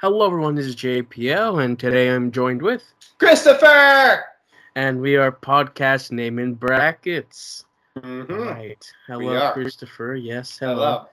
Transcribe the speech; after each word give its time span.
Hello, 0.00 0.26
everyone. 0.26 0.54
This 0.54 0.66
is 0.66 0.76
JPL, 0.76 1.62
and 1.64 1.78
today 1.78 2.08
I'm 2.10 2.30
joined 2.30 2.62
with, 2.62 2.84
Christopher. 3.18 4.24
and 4.76 5.00
we 5.00 5.16
are 5.16 5.32
podcast 5.32 6.12
name 6.12 6.38
in 6.38 6.54
brackets. 6.54 7.64
Mm-hmm. 7.98 8.32
Right. 8.32 8.92
Hello. 9.06 9.52
Christopher. 9.52 10.14
Yes, 10.14 10.56
hello. 10.58 10.74
Hello. 10.74 11.06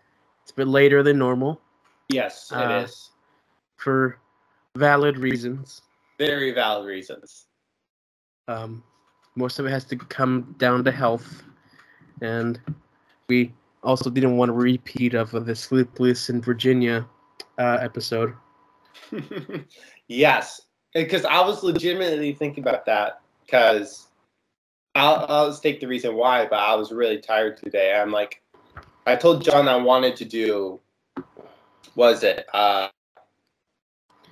It's 0.44 0.52
a 0.52 0.56
bit 0.56 0.68
later 0.68 1.02
than 1.02 1.18
normal 1.18 1.60
Yes, 2.10 2.52
Uh, 2.54 2.60
it 2.82 2.84
is. 2.84 3.10
for 3.78 4.20
valid 4.76 5.18
reasons. 5.18 5.82
Very 6.20 6.52
valid 6.52 6.86
reasons. 6.86 7.48
Um, 8.48 8.84
most 9.36 9.58
of 9.58 9.66
it 9.66 9.72
has 9.72 9.86
to 9.86 9.96
come 9.96 10.54
down 10.60 10.84
to 10.84 10.92
health, 10.92 11.42
and 12.22 12.60
we 13.28 13.52
also 13.84 14.12
didn't 14.12 14.38
want 14.38 14.52
a 14.52 14.54
repeat 14.54 15.16
of 15.16 15.32
the 15.32 15.56
Sleepless 15.56 16.30
in 16.30 16.40
Virginia 16.42 17.04
uh, 17.58 17.80
episode. 17.82 18.36
yes, 20.08 20.62
because 20.94 21.26
I 21.26 21.42
was 21.42 21.64
legitimately 21.64 22.34
thinking 22.34 22.64
about 22.64 22.86
that. 22.86 23.22
Because 23.46 24.08
I'll, 24.96 25.26
I'll 25.30 25.54
state 25.54 25.80
the 25.80 25.88
reason 25.88 26.16
why, 26.16 26.46
but 26.46 26.60
I 26.60 26.74
was 26.76 26.92
really 26.92 27.20
tired 27.20 27.58
today. 27.58 27.94
I'm 27.94 28.12
like, 28.12 28.42
I 29.06 29.16
told 29.16 29.44
John 29.44 29.68
I 29.68 29.76
wanted 29.76 30.16
to 30.18 30.26
do. 30.26 30.80
Was 31.96 32.24
it 32.24 32.46
uh? 32.54 32.90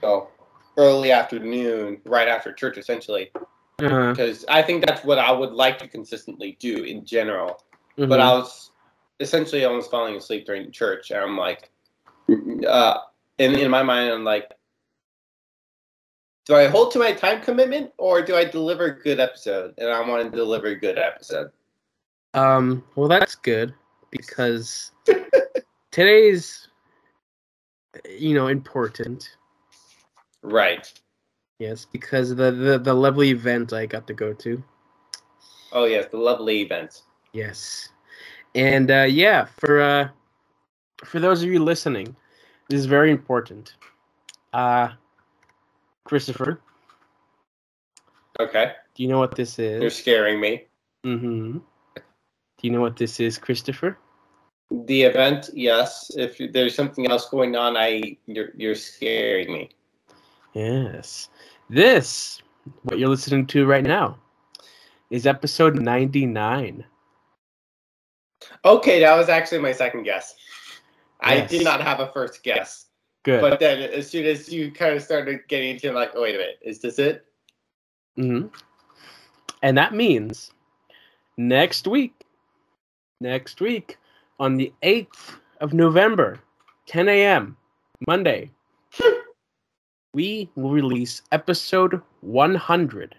So 0.01 0.29
early 0.77 1.11
afternoon, 1.11 2.01
right 2.05 2.27
after 2.27 2.51
church, 2.51 2.77
essentially. 2.77 3.31
Because 3.77 4.45
I 4.47 4.61
think 4.61 4.85
that's 4.85 5.03
what 5.03 5.19
I 5.19 5.31
would 5.31 5.51
like 5.51 5.77
to 5.79 5.87
consistently 5.87 6.57
do 6.59 6.83
in 6.83 7.05
general. 7.05 7.63
but 7.95 8.09
mhm. 8.09 8.19
I 8.19 8.33
was 8.33 8.71
essentially 9.19 9.65
almost 9.65 9.91
falling 9.91 10.15
asleep 10.15 10.45
during 10.45 10.71
church. 10.71 11.11
And 11.11 11.19
I'm 11.19 11.37
like, 11.37 11.69
uh, 12.67 12.97
in 13.37 13.55
in 13.55 13.69
my 13.69 13.83
mind, 13.83 14.11
I'm 14.11 14.23
like, 14.23 14.51
do 16.45 16.55
I 16.55 16.67
hold 16.67 16.91
to 16.91 16.99
my 16.99 17.13
time 17.13 17.41
commitment 17.41 17.91
or 17.97 18.21
do 18.21 18.35
I 18.35 18.43
deliver 18.43 18.85
a 18.85 18.99
good 18.99 19.19
episode? 19.19 19.73
And 19.77 19.89
I 19.89 20.07
want 20.07 20.29
to 20.29 20.35
deliver 20.35 20.67
a 20.67 20.75
good 20.75 20.97
episode. 20.97 21.51
Um, 22.33 22.83
well, 22.95 23.07
that's 23.07 23.35
good 23.35 23.73
because 24.11 24.91
today's, 25.91 26.67
you 28.09 28.33
know, 28.33 28.47
important. 28.47 29.37
Right. 30.41 30.91
Yes, 31.59 31.85
because 31.85 32.35
the, 32.35 32.51
the 32.51 32.79
the 32.79 32.93
lovely 32.93 33.29
event 33.29 33.71
I 33.71 33.85
got 33.85 34.05
to 34.07 34.13
go 34.13 34.33
to. 34.33 34.61
Oh 35.71 35.85
yes, 35.85 36.07
the 36.11 36.17
lovely 36.17 36.61
event. 36.61 37.03
Yes, 37.31 37.89
and 38.53 38.91
uh, 38.91 39.03
yeah, 39.03 39.45
for 39.45 39.79
uh, 39.79 40.09
for 41.05 41.19
those 41.19 41.41
of 41.41 41.49
you 41.49 41.63
listening, 41.63 42.15
this 42.69 42.79
is 42.79 42.85
very 42.85 43.11
important. 43.11 43.75
Uh, 44.51 44.89
Christopher, 46.05 46.59
Okay, 48.39 48.73
do 48.95 49.03
you 49.03 49.09
know 49.09 49.19
what 49.19 49.35
this 49.35 49.59
is? 49.59 49.81
you're 49.81 49.89
scaring 49.89 50.39
me. 50.39 50.65
Mm-hmm. 51.05 51.57
Do 51.57 52.61
you 52.61 52.71
know 52.71 52.81
what 52.81 52.95
this 52.97 53.19
is, 53.19 53.37
Christopher? 53.37 53.97
The 54.71 55.03
event, 55.03 55.49
yes. 55.53 56.09
If 56.15 56.39
there's 56.51 56.73
something 56.75 57.09
else 57.09 57.29
going 57.29 57.55
on, 57.55 57.77
I 57.77 58.17
you're 58.25 58.49
you're 58.55 58.75
scaring 58.75 59.53
me. 59.53 59.69
Yes. 60.53 61.29
This, 61.69 62.41
what 62.83 62.99
you're 62.99 63.09
listening 63.09 63.45
to 63.47 63.65
right 63.65 63.83
now, 63.83 64.17
is 65.09 65.27
episode 65.27 65.75
99. 65.79 66.83
Okay, 68.65 68.99
that 68.99 69.15
was 69.15 69.29
actually 69.29 69.59
my 69.59 69.71
second 69.71 70.03
guess. 70.03 70.35
I 71.21 71.41
did 71.41 71.63
not 71.63 71.81
have 71.81 71.99
a 71.99 72.11
first 72.11 72.43
guess. 72.43 72.87
Good. 73.23 73.41
But 73.41 73.59
then 73.59 73.81
as 73.81 74.09
soon 74.09 74.25
as 74.25 74.51
you 74.51 74.69
kind 74.71 74.95
of 74.95 75.01
started 75.01 75.47
getting 75.47 75.71
into 75.71 75.91
like, 75.93 76.11
oh, 76.13 76.21
wait 76.23 76.35
a 76.35 76.37
minute, 76.37 76.59
is 76.61 76.79
this 76.79 76.99
it? 76.99 77.25
hmm 78.17 78.47
And 79.61 79.77
that 79.77 79.93
means 79.93 80.51
next 81.37 81.87
week, 81.87 82.25
next 83.21 83.61
week 83.61 83.97
on 84.39 84.57
the 84.57 84.73
8th 84.83 85.37
of 85.61 85.73
November, 85.73 86.39
10 86.87 87.07
a.m., 87.07 87.55
Monday, 88.05 88.51
we 90.13 90.49
will 90.55 90.71
release 90.71 91.21
episode 91.31 92.01
100. 92.21 93.15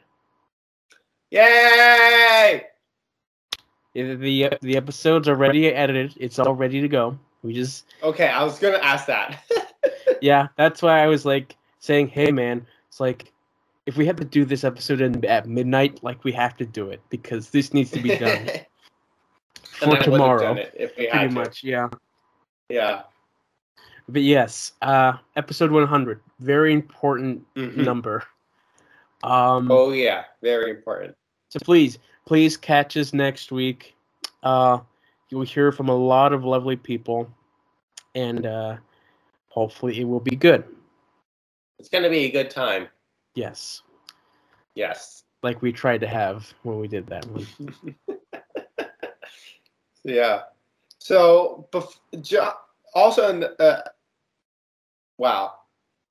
Yay! 1.31 2.67
The, 3.95 4.15
the, 4.17 4.53
the 4.61 4.77
episodes 4.77 5.29
are 5.29 5.35
ready 5.37 5.69
edited. 5.69 6.13
It's 6.19 6.39
all 6.39 6.55
ready 6.55 6.83
to 6.83 6.89
go. 6.89 7.19
We 7.43 7.55
just, 7.55 7.87
Okay, 8.03 8.29
I 8.29 8.45
was 8.45 8.59
gonna 8.59 8.79
ask 8.79 9.07
that. 9.07 9.43
yeah, 10.25 10.49
that's 10.57 10.81
why 10.81 11.05
I 11.05 11.07
was 11.07 11.27
like 11.27 11.55
saying, 11.81 12.09
hey, 12.09 12.33
man, 12.33 12.67
it's 12.89 12.99
like, 12.99 13.31
if 13.85 13.99
we 13.99 14.07
have 14.07 14.17
to 14.17 14.25
do 14.25 14.47
this 14.47 14.65
episode 14.65 15.03
in, 15.03 15.23
at 15.27 15.47
midnight, 15.47 16.03
like 16.03 16.25
we 16.25 16.33
have 16.33 16.57
to 16.57 16.65
do 16.65 16.89
it 16.89 17.03
because 17.11 17.51
this 17.51 17.75
needs 17.75 17.91
to 17.91 18.01
be 18.01 18.17
done 18.17 18.49
for 19.63 19.97
tomorrow. 19.99 20.55
done 20.55 20.65
if 20.75 20.97
we 20.97 21.09
Pretty 21.09 21.29
to. 21.29 21.35
much, 21.35 21.63
yeah. 21.63 21.89
Yeah. 22.71 23.03
But 24.09 24.23
yes, 24.23 24.73
uh, 24.81 25.13
episode 25.37 25.71
100, 25.71 26.21
very 26.41 26.73
important 26.73 27.45
Mhm. 27.55 27.77
number. 27.85 28.23
Um, 29.23 29.71
Oh 29.71 29.93
yeah, 29.93 30.25
very 30.41 30.71
important. 30.71 31.15
so 31.51 31.59
please, 31.63 31.99
please 32.25 32.57
catch 32.57 32.97
us 32.97 33.13
next 33.13 33.53
week. 33.53 33.95
Uh, 34.43 34.79
you 35.29 35.37
will 35.37 35.45
hear 35.47 35.71
from 35.71 35.91
a 35.91 35.95
lot 35.95 36.33
of 36.33 36.45
lovely 36.45 36.77
people, 36.77 37.31
and 38.15 38.47
uh, 38.47 38.77
hopefully 39.55 40.01
it 40.01 40.05
will 40.05 40.21
be 40.21 40.35
good. 40.35 40.65
It's 41.79 41.89
gonna 41.89 42.11
be 42.11 42.25
a 42.25 42.31
good 42.31 42.51
time. 42.51 42.89
Yes, 43.37 43.83
Yes. 44.75 45.23
like 45.43 45.63
we 45.63 45.73
tried 45.73 46.01
to 46.01 46.09
have 46.09 46.53
when 46.65 46.81
we 46.81 46.89
did 46.89 47.07
that 47.07 47.25
one. 47.27 47.47
Yeah. 50.07 50.43
So, 50.99 51.67
bef- 51.73 51.99
jo- 52.21 52.53
also, 52.95 53.29
in 53.31 53.45
uh, 53.59 53.81
wow. 55.17 55.55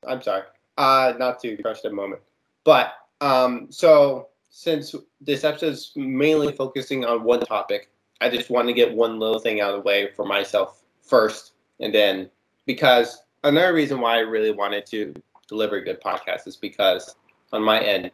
I'm 0.07 0.21
sorry. 0.21 0.43
Uh, 0.79 1.13
not 1.19 1.39
to 1.41 1.55
crush 1.57 1.81
the 1.81 1.91
moment, 1.91 2.21
but 2.63 2.93
um, 3.21 3.67
so 3.69 4.29
since 4.49 4.95
this 5.21 5.43
episode 5.43 5.73
is 5.73 5.91
mainly 5.95 6.51
focusing 6.53 7.05
on 7.05 7.23
one 7.23 7.41
topic, 7.41 7.91
I 8.19 8.29
just 8.29 8.49
want 8.49 8.67
to 8.67 8.73
get 8.73 8.91
one 8.95 9.19
little 9.19 9.37
thing 9.39 9.61
out 9.61 9.75
of 9.75 9.83
the 9.83 9.87
way 9.87 10.09
for 10.15 10.25
myself 10.25 10.81
first, 11.03 11.53
and 11.79 11.93
then 11.93 12.31
because 12.65 13.21
another 13.43 13.73
reason 13.73 13.99
why 13.99 14.15
I 14.15 14.19
really 14.19 14.51
wanted 14.51 14.85
to 14.87 15.13
deliver 15.47 15.77
a 15.77 15.83
good 15.83 16.01
podcast 16.01 16.47
is 16.47 16.55
because 16.55 17.15
on 17.51 17.63
my 17.63 17.79
end, 17.79 18.11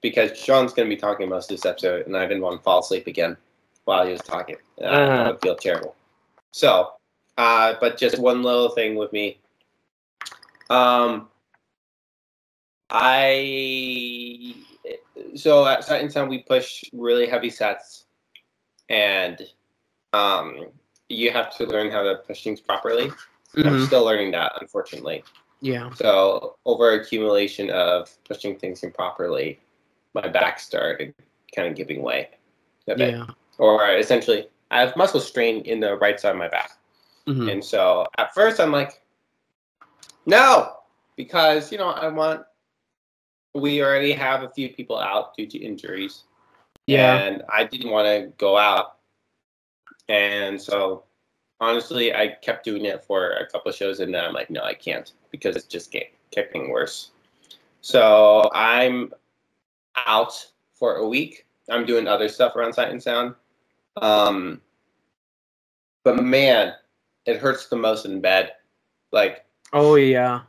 because 0.00 0.36
Sean's 0.36 0.72
going 0.72 0.88
to 0.88 0.94
be 0.94 1.00
talking 1.00 1.28
most 1.28 1.50
of 1.50 1.56
this 1.56 1.66
episode, 1.66 2.06
and 2.06 2.16
I 2.16 2.26
didn't 2.26 2.42
want 2.42 2.58
to 2.58 2.62
fall 2.62 2.80
asleep 2.80 3.06
again 3.06 3.36
while 3.84 4.04
he 4.04 4.12
was 4.12 4.20
talking. 4.22 4.56
Uh, 4.80 4.84
Uh-huh. 4.84 5.22
I 5.22 5.30
would 5.30 5.40
feel 5.40 5.56
terrible. 5.56 5.94
So, 6.50 6.92
uh, 7.38 7.74
but 7.80 7.96
just 7.96 8.18
one 8.18 8.42
little 8.42 8.70
thing 8.70 8.96
with 8.96 9.12
me. 9.12 9.38
Um, 10.70 11.28
I 12.90 14.54
so 15.34 15.66
at 15.66 15.84
Sight 15.84 16.02
and 16.02 16.12
Sound 16.12 16.28
we 16.28 16.38
push 16.38 16.84
really 16.92 17.26
heavy 17.26 17.50
sets, 17.50 18.04
and 18.88 19.40
um, 20.12 20.66
you 21.08 21.30
have 21.30 21.56
to 21.56 21.66
learn 21.66 21.90
how 21.90 22.02
to 22.02 22.16
push 22.26 22.44
things 22.44 22.60
properly. 22.60 23.10
I'm 23.56 23.64
Mhm. 23.64 23.86
still 23.86 24.04
learning 24.04 24.32
that, 24.32 24.52
unfortunately. 24.60 25.24
Yeah. 25.60 25.90
So 25.94 26.56
over 26.64 26.92
accumulation 26.92 27.70
of 27.70 28.10
pushing 28.24 28.58
things 28.58 28.82
improperly, 28.82 29.60
my 30.14 30.26
back 30.26 30.58
started 30.58 31.14
kind 31.54 31.68
of 31.68 31.76
giving 31.76 32.02
way 32.02 32.30
a 32.88 32.94
bit. 32.96 33.14
Yeah. 33.14 33.26
Or 33.58 33.88
essentially, 33.90 34.48
I 34.70 34.80
have 34.80 34.96
muscle 34.96 35.20
strain 35.20 35.62
in 35.62 35.80
the 35.80 35.96
right 35.96 36.18
side 36.18 36.30
of 36.30 36.36
my 36.36 36.48
back. 36.48 36.72
Mhm. 37.26 37.52
And 37.52 37.64
so 37.64 38.06
at 38.18 38.34
first 38.34 38.58
I'm 38.58 38.72
like, 38.72 39.02
no, 40.26 40.78
because, 41.16 41.70
you 41.70 41.78
know, 41.78 41.90
I 41.90 42.08
want, 42.08 42.44
we 43.54 43.82
already 43.82 44.12
have 44.12 44.42
a 44.42 44.48
few 44.48 44.70
people 44.70 44.98
out 44.98 45.36
due 45.36 45.46
to 45.46 45.58
injuries. 45.58 46.24
Yeah. 46.86 47.18
And 47.18 47.42
I 47.48 47.64
didn't 47.64 47.90
want 47.90 48.06
to 48.06 48.32
go 48.38 48.56
out. 48.56 48.96
And 50.08 50.60
so 50.60 51.04
honestly, 51.62 52.14
I 52.14 52.36
kept 52.42 52.64
doing 52.64 52.84
it 52.84 53.04
for 53.04 53.30
a 53.30 53.46
couple 53.46 53.70
of 53.70 53.76
shows 53.76 54.00
and 54.00 54.12
then 54.12 54.24
I'm 54.24 54.34
like, 54.34 54.50
no, 54.50 54.62
I 54.62 54.74
can't 54.74 55.12
because 55.30 55.56
it 55.56 55.68
just 55.68 55.92
get, 55.92 56.12
kept 56.30 56.52
getting 56.52 56.70
worse. 56.70 57.12
So 57.80 58.50
I'm 58.52 59.12
out 59.96 60.34
for 60.74 60.96
a 60.96 61.08
week. 61.08 61.46
I'm 61.70 61.86
doing 61.86 62.08
other 62.08 62.28
stuff 62.28 62.56
around 62.56 62.72
Sight 62.72 62.90
and 62.90 63.02
Sound. 63.02 63.34
Um, 63.96 64.60
but 66.02 66.22
man, 66.22 66.74
it 67.26 67.38
hurts 67.38 67.68
the 67.68 67.76
most 67.76 68.04
in 68.04 68.20
bed. 68.20 68.52
Like 69.12 69.44
Oh 69.72 69.94
yeah. 69.94 70.40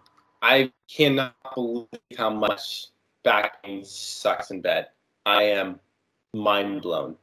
I 0.42 0.72
cannot 0.94 1.36
believe 1.56 1.88
how 2.18 2.30
much 2.30 2.88
back 3.24 3.64
pain 3.64 3.86
sucks 3.86 4.52
in 4.52 4.62
bed. 4.62 4.88
I 5.26 5.44
am 5.44 5.80
mind 6.34 6.82
blown. 6.82 7.16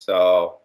So, 0.00 0.58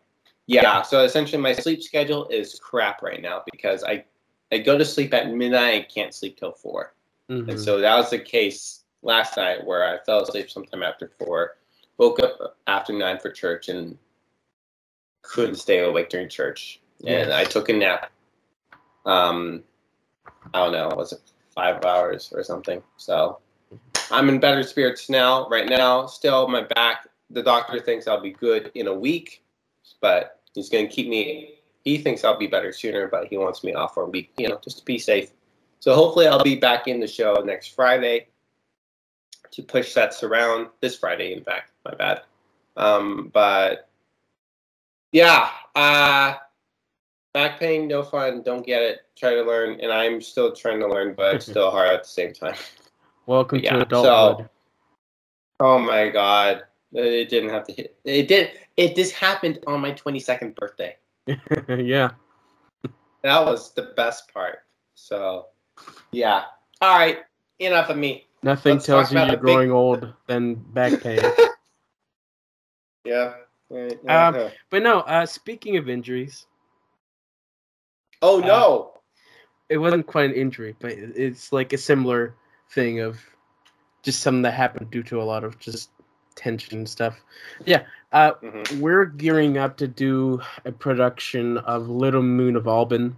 yeah. 0.48 0.81
So 0.81 1.04
essentially, 1.04 1.42
my 1.42 1.54
sleep 1.54 1.81
schedule 1.81 2.28
is 2.28 2.60
crap 2.60 3.01
right 3.01 3.22
now 3.22 3.44
because 3.51 3.84
I 3.84 4.06
I 4.51 4.60
go 4.60 4.78
to 4.78 4.86
sleep 4.86 5.13
at 5.13 5.31
midnight 5.31 5.74
and 5.74 5.90
can't 5.90 6.13
sleep 6.13 6.38
till 6.38 6.51
4 6.51 6.94
Mhm. 7.30 7.50
And 7.50 7.60
so 7.60 7.80
that 7.80 7.95
was 7.95 8.10
the 8.10 8.19
case 8.19 8.84
last 9.01 9.38
night 9.38 9.66
where 9.66 9.84
I 9.84 10.04
fell 10.04 10.22
asleep 10.22 10.50
sometime 10.50 10.84
after 10.84 11.12
four, 11.19 11.57
woke 11.98 12.19
up 12.19 12.57
after 12.68 12.94
nine 12.94 13.19
for 13.19 13.31
church, 13.31 13.69
and 13.69 13.98
couldn't 15.22 15.56
stay 15.56 15.80
awake 15.80 16.10
during 16.10 16.30
church. 16.30 16.81
And 17.06 17.30
Yeah. 17.30 17.38
I 17.38 17.44
took 17.45 17.69
a 17.69 17.74
nap. 17.74 18.12
Um, 19.06 19.63
I 20.54 20.60
don't 20.60 20.74
know, 20.74 20.90
was 20.95 21.13
it 21.13 21.22
five 21.54 21.84
hours 21.86 22.31
or 22.34 22.44
something? 22.44 22.84
So 22.98 23.40
I'm 24.12 24.30
in 24.30 24.40
better 24.40 24.63
spirits 24.63 25.10
now. 25.10 25.48
Right 25.50 25.68
now, 25.68 26.06
still 26.06 26.48
my 26.48 26.62
back. 26.62 27.07
The 27.30 27.44
doctor 27.44 27.80
thinks 27.80 28.07
I'll 28.07 28.22
be 28.22 28.31
good 28.31 28.72
in 28.75 28.88
a 28.88 28.94
week, 28.94 29.43
but 30.03 30.41
he's 30.53 30.69
going 30.69 30.88
to 30.88 30.94
keep 30.94 31.07
me. 31.07 31.55
He 31.85 31.97
thinks 31.97 32.23
I'll 32.23 32.38
be 32.38 32.45
better 32.45 32.73
sooner, 32.73 33.07
but 33.07 33.27
he 33.27 33.38
wants 33.38 33.63
me 33.63 33.73
off 33.73 33.94
for 33.94 34.03
a 34.03 34.09
week, 34.09 34.31
you 34.38 34.50
know, 34.50 34.59
just 34.61 34.79
to 34.79 34.85
be 34.85 35.00
safe. 35.00 35.31
So 35.79 35.95
hopefully 35.95 36.27
I'll 36.27 36.44
be 36.44 36.57
back 36.57 36.88
in 36.88 37.00
the 37.00 37.07
show 37.07 37.41
next 37.44 37.69
Friday 37.69 38.27
to 39.51 39.63
push 39.63 39.94
sets 39.94 40.21
around. 40.21 40.67
This 40.81 40.97
Friday, 40.97 41.33
in 41.33 41.44
fact, 41.44 41.71
my 41.85 41.95
bad. 41.95 42.21
Um, 42.75 43.31
but 43.33 43.89
yeah, 45.13 45.50
uh, 45.75 46.35
back 47.33 47.59
pain, 47.59 47.88
no 47.88 48.03
fun. 48.03 48.44
Don't 48.44 48.65
get 48.65 48.81
it. 48.81 48.99
Try 49.15 49.35
to 49.35 49.44
learn, 49.44 49.79
and 49.79 49.91
I'm 49.91 50.21
still 50.21 50.53
trying 50.53 50.79
to 50.79 50.88
learn, 50.88 51.13
but 51.15 51.35
it's 51.35 51.45
still 51.49 51.71
hard 51.71 51.89
at 51.89 52.03
the 52.03 52.09
same 52.09 52.33
time. 52.33 52.56
Welcome 53.25 53.59
yeah, 53.59 53.75
to 53.75 53.81
adulthood. 53.83 54.49
Oh 55.61 55.79
my 55.79 56.09
god, 56.09 56.63
it 56.94 57.30
didn't 57.30 57.50
have 57.50 57.66
to 57.68 57.74
hit. 57.74 57.98
It 58.06 58.28
did. 58.28 58.51
It 58.78 58.95
this 58.95 59.12
happened 59.12 59.60
on 59.68 59.81
my 59.81 59.92
22nd 59.92 60.56
birthday. 60.56 60.95
yeah. 61.28 62.12
That 63.22 63.45
was 63.45 63.74
the 63.74 63.94
best 63.95 64.31
part. 64.34 64.60
So, 64.95 65.48
yeah. 66.12 66.44
All 66.81 66.98
right, 66.98 67.19
enough 67.60 67.90
of 67.90 67.98
me. 67.98 68.28
Nothing 68.44 68.74
Let's 68.74 68.86
tells 68.86 69.12
you 69.12 69.19
you're 69.19 69.28
the 69.28 69.34
big- 69.34 69.42
growing 69.42 69.72
old 69.72 70.13
than 70.28 70.56
back 70.56 71.01
pain. 71.01 71.19
Yeah. 73.06 73.34
Um, 74.07 74.50
but 74.69 74.81
no, 74.81 75.00
uh, 75.01 75.25
speaking 75.25 75.75
of 75.78 75.90
injuries, 75.90 76.45
oh 78.22 78.40
no. 78.40 78.94
it 79.68 79.78
wasn't 79.78 80.07
quite 80.07 80.30
an 80.30 80.36
injury, 80.36 80.74
but 80.80 80.94
it's 80.94 81.51
like 81.51 81.74
a 81.74 81.78
similar 81.78 82.36
thing 82.72 83.00
of 83.01 83.19
just 84.04 84.22
something 84.22 84.44
that 84.44 84.54
happened 84.54 84.90
due 84.92 85.04
to 85.04 85.22
a 85.22 85.24
lot 85.24 85.44
of 85.44 85.60
just 85.60 85.90
tension 86.35 86.85
stuff. 86.85 87.19
Yeah, 87.65 87.83
uh, 88.12 88.33
Mhm. 88.41 88.80
we're 88.80 89.06
gearing 89.06 89.57
up 89.57 89.77
to 89.77 89.88
do 89.88 90.41
a 90.65 90.71
production 90.71 91.57
of 91.59 91.89
Little 91.89 92.21
Moon 92.24 92.56
of 92.56 92.68
Alban. 92.68 93.18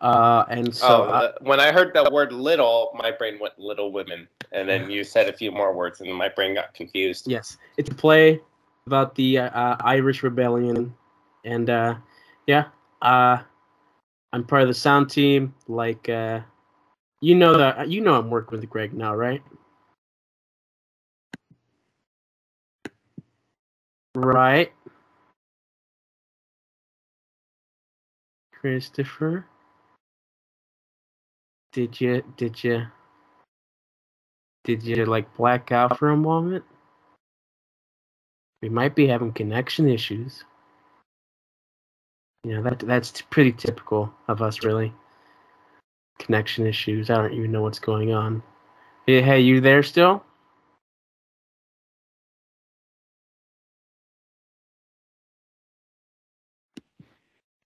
Uh, 0.00 0.44
and 0.48 0.74
so 0.74 1.04
oh, 1.04 1.08
uh, 1.08 1.32
when 1.42 1.60
I 1.60 1.70
heard 1.70 1.94
that 1.94 2.12
word 2.12 2.32
"little," 2.32 2.90
my 2.94 3.12
brain 3.12 3.38
went 3.38 3.58
"Little 3.58 3.92
Women," 3.92 4.28
and 4.50 4.68
then 4.68 4.90
you 4.90 5.04
said 5.04 5.28
a 5.28 5.32
few 5.32 5.52
more 5.52 5.72
words, 5.72 6.00
and 6.00 6.12
my 6.12 6.28
brain 6.28 6.54
got 6.54 6.74
confused. 6.74 7.28
yes, 7.28 7.56
it's 7.76 7.88
a 7.88 7.94
play 7.94 8.40
about 8.86 9.14
the 9.14 9.38
uh, 9.38 9.76
Irish 9.80 10.22
Rebellion, 10.24 10.92
and 11.44 11.70
uh, 11.70 11.94
yeah, 12.46 12.64
uh, 13.00 13.38
I'm 14.32 14.44
part 14.44 14.62
of 14.62 14.68
the 14.68 14.74
sound 14.74 15.08
team. 15.08 15.54
Like, 15.68 16.08
uh, 16.08 16.40
you 17.20 17.36
know 17.36 17.56
that 17.56 17.88
you 17.88 18.00
know 18.00 18.14
I'm 18.18 18.30
working 18.30 18.58
with 18.58 18.68
Greg 18.68 18.92
now, 18.92 19.14
right? 19.14 19.42
Right. 24.14 24.72
Christopher. 28.54 29.46
Did 31.72 32.00
you 32.00 32.22
did 32.36 32.62
you 32.64 32.86
did 34.64 34.82
you 34.82 35.06
like 35.06 35.36
black 35.36 35.72
out 35.72 35.98
for 35.98 36.10
a 36.10 36.16
moment? 36.16 36.64
We 38.62 38.68
might 38.68 38.94
be 38.94 39.06
having 39.08 39.32
connection 39.32 39.88
issues. 39.88 40.44
You 42.44 42.56
know, 42.56 42.62
that 42.64 42.80
that's 42.80 43.22
pretty 43.22 43.52
typical 43.52 44.12
of 44.28 44.42
us 44.42 44.64
really. 44.64 44.92
Connection 46.18 46.66
issues. 46.66 47.10
I 47.10 47.16
don't 47.16 47.34
even 47.34 47.52
know 47.52 47.62
what's 47.62 47.78
going 47.80 48.12
on. 48.14 48.42
Hey, 49.06 49.22
hey, 49.22 49.40
you 49.40 49.60
there 49.60 49.82
still? 49.82 50.24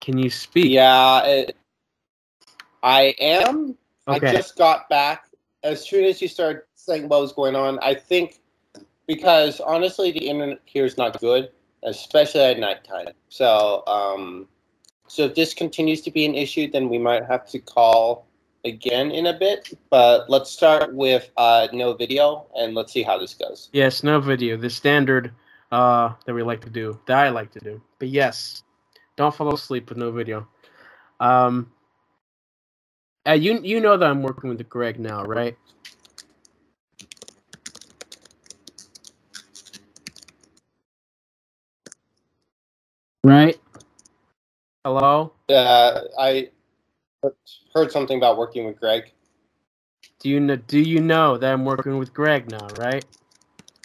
Can 0.07 0.19
you 0.19 0.31
speak? 0.31 0.71
Yeah, 0.71 1.25
it, 1.25 1.57
I 2.81 3.13
am. 3.19 3.77
Okay. 4.07 4.29
I 4.29 4.33
just 4.33 4.57
got 4.57 4.89
back. 4.89 5.25
As 5.65 5.85
soon 5.85 6.05
as 6.05 6.23
you 6.23 6.29
started 6.29 6.63
saying 6.77 7.09
what 7.09 7.21
was 7.21 7.33
going 7.33 7.57
on, 7.57 7.81
I 7.81 7.97
think 7.97 8.39
because 9.09 9.59
honestly, 9.59 10.13
the 10.13 10.29
internet 10.29 10.61
here 10.65 10.85
is 10.85 10.97
not 10.97 11.19
good, 11.19 11.51
especially 11.83 12.43
at 12.43 12.61
nighttime. 12.61 13.15
So, 13.31 13.83
um, 13.89 14.47
so 15.09 15.25
if 15.25 15.35
this 15.35 15.53
continues 15.53 16.03
to 16.03 16.13
be 16.13 16.25
an 16.25 16.37
issue, 16.37 16.71
then 16.71 16.89
we 16.89 16.99
might 16.99 17.25
have 17.25 17.45
to 17.49 17.59
call 17.59 18.29
again 18.65 19.11
in 19.11 19.27
a 19.27 19.37
bit. 19.37 19.77
But 19.91 20.31
let's 20.31 20.53
start 20.53 20.95
with 20.95 21.29
uh, 21.37 21.67
no 21.73 21.95
video, 21.95 22.47
and 22.55 22.77
let's 22.77 22.93
see 22.93 23.03
how 23.03 23.19
this 23.19 23.35
goes. 23.35 23.71
Yes, 23.73 24.05
no 24.05 24.21
video. 24.21 24.57
The 24.57 24.71
standard 24.71 25.33
uh, 25.73 26.13
that 26.27 26.33
we 26.33 26.45
like 26.45 26.61
to 26.61 26.71
do, 26.71 26.97
that 27.07 27.19
I 27.19 27.31
like 27.31 27.51
to 27.51 27.59
do. 27.59 27.83
But 27.99 28.07
yes, 28.07 28.63
don't 29.17 29.35
fall 29.35 29.53
asleep 29.55 29.89
with 29.89 29.99
no 29.99 30.11
video. 30.11 30.47
Um, 31.21 31.73
uh, 33.27 33.33
you 33.33 33.61
you 33.63 33.81
know 33.81 33.97
that 33.97 34.09
I'm 34.09 34.23
working 34.23 34.51
with 34.51 34.69
Greg 34.69 35.01
now, 35.01 35.25
right? 35.25 35.57
Right. 43.25 43.59
Hello. 44.85 45.33
Uh, 45.49 46.01
I 46.19 46.51
heard 47.75 47.91
something 47.91 48.19
about 48.19 48.39
working 48.39 48.67
with 48.67 48.79
Greg. 48.79 49.11
Do 50.21 50.29
you 50.29 50.39
know? 50.39 50.57
Do 50.57 50.79
you 50.79 51.01
know 51.01 51.37
that 51.37 51.53
I'm 51.53 51.65
working 51.65 51.99
with 51.99 52.15
Greg 52.15 52.51
now, 52.51 52.69
right? 52.79 53.05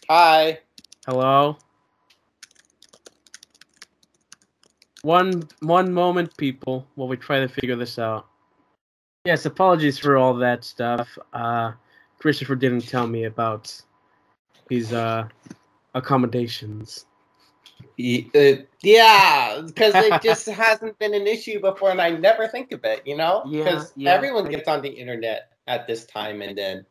Hi. 0.08 0.60
Hello. 1.08 1.58
One 5.04 5.48
one 5.62 5.94
moment, 5.94 6.36
people, 6.38 6.88
while 6.96 7.08
we 7.08 7.18
try 7.18 7.40
to 7.40 7.48
figure 7.48 7.76
this 7.76 7.98
out. 7.98 8.28
Yes, 9.26 9.46
apologies 9.46 9.98
for 9.98 10.18
all 10.18 10.34
that 10.36 10.64
stuff. 10.64 11.18
Uh, 11.34 11.74
Christopher 12.20 12.56
didn't 12.56 12.88
tell 12.88 13.08
me 13.08 13.26
about 13.26 13.82
his 14.70 14.94
uh 14.94 15.28
accommodations. 15.94 17.06
Uh, 18.00 18.64
yeah, 18.82 19.62
because 19.66 19.94
it 19.96 20.22
just 20.22 20.48
hasn't 20.50 20.98
been 21.00 21.14
an 21.14 21.28
issue 21.28 21.60
before, 21.60 21.92
and 21.92 22.02
I 22.02 22.12
never 22.12 22.48
think 22.48 22.72
of 22.72 22.84
it, 22.84 23.06
you 23.06 23.16
know? 23.16 23.44
Yeah, 23.48 23.64
Because 23.64 23.94
yeah. 23.96 24.12
everyone 24.12 24.50
gets 24.50 24.68
on 24.68 24.82
the 24.82 24.90
internet 24.90 25.52
at 25.68 25.88
this 25.88 26.06
time, 26.06 26.42
and 26.42 26.58
then, 26.58 26.86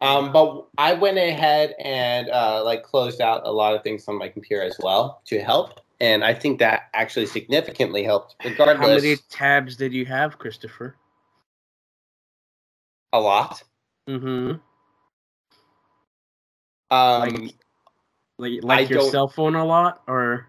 um, 0.00 0.32
but 0.32 0.66
I 0.78 0.94
went 0.94 1.18
ahead 1.18 1.74
and 1.82 2.28
uh, 2.28 2.62
like 2.64 2.82
closed 2.82 3.20
out 3.20 3.46
a 3.46 3.52
lot 3.52 3.74
of 3.74 3.82
things 3.82 4.08
on 4.08 4.18
my 4.18 4.28
computer 4.28 4.62
as 4.62 4.76
well 4.82 5.22
to 5.26 5.40
help, 5.40 5.80
and 6.02 6.24
I 6.24 6.34
think 6.34 6.58
that 6.58 6.90
actually 6.92 7.26
significantly 7.26 8.02
helped. 8.02 8.34
Regardless, 8.44 8.78
How 8.78 8.94
many 8.94 9.16
tabs 9.30 9.76
did 9.76 9.94
you 9.94 10.04
have, 10.04 10.38
Christopher? 10.38 10.96
a 13.12 13.20
lot. 13.20 13.62
Mm-hmm. 14.08 14.54
Um, 16.90 17.50
Like 18.38 18.62
like 18.62 18.78
I 18.90 18.94
your 18.94 19.10
cell 19.10 19.28
phone 19.28 19.54
a 19.54 19.64
lot, 19.64 20.02
or 20.08 20.48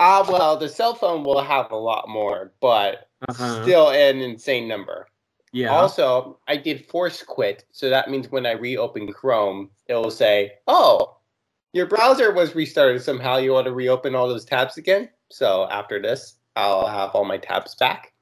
ah, 0.00 0.26
well, 0.28 0.56
the 0.56 0.68
cell 0.68 0.94
phone 0.94 1.22
will 1.22 1.42
have 1.42 1.70
a 1.70 1.76
lot 1.76 2.08
more, 2.08 2.52
but 2.60 3.08
uh-huh. 3.28 3.62
still 3.62 3.90
an 3.90 4.20
insane 4.20 4.66
number. 4.66 5.06
yeah. 5.52 5.68
Also, 5.68 6.40
I 6.48 6.56
did 6.56 6.86
force 6.86 7.22
quit, 7.22 7.64
so 7.72 7.88
that 7.90 8.10
means 8.10 8.30
when 8.30 8.46
I 8.46 8.52
reopen 8.52 9.12
Chrome, 9.12 9.70
it 9.86 9.94
will 9.94 10.10
say, 10.10 10.54
"Oh, 10.66 11.17
your 11.72 11.86
browser 11.86 12.32
was 12.32 12.54
restarted 12.54 13.02
somehow. 13.02 13.36
You 13.36 13.52
want 13.52 13.66
to 13.66 13.72
reopen 13.72 14.14
all 14.14 14.28
those 14.28 14.44
tabs 14.44 14.76
again?" 14.76 15.08
So 15.30 15.68
after 15.70 16.00
this, 16.00 16.36
I'll 16.56 16.86
have 16.86 17.10
all 17.14 17.24
my 17.24 17.38
tabs 17.38 17.74
back. 17.74 18.12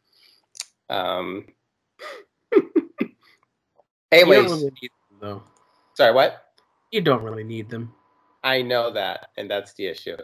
Um. 0.91 1.47
you 2.55 2.62
anyways, 4.12 4.50
don't 4.50 4.59
really 4.59 4.73
need 4.83 4.91
them, 5.11 5.19
though. 5.21 5.43
sorry, 5.95 6.12
what? 6.12 6.45
You 6.93 7.00
don't 7.00 7.23
really 7.23 7.45
need 7.45 7.69
them. 7.69 7.93
I 8.45 8.62
know 8.62 8.93
that, 8.93 9.31
and 9.37 9.50
that's 9.50 9.75
the 9.75 9.87
issue. 9.87 10.17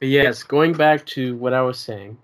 But 0.00 0.08
yes, 0.08 0.42
going 0.42 0.72
back 0.72 1.06
to 1.06 1.36
what 1.36 1.54
I 1.54 1.62
was 1.62 1.78
saying. 1.78 2.18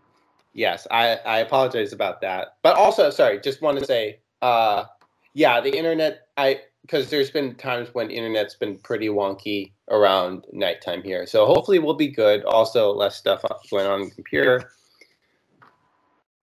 Yes, 0.52 0.86
I, 0.90 1.16
I 1.24 1.38
apologize 1.38 1.92
about 1.92 2.20
that. 2.22 2.56
But 2.62 2.76
also, 2.76 3.10
sorry, 3.10 3.40
just 3.40 3.62
want 3.62 3.78
to 3.78 3.84
say, 3.84 4.20
uh, 4.42 4.84
yeah, 5.32 5.60
the 5.60 5.76
internet, 5.76 6.26
I 6.36 6.62
because 6.90 7.08
there's 7.08 7.30
been 7.30 7.54
times 7.54 7.88
when 7.92 8.10
internet's 8.10 8.56
been 8.56 8.76
pretty 8.78 9.08
wonky 9.08 9.70
around 9.90 10.44
nighttime 10.52 11.02
here. 11.02 11.24
So 11.24 11.46
hopefully 11.46 11.78
we'll 11.78 11.94
be 11.94 12.08
good. 12.08 12.44
Also, 12.44 12.92
less 12.92 13.14
stuff 13.14 13.44
going 13.70 13.86
on 13.86 14.00
the 14.06 14.10
computer. 14.10 14.72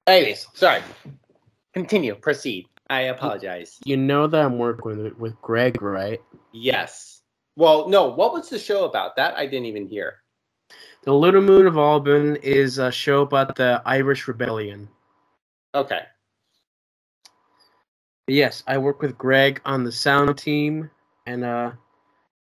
Anyways, 0.08 0.48
sorry. 0.54 0.82
Continue. 1.74 2.16
Proceed. 2.16 2.66
I 2.90 3.02
apologize. 3.02 3.78
You 3.84 3.98
know 3.98 4.28
that 4.28 4.42
I'm 4.42 4.58
working 4.58 5.04
with, 5.04 5.18
with 5.18 5.42
Greg, 5.42 5.82
right? 5.82 6.22
Yes. 6.54 7.22
Well, 7.58 7.90
no. 7.90 8.08
What 8.08 8.32
was 8.32 8.50
the 8.50 8.58
show 8.58 8.86
about? 8.86 9.18
That 9.18 9.36
I 9.36 9.48
didn't 9.48 9.66
even 9.66 9.86
hear. 9.86 10.22
The 11.04 11.14
Little 11.14 11.42
Moon 11.42 11.68
of 11.68 11.78
Alban 11.78 12.38
is 12.38 12.78
a 12.78 12.90
show 12.90 13.22
about 13.22 13.58
the 13.58 13.82
Irish 13.86 14.30
Rebellion. 14.30 14.88
Okay. 15.76 16.04
Yes, 18.28 18.64
I 18.68 18.78
work 18.78 19.02
with 19.02 19.18
Greg 19.18 19.62
on 19.66 19.84
the 19.86 19.92
sound 19.92 20.38
team, 20.38 20.90
and 21.26 21.46
uh, 21.46 21.72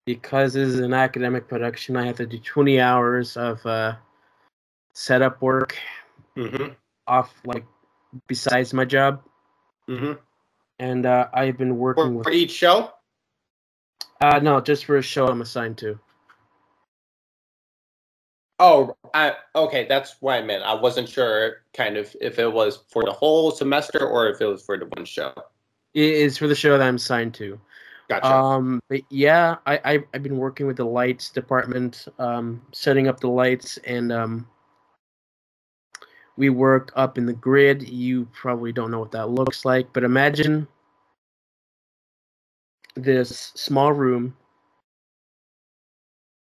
because 0.04 0.54
this 0.54 0.68
is 0.68 0.80
an 0.80 0.92
academic 0.92 1.46
production, 1.48 1.96
I 1.96 2.04
have 2.06 2.16
to 2.16 2.26
do 2.26 2.38
20 2.38 2.80
hours 2.80 3.36
of 3.36 3.64
uh, 3.66 3.94
setup 4.92 5.40
work 5.42 5.76
Mm-hmm. 6.36 6.74
off, 7.06 7.32
like, 7.46 7.64
besides 8.26 8.74
my 8.74 8.84
job. 8.84 9.22
Mm-hmm. 9.88 10.12
And 10.80 11.06
uh, 11.06 11.28
I've 11.32 11.56
been 11.56 11.78
working 11.78 12.04
For, 12.04 12.10
with. 12.10 12.24
for 12.26 12.30
each 12.32 12.50
show. 12.50 12.90
Uh, 14.20 14.38
no, 14.40 14.60
just 14.60 14.84
for 14.84 14.98
a 14.98 15.02
show 15.02 15.26
I'm 15.28 15.40
assigned 15.40 15.78
to. 15.78 15.98
Oh, 18.58 18.94
I, 19.14 19.34
okay. 19.54 19.86
That's 19.88 20.16
what 20.20 20.34
I 20.34 20.42
meant. 20.42 20.62
I 20.62 20.74
wasn't 20.74 21.08
sure, 21.08 21.62
kind 21.72 21.96
of, 21.96 22.14
if 22.20 22.38
it 22.38 22.52
was 22.52 22.80
for 22.90 23.02
the 23.02 23.12
whole 23.12 23.50
semester 23.50 24.06
or 24.06 24.28
if 24.28 24.40
it 24.42 24.46
was 24.46 24.62
for 24.62 24.76
the 24.76 24.84
one 24.86 25.06
show. 25.06 25.32
It 25.96 26.12
is 26.12 26.36
for 26.36 26.46
the 26.46 26.54
show 26.54 26.76
that 26.76 26.86
I'm 26.86 26.98
signed 26.98 27.32
to. 27.36 27.58
Gotcha. 28.10 28.26
Um, 28.26 28.80
but 28.90 29.00
yeah, 29.08 29.56
I, 29.64 29.80
I 29.82 30.04
I've 30.12 30.22
been 30.22 30.36
working 30.36 30.66
with 30.66 30.76
the 30.76 30.84
lights 30.84 31.30
department, 31.30 32.06
um, 32.18 32.60
setting 32.72 33.08
up 33.08 33.18
the 33.18 33.30
lights, 33.30 33.78
and 33.78 34.12
um, 34.12 34.46
we 36.36 36.50
work 36.50 36.92
up 36.96 37.16
in 37.16 37.24
the 37.24 37.32
grid. 37.32 37.88
You 37.88 38.26
probably 38.34 38.72
don't 38.72 38.90
know 38.90 39.00
what 39.00 39.10
that 39.12 39.30
looks 39.30 39.64
like, 39.64 39.90
but 39.94 40.04
imagine 40.04 40.68
this 42.94 43.52
small 43.54 43.94
room, 43.94 44.36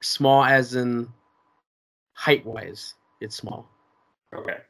small 0.02 0.44
as 0.44 0.76
in 0.76 1.08
height 2.14 2.44
wise, 2.46 2.94
it's 3.20 3.36
small, 3.36 3.68
okay. 4.34 4.60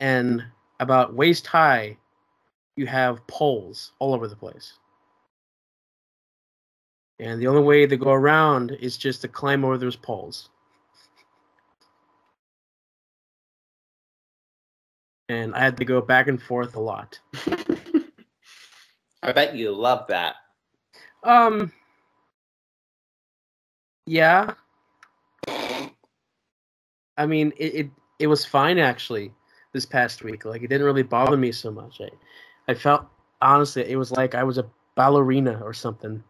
and 0.00 0.42
about 0.80 1.12
waist 1.12 1.46
high, 1.46 1.98
you 2.76 2.86
have 2.86 3.26
poles 3.26 3.92
all 3.98 4.14
over 4.14 4.28
the 4.28 4.36
place. 4.36 4.74
And 7.20 7.40
the 7.40 7.46
only 7.46 7.62
way 7.62 7.86
to 7.86 7.96
go 7.96 8.10
around 8.10 8.72
is 8.80 8.96
just 8.96 9.22
to 9.22 9.28
climb 9.28 9.64
over 9.64 9.78
those 9.78 9.96
poles. 9.96 10.48
And 15.28 15.54
I 15.54 15.60
had 15.60 15.76
to 15.78 15.84
go 15.84 16.00
back 16.00 16.26
and 16.26 16.42
forth 16.42 16.74
a 16.74 16.80
lot. 16.80 17.18
I 19.22 19.32
bet 19.32 19.54
you 19.54 19.72
love 19.72 20.06
that. 20.08 20.34
Um 21.22 21.72
Yeah. 24.06 24.54
I 27.16 27.26
mean 27.26 27.52
it, 27.56 27.74
it 27.74 27.90
it 28.18 28.26
was 28.26 28.44
fine 28.44 28.78
actually 28.78 29.32
this 29.72 29.86
past 29.86 30.22
week. 30.24 30.44
Like 30.44 30.62
it 30.62 30.68
didn't 30.68 30.84
really 30.84 31.02
bother 31.02 31.36
me 31.36 31.52
so 31.52 31.70
much. 31.70 32.00
I 32.00 32.10
I 32.68 32.74
felt 32.74 33.06
honestly 33.42 33.88
it 33.88 33.96
was 33.96 34.12
like 34.12 34.34
I 34.34 34.42
was 34.42 34.58
a 34.58 34.66
ballerina 34.94 35.60
or 35.62 35.72
something 35.72 36.22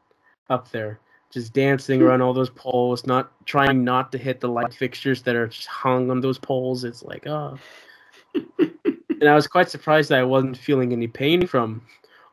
up 0.50 0.70
there. 0.70 1.00
Just 1.30 1.52
dancing 1.52 2.00
around 2.00 2.22
all 2.22 2.32
those 2.32 2.50
poles, 2.50 3.06
not 3.06 3.32
trying 3.44 3.82
not 3.82 4.12
to 4.12 4.18
hit 4.18 4.40
the 4.40 4.48
light 4.48 4.72
fixtures 4.72 5.22
that 5.22 5.34
are 5.34 5.48
just 5.48 5.66
hung 5.66 6.10
on 6.10 6.20
those 6.20 6.38
poles. 6.38 6.84
It's 6.84 7.02
like, 7.02 7.26
oh. 7.26 7.58
and 8.58 9.28
I 9.28 9.34
was 9.34 9.48
quite 9.48 9.68
surprised 9.68 10.10
that 10.10 10.20
I 10.20 10.22
wasn't 10.22 10.56
feeling 10.56 10.92
any 10.92 11.08
pain 11.08 11.46
from 11.46 11.82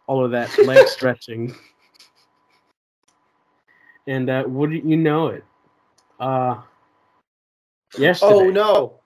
all 0.06 0.24
of 0.24 0.30
that 0.32 0.56
leg 0.66 0.88
stretching. 0.88 1.56
And 4.06 4.30
uh, 4.30 4.44
wouldn't 4.46 4.86
you 4.86 4.98
know 4.98 5.28
it? 5.28 5.44
Uh, 6.20 6.62
yesterday. 7.98 8.34
Oh 8.34 8.50
no. 8.52 9.00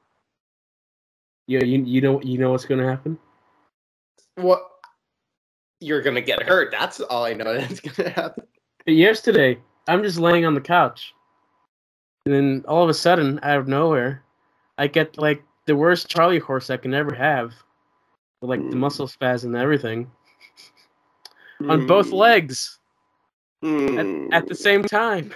Yeah, 1.47 1.63
you 1.63 1.83
you 1.83 2.01
know 2.01 2.21
you 2.21 2.37
know 2.37 2.51
what's 2.51 2.65
gonna 2.65 2.87
happen. 2.87 3.17
What? 4.35 4.75
You're 5.79 6.01
gonna 6.01 6.22
get 6.22 6.44
hurt. 6.44 6.72
That's 6.72 7.00
all 7.01 7.25
I 7.25 7.34
know 7.34 7.53
that's 7.60 7.79
gonna 7.79 8.10
happen. 8.10 8.44
But 8.86 8.94
yesterday, 8.94 9.60
I'm 9.88 10.03
just 10.03 10.20
laying 10.20 10.46
on 10.46 10.53
the 10.53 10.62
couch, 10.62 11.13
and 12.25 12.34
then 12.34 12.65
all 12.67 12.84
of 12.84 12.89
a 12.89 12.94
sudden, 12.94 13.39
out 13.44 13.60
of 13.60 13.67
nowhere, 13.67 14.24
I 14.77 14.88
get 14.88 15.17
like 15.17 15.44
the 15.65 15.75
worst 15.75 16.08
Charlie 16.10 16.39
horse 16.39 16.70
I 16.70 16.77
can 16.77 16.94
ever 16.94 17.13
have, 17.13 17.53
with, 18.41 18.50
like 18.50 18.70
the 18.70 18.75
Mm. 18.75 18.79
muscle 18.79 19.08
spasm 19.08 19.53
and 19.53 19.62
everything 19.62 20.10
on 21.67 21.86
both 21.88 22.12
legs 22.12 22.79
Mm. 23.63 24.32
at, 24.32 24.41
at 24.44 24.48
the 24.48 24.55
same 24.55 24.84
time. 24.84 25.34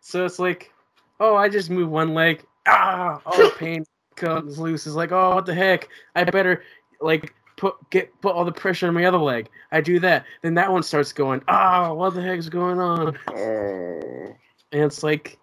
So 0.00 0.24
it's 0.24 0.38
like, 0.38 0.72
oh, 1.20 1.34
I 1.34 1.48
just 1.48 1.70
move 1.70 1.90
one 1.90 2.14
leg, 2.14 2.44
ah, 2.66 3.20
all 3.26 3.36
the 3.38 3.48
pain 3.58 3.84
comes 4.14 4.58
loose. 4.58 4.86
It's 4.86 4.94
like, 4.96 5.12
oh, 5.12 5.34
what 5.34 5.46
the 5.46 5.54
heck? 5.54 5.88
I 6.14 6.24
better 6.24 6.62
like 7.00 7.34
put 7.58 7.74
get 7.90 8.18
put 8.22 8.34
all 8.34 8.44
the 8.44 8.52
pressure 8.52 8.88
on 8.88 8.94
my 8.94 9.04
other 9.04 9.18
leg. 9.18 9.50
I 9.70 9.82
do 9.82 10.00
that, 10.00 10.24
then 10.42 10.54
that 10.54 10.72
one 10.72 10.82
starts 10.82 11.12
going, 11.12 11.42
ah, 11.48 11.92
what 11.92 12.14
the 12.14 12.22
heck's 12.22 12.48
going 12.48 12.78
on? 12.78 13.18
Oh. 13.28 14.36
And 14.72 14.82
it's 14.82 15.02
like, 15.02 15.38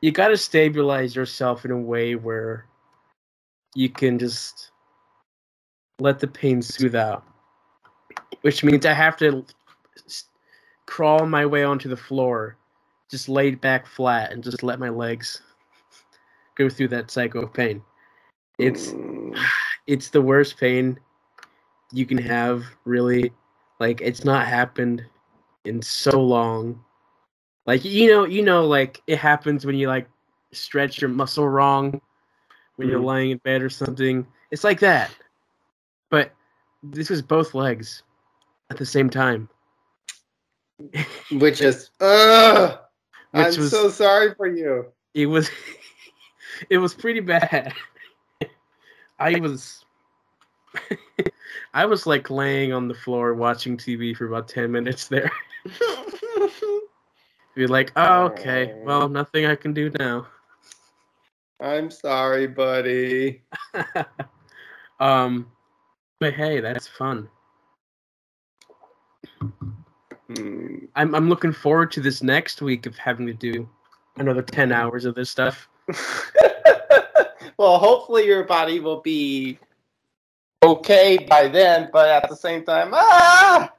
you 0.00 0.12
got 0.12 0.28
to 0.28 0.36
stabilize 0.36 1.16
yourself 1.16 1.64
in 1.64 1.70
a 1.70 1.78
way 1.78 2.14
where 2.14 2.66
you 3.74 3.88
can 3.88 4.18
just 4.18 4.70
let 5.98 6.20
the 6.20 6.28
pain 6.28 6.62
soothe 6.62 6.94
out. 6.94 7.24
Which 8.42 8.62
means 8.62 8.84
I 8.84 8.92
have 8.92 9.16
to 9.18 9.44
crawl 10.86 11.26
my 11.26 11.46
way 11.46 11.64
onto 11.64 11.88
the 11.88 11.96
floor, 11.96 12.56
just 13.10 13.28
laid 13.28 13.60
back 13.60 13.86
flat, 13.86 14.32
and 14.32 14.44
just 14.44 14.62
let 14.62 14.78
my 14.78 14.90
legs 14.90 15.40
go 16.56 16.68
through 16.68 16.88
that 16.88 17.10
cycle 17.10 17.42
of 17.42 17.52
pain. 17.52 17.82
It's 18.58 18.88
Mm. 18.88 19.36
it's 19.86 20.10
the 20.10 20.22
worst 20.22 20.58
pain 20.58 20.98
you 21.92 22.06
can 22.06 22.18
have, 22.18 22.64
really. 22.84 23.32
Like 23.80 24.00
it's 24.00 24.24
not 24.24 24.46
happened 24.46 25.04
in 25.64 25.82
so 25.82 26.20
long. 26.20 26.82
Like 27.66 27.84
you 27.84 28.08
know, 28.08 28.24
you 28.24 28.42
know, 28.42 28.66
like 28.66 29.02
it 29.06 29.18
happens 29.18 29.64
when 29.66 29.76
you 29.76 29.88
like 29.88 30.08
stretch 30.52 31.00
your 31.00 31.10
muscle 31.10 31.48
wrong 31.48 32.00
when 32.76 32.88
you're 32.88 33.00
Mhm. 33.00 33.04
lying 33.04 33.30
in 33.32 33.38
bed 33.38 33.62
or 33.62 33.70
something. 33.70 34.26
It's 34.50 34.64
like 34.64 34.80
that. 34.80 35.10
But 36.10 36.32
this 36.82 37.10
was 37.10 37.22
both 37.22 37.54
legs 37.54 38.02
at 38.70 38.76
the 38.76 38.86
same 38.86 39.10
time. 39.10 39.48
Which 41.32 41.60
is. 41.60 41.90
Uh, 42.00 42.76
I'm 43.32 43.56
was 43.58 43.70
so 43.70 43.88
sorry 43.88 44.34
for 44.34 44.46
you. 44.46 44.86
it 45.14 45.26
was 45.26 45.50
it 46.70 46.78
was 46.78 46.94
pretty 46.94 47.20
bad. 47.20 47.72
I 49.18 49.40
was 49.40 49.83
I 51.74 51.86
was 51.86 52.06
like 52.06 52.30
laying 52.30 52.72
on 52.72 52.88
the 52.88 52.94
floor 52.94 53.34
watching 53.34 53.76
TV 53.76 54.16
for 54.16 54.26
about 54.26 54.48
10 54.48 54.70
minutes 54.70 55.08
there. 55.08 55.30
Be 57.54 57.66
like, 57.66 57.92
oh, 57.96 58.24
okay, 58.24 58.74
well, 58.82 59.08
nothing 59.08 59.46
I 59.46 59.54
can 59.54 59.72
do 59.72 59.90
now. 59.98 60.26
I'm 61.60 61.90
sorry, 61.90 62.48
buddy. 62.48 63.42
um, 65.00 65.50
but 66.18 66.34
hey, 66.34 66.60
that's 66.60 66.88
fun. 66.88 67.28
Hmm. 70.36 70.86
I'm 70.96 71.14
I'm 71.14 71.28
looking 71.28 71.52
forward 71.52 71.92
to 71.92 72.00
this 72.00 72.22
next 72.22 72.62
week 72.62 72.86
of 72.86 72.96
having 72.96 73.26
to 73.26 73.34
do 73.34 73.68
another 74.16 74.42
10 74.42 74.72
hours 74.72 75.04
of 75.04 75.14
this 75.14 75.30
stuff. 75.30 75.68
well, 77.58 77.78
hopefully 77.78 78.26
your 78.26 78.44
body 78.44 78.80
will 78.80 79.00
be 79.00 79.58
okay 80.64 81.18
by 81.28 81.48
then, 81.48 81.90
but 81.92 82.08
at 82.08 82.28
the 82.28 82.36
same 82.36 82.64
time, 82.64 82.90
ah! 82.92 83.72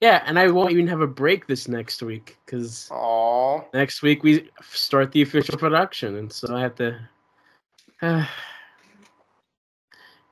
Yeah, 0.00 0.22
and 0.26 0.38
I 0.38 0.48
won't 0.48 0.72
even 0.72 0.86
have 0.88 1.00
a 1.00 1.06
break 1.06 1.46
this 1.46 1.68
next 1.68 2.02
week 2.02 2.36
because 2.44 2.90
next 3.72 4.02
week 4.02 4.22
we 4.22 4.50
start 4.70 5.10
the 5.12 5.22
official 5.22 5.56
production, 5.56 6.16
and 6.16 6.32
so 6.32 6.54
I 6.54 6.60
have 6.60 6.74
to. 6.76 8.28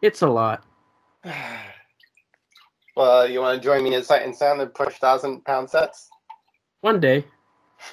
it's 0.02 0.22
a 0.22 0.28
lot. 0.28 0.64
Well, 2.96 3.28
you 3.28 3.40
want 3.40 3.60
to 3.60 3.64
join 3.64 3.82
me 3.82 3.94
in 3.96 4.04
Sight 4.04 4.22
and 4.22 4.32
Sound 4.32 4.60
and 4.60 4.72
push 4.72 4.98
thousand 4.98 5.44
pound 5.44 5.68
sets? 5.68 6.08
One 6.82 7.00
day, 7.00 7.24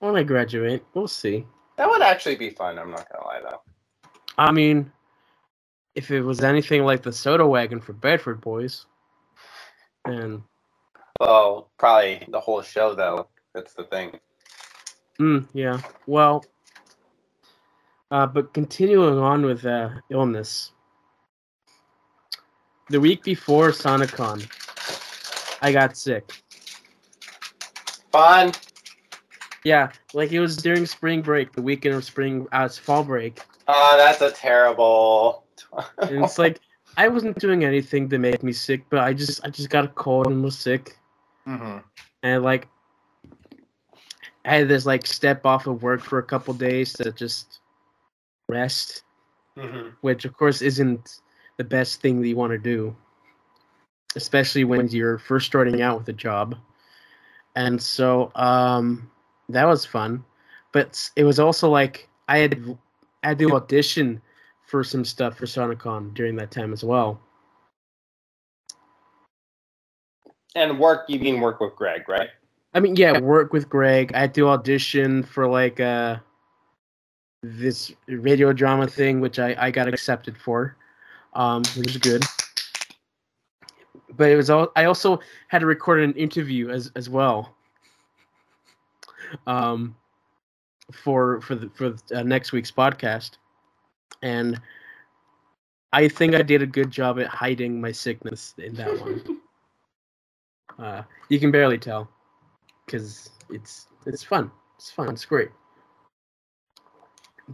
when 0.00 0.16
I 0.16 0.24
graduate, 0.24 0.82
we'll 0.92 1.06
see. 1.06 1.46
That 1.76 1.88
would 1.88 2.02
actually 2.02 2.34
be 2.34 2.50
fun. 2.50 2.80
I'm 2.80 2.90
not 2.90 3.06
gonna 3.08 3.24
lie 3.24 3.40
though. 3.48 3.60
I 4.38 4.50
mean, 4.50 4.90
if 5.96 6.10
it 6.10 6.20
was 6.20 6.44
anything 6.44 6.84
like 6.84 7.02
the 7.02 7.12
soda 7.12 7.46
wagon 7.46 7.80
for 7.80 7.94
Bedford 7.94 8.40
boys, 8.40 8.86
then 10.04 10.44
Well, 11.18 11.70
probably 11.78 12.24
the 12.28 12.38
whole 12.38 12.62
show 12.62 12.94
though. 12.94 13.28
That's 13.54 13.72
the 13.72 13.84
thing. 13.84 14.20
mm, 15.18 15.48
yeah. 15.54 15.80
Well, 16.06 16.44
uh, 18.10 18.26
but 18.26 18.52
continuing 18.52 19.18
on 19.18 19.44
with 19.46 19.64
uh, 19.64 19.88
illness, 20.10 20.72
the 22.90 23.00
week 23.00 23.24
before 23.24 23.70
SonicCon, 23.70 24.46
I 25.62 25.72
got 25.72 25.96
sick. 25.96 26.30
Fun. 28.12 28.52
Yeah, 29.64 29.90
like 30.12 30.30
it 30.30 30.38
was 30.40 30.56
during 30.58 30.86
spring 30.86 31.22
break, 31.22 31.52
the 31.52 31.62
weekend 31.62 31.94
of 31.96 32.04
spring, 32.04 32.46
uh, 32.52 32.68
fall 32.68 33.02
break, 33.02 33.40
Oh, 33.68 33.94
that's 33.96 34.20
a 34.20 34.30
terrible. 34.30 35.45
And 35.98 36.24
it's 36.24 36.38
like 36.38 36.60
I 36.96 37.08
wasn't 37.08 37.38
doing 37.38 37.64
anything 37.64 38.08
to 38.10 38.18
make 38.18 38.42
me 38.42 38.52
sick, 38.52 38.84
but 38.90 39.00
I 39.00 39.12
just 39.12 39.44
I 39.44 39.50
just 39.50 39.70
got 39.70 39.84
a 39.84 39.88
cold 39.88 40.26
and 40.28 40.42
was 40.42 40.58
sick, 40.58 40.98
hmm 41.44 41.78
and 42.22 42.42
like 42.42 42.68
I 44.44 44.56
had 44.56 44.68
this 44.68 44.86
like 44.86 45.06
step 45.06 45.44
off 45.44 45.66
of 45.66 45.82
work 45.82 46.00
for 46.00 46.18
a 46.18 46.22
couple 46.22 46.54
days 46.54 46.92
to 46.94 47.12
just 47.12 47.60
rest, 48.48 49.02
hmm 49.56 49.88
which 50.00 50.24
of 50.24 50.36
course 50.36 50.62
isn't 50.62 51.20
the 51.56 51.64
best 51.64 52.00
thing 52.00 52.20
that 52.20 52.28
you 52.28 52.36
want 52.36 52.52
to 52.52 52.58
do, 52.58 52.94
especially 54.14 54.64
when 54.64 54.88
you're 54.88 55.18
first 55.18 55.46
starting 55.46 55.82
out 55.82 55.98
with 55.98 56.08
a 56.08 56.12
job. 56.12 56.56
And 57.56 57.80
so 57.82 58.30
um, 58.34 59.10
that 59.48 59.64
was 59.64 59.84
fun, 59.84 60.24
but 60.72 61.10
it 61.16 61.24
was 61.24 61.38
also 61.38 61.68
like 61.70 62.08
I 62.28 62.38
had 62.38 62.78
I 63.22 63.28
had 63.28 63.38
to 63.40 63.52
audition 63.52 64.20
for 64.66 64.82
some 64.84 65.04
stuff 65.04 65.36
for 65.36 65.46
SonicCon 65.46 66.12
during 66.14 66.36
that 66.36 66.50
time 66.50 66.72
as 66.72 66.84
well. 66.84 67.20
And 70.54 70.78
work, 70.78 71.04
you 71.08 71.18
mean 71.18 71.40
work 71.40 71.60
with 71.60 71.76
Greg, 71.76 72.08
right? 72.08 72.30
I 72.74 72.80
mean, 72.80 72.96
yeah, 72.96 73.18
work 73.18 73.52
with 73.52 73.68
Greg. 73.68 74.12
I 74.14 74.20
had 74.20 74.34
to 74.34 74.48
audition 74.48 75.22
for 75.22 75.48
like 75.48 75.80
uh 75.80 76.16
this 77.42 77.92
radio 78.08 78.52
drama 78.52 78.86
thing, 78.86 79.20
which 79.20 79.38
I, 79.38 79.54
I 79.58 79.70
got 79.70 79.86
accepted 79.86 80.36
for, 80.36 80.76
um, 81.34 81.62
which 81.76 81.86
was 81.86 81.98
good. 81.98 82.24
But 84.16 84.30
it 84.30 84.36
was 84.36 84.50
all 84.50 84.72
I 84.76 84.84
also 84.86 85.20
had 85.48 85.60
to 85.60 85.66
record 85.66 86.00
an 86.00 86.14
interview 86.14 86.70
as 86.70 86.90
as 86.96 87.08
well. 87.08 87.54
Um, 89.46 89.96
for 90.92 91.40
for 91.42 91.54
the 91.54 91.70
for 91.74 91.94
uh, 92.14 92.22
next 92.22 92.52
week's 92.52 92.72
podcast, 92.72 93.32
and 94.22 94.60
I 95.92 96.08
think 96.08 96.34
I 96.34 96.42
did 96.42 96.62
a 96.62 96.66
good 96.66 96.90
job 96.90 97.18
at 97.18 97.26
hiding 97.26 97.80
my 97.80 97.92
sickness 97.92 98.54
in 98.58 98.74
that 98.74 99.00
one. 99.00 99.22
Uh, 100.78 101.02
you 101.30 101.40
can 101.40 101.50
barely 101.50 101.78
tell 101.78 102.08
because 102.84 103.30
it's 103.48 103.86
it's 104.04 104.22
fun. 104.22 104.50
It's 104.76 104.90
fun. 104.90 105.08
It's 105.08 105.24
great. 105.24 105.50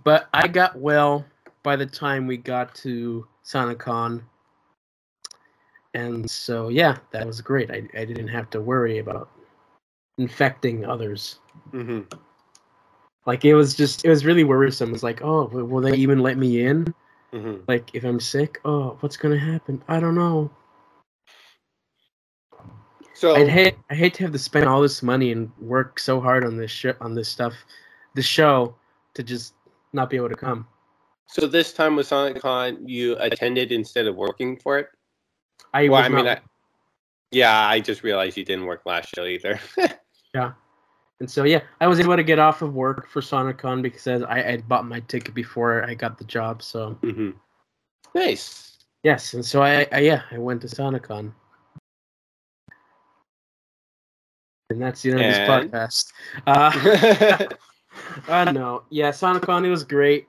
But 0.02 0.28
I 0.34 0.48
got 0.48 0.76
well 0.76 1.24
by 1.62 1.76
the 1.76 1.86
time 1.86 2.26
we 2.26 2.36
got 2.36 2.74
to 2.76 3.26
SonicCon, 3.44 4.22
and 5.94 6.28
so 6.28 6.68
yeah, 6.68 6.96
that 7.12 7.26
was 7.26 7.40
great. 7.40 7.70
I 7.70 7.88
I 7.96 8.04
didn't 8.04 8.28
have 8.28 8.50
to 8.50 8.60
worry 8.60 8.98
about 8.98 9.30
infecting 10.18 10.84
others. 10.84 11.38
hmm 11.70 12.00
Like 13.26 13.44
it 13.44 13.54
was 13.54 13.74
just 13.74 14.04
it 14.04 14.08
was 14.08 14.24
really 14.24 14.44
worrisome. 14.44 14.92
It's 14.94 15.02
like, 15.02 15.22
oh, 15.22 15.46
will 15.46 15.80
they 15.80 15.94
even 15.96 16.20
let 16.20 16.38
me 16.38 16.64
in? 16.64 16.92
hmm 17.32 17.56
Like 17.68 17.94
if 17.94 18.04
I'm 18.04 18.20
sick, 18.20 18.60
oh, 18.64 18.96
what's 19.00 19.16
gonna 19.16 19.38
happen? 19.38 19.82
I 19.88 20.00
don't 20.00 20.14
know. 20.14 20.50
So 23.14 23.36
I'd 23.36 23.48
hate 23.48 23.76
I 23.90 23.94
hate 23.94 24.14
to 24.14 24.24
have 24.24 24.32
to 24.32 24.38
spend 24.38 24.66
all 24.66 24.82
this 24.82 25.02
money 25.02 25.30
and 25.32 25.50
work 25.60 26.00
so 26.00 26.20
hard 26.20 26.44
on 26.44 26.56
this 26.56 26.70
sh- 26.70 26.98
on 27.00 27.14
this 27.14 27.28
stuff, 27.28 27.54
the 28.14 28.22
show, 28.22 28.74
to 29.14 29.22
just 29.22 29.54
not 29.92 30.10
be 30.10 30.16
able 30.16 30.30
to 30.30 30.34
come. 30.36 30.66
So 31.26 31.46
this 31.46 31.72
time 31.72 31.94
with 31.96 32.08
SonicCon, 32.08 32.78
you 32.84 33.16
attended 33.18 33.70
instead 33.72 34.06
of 34.06 34.16
working 34.16 34.56
for 34.56 34.78
it. 34.78 34.88
I 35.72 35.88
well, 35.88 36.00
was 36.00 36.06
I 36.06 36.08
mean, 36.08 36.24
not- 36.24 36.38
I, 36.38 36.40
yeah, 37.30 37.66
I 37.68 37.80
just 37.80 38.02
realized 38.02 38.36
you 38.36 38.44
didn't 38.44 38.66
work 38.66 38.82
last 38.84 39.14
show 39.14 39.24
either. 39.24 39.60
and 41.22 41.30
so 41.30 41.44
yeah, 41.44 41.60
I 41.80 41.86
was 41.86 42.00
able 42.00 42.16
to 42.16 42.24
get 42.24 42.40
off 42.40 42.62
of 42.62 42.74
work 42.74 43.06
for 43.08 43.20
SonicCon 43.20 43.80
because 43.80 44.08
I 44.08 44.38
I 44.38 44.42
had 44.42 44.68
bought 44.68 44.84
my 44.86 44.98
ticket 45.06 45.34
before 45.34 45.84
I 45.88 45.94
got 45.94 46.18
the 46.18 46.24
job. 46.24 46.64
So 46.64 46.94
hmm 47.00 47.30
Nice. 48.12 48.78
yes, 49.04 49.32
and 49.32 49.44
so 49.46 49.62
I, 49.62 49.86
I 49.92 50.00
yeah 50.00 50.22
I 50.32 50.38
went 50.38 50.62
to 50.62 50.66
SonicCon. 50.66 51.32
And 54.70 54.82
that's 54.82 55.02
the 55.02 55.12
end 55.12 55.20
of 55.20 55.26
this 55.28 55.38
podcast. 55.38 56.12
Uh, 56.44 57.46
Uh 58.28 58.50
no. 58.50 58.82
Yeah, 58.90 59.10
SonicCon 59.10 59.64
it 59.64 59.70
was 59.70 59.84
great. 59.84 60.26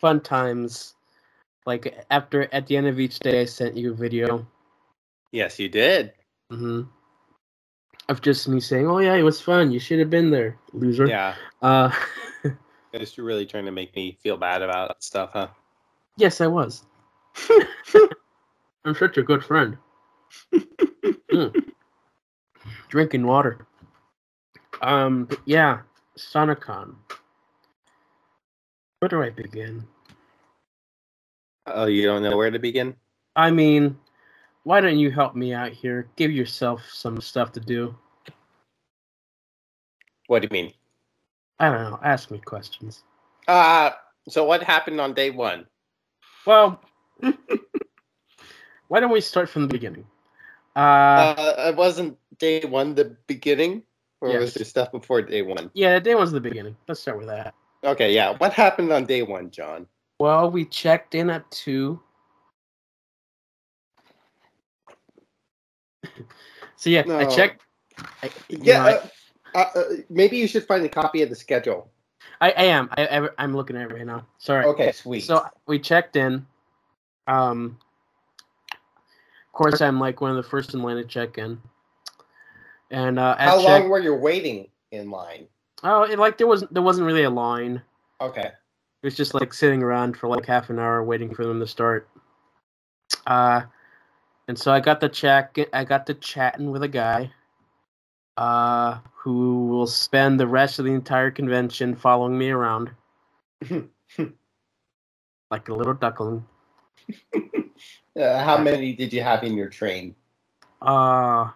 Fun 0.00 0.22
times. 0.22 0.94
Like 1.66 2.02
after 2.10 2.48
at 2.54 2.66
the 2.66 2.78
end 2.78 2.86
of 2.86 2.98
each 2.98 3.18
day 3.18 3.42
I 3.42 3.44
sent 3.44 3.76
you 3.76 3.92
a 3.92 3.94
video. 3.94 4.46
yes, 5.32 5.58
you 5.60 5.68
did. 5.68 6.14
hmm 6.50 6.84
Of 8.08 8.20
just 8.20 8.46
me 8.48 8.60
saying, 8.60 8.86
Oh 8.86 8.98
yeah, 8.98 9.14
it 9.14 9.22
was 9.22 9.40
fun. 9.40 9.72
You 9.72 9.80
should 9.80 9.98
have 9.98 10.10
been 10.10 10.30
there, 10.30 10.58
loser. 10.72 11.06
Yeah, 11.06 11.34
Uh 11.62 11.90
just 12.94 13.18
really 13.18 13.46
trying 13.46 13.64
to 13.64 13.72
make 13.72 13.94
me 13.96 14.18
feel 14.22 14.36
bad 14.36 14.62
about 14.62 15.02
stuff, 15.02 15.30
huh? 15.32 15.48
yes 16.16 16.40
I 16.40 16.46
was. 16.46 16.84
I'm 18.84 18.94
such 18.94 19.16
a 19.18 19.22
good 19.22 19.44
friend. 19.44 19.78
Mm. 21.34 21.72
Drinking 22.88 23.26
water. 23.26 23.66
Um 24.82 25.28
yeah, 25.46 25.80
SonicCon. 26.16 26.94
Where 29.00 29.08
do 29.08 29.20
I 29.22 29.30
begin? 29.30 29.84
Oh, 31.66 31.86
you 31.86 32.04
don't 32.06 32.22
know 32.22 32.36
where 32.36 32.50
to 32.50 32.58
begin? 32.60 32.94
I 33.34 33.50
mean, 33.50 33.98
why 34.64 34.80
don't 34.80 34.98
you 34.98 35.10
help 35.10 35.34
me 35.36 35.54
out 35.54 35.72
here? 35.72 36.08
Give 36.16 36.30
yourself 36.32 36.82
some 36.90 37.20
stuff 37.20 37.52
to 37.52 37.60
do. 37.60 37.94
What 40.26 40.42
do 40.42 40.48
you 40.50 40.62
mean? 40.64 40.72
I 41.60 41.70
don't 41.70 41.90
know. 41.90 42.00
Ask 42.02 42.30
me 42.30 42.38
questions. 42.38 43.04
Uh, 43.46 43.90
so 44.28 44.44
what 44.44 44.62
happened 44.62 45.00
on 45.00 45.14
day 45.14 45.30
one? 45.30 45.66
Well, 46.46 46.80
why 48.88 49.00
don't 49.00 49.12
we 49.12 49.20
start 49.20 49.48
from 49.48 49.62
the 49.62 49.68
beginning? 49.68 50.06
Uh, 50.74 51.34
Uh, 51.38 51.54
it 51.68 51.76
wasn't 51.76 52.18
day 52.38 52.60
one 52.64 52.94
the 52.94 53.16
beginning, 53.26 53.82
or 54.20 54.38
was 54.38 54.54
there 54.54 54.64
stuff 54.64 54.90
before 54.92 55.22
day 55.22 55.42
one? 55.42 55.70
yeah, 55.74 55.98
day 55.98 56.14
one's 56.14 56.32
the 56.32 56.40
beginning. 56.40 56.76
Let's 56.88 57.00
start 57.00 57.18
with 57.18 57.28
that. 57.28 57.54
Okay, 57.84 58.14
yeah. 58.14 58.34
What 58.38 58.52
happened 58.54 58.90
on 58.92 59.04
day 59.04 59.22
one, 59.22 59.50
John? 59.50 59.86
Well, 60.18 60.50
we 60.50 60.64
checked 60.64 61.14
in 61.14 61.28
at 61.30 61.48
two. 61.50 62.00
So 66.76 66.90
yeah, 66.90 67.04
I 67.08 67.24
checked. 67.26 67.62
I, 68.22 68.30
Yeah, 68.48 68.82
know, 68.82 69.00
uh, 69.54 69.58
uh, 69.58 69.78
uh, 69.78 69.84
maybe 70.10 70.36
you 70.36 70.46
should 70.46 70.64
find 70.64 70.84
a 70.84 70.88
copy 70.88 71.22
of 71.22 71.28
the 71.28 71.36
schedule. 71.36 71.90
I, 72.40 72.50
I 72.50 72.64
am. 72.64 72.88
I, 72.96 73.06
I, 73.06 73.28
I'm 73.38 73.54
looking 73.54 73.76
at 73.76 73.90
it 73.90 73.94
right 73.94 74.06
now. 74.06 74.26
Sorry. 74.38 74.64
Okay, 74.66 74.92
sweet. 74.92 75.20
So 75.20 75.46
we 75.66 75.78
checked 75.78 76.16
in. 76.16 76.46
Um, 77.26 77.78
of 78.72 79.52
course, 79.52 79.80
I'm 79.80 80.00
like 80.00 80.20
one 80.20 80.30
of 80.30 80.36
the 80.36 80.42
first 80.42 80.74
in 80.74 80.82
line 80.82 80.96
to 80.96 81.04
check 81.04 81.38
in. 81.38 81.60
And 82.90 83.18
uh, 83.18 83.36
how 83.38 83.58
check, 83.58 83.82
long 83.82 83.88
were 83.88 84.00
you 84.00 84.14
waiting 84.14 84.68
in 84.90 85.10
line? 85.10 85.46
oh, 85.84 86.02
it, 86.02 86.18
like 86.18 86.38
there 86.38 86.46
wasn't 86.46 86.72
there 86.74 86.82
wasn't 86.82 87.06
really 87.06 87.22
a 87.22 87.30
line. 87.30 87.80
Okay. 88.20 88.50
It 89.02 89.06
was 89.06 89.14
just 89.14 89.34
like 89.34 89.52
sitting 89.52 89.82
around 89.82 90.16
for 90.16 90.28
like 90.28 90.46
half 90.46 90.70
an 90.70 90.78
hour 90.78 91.04
waiting 91.04 91.34
for 91.34 91.44
them 91.44 91.60
to 91.60 91.66
start. 91.66 92.08
Uh, 93.26 93.62
and 94.48 94.58
so 94.58 94.72
I 94.72 94.80
got 94.80 95.00
the 95.00 95.08
check. 95.08 95.58
I 95.72 95.84
got 95.84 96.06
to 96.06 96.14
chatting 96.14 96.70
with 96.70 96.82
a 96.82 96.88
guy. 96.88 97.32
Uh, 98.36 98.98
who 99.14 99.68
will 99.68 99.86
spend 99.86 100.40
the 100.40 100.46
rest 100.46 100.78
of 100.78 100.84
the 100.84 100.90
entire 100.90 101.30
convention 101.30 101.94
following 101.94 102.36
me 102.36 102.50
around, 102.50 102.90
like 105.50 105.68
a 105.68 105.74
little 105.74 105.94
duckling. 105.94 106.44
Uh, 108.16 108.38
how 108.44 108.56
many 108.56 108.92
did 108.92 109.12
you 109.12 109.20
have 109.20 109.42
in 109.42 109.56
your 109.56 109.68
train? 109.68 110.14
Uh, 110.80 111.50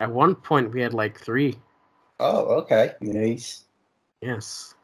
at 0.00 0.10
one 0.10 0.34
point 0.34 0.72
we 0.72 0.80
had 0.80 0.94
like 0.94 1.20
three. 1.20 1.54
Oh, 2.18 2.46
okay. 2.60 2.92
Nice. 3.02 3.64
Yes. 4.22 4.74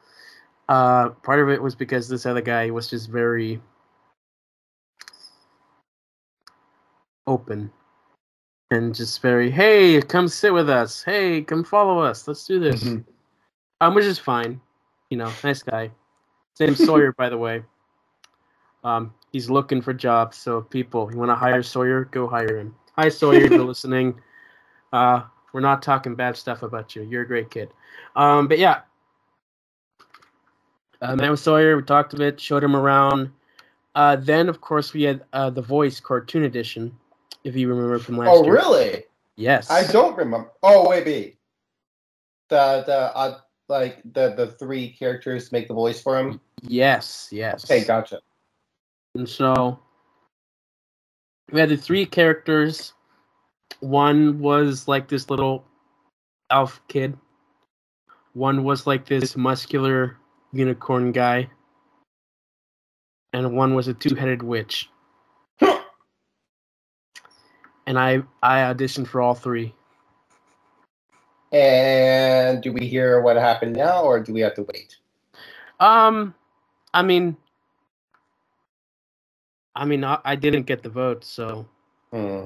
Uh, 0.69 1.09
part 1.09 1.39
of 1.39 1.49
it 1.49 1.61
was 1.61 1.73
because 1.73 2.07
this 2.07 2.27
other 2.27 2.41
guy 2.41 2.69
was 2.69 2.91
just 2.91 3.09
very 3.09 3.59
open 7.27 7.71
and 8.71 8.93
just 8.95 9.21
very, 9.21 9.51
hey, 9.51 10.01
come 10.01 10.27
sit 10.27 10.53
with 10.53 10.69
us. 10.69 11.03
Hey, 11.03 11.41
come 11.41 11.63
follow 11.63 11.99
us. 11.99 12.27
Let's 12.27 12.45
do 12.45 12.59
this. 12.59 12.83
Mhm. 12.83 13.05
Um, 13.81 13.95
which 13.95 14.05
is 14.05 14.19
fine. 14.19 14.59
You 15.09 15.17
know, 15.17 15.31
nice 15.43 15.61
guy. 15.61 15.91
Name's 16.59 16.83
Sawyer, 16.83 17.11
by 17.13 17.29
the 17.29 17.37
way. 17.37 17.63
Um, 18.83 19.13
he's 19.31 19.49
looking 19.49 19.81
for 19.81 19.93
jobs. 19.93 20.37
So 20.37 20.59
if 20.59 20.69
people, 20.69 21.09
you 21.11 21.17
want 21.17 21.29
to 21.29 21.35
hire 21.35 21.63
Sawyer, 21.63 22.05
go 22.05 22.27
hire 22.27 22.57
him. 22.57 22.75
Hi, 22.97 23.09
Sawyer, 23.09 23.41
if 23.41 23.51
you're 23.51 23.63
listening. 23.65 24.19
Uh, 24.91 25.23
we're 25.51 25.61
not 25.61 25.81
talking 25.81 26.15
bad 26.15 26.35
stuff 26.35 26.63
about 26.63 26.95
you. 26.95 27.03
You're 27.03 27.23
a 27.23 27.27
great 27.27 27.51
kid. 27.51 27.69
Um, 28.15 28.47
but 28.47 28.59
yeah, 28.59 28.81
uh, 31.01 31.15
met 31.15 31.29
with 31.29 31.39
Sawyer. 31.39 31.75
We 31.77 31.83
talked 31.83 32.13
a 32.13 32.17
bit, 32.17 32.39
showed 32.39 32.63
him 32.63 32.75
around. 32.75 33.31
Uh, 33.95 34.15
then, 34.15 34.49
of 34.49 34.61
course, 34.61 34.93
we 34.93 35.03
had 35.03 35.23
uh, 35.33 35.49
the 35.49 35.61
Voice 35.61 35.99
Cartoon 35.99 36.43
Edition, 36.43 36.97
If 37.43 37.55
you 37.55 37.67
remember 37.67 37.99
from 37.99 38.17
last 38.17 38.29
Oh, 38.31 38.43
year. 38.43 38.53
really? 38.53 39.03
Yes. 39.35 39.69
I 39.69 39.85
don't 39.91 40.15
remember. 40.17 40.51
Oh, 40.61 40.89
wait, 40.89 41.05
wait. 41.05 41.37
The 42.49 42.83
the 42.85 43.15
uh, 43.15 43.39
like 43.67 44.01
the 44.13 44.33
the 44.35 44.47
three 44.47 44.89
characters 44.89 45.51
make 45.51 45.67
the 45.67 45.73
voice 45.73 46.01
for 46.01 46.17
him. 46.19 46.39
Yes, 46.61 47.29
yes. 47.31 47.65
Okay, 47.65 47.83
gotcha. 47.83 48.21
And 49.15 49.27
so 49.27 49.79
we 51.51 51.59
had 51.59 51.69
the 51.69 51.77
three 51.77 52.05
characters. 52.05 52.93
One 53.79 54.39
was 54.39 54.87
like 54.87 55.07
this 55.07 55.29
little 55.29 55.65
elf 56.49 56.81
kid. 56.87 57.17
One 58.33 58.63
was 58.63 58.87
like 58.87 59.05
this 59.05 59.35
muscular 59.35 60.17
unicorn 60.51 61.11
guy. 61.11 61.49
And 63.33 63.55
one 63.55 63.73
was 63.73 63.87
a 63.87 63.93
two-headed 63.93 64.43
witch. 64.43 64.89
And 67.85 67.99
I 67.99 68.23
I 68.41 68.59
auditioned 68.73 69.07
for 69.07 69.21
all 69.21 69.35
three. 69.35 69.73
And 71.51 72.63
do 72.63 72.73
we 72.73 72.87
hear 72.87 73.21
what 73.21 73.35
happened 73.35 73.75
now, 73.75 74.03
or 74.03 74.19
do 74.19 74.33
we 74.33 74.41
have 74.41 74.55
to 74.55 74.63
wait? 74.63 74.97
Um 75.79 76.33
I 76.93 77.01
mean 77.03 77.37
I 79.75 79.85
mean 79.85 80.03
I, 80.03 80.19
I 80.23 80.35
didn't 80.35 80.63
get 80.63 80.83
the 80.83 80.89
vote, 80.89 81.23
so 81.23 81.67
Hmm. 82.11 82.45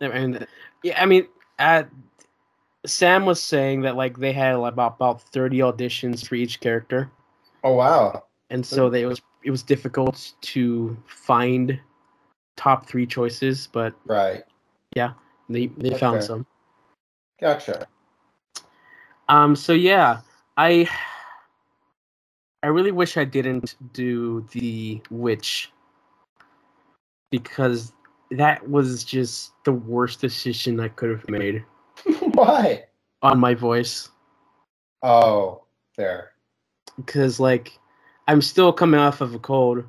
I 0.00 0.08
mean, 0.08 0.46
yeah, 0.82 1.00
I 1.00 1.06
mean, 1.06 1.28
uh, 1.58 1.84
Sam 2.86 3.26
was 3.26 3.40
saying 3.42 3.82
that 3.82 3.94
like 3.94 4.18
they 4.18 4.32
had 4.32 4.54
like, 4.54 4.72
about 4.72 4.94
about 4.96 5.22
thirty 5.22 5.58
auditions 5.58 6.26
for 6.26 6.34
each 6.34 6.60
character, 6.60 7.10
Oh 7.62 7.74
wow. 7.74 8.24
and 8.50 8.64
so 8.66 8.90
they, 8.90 9.02
it 9.02 9.06
was 9.06 9.22
it 9.44 9.50
was 9.50 9.62
difficult 9.62 10.32
to 10.40 10.96
find 11.06 11.78
top 12.56 12.86
three 12.86 13.06
choices, 13.06 13.68
but 13.70 13.94
Right. 14.06 14.42
They 15.48 15.66
they 15.66 15.98
found 15.98 16.24
some. 16.24 16.46
Gotcha. 17.40 17.86
Um, 19.28 19.56
so 19.56 19.72
yeah, 19.72 20.20
I 20.56 20.88
I 22.62 22.68
really 22.68 22.92
wish 22.92 23.16
I 23.16 23.24
didn't 23.24 23.76
do 23.92 24.46
the 24.52 25.00
witch 25.10 25.72
because 27.30 27.92
that 28.30 28.68
was 28.68 29.04
just 29.04 29.52
the 29.64 29.72
worst 29.72 30.20
decision 30.20 30.80
I 30.80 30.88
could 30.88 31.10
have 31.10 31.28
made 31.28 31.64
Why? 32.34 32.84
on 33.22 33.38
my 33.38 33.54
voice. 33.54 34.08
Oh, 35.02 35.64
there. 35.96 36.32
because 36.96 37.40
like 37.40 37.78
I'm 38.28 38.40
still 38.42 38.72
coming 38.72 39.00
off 39.00 39.20
of 39.20 39.34
a 39.34 39.38
cold, 39.38 39.84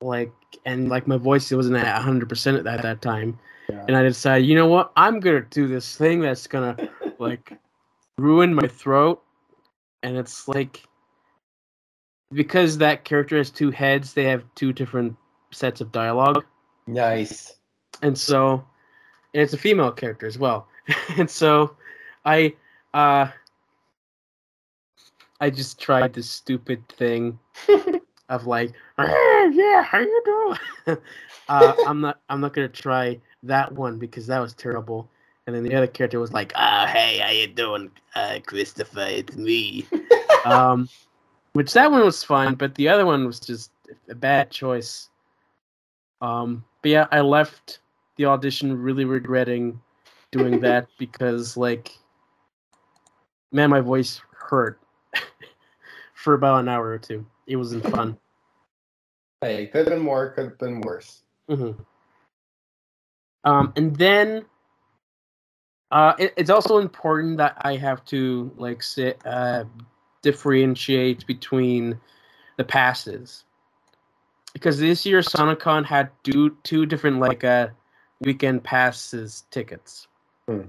like 0.00 0.32
and 0.66 0.88
like 0.88 1.06
my 1.06 1.16
voice 1.16 1.50
wasn't 1.50 1.76
at 1.76 1.94
100 1.94 2.28
percent 2.28 2.66
at 2.66 2.82
that 2.82 3.02
time, 3.02 3.38
Yeah. 3.70 3.84
and 3.86 3.96
I 3.96 4.02
decided, 4.02 4.46
you 4.46 4.54
know 4.54 4.66
what, 4.66 4.92
I'm 4.96 5.20
gonna 5.20 5.42
do 5.42 5.66
this 5.66 5.96
thing 5.96 6.20
that's 6.20 6.46
gonna 6.46 6.76
like 7.18 7.52
ruin 8.18 8.54
my 8.54 8.66
throat, 8.66 9.22
and 10.02 10.16
it's 10.16 10.48
like 10.48 10.82
because 12.32 12.78
that 12.78 13.04
character 13.04 13.36
has 13.36 13.50
two 13.50 13.70
heads, 13.70 14.12
they 14.14 14.24
have 14.24 14.44
two 14.54 14.72
different 14.72 15.16
sets 15.50 15.80
of 15.80 15.92
dialogue, 15.92 16.44
Nice. 16.86 17.56
and 18.02 18.16
so 18.16 18.64
and 19.34 19.42
it's 19.42 19.52
a 19.52 19.58
female 19.58 19.92
character 19.92 20.26
as 20.26 20.38
well, 20.38 20.68
and 21.18 21.28
so 21.30 21.76
I 22.24 22.54
uh 22.94 23.28
I 25.40 25.50
just 25.50 25.78
tried 25.80 26.14
this 26.14 26.28
stupid 26.30 26.88
thing 26.88 27.38
of 28.28 28.46
like, 28.46 28.72
"Hey, 28.96 29.50
yeah, 29.52 29.82
how 29.82 29.98
you 30.00 30.22
doing? 30.24 30.98
uh, 31.48 31.74
I'm 31.86 32.00
not, 32.00 32.20
I'm 32.28 32.40
not 32.40 32.52
gonna 32.52 32.68
try 32.68 33.20
that 33.44 33.72
one 33.72 33.98
because 33.98 34.26
that 34.26 34.40
was 34.40 34.54
terrible. 34.54 35.08
And 35.46 35.56
then 35.56 35.64
the 35.64 35.74
other 35.74 35.86
character 35.86 36.20
was 36.20 36.32
like, 36.32 36.52
ah, 36.56 36.86
hey, 36.86 37.18
how 37.18 37.30
you 37.30 37.46
doing, 37.46 37.90
uh, 38.14 38.38
Christopher? 38.44 39.06
It's 39.08 39.34
me. 39.34 39.86
um, 40.44 40.90
which 41.54 41.72
that 41.72 41.90
one 41.90 42.04
was 42.04 42.22
fun, 42.22 42.54
but 42.54 42.74
the 42.74 42.88
other 42.88 43.06
one 43.06 43.24
was 43.24 43.40
just 43.40 43.70
a 44.10 44.14
bad 44.14 44.50
choice. 44.50 45.08
Um, 46.20 46.64
but 46.82 46.90
yeah, 46.90 47.06
I 47.10 47.20
left 47.20 47.78
the 48.16 48.26
audition 48.26 48.76
really 48.76 49.06
regretting 49.06 49.80
doing 50.32 50.60
that 50.60 50.88
because, 50.98 51.56
like, 51.56 51.96
man, 53.52 53.70
my 53.70 53.80
voice 53.80 54.20
hurt 54.32 54.78
for 56.14 56.34
about 56.34 56.60
an 56.60 56.68
hour 56.68 56.88
or 56.88 56.98
two. 56.98 57.24
It 57.48 57.56
wasn't 57.56 57.88
fun. 57.90 58.16
Hey, 59.40 59.66
could 59.66 59.86
have 59.86 59.88
been 59.88 60.00
more, 60.00 60.30
could 60.30 60.44
have 60.44 60.58
been 60.58 60.80
worse. 60.82 61.22
hmm 61.48 61.72
Um, 63.44 63.72
and 63.74 63.96
then 63.96 64.44
uh, 65.90 66.12
it, 66.18 66.34
it's 66.36 66.50
also 66.50 66.78
important 66.78 67.38
that 67.38 67.56
I 67.62 67.76
have 67.76 68.04
to 68.06 68.52
like 68.56 68.82
sit, 68.82 69.20
uh, 69.24 69.64
differentiate 70.22 71.26
between 71.26 71.98
the 72.58 72.64
passes 72.64 73.44
because 74.52 74.78
this 74.78 75.06
year 75.06 75.20
SonicCon 75.20 75.84
had 75.84 76.10
two 76.24 76.56
two 76.64 76.84
different 76.84 77.20
like 77.20 77.44
uh 77.44 77.68
weekend 78.20 78.64
passes 78.64 79.44
tickets. 79.50 80.08
Hmm. 80.48 80.62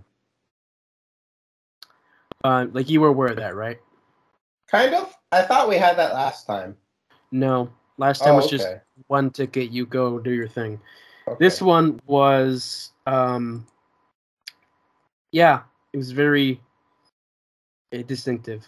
Uh, 2.43 2.67
like 2.71 2.89
you 2.89 3.01
were 3.01 3.07
aware 3.07 3.29
of 3.29 3.37
that, 3.37 3.55
right? 3.55 3.79
Kind 4.69 4.93
of. 4.93 5.13
I 5.31 5.43
thought 5.43 5.69
we 5.69 5.75
had 5.77 5.97
that 5.97 6.13
last 6.13 6.45
time. 6.47 6.75
No, 7.31 7.69
last 7.97 8.19
time 8.23 8.33
Oh, 8.33 8.37
was 8.37 8.45
okay. 8.47 8.57
just 8.57 8.67
one 9.07 9.29
ticket. 9.29 9.71
You 9.71 9.85
go 9.85 10.19
do 10.19 10.31
your 10.31 10.47
thing. 10.47 10.79
okay. 11.27 11.37
This 11.39 11.61
one 11.61 11.99
was, 12.07 12.91
um, 13.05 13.65
yeah, 15.31 15.61
it 15.93 15.97
was 15.97 16.11
very 16.11 16.59
uh, 17.93 18.01
distinctive, 18.03 18.65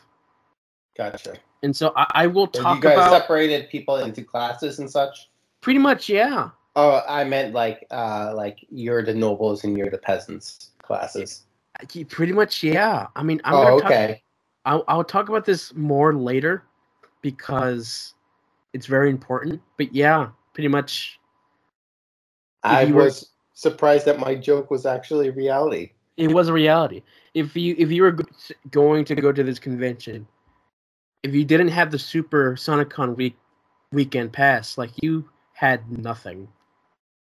Gotcha. 0.95 1.34
and 1.63 1.76
so 1.76 1.91
I, 1.95 2.06
I 2.12 2.28
will 2.28 2.50
So 2.54 2.74
you 2.74 2.82
guys 2.82 2.93
about 2.93 3.12
separated 3.21 3.69
people 3.69 3.97
into 3.97 4.24
classes 4.24 4.78
and 4.80 4.89
such. 4.89 5.30
pretty 5.62 5.80
much, 5.80 6.08
yeah, 6.10 6.50
Oh, 6.76 7.02
I 7.08 7.24
meant 7.26 7.54
like, 7.54 7.86
uh, 7.91 8.32
like 8.36 8.60
you're 8.69 9.04
the 9.04 9.13
nobles 9.13 9.63
and 9.65 9.78
you're 9.78 9.89
the 9.89 9.97
peasants 9.97 10.71
classes. 10.84 11.43
Pretty 12.10 12.32
much, 12.32 12.63
yeah. 12.63 13.08
I 13.15 13.24
mean, 13.24 13.41
I'm 13.43 13.56
oh, 13.56 13.63
gonna 13.63 13.82
talk, 13.82 13.91
okay. 13.91 14.24
I'll, 14.65 14.84
I'll 14.88 15.04
talk 15.04 15.30
about 15.30 15.45
this 15.45 15.74
more 15.76 16.13
later 16.13 16.63
because 17.21 18.13
it's 18.74 18.86
very 18.86 19.10
important. 19.10 19.62
But 19.78 19.93
yeah, 19.93 20.30
pretty 20.54 20.67
much, 20.67 21.19
I 22.63 22.84
you 22.84 22.93
were- 22.95 23.06
was 23.06 23.32
surprised 23.54 24.06
that 24.06 24.19
my 24.19 24.36
joke 24.36 24.71
was 24.71 24.86
actually 24.86 25.30
reality. 25.30 25.91
it 26.17 26.28
was 26.32 26.47
a 26.47 26.54
reality. 26.54 27.02
If 27.34 27.56
you 27.56 27.76
if 27.78 27.91
you 27.91 28.04
were 28.04 28.17
going 28.71 29.06
to 29.06 29.15
go 29.15 29.32
to 29.32 29.43
this 29.43 29.60
convention, 29.60 30.28
if 31.24 31.34
you 31.34 31.45
didn't 31.45 31.69
have 31.69 31.91
the 31.91 32.00
Super 32.00 32.56
SonicCon 32.56 33.15
week 33.15 33.38
weekend 33.91 34.32
pass, 34.34 34.78
like 34.78 34.91
you 35.02 35.30
had 35.54 35.89
nothing 35.91 36.47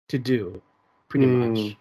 to 0.08 0.18
do, 0.18 0.60
pretty 1.08 1.26
Hmm. 1.26 1.52
much. 1.54 1.76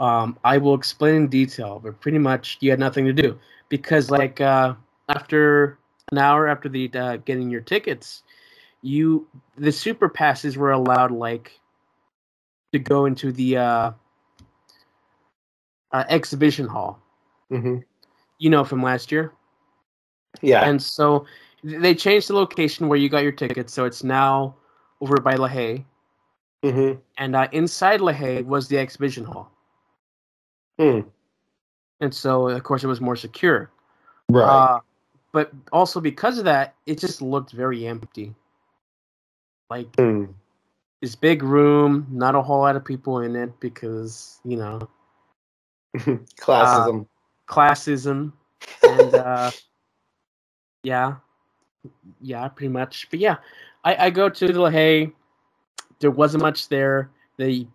Um, 0.00 0.38
I 0.42 0.58
will 0.58 0.74
explain 0.74 1.14
in 1.14 1.28
detail, 1.28 1.78
but 1.82 2.00
pretty 2.00 2.18
much 2.18 2.58
you 2.60 2.70
had 2.70 2.80
nothing 2.80 3.04
to 3.04 3.12
do 3.12 3.38
because, 3.72 4.10
like, 4.10 4.38
uh, 4.38 4.74
after 5.08 5.78
an 6.10 6.18
hour 6.18 6.46
after 6.46 6.68
the 6.68 6.90
uh, 6.92 7.16
getting 7.24 7.48
your 7.48 7.62
tickets, 7.62 8.22
you 8.82 9.26
the 9.56 9.72
super 9.72 10.10
passes 10.10 10.58
were 10.58 10.72
allowed 10.72 11.10
like 11.10 11.58
to 12.74 12.78
go 12.78 13.06
into 13.06 13.32
the 13.32 13.56
uh, 13.56 13.92
uh, 15.92 16.04
exhibition 16.10 16.66
hall. 16.66 17.00
Mm-hmm. 17.50 17.78
You 18.38 18.50
know 18.50 18.62
from 18.62 18.82
last 18.82 19.10
year, 19.10 19.32
Yeah. 20.42 20.68
and 20.68 20.82
so 20.82 21.24
they 21.64 21.94
changed 21.94 22.28
the 22.28 22.34
location 22.34 22.88
where 22.88 22.98
you 22.98 23.08
got 23.08 23.22
your 23.22 23.32
tickets, 23.32 23.72
so 23.72 23.86
it's 23.86 24.04
now 24.04 24.54
over 25.00 25.16
by 25.16 25.36
La 25.36 25.48
Haye, 25.48 25.86
mm-hmm. 26.62 27.00
and 27.16 27.36
uh, 27.36 27.48
inside 27.52 28.02
La 28.02 28.12
Haye 28.12 28.42
was 28.42 28.68
the 28.68 28.76
exhibition 28.76 29.24
hall, 29.24 29.50
Hmm. 30.78 31.00
And 32.02 32.12
so 32.12 32.48
of 32.48 32.62
course 32.64 32.84
it 32.84 32.88
was 32.88 33.00
more 33.00 33.16
secure. 33.16 33.70
Right. 34.28 34.44
Uh, 34.44 34.80
but 35.32 35.50
also 35.72 36.00
because 36.00 36.36
of 36.36 36.44
that, 36.44 36.74
it 36.84 36.98
just 36.98 37.22
looked 37.22 37.52
very 37.52 37.86
empty. 37.86 38.34
Like 39.70 39.94
Hmm. 39.96 40.26
this 41.00 41.14
big 41.14 41.42
room, 41.42 42.06
not 42.10 42.34
a 42.34 42.42
whole 42.42 42.60
lot 42.60 42.76
of 42.76 42.84
people 42.84 43.20
in 43.20 43.36
it 43.36 43.58
because 43.60 44.40
you 44.44 44.58
know 44.58 44.88
Classism. 45.96 47.06
classism 47.48 48.32
and 48.82 49.14
uh, 49.14 49.50
yeah, 50.82 51.16
yeah, 52.20 52.48
pretty 52.48 52.68
much. 52.72 53.08
But 53.10 53.20
yeah, 53.20 53.36
I, 53.84 54.06
I 54.06 54.10
go 54.10 54.28
to 54.28 54.46
the 54.46 54.60
La 54.60 54.70
Haye. 54.70 55.12
There 56.00 56.10
wasn't 56.10 56.42
much 56.42 56.68
there. 56.68 57.10
The 57.38 57.66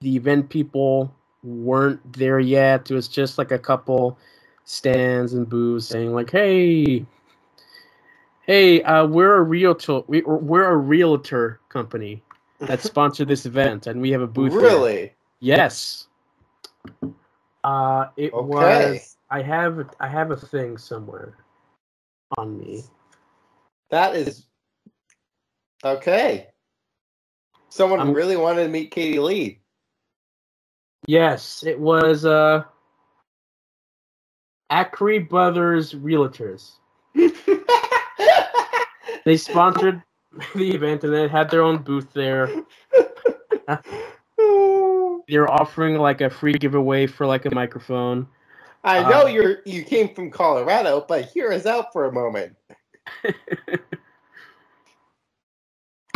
the 0.00 0.16
event 0.16 0.50
people 0.50 1.14
weren't 1.44 2.00
there 2.14 2.40
yet. 2.40 2.90
It 2.90 2.94
was 2.94 3.08
just 3.08 3.38
like 3.38 3.52
a 3.52 3.58
couple 3.58 4.18
stands 4.64 5.34
and 5.34 5.48
booths 5.48 5.86
saying 5.88 6.14
like, 6.14 6.30
"Hey, 6.30 7.06
hey, 8.42 8.82
uh, 8.82 9.06
we're 9.06 9.36
a 9.36 9.42
realtor. 9.42 10.02
We, 10.08 10.22
we're 10.22 10.68
a 10.70 10.76
realtor 10.76 11.60
company. 11.68 12.22
that 12.60 12.80
sponsored 12.82 13.28
this 13.28 13.46
event, 13.46 13.86
and 13.86 14.00
we 14.00 14.10
have 14.10 14.22
a 14.22 14.26
booth. 14.26 14.52
there. 14.52 14.60
Really? 14.62 15.14
Yes. 15.40 16.08
Uh, 17.64 18.06
it 18.16 18.32
Okay. 18.32 19.00
was. 19.00 19.16
I 19.30 19.42
have. 19.42 19.90
I 20.00 20.08
have 20.08 20.30
a 20.30 20.36
thing 20.36 20.78
somewhere 20.78 21.36
on 22.38 22.58
me. 22.58 22.84
That 23.90 24.16
is 24.16 24.46
okay. 25.84 26.48
Someone 27.70 28.00
I'm- 28.00 28.14
really 28.14 28.36
wanted 28.36 28.64
to 28.64 28.68
meet 28.70 28.90
Katie 28.90 29.18
Lee. 29.20 29.60
Yes, 31.06 31.62
it 31.66 31.78
was. 31.78 32.24
Uh, 32.24 32.64
Acri 34.70 35.18
Brothers 35.20 35.94
Realtors. 35.94 36.72
They 39.24 39.36
sponsored 39.36 40.02
the 40.54 40.74
event, 40.74 41.04
and 41.04 41.12
they 41.12 41.28
had 41.28 41.50
their 41.50 41.62
own 41.62 41.82
booth 41.82 42.12
there. 42.14 42.50
They 45.28 45.36
were 45.36 45.50
offering 45.50 45.98
like 45.98 46.22
a 46.22 46.30
free 46.30 46.54
giveaway 46.54 47.06
for 47.06 47.26
like 47.26 47.44
a 47.44 47.54
microphone. 47.54 48.26
I 48.82 49.02
know 49.02 49.24
Uh, 49.24 49.26
you're 49.26 49.58
you 49.66 49.82
came 49.82 50.14
from 50.14 50.30
Colorado, 50.30 51.04
but 51.06 51.26
hear 51.26 51.52
us 51.52 51.66
out 51.66 51.92
for 51.92 52.06
a 52.06 52.12
moment. 52.12 52.56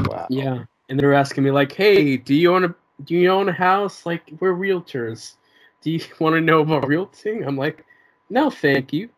Wow. 0.07 0.27
Yeah, 0.31 0.65
and 0.89 0.99
they 0.99 1.07
were 1.07 1.13
asking 1.13 1.45
me 1.45 1.51
like, 1.51 1.73
"Hey, 1.73 2.17
do 2.17 2.35
you 2.35 2.53
want 2.53 2.65
a 2.65 2.75
do 3.05 3.15
you 3.15 3.29
own 3.31 3.49
a 3.49 3.53
house? 3.53 4.07
Like, 4.07 4.23
we're 4.41 4.55
realtors. 4.55 5.35
Do 5.83 5.91
you 5.91 6.01
want 6.21 6.35
to 6.35 6.41
know 6.41 6.61
about 6.61 6.87
realting?" 6.87 7.45
I'm 7.45 7.57
like, 7.57 7.85
"No, 8.31 8.51
thank 8.51 8.93
you. 8.93 9.09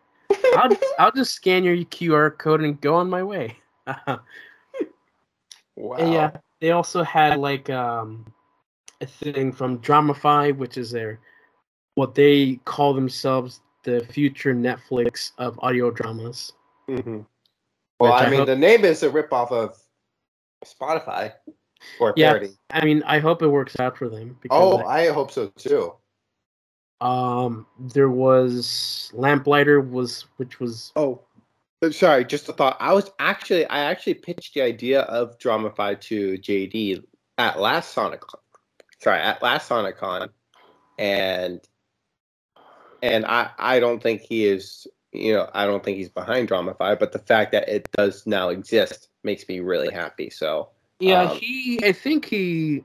I'll 0.57 0.71
I'll 0.99 1.13
just 1.13 1.35
scan 1.35 1.65
your 1.65 1.77
QR 1.77 2.37
code 2.37 2.63
and 2.63 2.81
go 2.81 2.95
on 2.95 3.09
my 3.11 3.23
way." 3.23 3.57
Wow. 3.87 4.21
And 5.99 6.13
yeah, 6.13 6.31
they 6.61 6.71
also 6.71 7.03
had 7.03 7.39
like 7.39 7.69
um 7.69 8.33
a 9.01 9.07
thing 9.07 9.51
from 9.53 9.81
Dramify, 9.81 10.57
which 10.57 10.79
is 10.79 10.91
their 10.93 11.19
what 11.97 12.15
they 12.15 12.61
call 12.65 12.95
themselves 12.95 13.61
the 13.83 14.07
future 14.11 14.55
Netflix 14.55 15.33
of 15.39 15.59
audio 15.63 15.91
dramas. 15.91 16.53
Mhm. 16.89 17.27
Well, 18.01 18.13
I 18.13 18.25
I 18.27 18.31
mean, 18.31 18.39
hope- 18.41 18.47
the 18.47 18.57
name 18.57 18.85
is 18.85 19.03
a 19.03 19.11
ripoff 19.11 19.51
of 19.51 19.77
Spotify 20.65 21.33
or 22.01 22.15
Yeah. 22.17 22.33
parody. 22.33 22.51
I 22.71 22.85
mean, 22.85 23.03
I 23.05 23.19
hope 23.19 23.43
it 23.43 23.49
works 23.49 23.79
out 23.79 23.97
for 23.99 24.09
them. 24.09 24.37
Oh, 24.51 24.79
Because 24.79 24.87
I 24.89 25.09
hope 25.13 25.31
so 25.31 25.49
too. 25.57 25.95
um, 27.01 27.67
there 27.79 28.09
was 28.09 29.11
Lamplighter 29.15 29.81
was 29.81 30.27
which 30.37 30.61
was 30.61 30.93
Oh, 30.97 31.21
uh, 31.83 31.91
sorry, 31.91 32.25
just 32.25 32.49
a 32.49 32.53
thought. 32.53 32.77
I 32.81 32.93
was 32.95 33.11
actually, 33.19 33.67
I 33.67 33.81
actually 33.81 34.15
pitched 34.15 34.55
the 34.55 34.63
idea 34.63 35.03
of 35.03 35.39
Dramify 35.39 36.01
to 36.03 36.39
JD 36.39 37.05
at 37.39 37.61
last 37.61 37.93
Sonic, 37.93 38.23
sorry, 39.03 39.21
at 39.21 39.43
last 39.43 39.69
SonicCon, 39.69 40.31
and 40.99 41.61
and 43.03 43.27
I, 43.27 43.51
I 43.59 43.81
don't 43.81 44.03
think 44.03 44.23
he 44.23 44.47
is, 44.47 44.87
you 45.13 45.35
know, 45.35 45.51
I 45.53 45.67
don't 45.67 45.85
think 45.85 45.99
he's 45.99 46.09
behind 46.09 46.49
Dramify, 46.49 46.99
but 46.99 47.13
the 47.13 47.19
fact 47.19 47.53
that 47.53 47.69
it 47.69 47.87
does 47.93 48.27
now 48.27 48.49
exist 48.49 49.09
makes 49.25 49.47
me 49.47 49.61
really 49.61 49.93
happy. 49.93 50.31
So, 50.31 50.71
yeah 51.01 51.23
Um, 51.31 51.39
he 51.39 51.81
I 51.85 51.93
think 51.93 52.25
he 52.27 52.85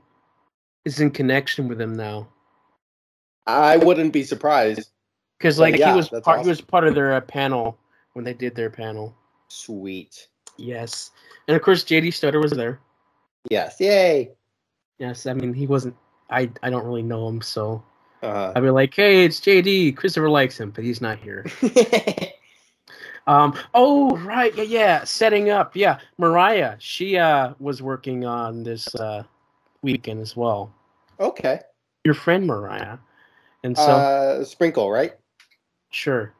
is 0.84 1.00
in 1.00 1.10
connection 1.10 1.68
with 1.68 1.80
him 1.80 1.94
now 1.94 2.28
I 3.46 3.76
wouldn't 3.78 4.12
be 4.12 4.22
surprised. 4.22 4.90
because 5.38 5.58
like 5.58 5.76
yeah, 5.76 5.90
he 5.90 5.96
was 5.96 6.08
part 6.08 6.42
he 6.42 6.48
was 6.48 6.60
part 6.60 6.86
of 6.86 6.94
their 6.94 7.14
uh, 7.14 7.20
panel 7.20 7.78
when 8.12 8.24
they 8.24 8.34
did 8.34 8.54
their 8.54 8.70
panel. 8.70 9.14
Sweet. 9.48 10.28
Yes, 10.56 11.10
and 11.48 11.56
of 11.56 11.62
course 11.62 11.82
JD 11.84 12.12
Stutter 12.14 12.40
was 12.40 12.52
there. 12.52 12.80
Yes. 13.50 13.76
Yay. 13.80 14.30
Yes, 14.98 15.26
I 15.26 15.32
mean 15.34 15.54
he 15.54 15.66
wasn't. 15.66 15.96
I 16.30 16.50
I 16.62 16.70
don't 16.70 16.84
really 16.84 17.02
know 17.02 17.26
him, 17.28 17.40
so 17.40 17.82
Uh, 18.22 18.52
I'd 18.54 18.60
be 18.62 18.70
like, 18.70 18.94
hey, 18.94 19.24
it's 19.24 19.40
JD. 19.40 19.96
Christopher 19.96 20.28
likes 20.30 20.60
him, 20.60 20.70
but 20.70 20.84
he's 20.84 21.00
not 21.00 21.18
here. 21.18 21.46
Um. 23.30 23.54
Oh, 23.74 24.16
right. 24.18 24.52
Yeah, 24.56 24.64
yeah. 24.64 25.04
Setting 25.04 25.50
up. 25.50 25.76
Yeah. 25.76 26.00
Mariah. 26.18 26.74
She 26.80 27.16
uh 27.16 27.54
was 27.60 27.80
working 27.80 28.24
on 28.24 28.64
this 28.64 28.92
uh 28.96 29.22
weekend 29.82 30.20
as 30.20 30.36
well. 30.36 30.72
okay. 31.20 31.60
Your 32.04 32.14
friend 32.14 32.46
Mariah. 32.46 32.98
And 33.62 33.76
so 33.76 33.96
uh, 33.98 34.44
Sprinkle, 34.44 34.90
right? 34.90 35.12
sure, 35.90 36.32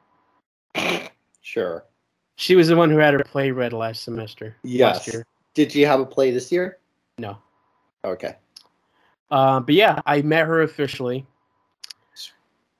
Sure. 1.42 1.84
she 2.36 2.56
was 2.56 2.68
the 2.68 2.76
one 2.76 2.88
who 2.90 2.96
had 2.98 3.12
her 3.14 3.22
play 3.24 3.50
read 3.50 3.72
last 3.72 4.02
semester. 4.02 4.56
Last 4.64 5.06
Yes. 5.06 5.06
year. 5.14 5.26
Did 5.54 5.74
you 5.74 5.86
have 5.86 6.00
a 6.00 6.06
play 6.06 6.30
this 6.30 6.50
year? 6.50 6.78
No. 7.18 7.36
Okay. 8.04 8.36
Uh, 9.30 9.60
but 9.60 9.74
yeah, 9.74 10.00
I 10.06 10.22
met 10.22 10.46
her 10.46 10.62
officially. 10.62 11.26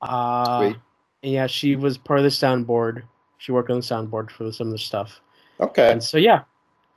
Uh, 0.01 0.57
Sweet. 0.59 0.77
yeah, 1.21 1.45
she 1.47 1.75
was 1.75 1.97
part 1.97 2.19
of 2.19 2.23
the 2.23 2.29
soundboard. 2.29 3.03
She 3.41 3.51
worked 3.51 3.71
on 3.71 3.77
the 3.77 3.81
soundboard 3.81 4.29
for 4.29 4.51
some 4.51 4.67
of 4.67 4.73
the 4.73 4.77
stuff. 4.77 5.19
Okay. 5.59 5.91
And 5.91 6.03
so 6.03 6.17
yeah, 6.19 6.43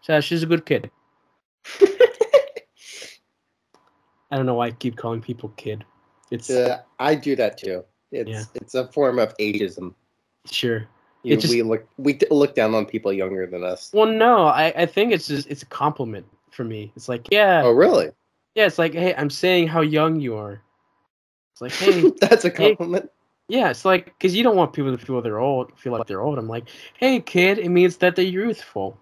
so 0.02 0.20
she's 0.20 0.42
a 0.42 0.46
good 0.46 0.66
kid. 0.66 0.90
I 4.30 4.37
don't 4.37 4.44
know 4.44 4.52
why 4.54 4.66
I 4.66 4.70
keep 4.72 4.96
calling 4.96 5.22
people 5.22 5.48
kid. 5.57 5.87
It's 6.30 6.50
Yeah, 6.50 6.80
I 6.98 7.14
do 7.14 7.35
that 7.37 7.57
too. 7.57 7.83
It's 8.12 8.28
Yeah. 8.28 8.44
it's 8.57 8.74
a 8.74 8.87
form 8.88 9.18
of 9.18 9.35
ageism. 9.38 9.94
sure. 10.44 10.87
You, 11.22 11.38
just- 11.38 11.50
we 11.54 11.62
look 11.62 11.87
we 11.96 12.18
look 12.30 12.54
down 12.54 12.74
on 12.74 12.85
people 12.85 13.11
younger 13.11 13.46
than 13.46 13.64
us. 13.64 13.90
Well, 13.94 14.04
no, 14.07 14.44
I, 14.44 14.66
I 14.76 14.85
think 14.85 15.12
it's 15.12 15.26
just 15.28 15.48
it's 15.48 15.62
a 15.62 15.66
compliment 15.66 16.26
for 16.50 16.64
me. 16.64 16.92
It's 16.94 17.09
like 17.09 17.26
yeah, 17.30 17.62
Oh, 17.64 17.70
really? 17.70 18.11
yeah. 18.54 18.66
It's 18.66 18.78
like 18.78 18.92
hey, 18.92 19.14
I'm 19.14 19.30
saying 19.30 19.68
how 19.68 19.80
young 19.80 20.20
you 20.20 20.37
are. 20.37 20.61
It's 21.54 21.62
like 21.62 21.72
hey, 21.72 22.12
That's 22.20 22.44
a 22.44 22.50
hey. 22.50 22.76
Yeah. 23.48 23.70
It's 23.70 23.85
like 23.85 24.07
because 24.07 24.35
you 24.35 24.42
don't 24.42 24.57
want 24.57 24.72
people 24.72 24.96
to 24.96 25.04
feel 25.04 25.20
they're 25.22 25.40
old, 25.40 25.78
feel 25.78 25.92
like 25.92 26.07
they're 26.07 26.22
old. 26.22 26.38
I'm 26.38 26.48
like, 26.48 26.68
hey, 26.98 27.20
kid, 27.20 27.59
it 27.59 27.68
means 27.68 27.98
that 27.98 28.16
they're 28.16 28.24
youthful. 28.24 28.98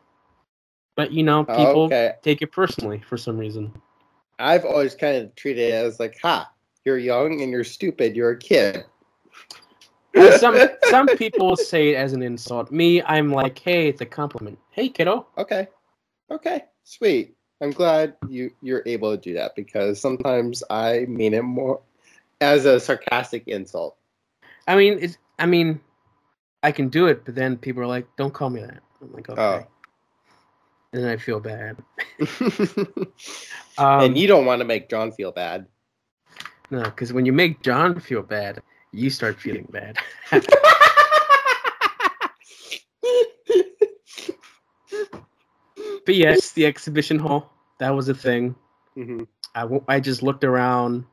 But 0.97 1.13
you 1.13 1.23
know, 1.23 1.45
people 1.45 1.85
okay. 1.85 2.15
take 2.23 2.43
it 2.43 2.53
personally 2.53 3.03
for 3.09 3.17
some 3.17 3.39
reason. 3.39 3.73
I've 4.39 4.65
always 4.65 4.95
kind 4.95 5.17
of 5.17 5.35
treated 5.37 5.71
it 5.71 5.75
as 5.75 6.01
like, 6.01 6.19
ha, 6.21 6.51
you're 6.85 6.99
young 6.99 7.41
and 7.41 7.51
you're 7.51 7.65
stupid. 7.65 8.17
You're 8.17 8.33
a 8.33 8.39
kid. 8.39 8.85
Some 10.39 10.59
some 10.91 11.07
people 11.17 11.57
say 11.57 11.91
it 11.91 11.97
as 11.97 12.13
an 12.13 12.23
insult. 12.23 12.71
Me, 12.71 13.03
I'm 13.05 13.33
like, 13.33 13.59
hey, 13.59 13.89
it's 13.89 14.03
a 14.03 14.07
compliment. 14.07 14.59
Hey, 14.71 14.91
kiddo. 14.91 15.27
Okay. 15.39 15.67
Okay. 16.31 16.65
Sweet. 16.85 17.35
I'm 17.63 17.71
glad 17.71 18.17
you 18.29 18.51
you're 18.61 18.83
able 18.85 19.11
to 19.13 19.17
do 19.17 19.33
that 19.35 19.55
because 19.57 19.99
sometimes 19.99 20.63
I 20.69 21.07
mean 21.09 21.33
it 21.33 21.43
more 21.43 21.81
as 22.43 22.67
a 22.67 22.79
sarcastic 22.79 23.45
insult. 23.47 23.97
I 24.67 24.77
mean, 24.77 24.99
it's. 25.01 25.19
I 25.39 25.47
mean, 25.47 25.81
I 26.63 26.71
can 26.73 26.89
do 26.89 27.07
it, 27.07 27.25
but 27.25 27.35
then 27.35 27.57
people 27.57 27.83
are 27.83 27.87
like, 27.87 28.07
don't 28.17 28.33
call 28.33 28.51
me 28.51 28.61
that. 28.61 28.81
I'm 29.01 29.13
like, 29.13 29.29
okay. 29.29 29.41
Oh. 29.43 29.67
And 30.93 31.03
then 31.05 31.11
I 31.11 31.17
feel 31.17 31.41
bad. 31.41 31.77
Um, 33.79 34.01
and 34.03 34.19
you 34.19 34.27
don't 34.29 34.45
want 34.45 34.61
to 34.61 34.67
make 34.67 34.91
John 34.91 35.13
feel 35.13 35.33
bad. 35.33 35.67
no, 36.71 36.83
because 36.83 37.11
when 37.11 37.25
you 37.25 37.33
make 37.33 37.63
John 37.63 37.99
feel 37.99 38.23
bad, 38.23 38.61
you 38.93 39.09
start 39.09 39.41
feeling 39.41 39.67
bad. 39.73 39.97
But 46.05 46.17
yes, 46.17 46.53
the 46.53 46.67
exhibition 46.67 47.19
hall. 47.19 47.51
That 47.79 47.91
was 47.91 48.09
a 48.09 48.15
thing. 48.15 48.55
Mhm. 48.97 49.27
I, 49.55 49.61
w- 49.63 49.85
I 49.89 50.01
just 50.01 50.23
looked 50.23 50.45
around. 50.45 51.05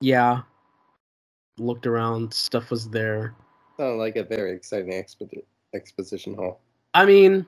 Yeah. 0.00 0.42
Looked 1.58 1.86
around. 1.86 2.32
Stuff 2.34 2.70
was 2.70 2.88
there. 2.90 3.34
Sounded 3.76 3.96
like 3.96 4.16
a 4.16 4.24
very 4.24 4.52
exciting 4.52 4.92
expedi- 4.92 5.44
exposition 5.74 6.34
hall. 6.34 6.60
I 6.94 7.04
mean, 7.06 7.46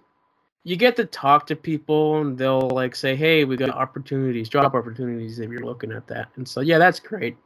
you 0.65 0.77
get 0.77 0.97
to 0.97 1.05
talk 1.05 1.47
to 1.49 1.57
people 1.57 2.21
and 2.21 2.37
they'll 2.39 2.71
like 2.71 2.97
say, 2.97 3.17
"Hey, 3.17 3.45
we 3.45 3.57
got 3.57 3.71
opportunities, 3.71 4.49
job 4.49 4.75
opportunities 4.75 5.39
if 5.39 5.51
you're 5.51 5.65
looking 5.65 5.93
at 5.93 6.07
that." 6.09 6.29
And 6.37 6.47
so 6.49 6.61
yeah, 6.61 6.79
that's 6.79 7.01
great. 7.01 7.37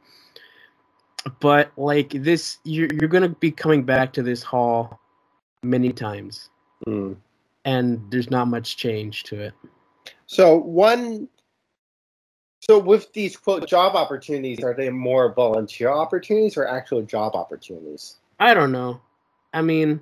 But 1.39 1.71
like 1.77 2.09
this 2.09 2.57
you're 2.63 2.89
you're 2.99 3.09
going 3.09 3.23
to 3.23 3.29
be 3.29 3.51
coming 3.51 3.83
back 3.83 4.13
to 4.13 4.23
this 4.23 4.43
hall 4.43 4.99
many 5.63 5.91
times 5.93 6.49
Mm. 6.87 7.15
and 7.65 8.01
there's 8.09 8.31
not 8.31 8.47
much 8.47 8.75
change 8.77 9.21
to 9.25 9.39
it. 9.39 9.53
So 10.25 10.57
one, 10.57 11.27
so 12.61 12.77
with 12.77 13.11
these 13.13 13.35
quote 13.35 13.67
job 13.67 13.95
opportunities, 13.95 14.63
are 14.63 14.73
they 14.73 14.89
more 14.89 15.33
volunteer 15.33 15.89
opportunities 15.89 16.55
or 16.57 16.67
actual 16.67 17.01
job 17.01 17.35
opportunities? 17.35 18.17
I 18.39 18.53
don't 18.53 18.71
know. 18.71 19.01
I 19.53 19.61
mean, 19.61 20.01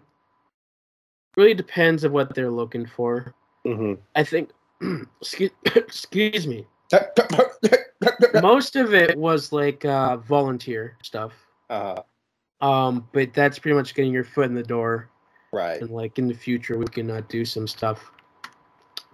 really 1.37 1.53
depends 1.53 2.03
on 2.03 2.11
what 2.11 2.35
they're 2.35 2.51
looking 2.51 2.85
for. 2.85 3.33
Mm-hmm. 3.65 3.93
I 4.15 4.23
think 4.23 4.51
excuse, 5.21 5.51
excuse 5.75 6.47
me. 6.47 6.65
Most 8.41 8.75
of 8.75 8.93
it 8.93 9.17
was 9.17 9.51
like 9.51 9.85
uh 9.85 10.17
volunteer 10.17 10.97
stuff. 11.03 11.33
uh, 11.69 12.01
Um, 12.61 13.07
but 13.13 13.33
that's 13.33 13.59
pretty 13.59 13.75
much 13.75 13.95
getting 13.95 14.11
your 14.13 14.23
foot 14.23 14.45
in 14.45 14.55
the 14.55 14.63
door, 14.63 15.09
right. 15.53 15.81
and 15.81 15.91
like 15.91 16.17
in 16.17 16.27
the 16.27 16.33
future 16.33 16.77
we 16.77 16.85
can 16.87 17.09
uh, 17.09 17.21
do 17.29 17.45
some 17.45 17.67
stuff. 17.67 18.11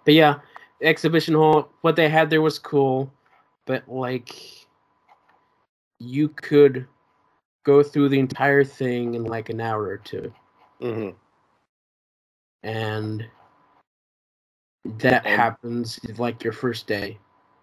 But 0.03 0.13
yeah, 0.13 0.39
exhibition 0.81 1.34
hall. 1.36 1.69
What 1.81 1.95
they 1.95 2.10
had 2.10 2.29
there 2.29 2.41
was 2.41 2.58
cool, 2.60 3.12
but 3.65 3.88
like 3.89 4.34
you 5.99 6.30
could 6.30 6.88
go 7.63 7.82
through 7.84 8.10
the 8.10 8.19
entire 8.19 8.63
thing 8.63 9.15
in 9.15 9.23
like 9.23 9.49
an 9.49 9.60
hour 9.62 9.84
or 9.84 9.97
two, 9.97 10.34
hmm 10.80 11.10
and 12.63 13.25
that 14.99 15.25
happens 15.25 15.99
like 16.17 16.43
your 16.43 16.54
first 16.54 16.88
day, 16.88 17.17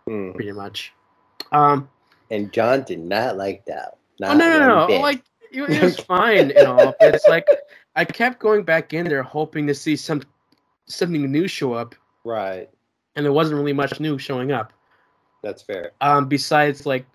Mm. 0.09 0.35
pretty 0.35 0.53
much. 0.53 0.93
Um, 1.53 1.89
And 2.31 2.53
John 2.53 2.83
did 2.83 2.99
not 2.99 3.37
like 3.37 3.65
that. 3.67 3.99
oh 4.23 4.35
no, 4.35 4.49
no, 4.49 4.59
no, 4.67 4.87
bit. 4.89 5.01
like 5.01 5.23
it, 5.53 5.63
it 5.63 5.83
was 5.83 5.97
fine 6.01 6.51
and 6.51 6.67
all, 6.67 6.95
but 6.99 7.15
it's 7.15 7.29
like 7.29 7.47
I 7.95 8.05
kept 8.05 8.39
going 8.41 8.63
back 8.65 8.93
in 8.95 9.07
there 9.09 9.23
hoping 9.23 9.67
to 9.69 9.75
see 9.75 9.97
some 9.97 10.23
something 10.87 11.31
new 11.31 11.47
show 11.47 11.75
up, 11.75 11.95
Right. 12.25 12.69
and 13.15 13.25
there 13.25 13.33
wasn't 13.33 13.59
really 13.59 13.73
much 13.73 14.01
new 14.01 14.19
showing 14.19 14.51
up. 14.53 14.73
That's 15.43 15.63
fair. 15.63 15.93
Um, 16.01 16.29
besides 16.29 16.87
like 16.87 17.07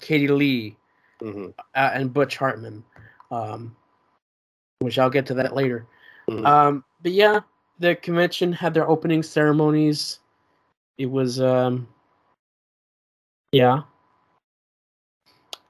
Katie 0.00 0.28
Leigh 0.28 0.76
hmm 1.20 1.48
uh, 1.74 1.90
and 1.94 2.12
Butch 2.12 2.36
Hartman, 2.36 2.84
um, 3.30 3.74
which 4.80 4.98
I'll 4.98 5.10
get 5.10 5.26
to 5.26 5.34
that 5.34 5.54
later. 5.54 5.86
Mhm. 6.28 6.46
Um, 6.46 6.84
but 7.02 7.12
yeah, 7.12 7.40
the 7.78 7.96
convention 7.96 8.52
had 8.52 8.74
their 8.74 8.88
opening 8.88 9.22
ceremonies. 9.22 10.20
It 10.98 11.06
was, 11.06 11.40
um, 11.40 11.88
yeah. 13.52 13.82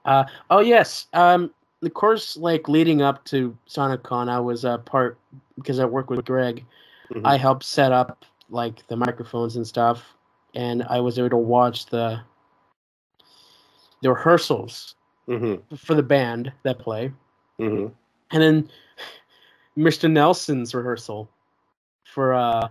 Uh, 0.04 0.24
oh 0.50 0.60
yes. 0.60 1.06
Um, 1.12 1.52
the 1.80 1.90
course 1.90 2.36
like 2.36 2.68
leading 2.68 3.02
up 3.02 3.24
to 3.26 3.56
SonicCon, 3.68 4.28
I 4.28 4.40
was 4.40 4.64
a 4.64 4.78
part 4.78 5.18
because 5.56 5.78
I 5.78 5.84
work 5.84 6.10
with 6.10 6.24
Greg. 6.24 6.64
Mhm. 7.10 7.22
I 7.24 7.36
helped 7.36 7.64
set 7.64 7.92
up 7.92 8.24
like 8.50 8.86
the 8.88 8.96
microphones 8.96 9.56
and 9.56 9.66
stuff, 9.66 10.15
and 10.56 10.82
I 10.84 11.00
was 11.00 11.18
able 11.18 11.30
to 11.30 11.36
watch 11.36 11.86
the 11.86 12.20
the 14.02 14.10
rehearsals 14.10 14.94
hmm 15.26 15.56
for 15.76 15.94
the 15.94 16.02
band 16.02 16.52
that 16.64 16.78
play, 16.78 17.12
hmm 17.58 17.86
and 18.32 18.42
then 18.42 18.70
Mr. 19.78 20.10
Nelson's 20.10 20.74
rehearsal 20.74 21.28
for 22.04 22.34
uh 22.34 22.68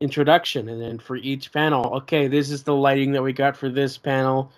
introduction, 0.00 0.68
and 0.68 0.80
then 0.80 0.98
for 0.98 1.16
each 1.16 1.52
panel. 1.52 1.94
Okay, 1.94 2.26
this 2.26 2.50
is 2.50 2.62
the 2.64 2.74
lighting 2.74 3.12
that 3.12 3.22
we 3.22 3.32
got 3.32 3.56
for 3.56 3.68
this 3.68 3.96
panel. 3.96 4.50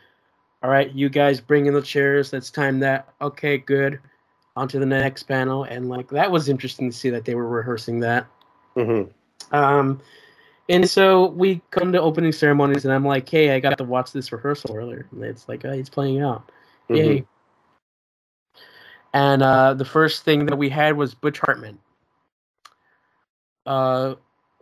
All 0.62 0.70
right, 0.70 0.92
you 0.92 1.08
guys 1.08 1.40
bring 1.40 1.66
in 1.66 1.74
the 1.74 1.82
chairs. 1.82 2.32
Let's 2.32 2.50
time 2.50 2.80
that. 2.80 3.12
Okay, 3.20 3.58
good. 3.58 4.00
On 4.54 4.68
to 4.68 4.78
the 4.78 4.86
next 4.86 5.24
panel, 5.24 5.64
and 5.64 5.88
like 5.88 6.08
that 6.10 6.30
was 6.30 6.48
interesting 6.48 6.90
to 6.90 6.96
see 6.96 7.10
that 7.10 7.24
they 7.24 7.34
were 7.34 7.48
rehearsing 7.48 8.00
that. 8.00 8.26
hmm 8.74 9.02
Um, 9.50 10.00
and 10.68 10.88
so 10.88 11.29
we 11.29 11.61
come 11.70 11.92
to 11.92 12.01
opening 12.01 12.33
ceremonies, 12.33 12.85
and 12.85 12.94
I'm 12.94 13.05
like, 13.05 13.29
hey, 13.29 13.51
I 13.55 13.61
got 13.61 13.79
to 13.79 13.85
watch 13.85 14.12
this 14.12 14.33
rehearsal 14.33 14.77
earlier. 14.77 15.07
And 15.11 15.25
it's 15.25 15.48
like, 15.48 15.64
oh, 15.64 15.72
he's 15.72 15.90
playing 15.90 16.20
out. 16.20 16.51
Yay. 16.88 17.25
And 19.14 19.42
uh, 19.42 19.75
the 19.75 19.85
first 19.85 20.25
thing 20.25 20.46
that 20.46 20.57
we 20.57 20.68
had 20.68 20.96
was 20.96 21.14
Butch 21.14 21.38
Hartman, 21.38 21.79
uh, 23.66 24.14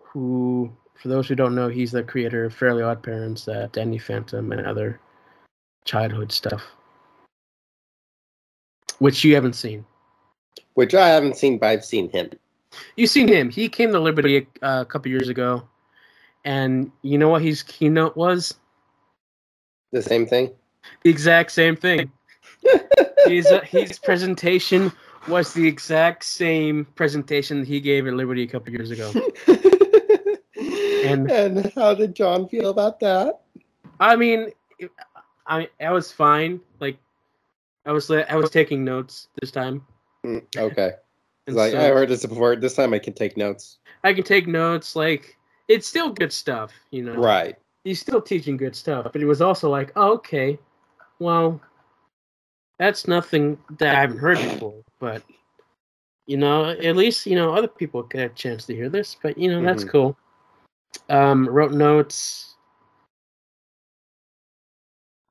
who, 0.03 0.73
for 0.95 1.09
those 1.09 1.29
who 1.29 1.37
don't 1.37 1.55
know, 1.55 1.69
he's 1.69 1.93
the 1.93 2.03
creator 2.03 2.47
of 2.47 2.55
Fairly 2.55 2.83
Odd 2.83 3.03
Parents, 3.03 3.47
uh, 3.47 3.69
Danny 3.71 3.99
Phantom, 3.99 4.51
and 4.51 4.67
other 4.67 5.01
childhood 5.85 6.33
stuff, 6.33 6.63
which 8.99 9.23
you 9.23 9.35
haven't 9.35 9.55
seen. 9.55 9.85
Which 10.75 10.95
I 10.95 11.09
haven't 11.09 11.37
seen, 11.37 11.59
but 11.59 11.69
I've 11.69 11.85
seen 11.85 12.11
him. 12.11 12.31
You've 12.97 13.11
seen 13.11 13.29
him. 13.29 13.51
He 13.51 13.69
came 13.69 13.93
to 13.93 14.01
Liberty 14.01 14.47
uh, 14.63 14.81
a 14.83 14.85
couple 14.85 15.11
years 15.11 15.29
ago, 15.29 15.63
and 16.44 16.90
you 17.03 17.18
know 17.18 17.29
what 17.29 17.42
his 17.42 17.62
keynote 17.62 18.16
was? 18.16 18.55
The 19.92 20.03
same 20.03 20.26
thing. 20.26 20.50
The 21.03 21.11
exact 21.11 21.53
same 21.53 21.76
thing. 21.76 22.11
his 23.26 23.46
uh, 23.46 23.61
his 23.61 23.98
presentation 23.98 24.92
was 25.29 25.53
the 25.53 25.66
exact 25.66 26.24
same 26.24 26.87
presentation 26.94 27.64
he 27.64 27.81
gave 27.81 28.07
at 28.07 28.14
Liberty 28.14 28.42
a 28.42 28.46
couple 28.46 28.72
years 28.72 28.90
ago. 28.90 29.12
and, 31.05 31.31
and 31.31 31.72
how 31.74 31.94
did 31.94 32.14
John 32.14 32.48
feel 32.48 32.70
about 32.70 33.00
that? 33.00 33.40
I 33.98 34.16
mean, 34.16 34.50
I 35.46 35.68
I 35.81 35.90
was 35.90 36.11
fine. 36.11 36.61
Like, 36.81 36.98
I 37.85 37.92
was 37.92 38.11
I 38.11 38.37
was 38.37 38.50
taking 38.50 38.85
notes 38.85 39.29
this 39.40 39.50
time. 39.50 39.85
Mm, 40.24 40.44
Okay. 40.57 40.92
Like 41.46 41.72
so 41.72 41.81
I 41.81 41.88
heard 41.88 42.09
this 42.09 42.24
before. 42.24 42.57
This 42.57 42.74
time 42.74 42.94
I 42.94 42.98
can 42.98 43.12
take 43.12 43.37
notes. 43.37 43.79
I 44.05 44.14
can 44.14 44.24
take 44.24 44.46
notes. 44.46 44.94
Like, 44.94 45.37
it's 45.70 45.87
still 45.87 46.11
good 46.11 46.33
stuff, 46.33 46.72
you 46.90 47.04
know. 47.04 47.14
Right. 47.14 47.56
He's 47.85 48.00
still 48.00 48.20
teaching 48.20 48.56
good 48.56 48.74
stuff, 48.74 49.06
but 49.12 49.22
it 49.22 49.26
was 49.26 49.40
also 49.40 49.70
like, 49.70 49.92
oh, 49.96 50.12
okay, 50.14 50.59
well, 51.20 51.61
that's 52.78 53.06
nothing 53.06 53.56
that 53.78 53.94
I 53.94 54.00
haven't 54.00 54.18
heard 54.18 54.38
before. 54.38 54.83
But 54.98 55.22
you 56.26 56.37
know, 56.37 56.70
at 56.70 56.96
least 56.96 57.24
you 57.24 57.37
know 57.37 57.54
other 57.54 57.68
people 57.68 58.02
get 58.02 58.33
a 58.33 58.35
chance 58.35 58.66
to 58.66 58.74
hear 58.74 58.88
this. 58.88 59.16
But 59.22 59.38
you 59.38 59.48
know, 59.50 59.62
that's 59.62 59.85
Mhm. 59.85 59.90
cool. 59.90 60.16
Um, 61.09 61.48
wrote 61.48 61.72
notes. 61.72 62.56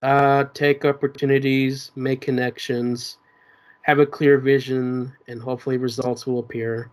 Uh, 0.01 0.45
take 0.53 0.85
opportunities, 0.85 1.91
make 1.97 2.21
connections, 2.21 3.17
have 3.81 3.99
a 3.99 4.05
clear 4.05 4.37
vision, 4.37 5.11
and 5.27 5.41
hopefully 5.41 5.75
results 5.75 6.25
will 6.25 6.39
appear. 6.39 6.89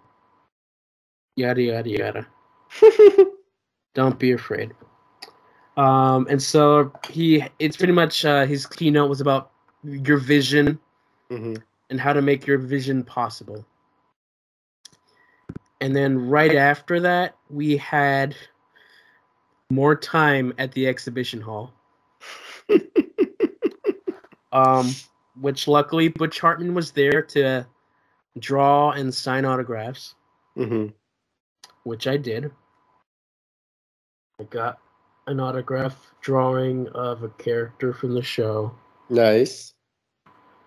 Yada 1.36 1.62
yada 1.62 1.88
yada. 1.88 2.26
Don't 3.96 4.18
be 4.18 4.32
afraid. 4.32 4.74
Um, 5.78 6.26
and 6.28 6.40
so 6.40 6.92
he, 7.08 7.42
it's 7.58 7.78
pretty 7.78 7.94
much 7.94 8.26
uh, 8.26 8.44
his 8.44 8.66
keynote 8.66 9.08
was 9.08 9.22
about 9.22 9.52
your 9.82 10.18
vision 10.18 10.78
hmm 11.30 11.54
and 11.88 12.00
how 12.00 12.12
to 12.12 12.20
make 12.20 12.46
your 12.46 12.58
vision 12.58 13.02
possible. 13.02 13.64
And 15.80 15.96
then 15.96 16.28
right 16.28 16.54
after 16.54 17.00
that, 17.00 17.36
we 17.48 17.76
had 17.78 18.36
more 19.70 19.94
time 19.96 20.52
at 20.58 20.72
the 20.72 20.88
exhibition 20.88 21.40
hall, 21.40 21.72
um, 24.52 24.94
which 25.40 25.68
luckily 25.68 26.08
Butch 26.08 26.40
Hartman 26.40 26.74
was 26.74 26.90
there 26.90 27.22
to 27.22 27.66
draw 28.40 28.90
and 28.90 29.14
sign 29.14 29.46
autographs, 29.46 30.16
hmm 30.54 30.88
which 31.84 32.06
I 32.06 32.16
did. 32.18 32.50
I 34.38 34.44
got 34.44 34.78
an 35.26 35.40
autograph 35.40 36.12
drawing 36.20 36.88
of 36.88 37.22
a 37.22 37.30
character 37.30 37.94
from 37.94 38.12
the 38.14 38.22
show. 38.22 38.74
Nice. 39.08 39.72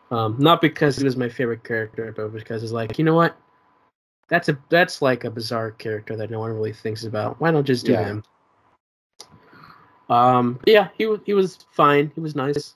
Um, 0.09 0.35
not 0.39 0.59
because 0.59 0.97
he 0.97 1.03
was 1.03 1.15
my 1.15 1.29
favorite 1.29 1.63
character, 1.63 2.11
but 2.15 2.33
because 2.33 2.63
it's 2.63 2.71
like, 2.71 2.97
you 2.97 3.05
know 3.05 3.13
what? 3.13 3.37
That's 4.27 4.49
a 4.49 4.57
that's 4.69 5.01
like 5.03 5.23
a 5.23 5.29
bizarre 5.29 5.71
character 5.71 6.15
that 6.15 6.31
no 6.31 6.39
one 6.39 6.51
really 6.51 6.73
thinks 6.73 7.03
about. 7.03 7.39
Why 7.39 7.51
not 7.51 7.65
just 7.65 7.85
do 7.85 7.91
Yeah. 7.91 8.05
him? 8.07 8.23
Um, 10.09 10.59
yeah, 10.65 10.89
he 10.97 11.05
was 11.05 11.19
he 11.25 11.33
was 11.33 11.59
fine. 11.71 12.11
He 12.15 12.21
was 12.21 12.35
nice. 12.35 12.75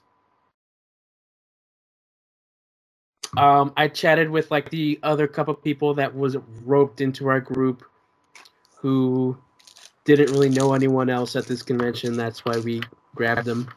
Um, 3.35 3.73
I 3.77 3.87
chatted 3.87 4.29
with 4.29 4.51
like 4.51 4.69
the 4.69 4.99
other 5.01 5.27
couple 5.27 5.55
people 5.55 5.95
that 5.95 6.15
was 6.15 6.37
roped 6.63 7.01
into 7.01 7.27
our 7.29 7.39
group, 7.39 7.83
who 8.77 9.35
didn't 10.05 10.31
really 10.31 10.49
know 10.49 10.73
anyone 10.73 11.09
else 11.09 11.35
at 11.35 11.45
this 11.45 11.61
convention. 11.61 12.15
That's 12.17 12.43
why 12.45 12.57
we 12.59 12.81
grabbed 13.15 13.45
them, 13.45 13.69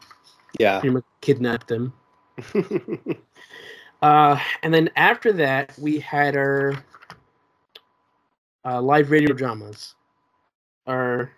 Yeah. 0.59 0.79
pretty 0.79 0.93
much 0.95 1.05
kidnapped 1.21 1.67
them. 1.67 1.93
Uh, 4.01 4.39
and 4.61 4.73
then 4.73 4.89
after 4.95 5.33
that, 5.33 5.73
we 5.79 5.99
had 5.99 6.35
our 6.37 6.75
uh, 8.65 8.81
live 8.81 9.09
radio 9.11 9.33
dramas. 9.33 9.95
Our 10.85 11.31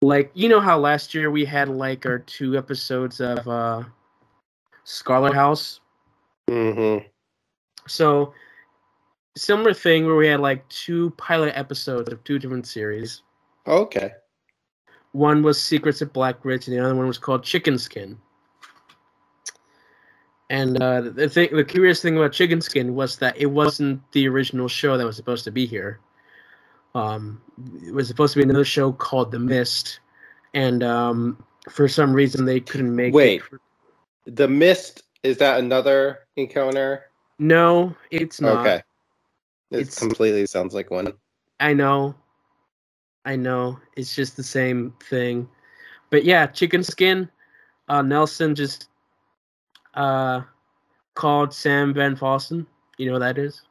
like 0.00 0.30
you 0.34 0.48
know 0.48 0.60
how 0.60 0.78
last 0.78 1.14
year 1.14 1.30
we 1.30 1.44
had 1.44 1.68
like 1.68 2.06
our 2.06 2.20
two 2.20 2.56
episodes 2.56 3.20
of 3.20 3.46
uh, 3.46 3.82
Scarlet 4.84 5.34
House. 5.34 5.80
Mm-hmm. 6.48 7.06
So 7.86 8.32
similar 9.36 9.74
thing 9.74 10.06
where 10.06 10.16
we 10.16 10.28
had 10.28 10.40
like 10.40 10.66
two 10.68 11.10
pilot 11.18 11.52
episodes 11.56 12.10
of 12.10 12.24
two 12.24 12.38
different 12.38 12.66
series. 12.66 13.22
Okay. 13.68 14.12
One 15.12 15.42
was 15.42 15.60
Secrets 15.60 16.00
of 16.00 16.12
Black 16.12 16.44
Ridge, 16.44 16.66
and 16.66 16.76
the 16.76 16.84
other 16.84 16.94
one 16.94 17.06
was 17.06 17.18
called 17.18 17.44
Chicken 17.44 17.78
Skin. 17.78 18.18
And 20.50 20.82
uh, 20.82 21.02
the 21.02 21.28
thing, 21.28 21.54
the 21.54 21.64
curious 21.64 22.00
thing 22.00 22.16
about 22.16 22.32
Chicken 22.32 22.60
Skin 22.60 22.94
was 22.94 23.18
that 23.18 23.36
it 23.36 23.46
wasn't 23.46 24.00
the 24.12 24.26
original 24.28 24.68
show 24.68 24.96
that 24.96 25.04
was 25.04 25.16
supposed 25.16 25.44
to 25.44 25.50
be 25.50 25.66
here. 25.66 26.00
Um, 26.94 27.40
it 27.86 27.92
was 27.92 28.08
supposed 28.08 28.32
to 28.32 28.38
be 28.38 28.44
another 28.44 28.64
show 28.64 28.92
called 28.92 29.30
The 29.30 29.38
Mist, 29.38 30.00
and 30.54 30.82
um, 30.82 31.44
for 31.68 31.86
some 31.86 32.14
reason 32.14 32.46
they 32.46 32.60
couldn't 32.60 32.94
make 32.94 33.12
Wait. 33.12 33.42
it. 33.52 34.34
The 34.36 34.48
mist 34.48 35.02
is 35.22 35.36
that 35.38 35.58
another 35.58 36.20
encounter? 36.36 37.04
No, 37.38 37.94
it's 38.10 38.40
not. 38.40 38.66
Okay. 38.66 38.82
It 39.70 39.94
completely 39.96 40.46
sounds 40.46 40.74
like 40.74 40.90
one. 40.90 41.12
I 41.60 41.74
know. 41.74 42.14
I 43.24 43.36
know 43.36 43.78
it's 43.96 44.14
just 44.14 44.36
the 44.36 44.42
same 44.42 44.94
thing, 45.08 45.48
but 46.10 46.24
yeah, 46.24 46.46
chicken 46.46 46.82
skin. 46.82 47.28
Uh, 47.88 48.02
Nelson 48.02 48.54
just 48.54 48.88
uh 49.94 50.42
called 51.14 51.52
Sam 51.52 51.92
Van 51.94 52.16
Fossen. 52.16 52.66
You 52.96 53.06
know 53.06 53.12
who 53.14 53.18
that 53.20 53.38
is? 53.38 53.62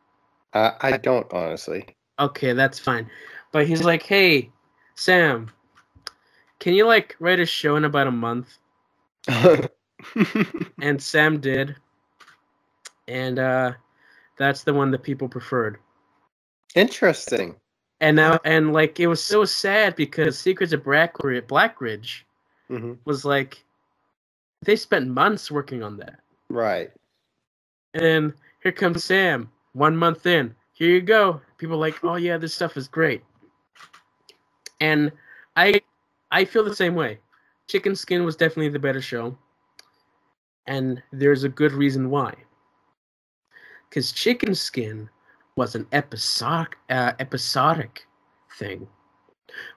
Uh, 0.54 0.72
I 0.82 0.98
don't 0.98 1.32
honestly. 1.32 1.86
Okay, 2.20 2.54
that's 2.54 2.80
fine. 2.80 3.10
But 3.52 3.68
he's 3.68 3.84
like, 3.84 4.04
hey, 4.04 4.52
Sam, 4.96 5.50
can 6.60 6.74
you 6.74 6.86
like 6.86 7.16
write 7.20 7.40
a 7.40 7.46
show 7.46 7.76
in 7.76 7.86
about 7.86 8.08
a 8.08 8.12
month? 8.12 8.58
And 10.82 11.02
Sam 11.02 11.40
did. 11.40 11.76
And 13.08 13.40
uh 13.40 13.74
that's 14.38 14.64
the 14.64 14.74
one 14.74 14.92
that 14.92 15.04
people 15.04 15.28
preferred. 15.28 15.80
Interesting. 16.76 17.56
And 18.00 18.16
now 18.16 18.40
and 18.46 18.74
like 18.74 19.00
it 19.00 19.08
was 19.08 19.24
so 19.24 19.44
sad 19.44 19.96
because 19.96 20.38
Secrets 20.38 20.74
of 20.74 20.84
Blackridge, 20.84 21.48
Blackridge 21.48 22.22
hmm 22.68 22.94
was 23.06 23.26
like 23.26 23.64
they 24.64 24.76
spent 24.76 25.08
months 25.08 25.50
working 25.50 25.84
on 25.84 25.98
that. 25.98 26.20
Right. 26.50 26.92
And 27.94 28.34
here 28.62 28.72
comes 28.72 29.04
Sam, 29.04 29.50
one 29.74 29.96
month 29.96 30.26
in. 30.26 30.56
Here 30.74 30.90
you 30.90 31.02
go. 31.02 31.42
People 31.58 31.78
like, 31.78 32.04
oh 32.04 32.16
yeah, 32.16 32.38
this 32.38 32.54
stuff 32.54 32.78
is 32.78 32.88
great. 32.88 33.24
And 34.80 35.12
I 35.56 35.82
I 36.32 36.46
feel 36.46 36.64
the 36.64 36.76
same 36.76 36.96
way. 36.96 37.20
Chicken 37.68 37.96
Skin 37.96 38.24
was 38.24 38.36
definitely 38.36 38.70
the 38.70 38.80
better 38.80 39.02
show. 39.02 39.38
And 40.68 41.02
there's 41.12 41.44
a 41.44 41.50
good 41.50 41.72
reason 41.72 42.10
why. 42.10 42.34
Because 43.90 44.12
Chicken 44.12 44.54
Skin 44.54 45.10
was 45.58 45.76
an 45.76 45.88
episodic 45.92 46.78
uh, 46.90 47.14
episodic 47.20 48.08
thing. 48.58 48.88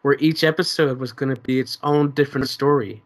Where 0.03 0.16
each 0.20 0.45
episode 0.45 0.99
was 0.99 1.12
gonna 1.12 1.37
be 1.37 1.59
its 1.59 1.78
own 1.83 2.12
different 2.12 2.49
story. 2.49 3.03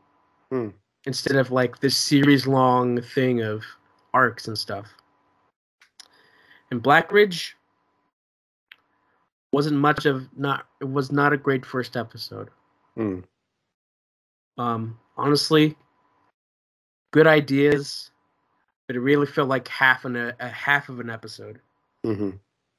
Hmm. 0.50 0.70
Instead 1.06 1.36
of 1.36 1.50
like 1.50 1.80
this 1.80 1.96
series 1.96 2.46
long 2.46 3.00
thing 3.00 3.42
of 3.42 3.64
arcs 4.12 4.48
and 4.48 4.58
stuff. 4.58 4.88
And 6.70 6.82
Black 6.82 7.12
Ridge 7.12 7.56
wasn't 9.52 9.76
much 9.76 10.04
of 10.04 10.26
not 10.36 10.66
it 10.80 10.90
was 10.90 11.12
not 11.12 11.32
a 11.32 11.36
great 11.36 11.64
first 11.64 11.96
episode. 11.96 12.50
Hmm. 12.96 13.20
Um 14.58 14.98
honestly, 15.16 15.76
good 17.12 17.28
ideas, 17.28 18.10
but 18.88 18.96
it 18.96 19.00
really 19.00 19.26
felt 19.26 19.48
like 19.48 19.68
half 19.68 20.04
an 20.04 20.16
a, 20.16 20.48
half 20.48 20.88
of 20.88 20.98
an 20.98 21.08
episode 21.08 21.60
hmm 22.04 22.30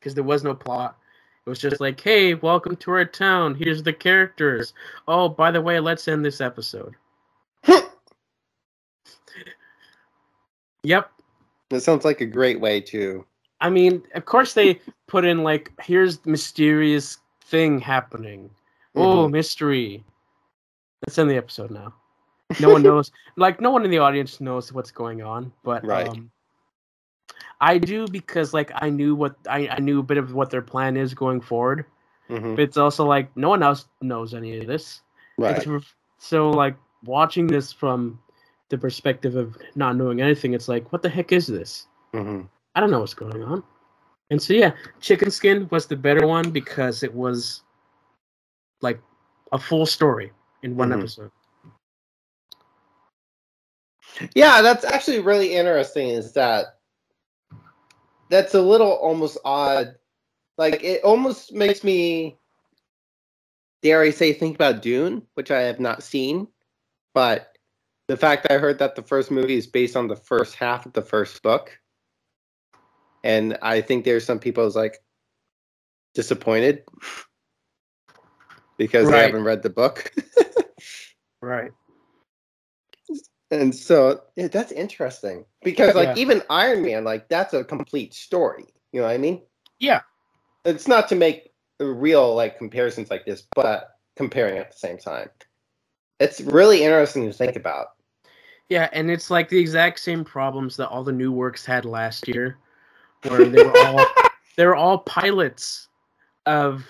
because 0.06 0.14
there 0.14 0.24
was 0.24 0.44
no 0.44 0.54
plot. 0.54 0.96
It 1.48 1.50
was 1.50 1.58
just 1.58 1.82
like, 1.82 2.00
"Hey, 2.00 2.36
welcome 2.36 2.76
to 2.76 2.92
our 2.92 3.06
town. 3.06 3.56
Here's 3.56 3.82
the 3.82 3.92
characters. 3.92 4.76
Oh, 5.08 5.28
by 5.28 5.50
the 5.50 5.62
way, 5.62 5.80
let's 5.80 6.08
end 6.08 6.24
this 6.24 6.42
episode." 6.42 6.94
Yep, 10.84 11.10
That 11.72 11.82
sounds 11.82 12.06
like 12.06 12.22
a 12.22 12.28
great 12.28 12.60
way 12.60 12.80
to. 12.82 13.26
I 13.60 13.72
mean, 13.72 14.04
of 14.14 14.26
course 14.26 14.54
they 14.54 14.80
put 15.08 15.26
in 15.26 15.42
like, 15.42 15.72
here's 15.82 16.20
the 16.20 16.30
mysterious 16.30 17.18
thing 17.44 17.80
happening. 17.80 18.52
Oh, 18.94 19.28
mystery. 19.28 20.04
Let's 21.08 21.18
end 21.18 21.32
the 21.32 21.38
episode 21.38 21.72
now. 21.72 21.92
No 22.60 22.70
one 22.70 22.84
knows. 22.84 23.12
Like, 23.36 23.60
no 23.62 23.72
one 23.72 23.84
in 23.84 23.90
the 23.90 23.98
audience 23.98 24.40
knows 24.40 24.72
what's 24.72 24.92
going 24.92 25.24
on, 25.24 25.52
but 25.64 25.84
Right. 25.84 26.08
um, 26.08 26.30
I 27.62 27.78
do 27.78 28.08
because 28.08 28.54
like 28.54 28.72
I 28.76 28.90
knew 28.90 29.16
what 29.16 29.36
I, 29.50 29.68
I 29.70 29.80
knew 29.80 30.00
a 30.00 30.04
bit 30.04 30.18
of 30.18 30.34
what 30.34 30.50
their 30.50 30.62
plan 30.62 30.98
is 30.98 31.14
going 31.14 31.42
forward. 31.42 31.86
hmm 32.28 32.56
But 32.56 32.62
it's 32.64 32.78
also 32.78 33.06
like 33.06 33.36
no 33.36 33.50
one 33.50 33.64
else 33.64 33.88
knows 34.02 34.34
any 34.34 34.58
of 34.58 34.68
this. 34.68 35.02
Right. 35.38 35.58
It's 35.58 35.86
so 36.18 36.50
like 36.50 36.76
watching 37.06 37.48
this 37.48 37.72
from 37.72 38.20
the 38.70 38.78
perspective 38.78 39.36
of 39.36 39.58
not 39.76 39.96
knowing 39.96 40.22
anything, 40.22 40.54
it's 40.54 40.68
like, 40.68 40.92
what 40.92 41.02
the 41.02 41.10
heck 41.10 41.32
is 41.32 41.48
this? 41.48 41.88
hmm 42.14 42.42
I 42.76 42.82
don't 42.82 42.92
know 42.92 43.00
what's 43.00 43.14
going 43.14 43.44
on. 43.44 43.64
And 44.32 44.42
so 44.42 44.54
yeah, 44.54 44.72
Chicken 45.00 45.32
Skin 45.32 45.68
was 45.72 45.86
the 45.86 45.96
better 45.96 46.28
one 46.28 46.50
because 46.50 47.04
it 47.04 47.14
was 47.14 47.62
like 48.82 49.00
a 49.52 49.60
full 49.60 49.86
story 49.86 50.32
in 50.64 50.76
one 50.76 50.90
Mhm. 50.90 51.00
episode. 51.00 51.32
Yeah, 54.34 54.62
that's 54.62 54.84
actually 54.86 55.20
really 55.20 55.54
interesting. 55.54 56.10
Is 56.10 56.34
that 56.34 56.75
that's 58.30 58.54
a 58.54 58.62
little 58.62 58.92
almost 58.92 59.38
odd. 59.46 59.96
Like 60.58 60.84
it 60.84 61.04
almost 61.04 61.54
makes 61.54 61.84
me, 61.84 62.38
dare 63.82 64.02
I 64.02 64.10
say, 64.12 64.34
think 64.34 64.56
about 64.56 64.82
Dune, 64.82 65.24
which 65.34 65.52
I 65.52 65.62
have 65.62 65.80
not 65.80 66.04
seen, 66.04 66.48
but 67.14 67.58
the 68.08 68.18
fact 68.18 68.48
I 68.50 68.58
heard 68.58 68.80
that 68.80 68.96
the 68.96 69.04
first 69.04 69.32
movie 69.32 69.58
is 69.58 69.68
based 69.68 69.96
on 69.96 70.08
the 70.08 70.16
first 70.16 70.56
half 70.56 70.86
of 70.86 70.94
the 70.94 71.02
first 71.02 71.42
book, 71.44 71.78
and 73.24 73.58
I 73.62 73.82
think 73.82 74.06
there's 74.06 74.26
some 74.26 74.40
people 74.40 74.64
who's 74.64 74.76
like 74.76 75.00
disappointed 76.14 76.84
because 78.78 79.10
they 79.10 79.20
haven't 79.20 79.44
read 79.44 79.64
the 79.64 79.70
book. 79.70 80.14
Right. 81.42 81.72
And 83.52 83.74
so 83.76 84.22
yeah, 84.36 84.48
that's 84.48 84.72
interesting 84.72 85.46
because 85.64 85.96
like 85.96 86.10
Yeah. 86.10 86.16
even 86.16 86.42
Iron 86.50 86.82
Man, 86.82 87.04
like 87.04 87.30
that's 87.30 87.54
a 87.54 87.64
complete 87.64 88.14
story. 88.14 88.66
You 88.92 89.02
know 89.02 89.08
what 89.08 89.14
I 89.14 89.18
mean? 89.18 89.42
Yeah. 89.80 90.02
It's 90.64 90.88
not 90.88 91.08
to 91.10 91.16
make 91.16 91.52
real 91.80 92.34
like 92.36 92.58
comparisons 92.58 93.12
like 93.12 93.26
this, 93.26 93.48
but 93.56 93.98
comparing 94.16 94.58
at 94.58 94.72
the 94.72 94.78
same 94.78 94.98
time. 94.98 95.30
It's 96.20 96.42
really 96.42 96.84
interesting 96.84 97.26
to 97.26 97.34
think 97.34 97.56
about. 97.56 97.88
Yeah, 98.70 98.90
and 98.94 99.12
it's 99.12 99.30
like 99.30 99.50
the 99.50 99.60
exact 99.60 100.00
same 100.00 100.24
problems 100.24 100.76
that 100.78 100.90
all 100.90 101.04
the 101.04 101.12
new 101.12 101.32
works 101.32 101.66
had 101.66 101.86
last 101.86 102.28
year, 102.28 102.58
where 103.28 103.46
they 103.46 103.64
were 103.64 103.78
all 103.86 104.06
they 104.58 104.66
were 104.66 104.76
all 104.76 105.00
pilots 105.00 105.88
of 106.48 106.86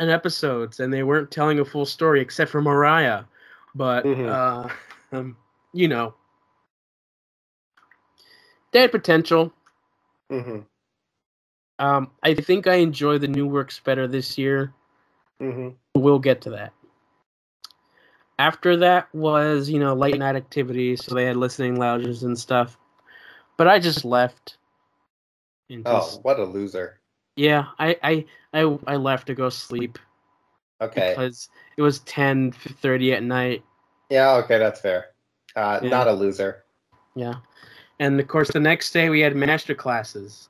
an 0.00 0.08
episodes, 0.08 0.80
and 0.80 0.92
they 0.92 1.02
weren't 1.04 1.30
telling 1.30 1.60
a 1.60 1.64
full 1.64 1.86
story 1.86 2.20
except 2.20 2.50
for 2.50 2.60
Mariah. 2.60 3.24
But 3.74 4.04
Mhm. 4.06 4.28
uh, 4.28 4.68
um, 5.16 5.36
you 5.72 5.88
know, 5.88 6.14
they 8.72 8.80
had 8.82 8.92
potential. 8.92 9.52
hmm 10.30 10.60
Um, 11.78 12.10
I 12.22 12.34
think 12.34 12.66
I 12.66 12.74
enjoy 12.76 13.18
the 13.18 13.28
new 13.28 13.46
works 13.46 13.80
better 13.80 14.06
this 14.06 14.38
year. 14.38 14.72
hmm 15.40 15.70
We'll 15.94 16.18
get 16.18 16.42
to 16.42 16.50
that. 16.50 16.72
After 18.38 18.76
that 18.78 19.08
was, 19.14 19.68
you 19.68 19.78
know, 19.78 19.94
late 19.94 20.18
night 20.18 20.36
activities, 20.36 21.04
so 21.04 21.14
they 21.14 21.24
had 21.24 21.36
listening 21.36 21.76
lounges 21.78 22.22
and 22.22 22.38
stuff. 22.38 22.78
But 23.56 23.68
I 23.68 23.78
just 23.78 24.04
left. 24.04 24.56
And 25.68 25.86
Oh, 25.86 26.20
what 26.22 26.38
a 26.40 26.44
loser. 26.44 27.00
yeah, 27.36 27.66
I, 27.78 27.96
I 28.02 28.24
I 28.52 28.78
I 28.86 28.96
left 28.96 29.26
to 29.28 29.34
go 29.34 29.48
sleep 29.50 29.98
Okay. 30.80 31.12
because 31.12 31.48
it 31.76 31.82
was 31.82 32.00
ten 32.00 32.52
thirty 32.52 33.12
at 33.12 33.22
night. 33.22 33.64
Yeah. 34.10 34.36
Okay, 34.36 34.58
that's 34.58 34.80
fair. 34.80 35.10
Uh, 35.56 35.80
Yeah. 35.82 35.88
Not 35.88 36.08
a 36.08 36.12
loser. 36.12 36.64
Yeah, 37.14 37.34
and 37.98 38.20
of 38.20 38.28
course 38.28 38.50
the 38.50 38.60
next 38.60 38.92
day 38.92 39.10
we 39.10 39.20
had 39.20 39.34
master 39.34 39.74
classes. 39.74 40.48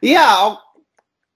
Yeah, 0.00 0.24
I'll, 0.26 0.62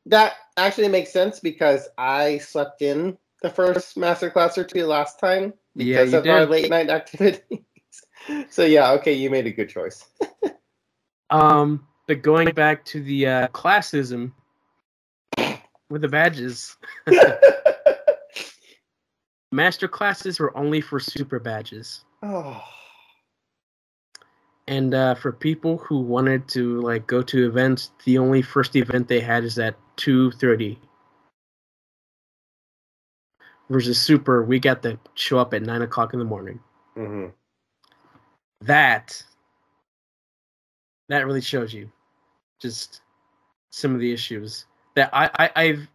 that 0.07 0.35
actually 0.57 0.89
makes 0.89 1.13
sense 1.13 1.41
because 1.41 1.89
I 1.99 2.39
slept 2.39 2.83
in 2.83 3.19
the 3.43 3.51
first 3.51 3.97
master 3.97 4.31
class 4.31 4.57
or 4.57 4.65
two 4.65 4.87
last 4.87 5.19
time 5.19 5.53
because 5.77 6.13
you 6.13 6.19
of 6.19 6.27
our 6.27 6.47
late 6.47 6.71
night 6.71 6.91
activities. 7.01 7.61
so 8.51 8.65
yeah, 8.65 8.93
okay, 8.93 9.13
you 9.13 9.31
made 9.31 9.47
a 9.47 9.51
good 9.53 9.69
choice. 9.69 10.05
Um, 11.31 11.87
but 12.07 12.23
going 12.23 12.51
back 12.53 12.85
to 12.87 13.03
the 13.03 13.27
uh, 13.27 13.49
classism 13.49 14.33
with 15.91 16.03
the 16.03 16.09
badges, 16.09 16.77
master 19.53 19.89
classes 19.89 20.39
were 20.39 20.57
only 20.57 20.81
for 20.81 21.01
super 21.01 21.39
badges. 21.41 22.05
oh, 22.23 22.63
And 24.73 24.95
uh, 24.95 25.15
for 25.17 25.33
people 25.33 25.77
who 25.77 26.01
wanted 26.01 26.49
to 26.49 26.81
like 26.81 27.07
go 27.07 27.21
to 27.21 27.47
events, 27.47 27.91
the 28.07 28.17
only 28.17 28.41
first 28.41 28.75
event 28.75 29.07
they 29.07 29.21
had 29.21 29.45
is 29.45 29.59
at 29.59 29.77
two 29.97 30.31
thirty. 30.31 30.79
Versus 33.69 34.01
super, 34.01 34.43
we 34.43 34.59
got 34.59 34.83
to 34.85 34.99
show 35.13 35.39
up 35.39 35.53
at 35.53 35.61
nine 35.61 35.83
o'clock 35.83 36.15
in 36.15 36.19
the 36.19 36.25
morning. 36.25 36.59
hmm 36.95 37.27
That 38.63 39.23
that 41.11 41.27
really 41.27 41.43
shows 41.43 41.75
you 41.75 41.93
just 42.59 43.03
some 43.73 43.93
of 43.95 44.01
the 44.01 44.11
issues 44.11 44.65
that 44.95 45.11
I, 45.13 45.29
I 45.39 45.51
I've 45.55 45.89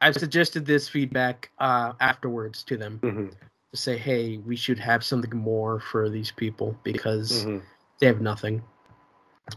I've 0.00 0.14
suggested 0.14 0.64
this 0.64 0.88
feedback 0.88 1.50
uh, 1.58 1.92
afterwards 2.00 2.62
to 2.64 2.78
them 2.78 3.00
hmm 3.02 3.26
to 3.72 3.76
say, 3.76 3.96
hey, 3.96 4.38
we 4.38 4.56
should 4.56 4.78
have 4.78 5.04
something 5.04 5.36
more 5.36 5.80
for 5.80 6.08
these 6.08 6.30
people 6.30 6.76
because 6.82 7.44
hmm 7.44 7.58
they 8.00 8.06
have 8.06 8.20
nothing. 8.20 8.62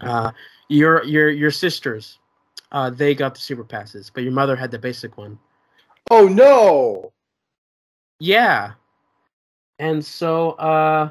Uh, 0.02 0.32
your 0.70 1.04
your 1.04 1.30
your 1.30 1.52
sisters, 1.52 2.20
uh, 2.72 2.90
they 2.90 3.16
got 3.16 3.36
the 3.36 3.42
super 3.42 3.64
passes, 3.64 4.10
but 4.10 4.24
your 4.24 4.34
mother 4.34 4.56
had 4.56 4.72
the 4.72 4.80
basic 4.80 5.18
one. 5.18 5.38
Oh 6.12 6.28
no! 6.28 7.12
Yeah. 8.20 8.74
And 9.80 10.04
so 10.06 10.52
uh 10.52 11.10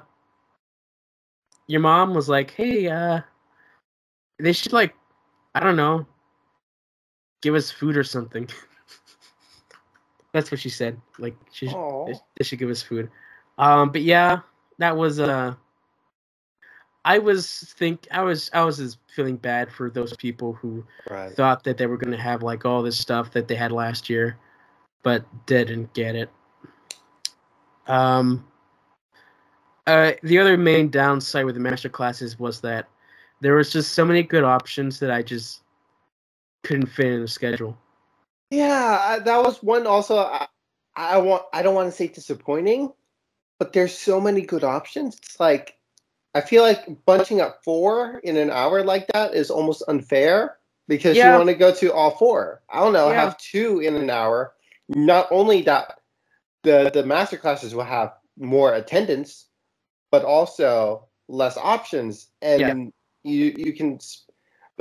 your 1.66 1.80
mom 1.80 2.14
was 2.14 2.28
like, 2.28 2.50
"Hey, 2.50 2.88
uh 2.88 3.20
they 4.38 4.52
should 4.52 4.72
like 4.72 4.94
I 5.54 5.60
don't 5.60 5.76
know, 5.76 6.06
give 7.42 7.54
us 7.54 7.70
food 7.70 7.96
or 7.96 8.04
something." 8.04 8.48
That's 10.32 10.50
what 10.50 10.60
she 10.60 10.68
said. 10.70 11.00
Like 11.18 11.36
she 11.50 11.68
they 12.36 12.44
should 12.44 12.58
give 12.58 12.70
us 12.70 12.82
food. 12.82 13.10
Um 13.58 13.90
but 13.92 14.02
yeah, 14.02 14.40
that 14.78 14.96
was 14.96 15.20
uh 15.20 15.54
I 17.04 17.18
was 17.18 17.74
think 17.76 18.06
I 18.10 18.22
was 18.22 18.50
I 18.52 18.64
was 18.64 18.78
just 18.78 18.98
feeling 19.14 19.36
bad 19.36 19.72
for 19.72 19.90
those 19.90 20.14
people 20.16 20.52
who 20.54 20.84
Right. 21.10 21.32
thought 21.32 21.64
that 21.64 21.76
they 21.78 21.86
were 21.86 21.96
going 21.96 22.12
to 22.16 22.22
have 22.22 22.42
like 22.42 22.64
all 22.64 22.82
this 22.82 22.98
stuff 22.98 23.32
that 23.32 23.48
they 23.48 23.54
had 23.54 23.72
last 23.72 24.08
year, 24.08 24.36
but 25.02 25.24
didn't 25.46 25.92
get 25.94 26.14
it. 26.14 26.30
Um, 27.86 28.46
uh, 29.86 30.12
the 30.22 30.38
other 30.38 30.56
main 30.56 30.90
downside 30.90 31.44
with 31.44 31.54
the 31.56 31.60
master 31.60 31.88
classes 31.88 32.38
was 32.38 32.60
that 32.60 32.88
there 33.40 33.56
was 33.56 33.72
just 33.72 33.92
so 33.94 34.04
many 34.04 34.22
good 34.22 34.44
options 34.44 35.00
that 35.00 35.10
I 35.10 35.22
just 35.22 35.62
couldn't 36.62 36.86
fit 36.86 37.06
in 37.06 37.20
the 37.20 37.28
schedule. 37.28 37.76
Yeah, 38.52 39.00
I, 39.02 39.20
that 39.20 39.44
was 39.44 39.62
one. 39.64 39.88
Also, 39.88 40.18
I, 40.18 40.46
I 40.96 41.18
want. 41.18 41.44
I 41.54 41.62
don't 41.62 41.74
want 41.76 41.90
to 41.90 41.96
say 41.96 42.08
disappointing, 42.08 42.92
but 43.58 43.72
there's 43.74 43.98
so 43.98 44.20
many 44.20 44.42
good 44.42 44.64
options. 44.64 45.16
It's 45.18 45.40
like 45.40 45.78
I 46.34 46.42
feel 46.42 46.62
like 46.62 47.04
bunching 47.06 47.40
up 47.40 47.64
four 47.64 48.20
in 48.24 48.36
an 48.38 48.50
hour 48.50 48.84
like 48.84 49.08
that 49.14 49.34
is 49.34 49.50
almost 49.50 49.84
unfair 49.88 50.58
because 50.88 51.16
Yeah. 51.16 51.32
you 51.32 51.38
want 51.38 51.50
to 51.50 51.56
go 51.56 51.74
to 51.74 51.94
all 51.94 52.12
four. 52.12 52.62
I 52.70 52.80
don't 52.80 52.94
know. 52.94 53.10
Yeah. 53.10 53.22
Have 53.22 53.38
two 53.38 53.80
in 53.80 53.96
an 53.96 54.10
hour. 54.10 54.54
Not 54.90 55.28
only 55.32 55.62
that, 55.64 56.00
the 56.64 56.90
the 56.94 57.06
master 57.06 57.38
classes 57.38 57.74
will 57.74 57.84
have 57.84 58.14
more 58.38 58.74
attendance, 58.74 59.46
but 60.12 60.24
also 60.24 61.08
less 61.28 61.56
options, 61.58 62.28
and 62.42 62.92
you 63.24 63.54
you 63.56 63.74
can. 63.74 63.98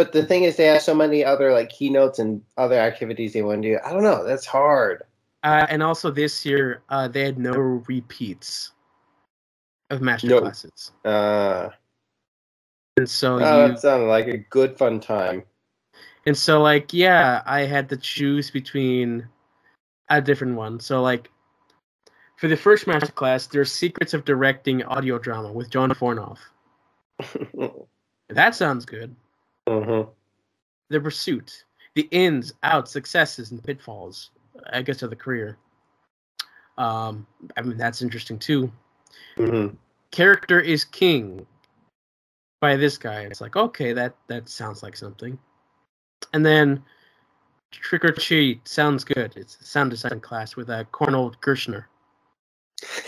But 0.02 0.14
the 0.14 0.26
thing 0.26 0.46
is, 0.46 0.56
they 0.56 0.66
have 0.66 0.82
so 0.82 0.96
many 0.96 1.24
other 1.24 1.54
like 1.54 1.70
keynotes 1.70 2.18
and 2.18 2.42
other 2.58 2.74
activities 2.80 3.34
they 3.34 3.44
want 3.44 3.62
to 3.62 3.70
do. 3.70 3.80
I 3.86 3.94
don't 3.94 4.02
know. 4.02 4.26
That's 4.26 4.48
hard. 4.48 5.04
Uh, 5.44 5.68
and 5.70 5.84
also 5.84 6.10
this 6.10 6.44
year, 6.44 6.82
uh, 6.90 7.08
they 7.08 7.22
had 7.22 7.38
no 7.38 7.52
repeats 7.52 8.72
of 9.92 10.02
master 10.02 10.26
No. 10.26 10.42
classes, 10.42 10.92
Uh, 11.06 11.70
and 12.98 13.08
so 13.08 13.36
oh, 13.36 13.38
you 13.38 13.74
that 13.74 13.80
sounded 13.80 14.08
like 14.08 14.26
a 14.26 14.40
good 14.40 14.76
fun 14.76 15.00
time. 15.00 15.44
And 16.26 16.36
so, 16.36 16.60
like, 16.64 16.92
yeah, 16.92 17.44
I 17.46 17.62
had 17.62 17.88
to 17.90 17.98
choose 17.98 18.50
between 18.50 19.28
a 20.10 20.20
different 20.20 20.56
one. 20.56 20.80
So, 20.80 21.04
like, 21.04 21.30
for 22.38 22.48
the 22.48 22.58
first 22.58 22.88
master 22.88 23.12
class, 23.12 23.46
there's 23.46 23.72
Secrets 23.72 24.16
of 24.16 24.26
Directing 24.26 24.82
Audio 24.82 25.20
Drama 25.20 25.54
with 25.54 25.70
John 25.70 25.92
Fornoff. 25.92 26.40
That 28.34 28.56
sounds 28.56 28.86
good. 28.86 29.14
Mhm. 29.72 30.10
The 30.90 31.00
Pursuit, 31.00 31.64
the 31.96 32.08
ins, 32.12 32.54
outs, 32.64 32.92
successes, 32.92 33.52
and 33.52 33.64
pitfalls, 33.64 34.32
I 34.72 34.82
guess, 34.82 35.02
of 35.02 35.10
the 35.10 35.16
career. 35.16 35.58
Um, 36.78 37.26
I 37.56 37.62
mean, 37.62 37.78
that's 37.78 38.02
interesting 38.02 38.38
too. 38.40 38.72
Mhm. 39.38 39.78
Character 40.12 40.60
is 40.60 40.84
King 40.84 41.46
by 42.60 42.76
this 42.76 42.98
guy. 42.98 43.22
It's 43.22 43.40
like, 43.42 43.56
okay, 43.56 43.94
that 43.94 44.16
that 44.28 44.50
sounds 44.50 44.84
like 44.84 44.98
something. 44.98 45.40
And 46.34 46.46
then 46.46 46.84
Trick 47.72 48.04
or 48.04 48.12
Treat 48.12 48.68
sounds 48.68 49.04
good. 49.06 49.36
It's 49.38 49.58
a 49.62 49.64
sound 49.64 49.92
design 49.92 50.20
class 50.20 50.56
with 50.58 50.70
uh, 50.70 50.84
Cornel 50.86 51.32
Gershner. 51.42 51.86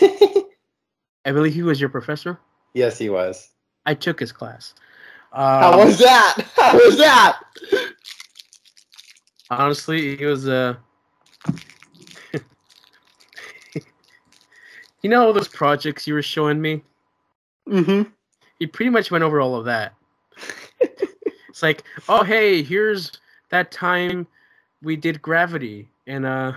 I 1.26 1.32
believe 1.32 1.54
he 1.54 1.62
was 1.62 1.80
your 1.80 1.90
professor. 1.90 2.38
yes, 2.74 2.98
he 2.98 3.10
was. 3.10 3.50
I 3.86 3.94
took 3.94 4.18
his 4.20 4.32
class. 4.32 4.74
Um, 5.34 5.60
How 5.60 5.84
was 5.84 5.98
that? 5.98 6.46
How 6.56 6.74
was 6.74 6.96
that? 6.98 7.40
honestly, 9.50 10.16
he 10.16 10.24
was 10.24 10.48
Uh... 10.48 10.74
you 15.02 15.10
know 15.10 15.26
all 15.26 15.32
those 15.32 15.48
projects 15.48 16.06
you 16.06 16.14
were 16.14 16.22
showing 16.22 16.60
me? 16.60 16.82
Mm-hmm. 17.68 18.08
He 18.60 18.66
pretty 18.68 18.90
much 18.90 19.10
went 19.10 19.24
over 19.24 19.40
all 19.40 19.56
of 19.56 19.64
that. 19.64 19.94
it's 20.80 21.62
like, 21.62 21.82
oh 22.08 22.22
hey, 22.22 22.62
here's 22.62 23.10
that 23.50 23.72
time 23.72 24.28
we 24.82 24.94
did 24.94 25.20
Gravity 25.20 25.88
and 26.06 26.24
uh 26.26 26.52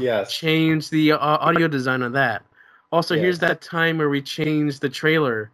Yes. 0.00 0.34
changed 0.36 0.90
the 0.90 1.12
uh, 1.12 1.18
audio 1.18 1.68
design 1.68 2.02
on 2.02 2.10
that. 2.12 2.42
Also, 2.90 3.16
here's 3.16 3.38
that 3.38 3.60
time 3.60 3.98
where 3.98 4.08
we 4.08 4.20
changed 4.20 4.80
the 4.80 4.88
trailer 4.88 5.52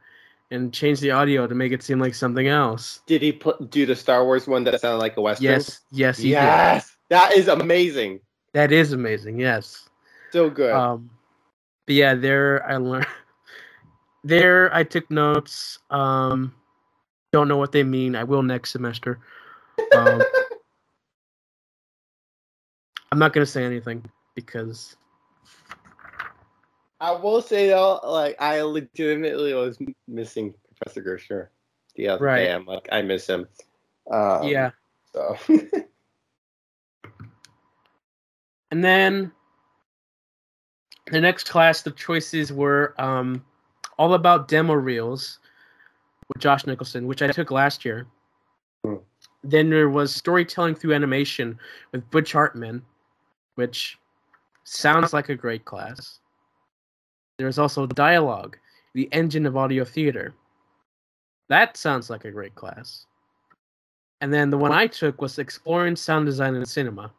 and 0.50 0.72
change 0.72 1.00
the 1.00 1.10
audio 1.10 1.46
to 1.46 1.54
make 1.54 1.72
it 1.72 1.82
seem 1.82 2.00
like 2.00 2.14
something 2.14 2.48
else. 2.48 3.00
Did 3.06 3.22
he 3.22 3.32
pl- 3.32 3.56
do 3.70 3.86
the 3.86 3.96
Star 3.96 4.24
Wars 4.24 4.46
one 4.46 4.64
that 4.64 4.80
sounded 4.80 4.98
like 4.98 5.16
a 5.16 5.20
western? 5.20 5.44
Yes, 5.44 5.80
yes, 5.90 6.18
he 6.18 6.28
did. 6.28 6.32
Yes. 6.32 6.96
That 7.08 7.36
is 7.36 7.48
amazing. 7.48 8.20
That 8.52 8.72
is 8.72 8.92
amazing. 8.92 9.38
Yes. 9.38 9.88
So 10.32 10.50
good. 10.50 10.72
Um, 10.72 11.10
but 11.86 11.94
yeah, 11.94 12.14
there 12.14 12.68
I 12.68 12.76
learned. 12.76 13.06
There 14.22 14.72
I 14.74 14.84
took 14.84 15.10
notes. 15.10 15.78
Um, 15.88 16.54
don't 17.32 17.48
know 17.48 17.56
what 17.56 17.72
they 17.72 17.82
mean. 17.82 18.14
I 18.14 18.22
will 18.22 18.42
next 18.42 18.70
semester. 18.70 19.18
Um, 19.96 20.22
I'm 23.12 23.18
not 23.18 23.32
gonna 23.32 23.46
say 23.46 23.64
anything 23.64 24.04
because 24.34 24.94
I 27.00 27.12
will 27.12 27.40
say 27.40 27.68
though, 27.68 28.00
like 28.04 28.36
I 28.40 28.60
legitimately 28.62 29.54
was 29.54 29.78
missing 30.06 30.54
Professor 30.76 31.02
Gershner 31.02 31.48
the 31.96 32.08
other 32.08 32.24
Right. 32.24 32.44
day. 32.44 32.52
I'm 32.52 32.66
like, 32.66 32.88
I 32.92 33.02
miss 33.02 33.26
him. 33.26 33.48
Um, 34.10 34.48
yeah. 34.48 34.70
So. 35.12 35.36
And 38.70 38.84
then 38.84 39.32
the 41.10 41.20
next 41.20 41.48
class, 41.48 41.82
the 41.82 41.90
choices 41.90 42.52
were 42.52 42.94
um, 43.00 43.44
all 43.98 44.14
about 44.14 44.48
demo 44.48 44.74
reels 44.74 45.38
with 46.28 46.40
Josh 46.40 46.66
Nicholson, 46.66 47.06
which 47.06 47.22
I 47.22 47.28
took 47.28 47.50
last 47.50 47.84
year. 47.84 48.06
Hmm. 48.84 48.96
Then 49.42 49.70
there 49.70 49.88
was 49.88 50.14
storytelling 50.14 50.74
through 50.74 50.94
animation 50.94 51.58
with 51.92 52.08
Butch 52.10 52.32
Hartman, 52.32 52.82
which 53.56 53.98
sounds 54.64 55.12
like 55.12 55.28
a 55.30 55.34
great 55.34 55.64
class. 55.64 56.20
There's 57.40 57.58
also 57.58 57.86
dialogue, 57.86 58.58
the 58.92 59.08
engine 59.12 59.46
of 59.46 59.56
audio 59.56 59.84
theater. 59.84 60.34
That 61.48 61.78
sounds 61.78 62.10
like 62.10 62.26
a 62.26 62.30
great 62.30 62.54
class. 62.54 63.06
And 64.20 64.30
then 64.32 64.50
the 64.50 64.58
one 64.58 64.72
I 64.72 64.86
took 64.86 65.22
was 65.22 65.38
exploring 65.38 65.96
sound 65.96 66.26
design 66.26 66.54
in 66.54 66.66
cinema 66.66 67.10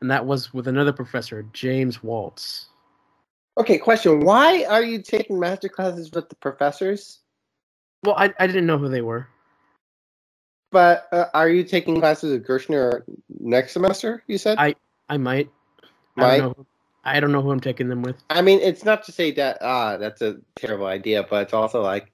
and 0.00 0.10
that 0.10 0.24
was 0.24 0.54
with 0.54 0.68
another 0.68 0.92
professor, 0.92 1.44
James 1.52 2.02
Waltz. 2.02 2.66
okay, 3.56 3.76
question: 3.78 4.20
Why 4.20 4.64
are 4.68 4.82
you 4.84 5.02
taking 5.02 5.38
master 5.38 5.68
classes 5.68 6.12
with 6.12 6.28
the 6.28 6.36
professors? 6.36 7.18
Well, 8.04 8.14
I, 8.16 8.32
I 8.38 8.46
didn't 8.46 8.66
know 8.66 8.78
who 8.78 8.88
they 8.88 9.02
were. 9.02 9.26
But 10.70 11.08
uh, 11.10 11.24
are 11.34 11.48
you 11.48 11.64
taking 11.64 11.98
classes 11.98 12.30
with 12.30 12.46
Gershner 12.46 13.02
next 13.40 13.72
semester? 13.72 14.22
You 14.28 14.38
said. 14.38 14.58
I- 14.58 14.76
I 15.10 15.16
might. 15.16 15.50
I 16.18 16.20
Might? 16.20 16.36
don't 16.38 16.58
know. 16.58 16.66
I 17.14 17.20
don't 17.20 17.32
know 17.32 17.42
who 17.42 17.50
I'm 17.50 17.60
taking 17.60 17.88
them 17.88 18.02
with. 18.02 18.16
I 18.30 18.42
mean, 18.42 18.60
it's 18.60 18.84
not 18.84 19.02
to 19.04 19.12
say 19.12 19.30
that 19.32 19.58
ah, 19.60 19.96
that's 19.96 20.22
a 20.22 20.36
terrible 20.56 20.86
idea, 20.86 21.26
but 21.28 21.42
it's 21.42 21.54
also 21.54 21.82
like 21.82 22.10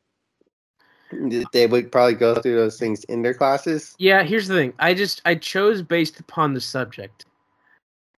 they 1.52 1.66
would 1.66 1.92
probably 1.92 2.14
go 2.14 2.34
through 2.36 2.56
those 2.56 2.78
things 2.78 3.04
in 3.04 3.22
their 3.22 3.34
classes. 3.34 3.94
Yeah, 3.98 4.22
here's 4.22 4.48
the 4.48 4.54
thing. 4.54 4.72
I 4.78 4.94
just 4.94 5.22
I 5.24 5.34
chose 5.34 5.82
based 5.82 6.20
upon 6.20 6.54
the 6.54 6.60
subject, 6.60 7.26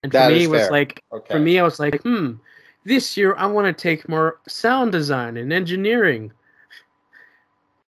and 0.03 0.13
for 0.13 0.19
That 0.19 0.29
me 0.29 0.45
it 0.45 0.51
was 0.51 0.63
fair. 0.63 0.71
like 0.73 1.03
Okay. 1.13 1.35
for 1.35 1.39
me 1.41 1.59
I 1.59 1.63
was 1.63 1.79
like, 1.81 2.01
hmm, 2.03 2.35
this 2.85 3.17
year 3.17 3.35
I 3.37 3.47
want 3.47 3.67
to 3.67 3.73
take 3.83 4.09
more 4.09 4.41
sound 4.49 4.93
design 4.93 5.37
and 5.37 5.53
engineering. 5.53 6.33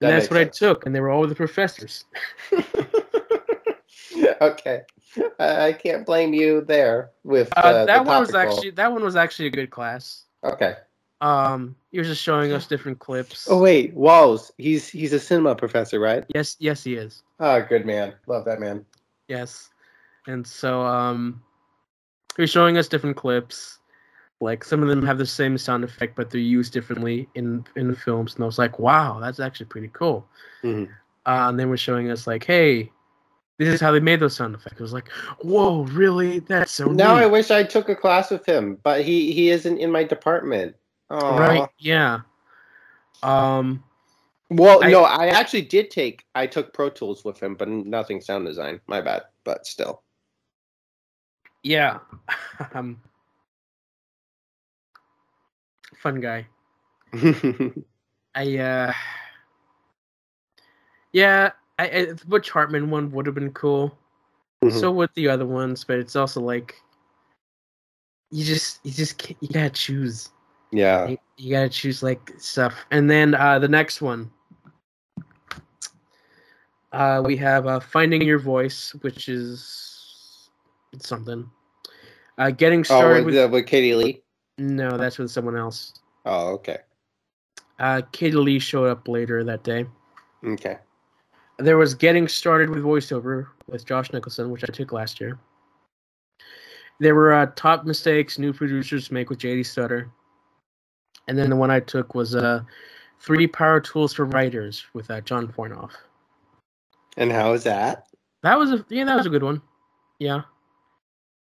And 0.01 0.11
That 0.11 0.21
that's 0.21 0.31
what 0.31 0.39
sense. 0.41 0.63
I 0.63 0.67
took, 0.67 0.87
and 0.87 0.95
they 0.95 1.01
were 1.01 1.11
all 1.11 1.27
the 1.27 1.35
professors. 1.35 2.05
okay. 4.41 4.83
I, 5.39 5.73
can't 5.73 6.05
blame 6.05 6.33
you 6.35 6.63
there 6.63 7.11
with 7.25 7.53
Uh, 7.57 7.61
uh, 7.61 7.87
that 7.87 8.05
one 8.05 8.21
was 8.21 8.35
actually 8.35 8.71
that 8.71 8.93
one 8.93 9.03
was 9.03 9.17
actually 9.17 9.47
a 9.47 9.51
good 9.51 9.71
class. 9.71 10.25
okay. 10.45 10.75
Um, 11.21 11.75
he 11.91 11.99
was 11.99 12.07
just 12.07 12.23
showing 12.23 12.53
us 12.53 12.67
different 12.67 13.01
clips. 13.01 13.49
Oh 13.51 13.59
wait, 13.59 13.93
Walls. 13.95 14.53
He's 14.57 14.89
he's 14.89 15.13
a 15.13 15.19
cinema 15.19 15.55
professor, 15.57 15.99
right? 15.99 16.25
yes, 16.35 16.57
yes, 16.61 16.85
he 16.85 16.95
is. 16.95 17.23
Oh, 17.41 17.61
good 17.61 17.87
man. 17.87 18.15
Love 18.27 18.45
that 18.45 18.61
man. 18.61 18.85
Yes. 19.29 19.71
And 20.27 20.47
so 20.47 20.83
um 20.83 21.43
he 22.37 22.43
was 22.43 22.51
showing 22.51 22.77
us 22.77 22.89
different 22.89 23.17
clips. 23.17 23.79
Like 24.41 24.63
some 24.63 24.83
of 24.83 24.89
them 24.89 25.05
have 25.05 25.19
the 25.19 25.27
same 25.27 25.59
sound 25.59 25.83
effect 25.83 26.15
but 26.15 26.31
they're 26.31 26.41
used 26.41 26.73
differently 26.73 27.29
in 27.35 27.65
in 27.75 27.89
the 27.89 27.97
films 27.97 28.35
and 28.35 28.45
I 28.45 28.47
was 28.47 28.59
like, 28.59 28.79
"Wow, 28.79 29.19
that's 29.21 29.41
actually 29.41 29.67
pretty 29.67 29.91
cool." 29.93 30.29
Mhm. 30.63 30.89
Uh, 31.27 31.49
and 31.49 31.59
then 31.59 31.69
we're 31.69 31.77
showing 31.77 32.11
us 32.11 32.29
like, 32.29 32.45
"Hey, 32.45 32.93
this 33.59 33.75
is 33.75 33.81
how 33.81 33.91
they 33.91 34.01
made 34.01 34.21
those 34.21 34.37
sound 34.37 34.55
effects. 34.55 34.79
It 34.79 34.83
was 34.83 34.93
like, 34.93 35.09
whoa, 35.43 35.83
really? 35.85 36.39
That's 36.39 36.71
so 36.71 36.87
now 36.87 37.17
neat. 37.17 37.23
I 37.23 37.27
wish 37.27 37.51
I 37.51 37.65
took 37.65 37.89
a 37.89 37.97
class 37.97 38.31
with 38.31 38.47
him, 38.47 38.79
but 38.85 39.05
he 39.05 39.33
he 39.33 39.51
isn't 39.51 39.79
in 39.79 39.91
my 39.91 40.05
department. 40.05 40.77
Aw. 41.11 41.37
right? 41.37 41.69
Yeah. 41.79 42.21
Um. 43.23 43.83
Well, 44.51 44.83
I- 44.83 44.91
no, 44.91 45.03
I 45.03 45.27
actually 45.27 45.63
did 45.63 45.91
take. 45.91 46.25
I 46.35 46.47
took 46.47 46.73
Pro 46.73 46.89
Tools 46.89 47.25
with 47.25 47.43
him, 47.43 47.55
but 47.57 47.69
nothing 47.69 48.21
sound 48.21 48.47
design. 48.47 48.81
My 48.87 49.01
bad, 49.01 49.23
but 49.45 49.67
still. 49.67 50.03
Yeah. 51.65 51.99
um. 52.75 53.01
Fun 55.97 56.21
guy. 56.21 56.47
I 58.35 58.57
uh. 58.59 58.93
Yeah, 61.11 61.53
I, 61.79 61.89
I 61.89 62.05
the 62.07 62.25
Butch 62.27 62.51
Hartman 62.51 62.91
one 62.91 63.11
would 63.13 63.27
have 63.27 63.35
been 63.35 63.53
cool. 63.53 63.97
Mhm. 64.65 64.73
So 64.73 64.91
would 64.91 65.11
the 65.15 65.29
other 65.29 65.47
ones, 65.47 65.85
but 65.85 65.99
it's 65.99 66.17
also 66.17 66.41
like 66.41 66.81
you 68.31 68.45
just 68.45 68.81
you 68.85 68.93
just 68.93 69.19
can't, 69.19 69.37
you 69.41 69.49
gotta 69.49 69.71
choose. 69.71 70.31
yeah. 70.73 71.09
You, 71.09 71.19
you 71.37 71.51
gotta 71.53 71.69
choose 71.69 72.03
like 72.03 72.33
stuff, 72.39 72.85
and 72.91 73.09
then 73.11 73.35
uh, 73.35 73.59
the 73.59 73.69
next 73.69 74.03
one. 74.03 74.31
Uh, 76.93 77.23
we 77.25 77.37
have 77.37 77.67
uh, 77.67 77.79
finding 77.81 78.23
your 78.23 78.39
voice, 78.39 78.95
which 79.03 79.29
is 79.29 80.49
something. 80.99 81.49
Uh, 82.39 82.51
getting 82.51 82.81
Oh, 82.81 82.85
started 82.85 83.25
with, 83.27 83.35
with 83.35 83.45
uh, 83.45 83.49
with 83.49 83.67
Katie 83.67 83.95
Leigh. 83.95 84.23
no, 84.59 84.97
that's 84.97 85.19
with 85.19 85.31
someone 85.31 85.57
else. 85.57 85.95
Oh, 86.25 86.49
okay, 86.55 86.79
Uh, 87.79 88.03
Katie 88.13 88.37
Leigh 88.37 88.59
showed 88.59 88.87
up 88.89 89.07
later 89.09 89.45
that 89.45 89.63
day. 89.65 89.87
okay. 90.45 90.79
There 91.59 91.77
was 91.77 91.95
getting 91.95 92.29
started 92.29 92.71
with 92.71 92.85
voiceover 92.85 93.49
with 93.67 93.85
Josh 93.85 94.13
Nicholson, 94.13 94.51
which 94.51 94.65
I 94.65 94.73
took 94.73 94.93
last 94.93 95.21
year. 95.21 95.39
There 97.01 97.15
were 97.15 97.33
uh, 97.33 97.47
top 97.57 97.85
mistakes 97.85 98.39
new 98.39 98.53
producers 98.53 99.11
make 99.11 99.31
with 99.31 99.39
JD 99.39 99.67
Stutter, 99.67 100.11
and 101.29 101.39
then 101.39 101.51
the 101.51 101.57
one 101.57 101.71
I 101.71 101.81
took 101.81 102.15
was 102.15 102.35
uh, 102.35 102.63
three 103.21 103.47
power 103.47 103.81
tools 103.81 104.13
for 104.13 104.25
writers 104.25 104.85
with 104.95 105.11
uh, 105.11 105.21
John 105.21 105.49
Fornoff. 105.49 105.93
And 107.17 107.33
how 107.33 107.53
is 107.53 107.65
that? 107.65 108.07
That 108.43 108.59
was 108.59 108.71
a 108.71 108.85
yeah, 108.89 109.05
that 109.05 109.17
was 109.17 109.27
a 109.27 109.31
good 109.31 109.43
one. 109.43 109.61
Yeah. 110.19 110.43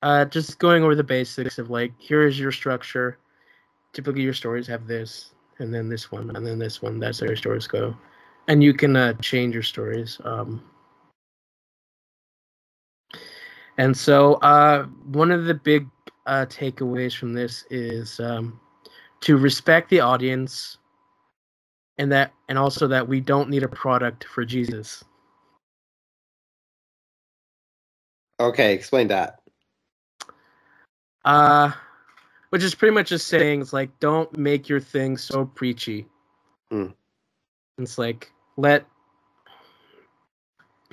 Uh, 0.01 0.25
just 0.25 0.57
going 0.57 0.83
over 0.83 0.95
the 0.95 1.03
basics 1.03 1.59
of 1.59 1.69
like 1.69 1.93
here 1.99 2.27
is 2.27 2.39
your 2.39 2.51
structure. 2.51 3.17
Typically, 3.93 4.23
your 4.23 4.33
stories 4.33 4.65
have 4.67 4.87
this, 4.87 5.31
and 5.59 5.73
then 5.73 5.89
this 5.89 6.11
one, 6.11 6.35
and 6.35 6.45
then 6.45 6.57
this 6.57 6.81
one. 6.81 6.99
That's 6.99 7.19
how 7.19 7.27
your 7.27 7.35
stories 7.35 7.67
go, 7.67 7.95
and 8.47 8.63
you 8.63 8.73
can 8.73 8.95
uh, 8.95 9.13
change 9.13 9.53
your 9.53 9.63
stories. 9.63 10.19
Um, 10.23 10.63
and 13.77 13.95
so, 13.95 14.35
uh, 14.35 14.83
one 15.11 15.31
of 15.31 15.45
the 15.45 15.53
big 15.53 15.87
uh, 16.25 16.45
takeaways 16.47 17.15
from 17.15 17.33
this 17.33 17.65
is 17.69 18.19
um, 18.19 18.59
to 19.21 19.37
respect 19.37 19.89
the 19.89 19.99
audience, 19.99 20.77
and 21.97 22.11
that, 22.11 22.33
and 22.49 22.57
also 22.57 22.87
that 22.87 23.07
we 23.07 23.19
don't 23.19 23.49
need 23.49 23.63
a 23.63 23.69
product 23.69 24.25
for 24.25 24.45
Jesus. 24.45 25.03
Okay, 28.39 28.73
explain 28.73 29.07
that. 29.09 29.39
Uh 31.23 31.71
which 32.51 32.63
is 32.63 32.75
pretty 32.75 32.93
much 32.93 33.09
just 33.09 33.27
saying 33.27 33.61
it's 33.61 33.73
like 33.73 33.97
don't 33.99 34.37
make 34.37 34.67
your 34.67 34.79
thing 34.79 35.17
so 35.17 35.45
preachy. 35.45 36.05
Mm. 36.71 36.93
It's 37.81 37.97
like 37.97 38.31
let 38.57 38.85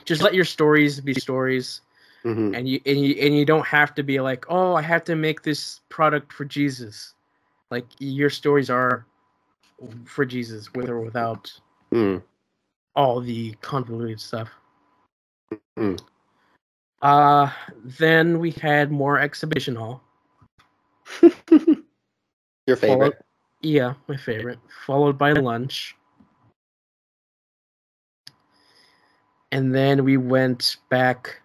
just 0.04 0.22
let 0.22 0.34
your 0.34 0.44
stories 0.44 1.00
be 1.00 1.14
stories 1.14 1.82
hmm 2.22 2.54
and 2.54 2.68
you 2.68 2.80
and 2.86 3.00
you 3.00 3.14
and 3.20 3.36
you 3.36 3.44
don't 3.44 3.66
have 3.66 3.94
to 3.96 4.02
be 4.02 4.20
like, 4.20 4.46
"Oh, 4.48 4.74
I 4.74 4.82
have 4.82 5.04
to 5.04 5.16
make 5.16 5.42
this 5.42 5.80
product 5.88 6.32
for 6.32 6.44
Jesus." 6.44 7.14
Like 7.70 7.86
your 7.98 8.30
stories 8.30 8.70
are 8.70 9.06
for 10.04 10.24
Jesus 10.24 10.72
with 10.74 10.88
or 10.88 11.00
without 11.00 11.52
Mm. 11.92 12.22
all 12.96 13.20
the 13.20 13.52
convoluted 13.60 14.20
stuff. 14.20 14.48
Mm. 15.78 16.00
Uh 17.02 17.50
then 17.84 18.38
we 18.38 18.50
had 18.52 18.90
more 18.90 19.18
exhibition 19.18 19.76
hall. 19.76 20.02
Your 22.66 22.76
favorite. 22.76 23.18
Yeah, 23.62 23.94
my 24.08 24.16
favorite. 24.16 24.58
Followed 24.86 25.18
by 25.18 25.32
lunch. 25.32 25.96
And 29.52 29.74
then 29.74 30.04
we 30.04 30.16
went 30.16 30.76
back 30.90 31.40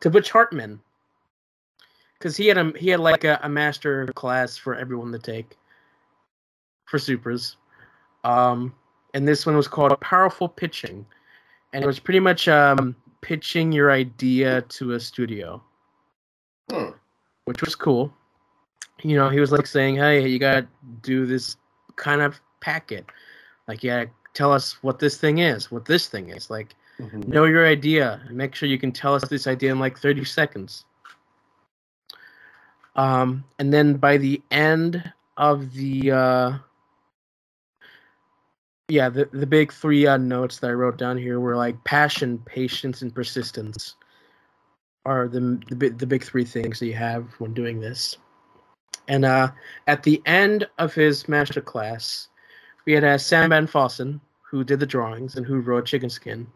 to 0.00 0.10
Butch 0.10 0.30
Hartman. 0.30 0.80
Cause 2.20 2.36
he 2.36 2.46
had 2.48 2.58
a 2.58 2.72
he 2.76 2.88
had 2.88 2.98
like 2.98 3.22
a, 3.22 3.38
a 3.44 3.48
master 3.48 4.06
class 4.14 4.56
for 4.56 4.74
everyone 4.74 5.12
to 5.12 5.18
take 5.20 5.56
for 6.86 6.98
supers. 6.98 7.56
Um 8.24 8.74
and 9.14 9.26
this 9.26 9.46
one 9.46 9.56
was 9.56 9.68
called 9.68 9.98
Powerful 10.00 10.48
Pitching. 10.48 11.06
And 11.72 11.84
it 11.84 11.86
was 11.86 12.00
pretty 12.00 12.18
much 12.18 12.48
um 12.48 12.96
pitching 13.20 13.70
your 13.70 13.92
idea 13.92 14.62
to 14.62 14.92
a 14.92 15.00
studio 15.00 15.62
Hmm. 16.70 16.90
which 17.46 17.62
was 17.62 17.74
cool. 17.74 18.12
You 19.02 19.16
know, 19.16 19.30
he 19.30 19.40
was 19.40 19.52
like 19.52 19.66
saying, 19.66 19.96
"Hey, 19.96 20.28
you 20.28 20.38
gotta 20.38 20.66
do 21.02 21.24
this 21.24 21.56
kind 21.96 22.20
of 22.20 22.40
packet. 22.60 23.06
Like, 23.68 23.82
you 23.82 23.90
gotta 23.90 24.10
tell 24.34 24.52
us 24.52 24.82
what 24.82 24.98
this 24.98 25.16
thing 25.16 25.38
is, 25.38 25.70
what 25.70 25.84
this 25.84 26.08
thing 26.08 26.30
is. 26.30 26.50
Like, 26.50 26.74
Mhm. 27.00 27.28
know 27.28 27.44
your 27.44 27.66
idea. 27.66 28.20
Make 28.30 28.54
sure 28.54 28.68
you 28.68 28.78
can 28.78 28.92
tell 28.92 29.14
us 29.14 29.28
this 29.28 29.46
idea 29.46 29.72
in 29.72 29.78
like 29.78 29.98
30 29.98 30.24
seconds." 30.24 30.84
Um, 32.96 33.44
and 33.60 33.72
then 33.72 33.94
by 33.96 34.16
the 34.16 34.42
end 34.50 35.12
of 35.36 35.72
the, 35.74 36.10
uh, 36.10 36.58
yeah, 38.88 39.08
the 39.08 39.26
the 39.32 39.46
big 39.46 39.72
three 39.72 40.06
uh, 40.06 40.16
notes 40.16 40.58
that 40.58 40.70
I 40.70 40.74
wrote 40.74 40.98
down 40.98 41.16
here 41.16 41.38
were 41.40 41.56
like 41.56 41.82
passion, 41.84 42.38
patience, 42.46 43.02
and 43.02 43.14
persistence 43.14 43.94
are 45.04 45.28
the 45.28 45.60
the, 45.70 45.90
the 45.90 46.06
big 46.06 46.24
three 46.24 46.44
things 46.44 46.80
that 46.80 46.86
you 46.86 46.94
have 46.94 47.32
when 47.38 47.54
doing 47.54 47.80
this. 47.80 48.16
And 49.08 49.24
uh, 49.24 49.52
at 49.86 50.02
the 50.02 50.20
end 50.26 50.68
of 50.78 50.94
his 50.94 51.28
master 51.28 51.60
class, 51.60 52.28
we 52.84 52.92
had 52.92 53.04
uh, 53.04 53.18
Sam 53.18 53.50
Van 53.50 53.66
Fossen, 53.66 54.20
who 54.42 54.64
did 54.64 54.80
the 54.80 54.86
drawings 54.86 55.36
and 55.36 55.46
who 55.46 55.60
wrote 55.60 55.86
Chicken 55.86 56.10
Skin. 56.10 56.46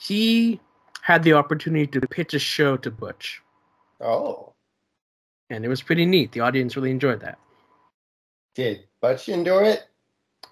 He 0.00 0.60
had 1.02 1.22
the 1.22 1.34
opportunity 1.34 1.86
to 1.86 2.00
pitch 2.06 2.32
a 2.32 2.38
show 2.38 2.76
to 2.78 2.90
Butch, 2.90 3.42
Oh, 4.00 4.54
and 5.50 5.62
it 5.62 5.68
was 5.68 5.82
pretty 5.82 6.06
neat. 6.06 6.32
The 6.32 6.40
audience 6.40 6.74
really 6.74 6.90
enjoyed 6.90 7.20
that. 7.20 7.38
did 8.54 8.84
Butch 9.02 9.28
enjoy 9.28 9.64
it? 9.64 9.84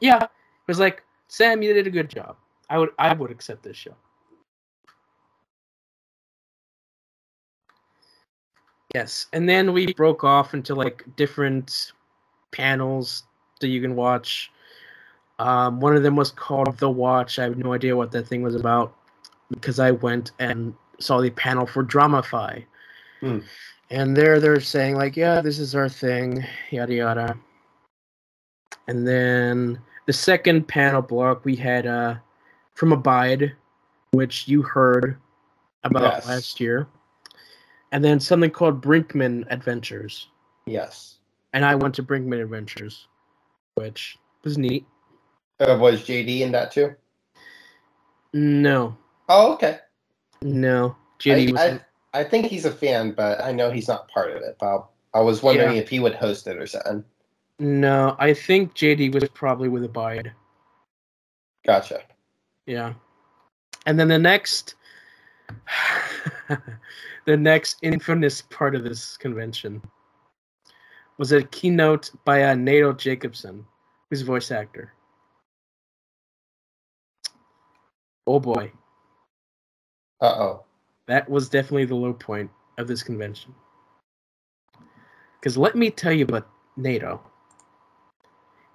Yeah, 0.01 0.23
it 0.23 0.31
was 0.67 0.79
like 0.79 1.03
Sam, 1.29 1.63
you 1.63 1.73
did 1.73 1.87
a 1.87 1.91
good 1.91 2.11
job. 2.11 2.37
I 2.69 2.77
would 2.79 2.91
I 2.99 3.13
would 3.15 3.31
accept 3.31 3.63
this 3.63 3.77
show. 3.77 3.95
Yes, 8.95 9.27
and 9.33 9.49
then 9.49 9.73
we 9.73 9.93
broke 9.95 10.25
off 10.25 10.53
into 10.55 10.75
like 10.75 11.05
different 11.17 11.93
panels 12.53 13.23
that 13.61 13.69
you 13.69 13.81
can 13.81 13.97
watch. 13.97 14.51
Um, 15.39 15.81
one 15.81 15.95
of 15.97 16.03
them 16.03 16.17
was 16.17 16.31
called 16.33 16.77
The 16.79 16.91
Watch. 16.91 17.39
I 17.39 17.45
have 17.45 17.57
no 17.57 17.73
idea 17.73 17.97
what 17.97 18.11
that 18.13 18.27
thing 18.27 18.43
was 18.43 18.55
about 18.55 18.95
because 19.51 19.79
I 19.79 19.91
went 19.91 20.33
and 20.39 20.75
saw 21.01 21.21
the 21.21 21.31
panel 21.31 21.67
for 21.67 21.85
Dramafy. 21.85 22.65
Hmm. 23.21 23.39
And 23.91 24.17
there 24.17 24.39
they're 24.39 24.61
saying 24.61 24.97
like, 24.97 25.17
yeah, 25.17 25.41
this 25.41 25.59
is 25.59 25.75
our 25.75 25.89
thing, 25.89 26.45
yada 26.71 26.95
yada. 26.95 27.37
And 28.87 29.07
then 29.07 29.79
the 30.07 30.13
second 30.13 30.69
panel 30.69 31.03
block 31.03 31.45
we 31.45 31.57
had 31.57 31.87
uh 31.87 32.17
from 32.75 32.93
Abide, 32.93 33.53
which 34.13 34.47
you 34.47 34.63
heard 34.63 35.19
about 35.85 36.03
Yes. 36.03 36.27
last 36.27 36.61
year. 36.61 36.87
And 37.93 38.05
then 38.05 38.21
something 38.21 38.51
called 38.51 38.83
Brinkman 38.83 39.47
Adventures. 39.51 40.29
Yes. 40.67 41.19
And 41.55 41.65
I 41.65 41.75
went 41.75 41.95
to 41.95 42.03
Brinkman 42.03 42.43
Adventures, 42.43 43.09
which 43.75 44.19
was 44.45 44.59
neat. 44.59 44.87
Uh, 45.59 45.77
was 45.81 46.03
JD 46.03 46.41
in 46.41 46.53
that 46.53 46.71
too? 46.71 46.95
No, 48.35 48.97
Oh, 49.29 49.53
okay. 49.55 49.79
no. 50.43 50.97
JD 51.21 51.49
I, 51.49 51.53
was 51.53 51.61
I, 52.15 52.21
I 52.21 52.25
think 52.25 52.47
he's 52.47 52.65
a 52.65 52.71
fan, 52.71 53.13
but 53.13 53.43
I 53.43 53.53
know 53.53 53.71
he's 53.71 53.89
not 53.89 54.09
part 54.09 54.31
of 54.31 54.43
it. 54.43 54.57
But 54.61 54.87
I 55.15 55.21
was 55.21 55.43
wondering 55.43 55.75
Yeah. 55.77 55.83
if 55.83 55.89
he 55.89 56.01
would 56.01 56.15
host 56.15 56.47
it 56.47 56.57
or 56.57 56.67
something. 56.67 57.05
no. 57.59 58.17
I 58.19 58.33
think 58.35 58.75
JD 58.75 59.13
was 59.15 59.29
probably 59.31 59.69
with 59.69 59.85
Abide. 59.85 60.33
Gotcha. 61.67 62.03
Yeah. 62.67 62.95
And 63.87 63.99
then 63.99 64.09
the 64.09 64.19
next 64.19 64.75
the 67.27 67.37
next 67.37 67.79
infamous 67.83 68.43
part 68.43 68.75
of 68.75 68.85
this 68.85 69.17
convention 69.17 69.83
was 71.19 71.33
a 71.33 71.43
keynote 71.43 72.11
by 72.25 72.45
uh, 72.45 72.55
Nato 72.55 72.93
Jacobson, 72.93 73.65
who's 74.09 74.23
a 74.23 74.25
voice 74.25 74.51
actor. 74.51 74.93
Oh 78.27 78.39
boy. 78.41 78.71
Uh 80.21 80.27
oh. 80.27 80.65
That 81.07 81.29
was 81.29 81.49
definitely 81.49 81.87
the 81.87 81.95
low 81.95 82.13
point 82.13 82.51
of 82.77 82.87
this 82.87 83.03
convention. 83.03 83.55
Because 85.41 85.57
let 85.57 85.75
me 85.75 85.91
tell 85.91 86.13
you 86.13 86.25
about 86.25 86.49
NATO. 86.77 87.21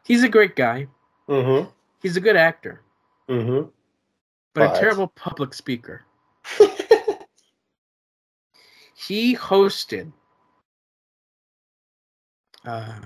He's 0.04 0.24
a 0.24 0.30
great 0.30 0.56
guy. 0.56 0.88
Mm 1.30 1.70
He's 2.02 2.18
a 2.18 2.22
good 2.22 2.36
actor, 2.36 2.82
hmm. 3.30 3.34
Mm 3.34 3.70
but, 4.54 4.68
But- 4.68 4.78
a 4.78 4.80
terrible 4.80 5.08
public 5.08 5.54
speaker. 5.54 6.02
He 9.08 9.36
hosted 9.36 10.14
uh, 12.66 13.00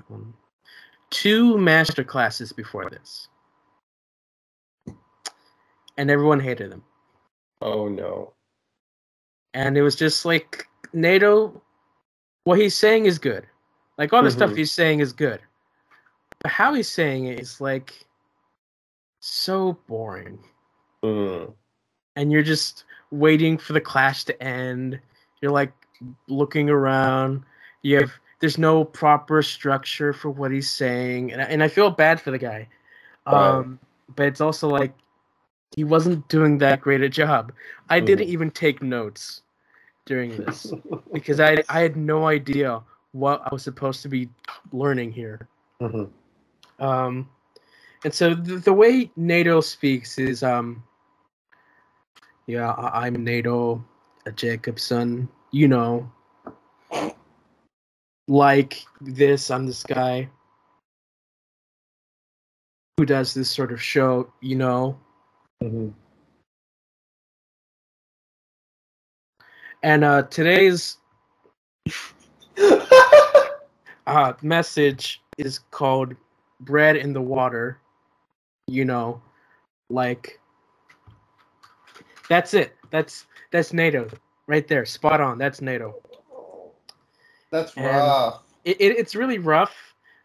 two 1.10 1.58
master 1.58 2.04
classes 2.04 2.54
before 2.54 2.88
this, 2.90 3.30
and 5.98 6.12
everyone 6.12 6.40
hated 6.40 6.72
him. 6.72 6.84
Oh 7.62 7.88
no. 7.88 8.34
and 9.54 9.78
it 9.78 9.82
was 9.82 9.96
just 9.96 10.26
like 10.26 10.68
NATO. 10.94 11.62
What 12.44 12.60
he's 12.60 12.76
saying 12.76 13.06
is 13.06 13.18
good, 13.20 13.46
like 13.98 14.14
all 14.14 14.24
the 14.24 14.32
stuff 14.32 14.52
Mhm. 14.52 14.58
he's 14.58 14.72
saying 14.72 15.00
is 15.00 15.12
good, 15.14 15.42
but 16.40 16.52
how 16.52 16.74
he's 16.74 16.90
saying 16.90 17.26
it 17.26 17.40
is 17.40 17.60
like 17.60 18.06
so 19.20 19.74
boring, 19.88 20.40
Mm. 21.04 21.54
and 22.16 22.32
you're 22.32 22.44
just 22.44 22.86
waiting 23.12 23.58
for 23.58 23.74
the 23.74 23.82
clash 23.82 24.24
to 24.26 24.44
end. 24.44 25.00
You're 25.42 25.52
like 25.52 25.74
looking 26.28 26.70
around. 26.70 27.44
You 27.82 27.98
have 28.00 28.12
there's 28.40 28.58
no 28.60 28.84
proper 28.86 29.42
structure 29.42 30.14
for 30.14 30.30
what 30.30 30.52
he's 30.52 30.70
saying, 30.70 31.32
and 31.34 31.42
I, 31.42 31.46
and 31.46 31.64
I 31.64 31.68
feel 31.68 31.90
bad 31.90 32.22
for 32.22 32.30
the 32.32 32.38
guy. 32.38 32.68
Um, 33.26 33.80
but 34.16 34.28
it's 34.28 34.42
also 34.42 34.70
like 34.70 34.94
he 35.76 35.84
wasn't 35.84 36.28
doing 36.28 36.58
that 36.60 36.82
great 36.82 37.02
a 37.02 37.10
job. 37.10 37.52
I 37.90 38.00
didn't 38.00 38.28
Mhm. 38.28 38.32
even 38.32 38.52
take 38.52 38.82
notes 38.82 39.44
during 40.06 40.38
this 40.38 40.74
because 41.14 41.40
I 41.40 41.64
I 41.70 41.82
had 41.82 41.96
no 41.98 42.28
idea 42.28 42.82
what 43.12 43.42
I 43.46 43.50
was 43.52 43.64
supposed 43.64 44.02
to 44.04 44.10
be 44.10 44.30
learning 44.72 45.12
here. 45.12 45.48
Mhm. 45.82 46.10
Um, 46.80 47.30
and 48.04 48.14
so 48.14 48.34
the, 48.36 48.58
the 48.58 48.74
way 48.74 49.12
NATO 49.16 49.62
speaks 49.62 50.18
is 50.18 50.44
um, 50.44 50.84
yeah, 52.46 52.72
I, 52.72 53.06
I'm 53.08 53.24
NATO, 53.24 53.84
a 54.26 54.32
Jacobson, 54.32 55.28
you 55.52 55.68
know, 55.68 56.10
like 58.28 58.86
this. 59.02 59.52
I'm 59.52 59.66
this 59.66 59.84
guy 59.84 60.30
who 62.98 63.06
does 63.06 63.34
this 63.34 63.50
sort 63.50 63.72
of 63.72 63.82
show, 63.82 64.32
you 64.42 64.56
know. 64.56 64.98
Mhm. 65.64 65.94
And 69.84 70.04
uh, 70.04 70.24
today's 70.24 70.98
uh, 74.08 74.34
message 74.42 75.22
is 75.38 75.60
called 75.72 76.16
bread 76.62 76.96
in 76.98 77.14
the 77.14 77.22
water 77.22 77.78
you 78.66 78.84
know 78.84 79.22
like 79.92 80.40
that's 82.28 82.56
it 82.56 82.76
that's 82.90 83.28
that's 83.52 83.74
nato 83.74 84.10
right 84.48 84.68
there 84.68 84.84
spot 84.86 85.22
on 85.22 85.38
that's 85.38 85.62
nato 85.62 85.94
That's 87.52 87.78
And- 87.78 87.86
rough. 87.86 88.42
it, 88.66 88.82
it, 88.82 88.98
it's 88.98 89.14
really 89.14 89.38
rough 89.38 89.76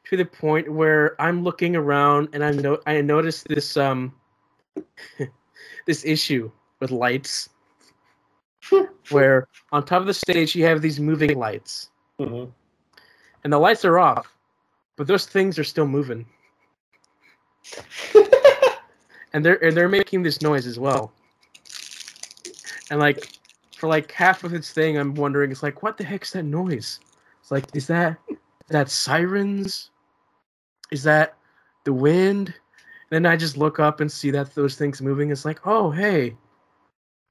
to 0.06 0.16
the 0.16 0.24
point 0.24 0.72
where 0.72 1.20
i'm 1.20 1.44
looking 1.44 1.76
around 1.76 2.30
and 2.32 2.42
i 2.42 2.50
know 2.50 2.78
i 2.86 2.98
noticed 3.02 3.46
this 3.46 3.76
um 3.76 4.14
this 5.86 6.04
issue 6.04 6.50
with 6.80 6.90
lights 6.90 7.48
where 9.10 9.48
on 9.72 9.84
top 9.84 10.00
of 10.00 10.06
the 10.06 10.14
stage 10.14 10.54
you 10.54 10.64
have 10.64 10.80
these 10.82 11.00
moving 11.00 11.38
lights 11.38 11.90
Mhm. 12.18 12.52
and 13.44 13.52
the 13.52 13.58
lights 13.58 13.84
are 13.84 13.98
off, 13.98 14.32
but 14.96 15.06
those 15.06 15.26
things 15.26 15.58
are 15.58 15.64
still 15.64 15.86
moving, 15.86 16.26
and 19.32 19.44
they're 19.44 19.62
and 19.64 19.76
they're 19.76 19.88
making 19.88 20.22
this 20.22 20.42
noise 20.42 20.66
as 20.66 20.78
well. 20.78 21.12
And 22.90 23.00
like 23.00 23.38
for 23.76 23.88
like 23.88 24.12
half 24.12 24.44
of 24.44 24.54
its 24.54 24.72
thing, 24.72 24.96
I'm 24.98 25.14
wondering, 25.14 25.50
it's 25.50 25.62
like, 25.62 25.82
what 25.82 25.96
the 25.96 26.04
heck's 26.04 26.32
that 26.32 26.44
noise? 26.44 27.00
It's 27.40 27.50
like, 27.50 27.64
is 27.74 27.86
that 27.88 28.18
is 28.30 28.36
that 28.68 28.90
sirens? 28.90 29.90
Is 30.90 31.02
that 31.04 31.36
the 31.84 31.92
wind? 31.92 32.54
Then 33.12 33.26
I 33.26 33.36
just 33.36 33.58
look 33.58 33.78
up 33.78 34.00
and 34.00 34.10
see 34.10 34.30
that 34.30 34.54
those 34.54 34.74
things 34.76 35.02
moving. 35.02 35.30
It's 35.30 35.44
like, 35.44 35.66
oh 35.66 35.90
hey, 35.90 36.34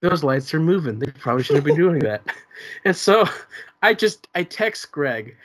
those 0.04 0.24
lights 0.24 0.54
are 0.54 0.60
moving. 0.60 1.00
They 1.00 1.08
probably 1.08 1.42
shouldn't 1.44 1.66
be 1.66 1.74
doing 1.76 2.00
that. 2.00 2.22
And 2.86 2.96
so 2.96 3.26
I 3.82 3.96
just 3.96 4.28
I 4.36 4.44
text 4.44 4.92
Greg. 4.92 5.36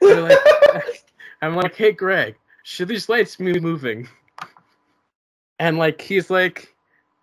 Like, 0.00 0.38
I'm 1.42 1.54
like, 1.54 1.74
hey 1.74 1.92
Greg, 1.92 2.36
should 2.62 2.88
these 2.88 3.10
lights 3.10 3.36
be 3.36 3.60
moving? 3.60 4.08
And 5.58 5.76
like 5.76 6.00
he's 6.00 6.30
like, 6.30 6.74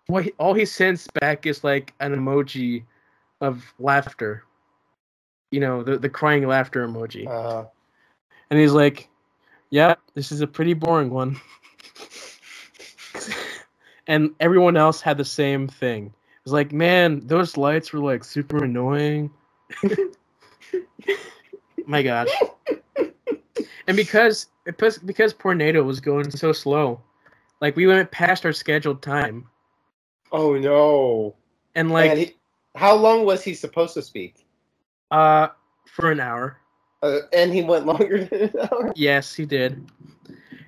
what? 0.06 0.22
he- 0.26 0.34
all 0.38 0.54
he 0.54 0.64
sends 0.64 1.08
back 1.20 1.46
is 1.46 1.64
like 1.64 1.94
an 1.98 2.14
emoji 2.14 2.84
of 3.40 3.64
laughter. 3.80 4.44
You 5.50 5.58
know, 5.58 5.82
the 5.82 5.98
the 5.98 6.08
crying 6.08 6.46
laughter 6.46 6.86
emoji. 6.86 7.26
Uh, 7.26 7.64
And 8.50 8.60
he's 8.60 8.72
like, 8.74 9.08
"Yeah, 9.72 9.94
this 10.12 10.30
is 10.30 10.42
a 10.42 10.46
pretty 10.46 10.74
boring 10.74 11.08
one." 11.08 11.40
and 14.06 14.34
everyone 14.38 14.76
else 14.76 15.00
had 15.00 15.16
the 15.16 15.24
same 15.24 15.66
thing. 15.66 16.06
It 16.06 16.44
was 16.44 16.52
like, 16.52 16.72
"Man, 16.72 17.26
those 17.26 17.56
lights 17.56 17.90
were 17.92 18.00
like 18.00 18.22
super 18.22 18.64
annoying." 18.64 19.30
My 21.86 22.02
gosh. 22.02 22.28
And 23.86 23.96
because 23.96 24.48
because 24.64 24.98
because 24.98 25.32
poor 25.32 25.54
NATO 25.54 25.82
was 25.82 26.00
going 26.00 26.30
so 26.30 26.52
slow, 26.52 27.00
like 27.60 27.74
we 27.74 27.86
went 27.86 28.10
past 28.10 28.44
our 28.44 28.52
scheduled 28.52 29.02
time, 29.02 29.48
oh 30.30 30.56
no. 30.56 31.34
and 31.74 31.90
like 31.90 32.10
and 32.10 32.20
he, 32.20 32.36
how 32.76 32.94
long 32.94 33.24
was 33.24 33.42
he 33.42 33.54
supposed 33.54 33.94
to 33.94 34.02
speak? 34.02 34.46
uh 35.10 35.48
for 35.86 36.10
an 36.10 36.20
hour. 36.20 36.58
Uh, 37.02 37.20
and 37.32 37.52
he 37.52 37.62
went 37.62 37.84
longer 37.86 38.24
than 38.24 38.42
an 38.42 38.52
hour. 38.60 38.92
Yes, 38.94 39.34
he 39.34 39.44
did. 39.44 39.90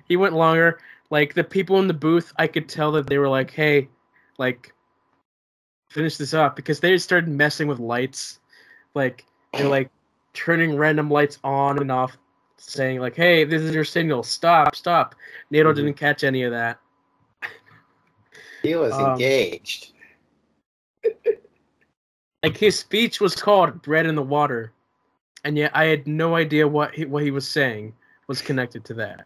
He 0.07 0.17
went 0.17 0.33
longer. 0.33 0.79
Like 1.09 1.33
the 1.33 1.43
people 1.43 1.79
in 1.79 1.87
the 1.87 1.93
booth, 1.93 2.33
I 2.37 2.47
could 2.47 2.67
tell 2.67 2.91
that 2.93 3.07
they 3.07 3.17
were 3.17 3.29
like, 3.29 3.51
"Hey, 3.51 3.87
like, 4.37 4.73
finish 5.89 6.17
this 6.17 6.33
up," 6.33 6.55
because 6.55 6.79
they 6.79 6.97
started 6.97 7.29
messing 7.29 7.67
with 7.67 7.79
lights. 7.79 8.39
Like 8.95 9.25
they're 9.53 9.69
like 9.69 9.89
turning 10.33 10.75
random 10.75 11.09
lights 11.09 11.39
on 11.43 11.79
and 11.79 11.91
off, 11.91 12.17
saying 12.57 12.99
like, 12.99 13.15
"Hey, 13.15 13.43
this 13.45 13.61
is 13.61 13.73
your 13.73 13.85
signal. 13.85 14.23
Stop, 14.23 14.75
stop." 14.75 15.15
NATO 15.51 15.71
Mhm. 15.71 15.75
didn't 15.75 15.93
catch 15.93 16.23
any 16.23 16.43
of 16.43 16.51
that. 16.51 16.79
He 18.63 18.75
was 18.75 18.93
Um, 18.93 19.11
engaged. 19.13 19.93
Like 22.43 22.57
his 22.57 22.77
speech 22.77 23.19
was 23.19 23.35
called 23.35 23.81
"Bread 23.81 24.05
in 24.05 24.13
the 24.15 24.21
Water," 24.21 24.71
and 25.45 25.57
yet 25.57 25.71
I 25.75 25.85
had 25.85 26.07
no 26.07 26.35
idea 26.35 26.67
what 26.67 26.93
he, 26.95 27.05
what 27.05 27.23
he 27.23 27.31
was 27.31 27.47
saying 27.47 27.93
was 28.27 28.41
connected 28.41 28.83
to 28.85 28.93
that. 28.95 29.25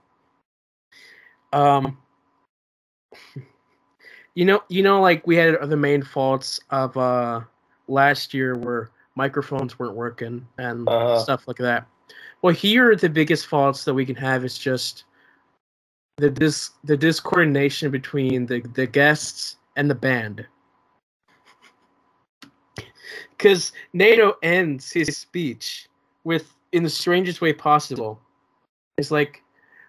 Um, 1.54 1.98
you 4.36 4.46
know, 4.46 4.62
you 4.70 4.84
know, 4.84 5.02
like 5.02 5.26
we 5.26 5.36
had 5.38 5.58
the 5.70 5.78
main 5.78 6.04
faults 6.04 6.60
of 6.70 6.96
uh 6.98 7.42
last 7.88 8.34
year 8.34 8.56
where 8.56 8.92
microphones 9.16 9.80
weren't 9.80 9.96
working 9.96 10.46
and 10.60 10.88
Uh-huh. 10.88 11.24
stuff 11.24 11.48
like 11.48 11.58
that. 11.58 11.88
Well, 12.42 12.54
here 12.54 12.96
the 12.96 13.10
biggest 13.10 13.48
faults 13.48 13.84
that 13.86 13.94
we 13.94 14.06
can 14.06 14.16
have 14.16 14.46
is 14.46 14.58
just 14.58 15.06
the 16.18 16.30
dis 16.30 16.72
the 16.84 16.98
discoordination 16.98 17.92
between 17.92 18.46
the 18.46 18.62
the 18.76 18.86
guests 18.86 19.58
and 19.78 19.90
the 19.90 19.96
band. 19.96 20.46
Because 23.38 23.72
NATO 23.94 24.36
ends 24.44 24.92
his 24.92 25.18
speech 25.18 25.89
with 26.24 26.54
in 26.72 26.84
the 26.84 26.90
strangest 26.90 27.42
way 27.42 27.54
possible. 27.54 28.20
It's 28.98 29.12
like, 29.12 29.42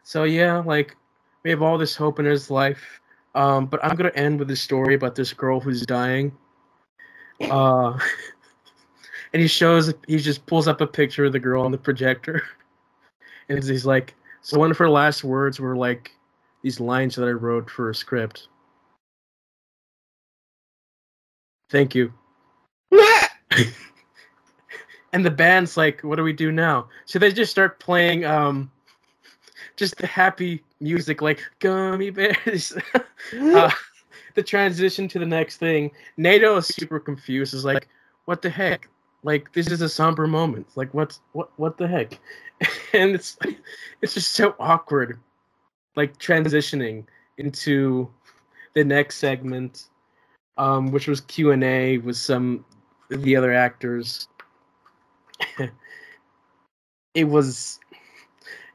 so 0.02 0.24
yeah, 0.24 0.58
like 0.58 0.96
we 1.42 1.50
have 1.50 1.62
all 1.62 1.78
this 1.78 1.96
hope 1.96 2.18
in 2.18 2.24
his 2.24 2.50
life, 2.50 3.00
um, 3.34 3.66
but 3.66 3.84
I'm 3.84 3.96
gonna 3.96 4.12
end 4.14 4.38
with 4.38 4.50
a 4.50 4.56
story 4.56 4.94
about 4.94 5.14
this 5.14 5.32
girl 5.32 5.60
who's 5.60 5.84
dying. 5.84 6.32
Uh, 7.40 7.98
and 9.32 9.42
he 9.42 9.48
shows, 9.48 9.92
he 10.06 10.18
just 10.18 10.46
pulls 10.46 10.68
up 10.68 10.80
a 10.80 10.86
picture 10.86 11.24
of 11.24 11.32
the 11.32 11.38
girl 11.38 11.64
on 11.64 11.72
the 11.72 11.78
projector, 11.78 12.42
and 13.48 13.62
he's 13.62 13.86
like, 13.86 14.14
so 14.42 14.58
one 14.58 14.70
of 14.70 14.78
her 14.78 14.88
last 14.88 15.24
words 15.24 15.60
were 15.60 15.76
like 15.76 16.12
these 16.62 16.80
lines 16.80 17.16
that 17.16 17.26
I 17.26 17.32
wrote 17.32 17.70
for 17.70 17.90
a 17.90 17.94
script. 17.94 18.48
Thank 21.70 21.94
you. 21.94 22.12
and 25.12 25.24
the 25.24 25.30
band's 25.30 25.76
like, 25.76 26.00
"What 26.02 26.16
do 26.16 26.22
we 26.22 26.32
do 26.32 26.52
now?" 26.52 26.88
So 27.06 27.18
they 27.18 27.32
just 27.32 27.50
start 27.50 27.78
playing, 27.80 28.24
um, 28.24 28.70
just 29.76 29.96
the 29.96 30.06
happy 30.06 30.62
music, 30.80 31.22
like 31.22 31.42
"Gummy 31.58 32.10
Bears." 32.10 32.76
uh, 33.40 33.70
the 34.34 34.42
transition 34.42 35.08
to 35.08 35.18
the 35.18 35.26
next 35.26 35.56
thing, 35.56 35.90
NATO 36.16 36.56
is 36.56 36.66
super 36.66 37.00
confused. 37.00 37.54
Is 37.54 37.64
like, 37.64 37.88
what 38.24 38.42
the 38.42 38.50
heck? 38.50 38.88
Like 39.22 39.52
this 39.52 39.68
is 39.70 39.82
a 39.82 39.88
somber 39.88 40.26
moment. 40.26 40.68
Like 40.76 40.92
what's 40.94 41.20
what 41.32 41.50
what 41.58 41.76
the 41.76 41.86
heck? 41.88 42.18
and 42.92 43.14
it's 43.14 43.36
it's 44.00 44.14
just 44.14 44.32
so 44.32 44.54
awkward, 44.58 45.18
like 45.96 46.18
transitioning 46.18 47.04
into 47.36 48.08
the 48.74 48.84
next 48.84 49.16
segment, 49.16 49.88
um, 50.56 50.90
which 50.90 51.06
was 51.06 51.20
Q 51.22 51.52
and 51.52 51.64
A 51.64 51.98
with 51.98 52.16
some 52.16 52.64
of 53.10 53.22
the 53.22 53.36
other 53.36 53.52
actors. 53.52 54.28
it 57.14 57.24
was 57.24 57.80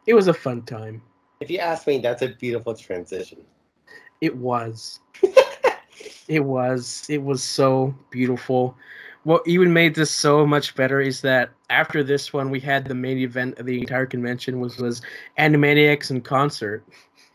it 0.05 0.13
was 0.13 0.28
a 0.28 0.34
fun 0.34 0.63
time. 0.63 1.01
If 1.39 1.49
you 1.49 1.59
ask 1.59 1.88
me, 1.88 1.99
that's 1.99 2.22
a 2.22 2.30
beautiful 2.30 2.74
transition. 2.76 3.39
It 4.22 4.36
was. 4.36 4.99
it 6.28 6.43
was. 6.43 7.05
It 7.09 7.24
was 7.24 7.43
so 7.43 7.93
beautiful. 8.09 8.76
What 9.24 9.41
even 9.47 9.74
made 9.74 9.95
this 9.95 10.11
so 10.11 10.45
much 10.45 10.76
better 10.76 11.01
is 11.01 11.22
that 11.22 11.49
after 11.70 12.03
this 12.03 12.32
one, 12.32 12.51
we 12.51 12.59
had 12.59 12.86
the 12.86 12.93
main 12.93 13.18
event 13.18 13.57
of 13.57 13.66
the 13.66 13.80
entire 13.80 14.05
convention, 14.05 14.59
which 14.59 14.78
was 14.78 15.01
Animaniacs 15.39 16.11
in 16.11 16.22
concert, 16.22 16.84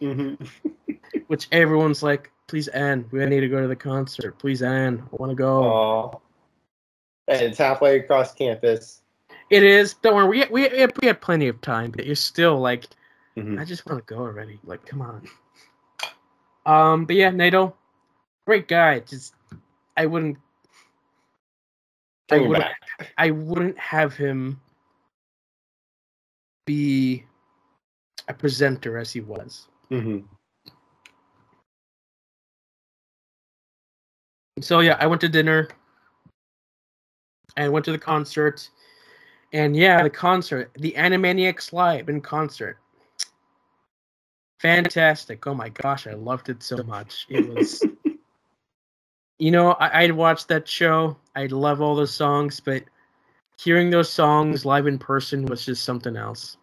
Mm-hmm. 0.01 0.93
which 1.27 1.49
everyone's 1.53 2.03
like, 2.03 2.31
"Please, 2.47 2.69
Anne, 2.69 3.07
we 3.11 3.25
need 3.27 3.41
to 3.41 3.49
go 3.49 3.61
to 3.61 3.69
the 3.69 3.77
concert. 3.77 4.39
Please, 4.39 4.63
Anne, 4.63 5.03
I 5.13 5.17
want 5.17 5.31
to 5.31 5.37
go." 5.37 5.63
Aww. 5.63 6.21
And 7.29 7.43
it's 7.43 7.59
halfway 7.59 7.99
across 7.99 8.35
campus. 8.35 9.03
It 9.51 9.63
is. 9.65 9.95
Don't 9.95 10.15
worry. 10.15 10.29
We 10.29 10.39
had, 10.41 10.51
we 10.51 10.63
had, 10.63 10.93
we 11.01 11.07
had 11.09 11.21
plenty 11.21 11.49
of 11.49 11.61
time, 11.61 11.91
but 11.91 12.07
you're 12.07 12.15
still 12.15 12.59
like, 12.61 12.87
Mhm. 13.37 13.61
I 13.61 13.65
just 13.65 13.87
want 13.87 14.05
to 14.07 14.15
go 14.15 14.21
already. 14.21 14.59
Like, 14.65 14.85
come 14.87 15.03
on. 15.03 15.29
Um, 16.67 17.05
but 17.05 17.17
yeah, 17.17 17.31
Nato, 17.31 17.75
great 18.47 18.69
guy. 18.69 19.01
Just, 19.01 19.35
I 19.97 20.07
wouldn't, 20.07 20.37
I 22.31 22.37
Bring 22.37 22.43
him 22.43 22.49
wouldn't, 22.51 22.69
back. 22.99 23.13
I 23.19 23.31
wouldn't 23.31 23.79
have 23.79 24.15
him 24.15 24.61
be 26.67 27.25
a 28.29 28.35
presenter 28.35 28.99
as 28.99 29.13
he 29.13 29.21
was. 29.21 29.67
Mhm. 29.91 30.25
So 34.61 34.81
yeah, 34.81 34.97
I 35.01 35.07
went 35.07 35.21
to 35.23 35.29
dinner. 35.29 35.69
and 37.57 37.73
went 37.73 37.85
to 37.85 37.91
the 37.93 37.99
concert. 37.99 38.69
And 39.53 39.75
yeah, 39.75 40.03
the 40.03 40.11
concert, 40.11 40.71
the 40.79 40.93
Animaniacs 40.97 41.73
Live 41.73 42.09
in 42.09 42.21
concert. 42.21 42.79
Fantastic. 44.61 45.47
Oh 45.47 45.55
my 45.55 45.71
gosh, 45.71 46.07
I 46.07 46.13
loved 46.13 46.51
it 46.51 46.63
so 46.63 46.83
much. 46.85 47.27
It 47.29 47.49
was 47.49 47.85
You 49.41 49.51
know, 49.51 49.73
I, 49.73 50.03
I'd 50.03 50.13
watch 50.13 50.47
that 50.49 50.69
show. 50.69 51.17
I'd 51.35 51.51
love 51.51 51.81
all 51.81 51.97
the 51.97 52.07
songs, 52.07 52.61
but 52.61 52.85
hearing 53.59 53.89
those 53.89 54.13
songs 54.13 54.67
live 54.67 54.87
in 54.87 54.99
person 54.99 55.47
was 55.47 55.65
just 55.65 55.83
something 55.83 56.15
else. 56.15 56.59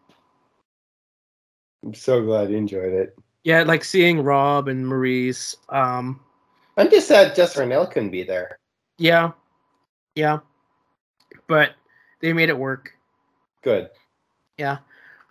I'm 1.84 1.96
so 1.96 2.24
glad 2.24 2.52
you 2.52 2.58
enjoyed 2.58 2.94
it. 2.94 3.18
Yeah, 3.44 3.64
like 3.64 3.84
seeing 3.84 4.22
Rob 4.22 4.68
and 4.68 4.88
Maurice. 4.88 5.58
Um, 5.70 6.20
I'm 6.78 6.92
just 6.92 7.08
sad 7.08 7.36
Jess 7.36 7.56
Harnell 7.56 7.92
couldn't 7.92 8.12
be 8.12 8.22
there. 8.22 8.60
yeah, 9.00 9.32
yeah, 10.14 10.40
but 11.48 11.72
they 12.22 12.34
made 12.34 12.50
it 12.50 12.58
work. 12.58 12.94
Good. 13.64 13.90
Yeah. 14.58 14.78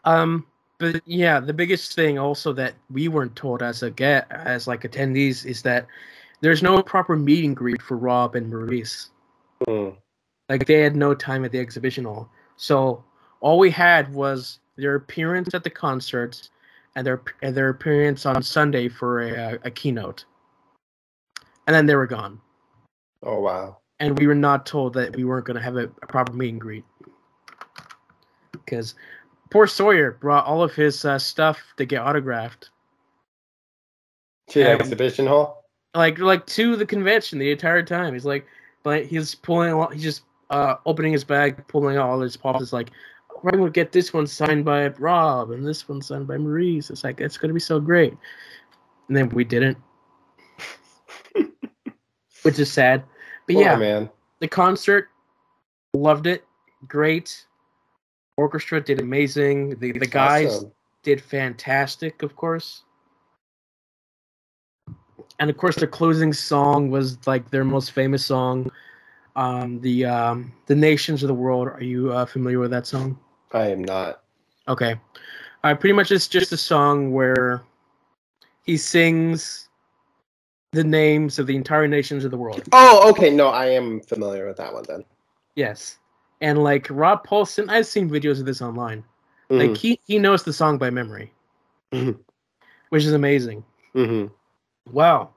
Um, 0.04 0.46
but 0.78 1.02
yeah, 1.06 1.40
the 1.40 1.52
biggest 1.52 1.94
thing 1.94 2.18
also 2.18 2.52
that 2.52 2.74
we 2.90 3.08
weren't 3.08 3.34
told 3.34 3.62
as 3.62 3.82
a 3.82 3.90
get 3.90 4.30
as 4.30 4.66
like 4.66 4.82
attendees 4.82 5.44
is 5.44 5.62
that 5.62 5.86
there's 6.40 6.62
no 6.62 6.82
proper 6.82 7.16
meet 7.16 7.44
and 7.44 7.56
greet 7.56 7.80
for 7.80 7.96
Rob 7.96 8.34
and 8.34 8.50
Maurice. 8.50 9.10
Hmm. 9.66 9.90
Like 10.48 10.66
they 10.66 10.80
had 10.80 10.94
no 10.94 11.14
time 11.14 11.44
at 11.44 11.52
the 11.52 11.58
exhibition 11.58 12.04
hall. 12.04 12.28
So 12.56 13.02
all 13.40 13.58
we 13.58 13.70
had 13.70 14.12
was 14.12 14.60
their 14.76 14.94
appearance 14.94 15.54
at 15.54 15.64
the 15.64 15.70
concerts 15.70 16.50
and 16.94 17.06
their 17.06 17.22
and 17.42 17.54
their 17.54 17.70
appearance 17.70 18.26
on 18.26 18.42
Sunday 18.42 18.88
for 18.88 19.22
a, 19.22 19.58
a 19.64 19.70
keynote. 19.70 20.24
And 21.66 21.74
then 21.74 21.86
they 21.86 21.96
were 21.96 22.06
gone. 22.06 22.40
Oh 23.22 23.40
wow. 23.40 23.78
And 23.98 24.18
we 24.18 24.26
were 24.26 24.34
not 24.34 24.66
told 24.66 24.92
that 24.94 25.16
we 25.16 25.24
weren't 25.24 25.46
going 25.46 25.56
to 25.56 25.62
have 25.62 25.76
a, 25.76 25.84
a 26.02 26.06
proper 26.06 26.32
meet 26.32 26.50
and 26.50 26.60
greet. 26.60 26.84
Because 28.52 28.94
poor 29.50 29.66
Sawyer 29.66 30.18
brought 30.20 30.44
all 30.44 30.62
of 30.62 30.74
his 30.74 31.04
uh, 31.04 31.18
stuff 31.18 31.58
to 31.78 31.84
get 31.86 32.02
autographed. 32.02 32.70
To 34.50 34.62
the 34.62 34.74
Um, 34.74 34.80
exhibition 34.80 35.26
hall. 35.26 35.64
like 35.94 36.18
like 36.18 36.46
to 36.46 36.76
the 36.76 36.86
convention 36.86 37.38
the 37.38 37.50
entire 37.50 37.82
time. 37.82 38.12
He's 38.12 38.26
like, 38.26 38.46
but 38.82 39.04
he's 39.06 39.34
pulling, 39.34 39.74
he's 39.92 40.02
just 40.02 40.22
uh 40.50 40.76
opening 40.84 41.12
his 41.12 41.24
bag, 41.24 41.66
pulling 41.68 41.96
out 41.96 42.08
all 42.10 42.20
his 42.20 42.36
pops. 42.36 42.72
Like, 42.72 42.90
we're 43.42 43.52
gonna 43.52 43.70
get 43.70 43.92
this 43.92 44.12
one 44.12 44.26
signed 44.26 44.64
by 44.64 44.88
Rob 44.88 45.50
and 45.50 45.66
this 45.66 45.88
one 45.88 46.00
signed 46.02 46.26
by 46.28 46.36
Maurice. 46.36 46.90
It's 46.90 47.02
like 47.02 47.20
it's 47.20 47.38
gonna 47.38 47.54
be 47.54 47.60
so 47.60 47.80
great, 47.80 48.14
and 49.08 49.16
then 49.16 49.28
we 49.30 49.42
didn't, 49.42 49.78
which 52.42 52.58
is 52.58 52.70
sad. 52.72 53.02
But 53.46 53.56
yeah, 53.56 53.76
man. 53.76 54.10
the 54.40 54.48
concert, 54.48 55.08
loved 55.94 56.26
it, 56.26 56.44
great. 56.88 57.46
Orchestra 58.36 58.80
did 58.80 59.00
amazing. 59.00 59.78
The 59.78 59.92
the 59.92 60.06
guys 60.06 60.56
Awesome. 60.56 60.72
did 61.02 61.20
fantastic, 61.20 62.22
of 62.22 62.36
course. 62.36 62.82
And 65.38 65.50
of 65.50 65.56
course, 65.56 65.76
the 65.76 65.86
closing 65.86 66.32
song 66.32 66.90
was 66.90 67.18
like 67.26 67.50
their 67.50 67.64
most 67.64 67.92
famous 67.92 68.24
song, 68.24 68.70
um, 69.36 69.80
the 69.80 70.04
um, 70.04 70.52
"The 70.66 70.74
Nations 70.74 71.22
of 71.22 71.28
the 71.28 71.34
World." 71.34 71.68
Are 71.68 71.82
you 71.82 72.12
uh, 72.12 72.26
familiar 72.26 72.58
with 72.58 72.70
that 72.72 72.86
song? 72.86 73.18
I 73.52 73.68
am 73.68 73.84
not. 73.84 74.22
Okay, 74.68 74.96
uh, 75.62 75.74
pretty 75.74 75.92
much 75.92 76.10
it's 76.10 76.28
just 76.28 76.52
a 76.52 76.56
song 76.56 77.12
where 77.12 77.62
he 78.64 78.76
sings 78.76 79.65
the 80.76 80.84
names 80.84 81.38
of 81.38 81.46
the 81.46 81.56
entire 81.56 81.88
nations 81.88 82.22
of 82.24 82.30
the 82.30 82.36
world. 82.36 82.62
Oh, 82.72 83.08
okay. 83.10 83.30
No, 83.30 83.48
I 83.48 83.66
am 83.66 84.00
familiar 84.02 84.46
with 84.46 84.58
that 84.58 84.72
one 84.72 84.84
then. 84.86 85.04
Yes, 85.54 85.98
and 86.42 86.62
like 86.62 86.86
Rob 86.90 87.26
Paulsen, 87.26 87.70
I've 87.70 87.86
seen 87.86 88.10
videos 88.10 88.40
of 88.40 88.44
this 88.46 88.60
online. 88.60 89.02
Like 89.48 89.70
Mhm. 89.70 89.76
he 89.78 90.00
he 90.06 90.18
knows 90.18 90.42
the 90.42 90.52
song 90.52 90.76
by 90.76 90.90
memory, 90.90 91.32
Mhm. 91.92 92.18
which 92.90 93.04
is 93.04 93.14
amazing. 93.14 93.64
Mhm. 93.94 94.30
Wow. 94.92 95.30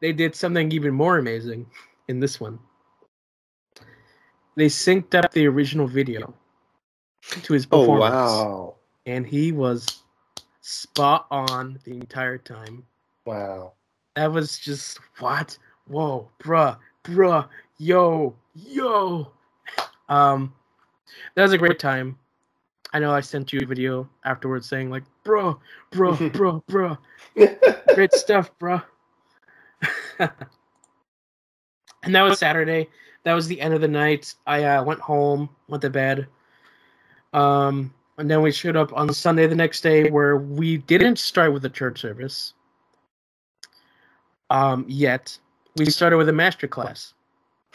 They 0.00 0.12
did 0.12 0.34
something 0.34 0.70
even 0.72 0.92
more 0.92 1.16
amazing 1.16 1.70
in 2.08 2.20
this 2.20 2.38
one. 2.38 2.58
They 4.56 4.66
synced 4.66 5.14
up 5.14 5.32
the 5.32 5.46
original 5.46 5.86
video 5.86 6.34
to 7.22 7.52
his 7.54 7.64
Oh 7.72 7.78
performance. 7.80 8.14
wow. 8.14 8.74
And 9.06 9.26
he 9.26 9.52
was 9.52 10.02
spot 10.60 11.26
on 11.30 11.78
the 11.84 11.92
entire 11.92 12.36
time. 12.38 12.84
Wow. 13.24 13.72
That 14.16 14.32
was 14.32 14.58
just 14.58 14.98
what? 15.18 15.58
Whoa, 15.86 16.30
bruh, 16.38 16.78
bruh, 17.02 17.48
yo, 17.78 18.34
yo. 18.54 19.32
Um 20.08 20.52
that 21.34 21.42
was 21.42 21.52
a 21.52 21.58
great 21.58 21.78
time. 21.78 22.18
I 22.92 23.00
know 23.00 23.12
I 23.12 23.20
sent 23.20 23.52
you 23.52 23.60
a 23.62 23.66
video 23.66 24.08
afterwards 24.24 24.68
saying 24.68 24.88
like, 24.88 25.02
bro, 25.24 25.58
bro, 25.90 26.14
bro, 26.30 26.62
bro. 26.68 26.96
Great 27.94 28.12
stuff, 28.12 28.56
bro. 28.58 28.80
and 30.20 30.30
that 32.14 32.22
was 32.22 32.38
Saturday. 32.38 32.88
That 33.24 33.34
was 33.34 33.48
the 33.48 33.60
end 33.60 33.74
of 33.74 33.80
the 33.80 33.88
night. 33.88 34.34
I 34.46 34.62
uh, 34.62 34.84
went 34.84 35.00
home, 35.00 35.48
went 35.66 35.82
to 35.82 35.90
bed. 35.90 36.28
Um, 37.32 37.92
and 38.18 38.30
then 38.30 38.42
we 38.42 38.52
showed 38.52 38.76
up 38.76 38.92
on 38.92 39.12
Sunday 39.12 39.48
the 39.48 39.56
next 39.56 39.80
day 39.80 40.08
where 40.08 40.36
we 40.36 40.76
didn't 40.76 41.18
start 41.18 41.52
with 41.52 41.62
the 41.62 41.70
church 41.70 42.00
service. 42.00 42.54
Um, 44.50 44.84
yet 44.88 45.36
we 45.76 45.86
started 45.86 46.16
with 46.16 46.28
a 46.28 46.32
master 46.32 46.68
class. 46.68 47.14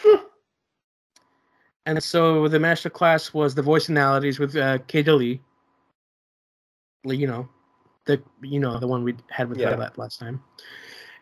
and 1.85 2.01
so 2.01 2.47
the 2.47 2.59
master 2.59 2.89
class 2.89 3.33
was 3.33 3.55
the 3.55 3.61
voice 3.61 3.89
analogies 3.89 4.39
with 4.39 4.55
uh, 4.55 4.77
Kate 4.87 5.07
Lee. 5.07 5.41
You 7.03 7.27
know, 7.27 7.49
the 8.05 8.21
you 8.41 8.59
know 8.59 8.77
the 8.79 8.87
one 8.87 9.03
we 9.03 9.15
had 9.29 9.49
with 9.49 9.57
Yeah. 9.57 9.75
that 9.75 9.97
last 9.97 10.19
time. 10.19 10.41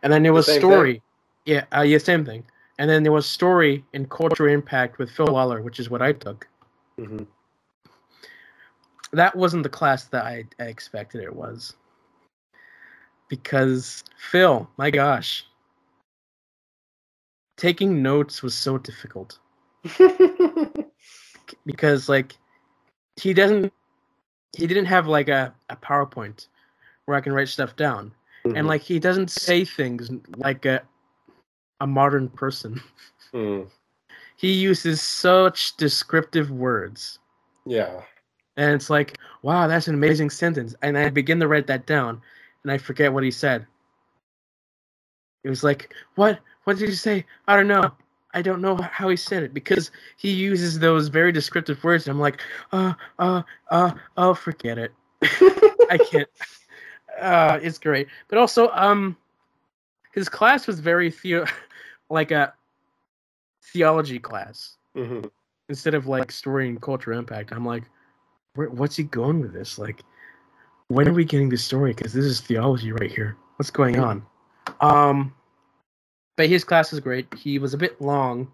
And 0.03 0.11
then 0.11 0.23
there 0.23 0.33
was 0.33 0.45
same 0.47 0.59
story. 0.59 1.01
Yeah, 1.45 1.65
uh, 1.75 1.81
yeah, 1.81 1.97
same 1.97 2.25
thing. 2.25 2.43
And 2.79 2.89
then 2.89 3.03
there 3.03 3.11
was 3.11 3.25
story 3.25 3.83
and 3.93 4.09
cultural 4.09 4.53
impact 4.53 4.99
with 4.99 5.09
Phil 5.09 5.27
Lollar, 5.27 5.61
which 5.61 5.79
is 5.79 5.89
what 5.89 6.01
I 6.01 6.13
took. 6.13 6.47
Mhm. 6.99 7.25
That 9.13 9.35
wasn't 9.35 9.63
the 9.63 9.69
class 9.69 10.05
that 10.05 10.25
I, 10.25 10.43
I 10.59 10.63
expected 10.65 11.23
it 11.23 11.33
was. 11.33 11.75
Because 13.30 14.03
Phil, 14.17 14.69
my 14.78 14.89
gosh, 14.89 15.45
taking 17.57 18.01
notes 18.01 18.41
was 18.41 18.55
so 18.55 18.78
difficult. 18.78 19.39
because 21.65 22.09
like 22.09 22.38
he 23.15 23.34
doesn't 23.34 23.71
he 24.57 24.67
didn't 24.67 24.86
have 24.86 25.07
like 25.07 25.30
a, 25.30 25.53
a 25.69 25.75
PowerPoint 25.75 26.47
where 27.05 27.17
I 27.17 27.21
can 27.21 27.34
write 27.34 27.49
stuff 27.49 27.75
down. 27.75 28.13
Mhm. 28.45 28.57
and 28.57 28.67
like 28.67 28.82
he 28.82 28.99
doesn't 28.99 29.32
say 29.32 29.65
things 29.65 30.11
like 30.38 30.65
a 30.65 30.82
a 31.80 31.88
modern 31.88 32.30
person. 32.30 32.82
Mm. 33.34 33.67
He 34.38 34.51
uses 34.51 35.01
such 35.01 35.75
descriptive 35.78 36.51
words. 36.51 37.17
Yeah. 37.65 38.03
And 38.55 38.71
it's 38.71 38.88
like, 38.89 39.17
wow, 39.41 39.65
that's 39.67 39.88
an 39.88 39.95
amazing 39.95 40.30
sentence. 40.30 40.75
And 40.84 40.95
I 40.95 41.09
begin 41.09 41.39
to 41.39 41.47
write 41.47 41.65
that 41.67 41.88
down, 41.88 42.21
and 42.68 42.74
I 42.74 42.78
forget 42.78 43.13
what 43.13 43.24
he 43.24 43.32
said. 43.32 43.65
It 45.45 45.49
was 45.49 45.63
like, 45.63 45.93
what? 46.15 46.39
What 46.65 46.78
did 46.78 46.89
you 46.89 46.95
say? 46.95 47.26
I 47.47 47.55
don't 47.55 47.70
know. 47.70 47.93
I 48.34 48.41
don't 48.41 48.59
know 48.59 48.76
how 48.76 49.07
he 49.07 49.15
said 49.15 49.41
it 49.41 49.53
because 49.53 49.89
he 50.18 50.32
uses 50.32 50.78
those 50.78 51.07
very 51.07 51.32
descriptive 51.32 51.82
words. 51.82 52.07
And 52.07 52.11
I'm 52.15 52.20
like, 52.20 52.41
uh, 52.74 52.93
uh, 53.20 53.43
uh, 53.72 53.91
oh, 54.18 54.34
forget 54.34 54.78
it. 54.78 54.91
I 55.89 55.97
can't. 56.11 56.28
Uh, 57.22 57.57
it's 57.61 57.80
great, 57.80 58.09
but 58.28 58.38
also, 58.38 58.70
um, 58.74 59.15
his 60.11 60.28
class 60.28 60.68
was 60.68 60.82
very 60.82 61.09
theo, 61.09 61.45
like 62.09 62.32
a 62.32 62.53
theology 63.63 64.20
class 64.20 64.76
Mhm. 64.93 65.32
instead 65.70 65.93
of 65.93 66.05
like 66.05 66.34
story 66.34 66.68
and 66.68 66.82
culture 66.82 67.13
impact. 67.13 67.53
I'm 67.53 67.65
like, 67.65 67.86
where, 68.55 68.70
what's 68.70 68.97
he 68.97 69.03
going 69.03 69.39
with 69.39 69.53
this? 69.53 69.80
Like, 69.80 70.03
when 70.89 71.07
are 71.07 71.13
we 71.13 71.25
getting 71.25 71.49
the 71.49 71.57
story? 71.57 71.93
Because 71.93 72.13
this 72.13 72.25
is 72.25 72.41
theology 72.41 72.91
right 72.91 73.11
here. 73.11 73.35
What's 73.57 73.71
going 73.71 73.99
on? 73.99 74.25
Um, 74.81 75.33
but 76.35 76.47
his 76.47 76.63
class 76.63 76.93
is 76.93 76.99
great. 76.99 77.31
He 77.33 77.59
was 77.59 77.73
a 77.73 77.77
bit 77.77 77.99
long 78.01 78.51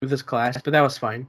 with 0.00 0.10
this 0.10 0.22
class, 0.22 0.60
but 0.62 0.72
that 0.72 0.82
was 0.82 0.98
fine. 0.98 1.26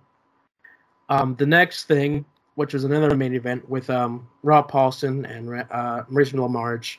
Um, 1.09 1.35
the 1.35 1.45
next 1.45 1.85
thing, 1.85 2.25
which 2.55 2.73
was 2.73 2.83
another 2.83 3.15
main 3.15 3.33
event 3.33 3.67
with 3.69 3.89
um, 3.89 4.27
Rob 4.43 4.69
Paulsen 4.69 5.29
and 5.29 5.65
uh, 5.71 6.03
Maurice 6.09 6.31
LaMarche, 6.31 6.97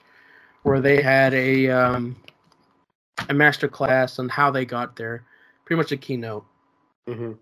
where 0.63 0.81
they 0.81 1.03
had 1.03 1.35
a 1.35 1.69
um, 1.69 2.17
a 3.29 3.35
master 3.35 3.69
class 3.69 4.19
on 4.19 4.29
how 4.29 4.51
they 4.51 4.65
got 4.65 4.97
there, 4.97 5.25
pretty 5.65 5.79
much 5.79 5.93
a 5.93 5.97
keynote 5.97 6.45
Mm-hmm. 7.09 7.33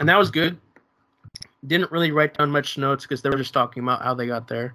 and 0.00 0.08
that 0.08 0.16
was 0.16 0.30
good. 0.30 0.58
Didn't 1.66 1.90
really 1.92 2.10
write 2.12 2.36
down 2.36 2.50
much 2.50 2.76
notes 2.78 3.04
because 3.04 3.22
they 3.22 3.30
were 3.30 3.36
just 3.38 3.54
talking 3.54 3.82
about 3.82 4.02
how 4.02 4.14
they 4.14 4.26
got 4.26 4.48
there. 4.48 4.74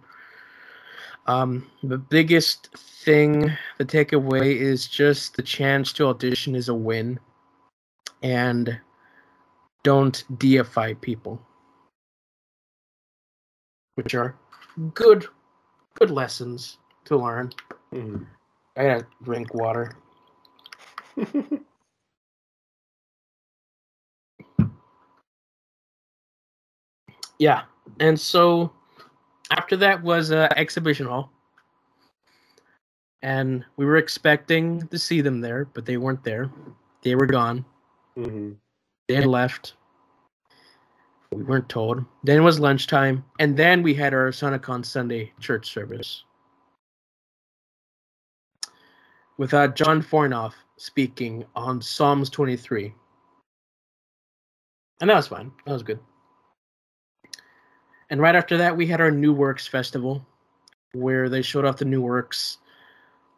Um, 1.27 1.69
the 1.83 1.97
biggest 1.97 2.69
thing, 2.75 3.51
the 3.77 3.85
takeaway 3.85 4.55
is 4.55 4.87
just 4.87 5.35
the 5.35 5.43
chance 5.43 5.93
to 5.93 6.07
audition 6.07 6.55
is 6.55 6.69
a 6.69 6.73
win, 6.73 7.19
and 8.23 8.79
don't 9.83 10.23
deify 10.39 10.93
people, 10.95 11.39
which 13.95 14.15
are 14.15 14.35
good, 14.95 15.27
good 15.99 16.09
lessons 16.09 16.79
to 17.05 17.17
learn. 17.17 17.51
Mhm. 17.93 18.25
I 18.75 18.83
gotta 18.83 19.07
drink 19.23 19.53
water. 19.53 19.91
Yeah, 27.39 27.63
and 27.99 28.19
so 28.19 28.71
after 29.51 29.75
that 29.77 30.01
was 30.03 30.31
uh, 30.31 30.49
exhibition 30.55 31.05
hall, 31.07 31.31
and 33.21 33.65
we 33.77 33.85
were 33.85 33.97
expecting 33.97 34.87
to 34.87 34.99
see 34.99 35.21
them 35.21 35.41
there, 35.41 35.65
but 35.73 35.85
they 35.85 35.97
weren't 35.97 36.23
there. 36.23 36.51
They 37.01 37.15
were 37.15 37.25
gone. 37.25 37.65
Mhm. 38.17 38.57
They 39.07 39.15
had 39.15 39.25
left. 39.25 39.75
We 41.31 41.43
weren't 41.43 41.69
told. 41.69 42.03
Then 42.23 42.37
it 42.37 42.43
was 42.43 42.59
lunchtime, 42.59 43.23
and 43.39 43.55
then 43.55 43.83
we 43.83 43.93
had 43.93 44.13
our 44.13 44.29
SonicCon 44.31 44.85
Sunday 44.85 45.31
church 45.39 45.69
service 45.71 46.23
with 49.37 49.53
uh, 49.53 49.69
John 49.69 50.01
Fornoff 50.03 50.53
speaking 50.77 51.45
on 51.55 51.81
Psalms 51.81 52.29
23. 52.29 52.93
And 55.01 55.09
that 55.09 55.15
was 55.15 55.27
fine. 55.27 55.51
That 55.65 55.73
was 55.73 55.83
good. 55.83 55.99
And 58.09 58.21
right 58.21 58.35
after 58.35 58.57
that, 58.57 58.75
we 58.75 58.87
had 58.87 59.01
our 59.01 59.11
New 59.11 59.33
Works 59.33 59.67
Festival, 59.67 60.25
where 60.93 61.29
they 61.29 61.41
showed 61.41 61.65
off 61.65 61.77
the 61.77 61.85
new 61.85 62.01
works. 62.01 62.57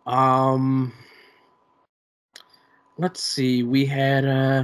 Um, 0.05 0.93
let's 2.97 3.21
see. 3.21 3.63
We 3.63 3.85
had 3.85 4.25
uh, 4.25 4.63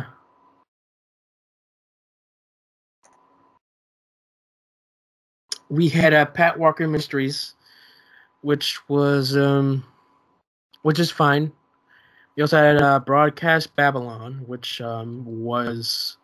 we 5.70 5.89
had 5.89 6.14
uh, 6.14 6.26
Pat 6.26 6.58
Walker 6.58 6.88
Mysteries, 6.88 7.55
which 8.41 8.80
was 8.89 9.36
um, 9.36 9.84
which 10.84 10.99
is 10.99 11.12
fine. 11.12 11.51
We 12.36 12.43
also 12.43 12.58
had 12.58 12.82
uh, 12.82 12.99
Broadcast 12.99 13.76
Babylon, 13.76 14.43
which 14.45 14.80
um, 14.82 15.24
was 15.26 16.18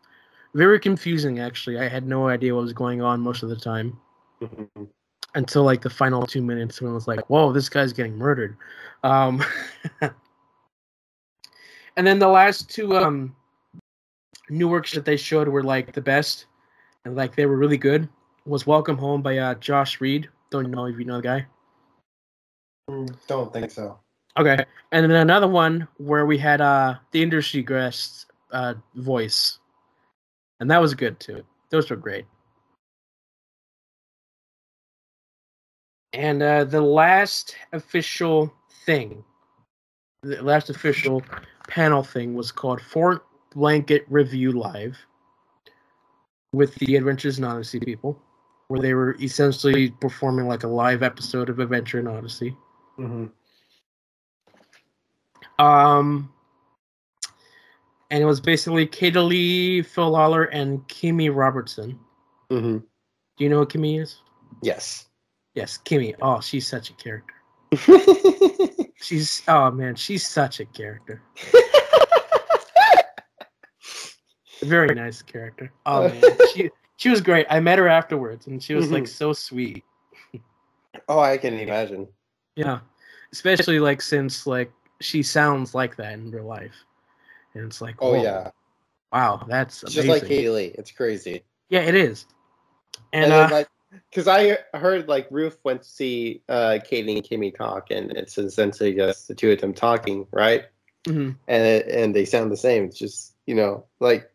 very 0.54 0.80
confusing. 0.80 1.40
Actually, 1.40 1.80
I 1.80 1.88
had 1.88 2.08
no 2.08 2.28
idea 2.28 2.54
what 2.56 2.62
was 2.62 2.74
going 2.74 3.02
on 3.02 3.20
most 3.22 3.44
of 3.44 3.50
the 3.50 3.56
time 3.56 4.00
Mhm. 4.42 4.90
until 5.36 5.64
like 5.64 5.82
the 5.82 5.90
final 5.90 6.26
two 6.26 6.42
minutes 6.42 6.82
when 6.82 6.92
it 6.92 6.96
was 6.96 7.08
like, 7.08 7.30
"Whoa, 7.30 7.52
this 7.52 7.70
guy's 7.70 7.94
getting 7.94 8.18
murdered." 8.18 8.56
Um, 9.04 9.44
and 11.98 12.08
then 12.08 12.20
the 12.20 12.28
last 12.28 12.70
two 12.70 12.96
um, 12.98 13.36
new 14.50 14.68
works 14.68 14.92
that 14.94 15.06
they 15.06 15.18
showed 15.18 15.48
were 15.48 15.64
like 15.64 15.94
the 15.94 16.02
best, 16.02 16.46
and 17.06 17.16
like 17.16 17.36
they 17.36 17.46
were 17.46 17.58
really 17.58 17.78
good. 17.78 18.08
Was 18.46 18.68
Welcome 18.68 18.98
Home 18.98 19.22
by 19.22 19.38
uh, 19.38 19.56
Josh 19.56 20.02
Reed. 20.02 20.30
Don't 20.50 20.70
know 20.70 20.86
if 20.86 21.00
you 21.00 21.06
know 21.06 21.18
the 21.18 21.22
guy. 21.24 21.48
Mm, 22.90 23.16
Don't 23.28 23.54
think 23.54 23.72
so. 23.72 23.98
Okay, 24.38 24.66
and 24.92 25.10
then 25.10 25.12
another 25.12 25.48
one 25.48 25.88
where 25.98 26.26
we 26.26 26.38
had 26.38 26.60
uh 26.60 26.96
the 27.12 27.22
industry 27.22 27.62
guest 27.64 28.26
uh 28.52 28.74
voice, 28.96 29.60
and 30.64 30.72
that 30.72 30.82
was 30.82 30.94
good 30.94 31.20
too. 31.20 31.44
Those 31.72 31.90
were 31.90 31.98
great. 31.98 32.26
And 36.14 36.42
uh, 36.42 36.64
the 36.64 36.80
last 36.80 37.58
official 37.74 38.54
thing, 38.86 39.26
the 40.22 40.42
last 40.42 40.70
official 40.70 41.22
panel 41.68 42.02
thing 42.02 42.34
was 42.34 42.50
called 42.54 42.80
Fort 42.82 43.26
Blanket 43.54 44.06
Review 44.08 44.54
Live 44.54 44.98
with 46.54 46.74
the 46.76 46.96
Adventures 46.96 47.40
in 47.40 47.44
Odyssey 47.44 47.82
people, 47.82 48.18
where 48.70 48.80
they 48.80 48.94
were 48.94 49.18
essentially 49.22 49.90
performing 49.90 50.48
like 50.48 50.64
a 50.64 50.68
live 50.70 51.04
episode 51.04 51.50
of 51.50 51.60
Adventure 51.60 52.00
in 52.00 52.08
Odyssey. 52.08 52.56
Mhm. 52.98 53.30
Um, 55.60 56.33
and 58.14 58.22
it 58.22 58.26
was 58.26 58.40
basically 58.40 58.86
Katie 58.86 59.18
Leigh, 59.18 59.82
Phil 59.82 60.12
Lollar, 60.12 60.44
and 60.54 60.88
Kimmy 60.88 61.36
Robertson. 61.36 62.00
Mhm. 62.52 62.84
Do 63.38 63.44
you 63.44 63.50
know 63.50 63.58
who 63.58 63.66
Kimmy 63.66 64.00
is? 64.00 64.22
Yes. 64.62 65.08
Yes, 65.56 65.80
Kimmy. 65.84 66.14
Oh, 66.22 66.40
she's 66.40 66.68
such 66.68 66.92
a 66.92 66.94
character. 66.94 67.34
She's 69.02 69.42
oh 69.50 69.70
man, 69.72 69.96
she's 69.96 70.26
such 70.26 70.60
a 70.62 70.66
character. 70.66 71.22
Very 74.62 74.94
nice 74.96 75.22
character. 75.24 75.74
Oh 75.86 76.08
man, 76.08 76.22
she 76.54 76.70
she 76.98 77.10
was 77.10 77.20
great. 77.20 77.46
I 77.50 77.60
met 77.60 77.80
her 77.80 77.88
afterwards, 77.90 78.48
and 78.48 78.64
she 78.64 78.76
was 78.76 78.92
like 78.92 79.04
Mhm. 79.04 79.08
so 79.10 79.34
sweet. 79.34 79.84
oh, 81.10 81.20
I 81.20 81.38
can 81.38 81.60
imagine. 81.60 82.08
Yeah, 82.56 82.80
especially 83.34 83.80
like 83.80 84.02
since 84.02 84.48
like 84.48 84.72
she 85.02 85.22
sounds 85.24 85.74
like 85.76 85.98
that 85.98 86.14
in 86.14 86.32
real 86.32 86.46
life, 86.46 86.76
and 87.56 87.66
it's 87.66 87.82
like 87.82 88.02
Oh 88.02 88.14
whoa, 88.14 88.24
yeah. 88.24 88.52
wow, 89.12 89.46
that's 89.48 89.82
just 89.82 90.08
like 90.08 90.26
Katie 90.26 90.74
It's 90.78 90.92
crazy. 90.92 91.44
Yeah, 91.70 91.82
it 91.82 91.96
is. 91.96 92.26
And, 93.12 93.32
And, 93.32 93.34
uh, 93.34 93.48
like, 93.52 93.68
because 94.10 94.28
I 94.28 94.58
heard 94.74 95.08
like 95.08 95.28
Ruth 95.30 95.60
went 95.64 95.84
to 95.84 95.88
see 95.88 96.42
uh, 96.50 96.80
Katie 96.84 97.16
and 97.16 97.24
Kimmy 97.24 97.56
talk, 97.56 97.92
and 97.92 98.12
it's 98.12 98.38
essentially 98.38 98.94
just 98.94 99.28
the 99.28 99.36
two 99.36 99.52
of 99.52 99.62
them 99.62 99.74
talking, 99.74 100.28
right? 100.32 100.66
mhm. 101.08 101.36
And 101.48 101.64
it, 101.64 101.88
and 101.88 102.16
they 102.16 102.26
sound 102.26 102.52
the 102.52 102.58
same. 102.58 102.86
It's 102.86 102.98
just 102.98 103.36
you 103.46 103.56
know 103.56 103.86
like 104.00 104.32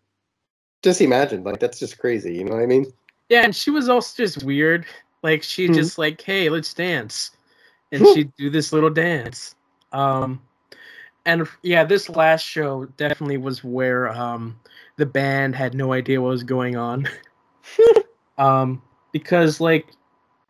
just 0.82 1.00
imagine 1.00 1.42
like 1.44 1.58
that's 1.60 1.78
just 1.78 1.98
crazy. 1.98 2.34
You 2.36 2.44
know 2.44 2.54
what 2.54 2.62
I 2.62 2.66
mean? 2.66 2.86
yeah, 3.28 3.42
and 3.44 3.54
she 3.54 3.70
was 3.70 3.88
also 3.88 4.22
just 4.22 4.42
weird. 4.44 4.86
Like 5.22 5.42
she 5.42 5.68
Mhm. 5.68 5.74
just 5.74 5.98
like, 5.98 6.20
hey, 6.22 6.48
let's 6.48 6.72
dance, 6.72 7.32
and 7.92 8.06
she'd 8.06 8.34
do 8.36 8.50
this 8.50 8.72
little 8.72 8.90
dance. 8.90 9.54
Um, 9.92 10.40
and 11.28 11.46
yeah, 11.62 11.84
this 11.84 12.08
last 12.08 12.42
show 12.42 12.86
definitely 12.96 13.36
was 13.36 13.62
where 13.62 14.08
um 14.08 14.58
the 14.96 15.04
band 15.06 15.54
had 15.54 15.74
no 15.74 15.92
idea 15.92 16.20
what 16.20 16.30
was 16.30 16.42
going 16.42 16.74
on. 16.76 17.06
um, 18.38 18.82
because 19.12 19.60
like 19.60 19.86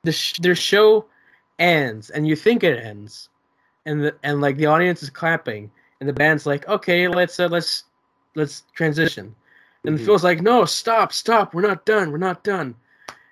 the 0.04 0.12
sh- 0.12 0.38
their 0.38 0.54
show 0.54 1.04
ends, 1.58 2.10
and 2.10 2.28
you 2.28 2.36
think 2.36 2.62
it 2.62 2.78
ends, 2.78 3.28
and 3.86 4.04
the 4.04 4.14
and 4.22 4.40
like 4.40 4.56
the 4.56 4.66
audience 4.66 5.02
is 5.02 5.10
clapping, 5.10 5.68
and 5.98 6.08
the 6.08 6.12
band's 6.12 6.46
like, 6.46 6.66
okay, 6.68 7.08
let's 7.08 7.40
uh, 7.40 7.48
let's 7.48 7.84
let's 8.36 8.62
transition. 8.72 9.34
And 9.84 9.98
Mhm. 9.98 10.04
Phil's 10.04 10.24
like, 10.24 10.42
no, 10.42 10.64
stop, 10.64 11.12
stop, 11.12 11.54
we're 11.54 11.62
not 11.62 11.86
done, 11.86 12.12
we're 12.12 12.18
not 12.18 12.44
done. 12.44 12.74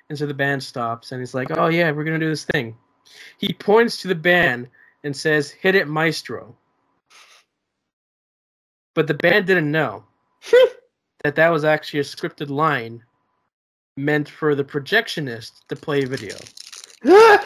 And 0.08 0.18
so 0.18 0.26
the 0.26 0.34
band 0.34 0.62
stops, 0.62 1.12
and 1.12 1.20
he's 1.20 1.34
like, 1.34 1.50
oh 1.56 1.68
yeah, 1.68 1.92
we're 1.92 2.04
gonna 2.04 2.18
do 2.18 2.28
this 2.28 2.44
thing. 2.44 2.76
He 3.38 3.52
points 3.52 4.02
to 4.02 4.08
the 4.08 4.16
band 4.16 4.68
and 5.04 5.14
says, 5.16 5.52
"Hit 5.52 5.76
it, 5.76 5.86
maestro." 5.86 6.56
But 8.96 9.06
the 9.06 9.14
band 9.14 9.46
didn't 9.46 9.70
know 9.70 10.02
hmm. 10.42 10.72
that 11.22 11.36
that 11.36 11.50
was 11.50 11.64
actually 11.64 12.00
a 12.00 12.02
scripted 12.02 12.48
line 12.48 13.04
meant 13.98 14.28
for 14.28 14.54
the 14.54 14.64
projectionist 14.64 15.60
to 15.68 15.76
play 15.76 16.02
a 16.02 16.06
video. 16.06 16.34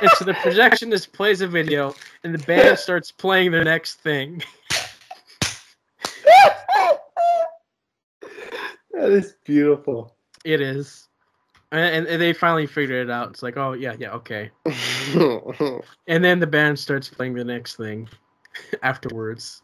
And 0.00 0.10
so 0.16 0.24
the 0.24 0.32
projectionist 0.32 1.12
plays 1.12 1.42
a 1.42 1.46
video, 1.46 1.94
and 2.24 2.34
the 2.34 2.44
band 2.44 2.76
starts 2.76 3.12
playing 3.12 3.52
the 3.52 3.62
next 3.62 4.00
thing. 4.00 4.42
that 8.92 9.10
is 9.10 9.36
beautiful. 9.44 10.16
It 10.44 10.60
is. 10.60 11.06
And, 11.70 12.08
and 12.08 12.20
they 12.20 12.32
finally 12.32 12.66
figured 12.66 13.08
it 13.08 13.12
out. 13.12 13.30
It's 13.30 13.44
like, 13.44 13.56
oh, 13.56 13.74
yeah, 13.74 13.94
yeah, 13.96 14.10
okay. 14.14 14.50
And 16.08 16.24
then 16.24 16.40
the 16.40 16.48
band 16.48 16.80
starts 16.80 17.08
playing 17.08 17.34
the 17.34 17.44
next 17.44 17.76
thing 17.76 18.08
afterwards. 18.82 19.62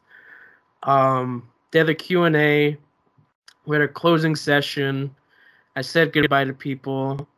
Um, 0.82 1.48
they 1.70 1.80
had 1.80 1.88
a 1.88 1.94
Q&A. 1.94 2.76
We 3.66 3.76
had 3.76 3.82
a 3.82 3.88
closing 3.88 4.36
session. 4.36 5.14
I 5.76 5.82
said 5.82 6.12
goodbye 6.12 6.44
to 6.44 6.52
people. 6.52 7.28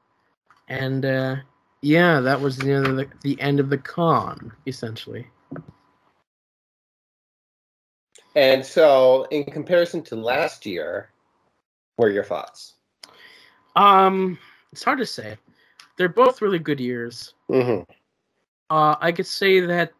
And 0.68 1.04
uh, 1.04 1.36
yeah, 1.82 2.20
that 2.20 2.40
was 2.40 2.56
the 2.56 2.72
end 2.72 2.86
of 2.86 2.96
the, 2.96 3.08
the 3.22 3.40
end 3.40 3.60
of 3.60 3.70
the 3.70 3.78
con, 3.78 4.52
essentially. 4.66 5.26
and 8.36 8.64
so, 8.64 9.26
in 9.30 9.44
comparison 9.44 10.02
to 10.04 10.16
last 10.16 10.64
year, 10.64 11.10
what 11.96 12.06
are 12.06 12.12
your 12.12 12.24
thoughts? 12.24 12.74
Um, 13.76 14.38
it's 14.72 14.84
hard 14.84 14.98
to 14.98 15.06
say. 15.06 15.36
They're 15.96 16.08
both 16.08 16.40
really 16.40 16.58
good 16.58 16.80
years. 16.80 17.34
Mm-hmm. 17.50 17.90
Uh, 18.70 18.96
I 19.00 19.12
could 19.12 19.26
say 19.26 19.60
that 19.60 19.92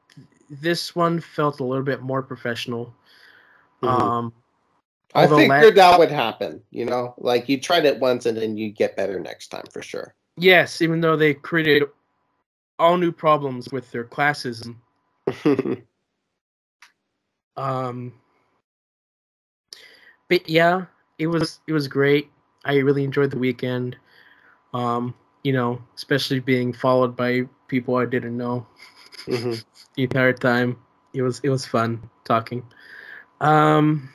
this 0.48 0.94
one 0.94 1.20
felt 1.20 1.60
a 1.60 1.64
little 1.64 1.84
bit 1.84 2.02
more 2.02 2.22
professional. 2.22 2.94
Mhm. 3.82 3.88
Um, 3.88 4.32
I 5.14 5.24
Although 5.24 5.36
la- 5.46 5.60
figured 5.60 5.74
that 5.76 5.98
would 5.98 6.10
happen. 6.10 6.62
You 6.70 6.84
know, 6.86 7.14
like 7.18 7.48
you 7.48 7.60
tried 7.60 7.84
it 7.84 7.98
once 8.00 8.26
and 8.26 8.36
then 8.36 8.56
you 8.56 8.70
get 8.70 8.96
better 8.96 9.18
next 9.18 9.48
time 9.48 9.64
for 9.72 9.82
sure. 9.82 10.14
yes, 10.36 10.80
even 10.82 11.00
though 11.00 11.16
they 11.16 11.34
created 11.34 11.84
all 12.78 12.96
new 12.96 13.12
problems 13.12 13.70
with 13.72 13.90
their 13.90 14.04
classism. 14.04 14.76
Um, 17.56 18.12
but 20.28 20.48
yeah, 20.48 20.86
it 21.18 21.26
was 21.26 21.60
it 21.66 21.72
was 21.72 21.88
great. 21.88 22.30
I 22.64 22.76
really 22.76 23.04
enjoyed 23.04 23.30
the 23.30 23.38
weekend. 23.38 23.96
Um, 24.72 25.14
you 25.42 25.52
know, 25.52 25.80
especially 25.96 26.40
being 26.40 26.72
followed 26.72 27.16
by 27.16 27.42
people 27.68 27.96
I 27.96 28.04
didn't 28.06 28.36
know 28.36 28.66
Mhm. 29.26 29.64
the 29.96 30.02
entire 30.04 30.32
time. 30.32 30.76
It 31.12 31.22
was 31.22 31.40
it 31.42 31.48
was 31.50 31.66
fun 31.66 32.08
talking. 32.24 32.62
Um, 33.40 34.10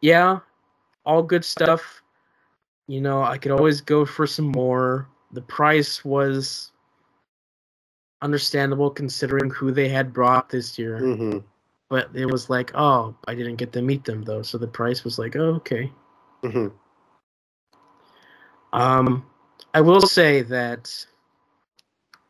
yeah, 0.00 0.40
all 1.04 1.22
good 1.22 1.44
stuff. 1.44 2.02
You 2.86 3.00
know, 3.00 3.22
I 3.22 3.38
could 3.38 3.52
always 3.52 3.80
go 3.80 4.04
for 4.04 4.26
some 4.26 4.46
more. 4.46 5.08
The 5.32 5.42
price 5.42 6.04
was 6.04 6.72
understandable 8.22 8.90
considering 8.90 9.50
who 9.50 9.70
they 9.72 9.88
had 9.88 10.12
brought 10.12 10.48
this 10.50 10.78
year 10.78 11.00
Mhm. 11.00 11.42
but 11.88 12.08
it 12.14 12.26
was 12.26 12.48
like, 12.48 12.70
oh, 12.74 13.14
I 13.26 13.34
didn't 13.34 13.56
get 13.56 13.72
to 13.72 13.82
meet 13.82 14.04
them 14.04 14.22
though, 14.22 14.42
so 14.42 14.58
the 14.58 14.68
price 14.68 15.02
was 15.04 15.18
like, 15.18 15.34
oh, 15.36 15.54
okay. 15.54 15.92
Mhm. 16.42 16.72
Um, 18.72 19.26
I 19.74 19.80
will 19.80 20.00
say 20.00 20.42
that 20.42 21.06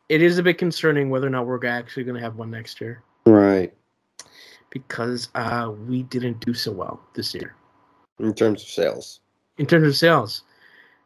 it 0.09 0.21
is 0.21 0.37
a 0.39 0.43
bit 0.43 0.57
concerning 0.57 1.09
whether 1.09 1.27
or 1.27 1.29
not 1.29 1.45
we're 1.45 1.63
actually 1.65 2.03
going 2.03 2.15
to 2.15 2.21
have 2.21 2.37
one 2.37 2.49
next 2.49 2.81
year 2.81 3.03
Right. 3.25 3.73
Because 4.71 5.29
uh, 5.35 5.71
we 5.87 6.03
didn't 6.03 6.43
do 6.45 6.53
so 6.53 6.71
well 6.71 6.99
this 7.13 7.33
year 7.35 7.55
In 8.19 8.33
terms 8.33 8.63
of 8.63 8.69
sales. 8.69 9.19
in 9.57 9.65
terms 9.67 9.87
of 9.87 9.95
sales, 9.95 10.43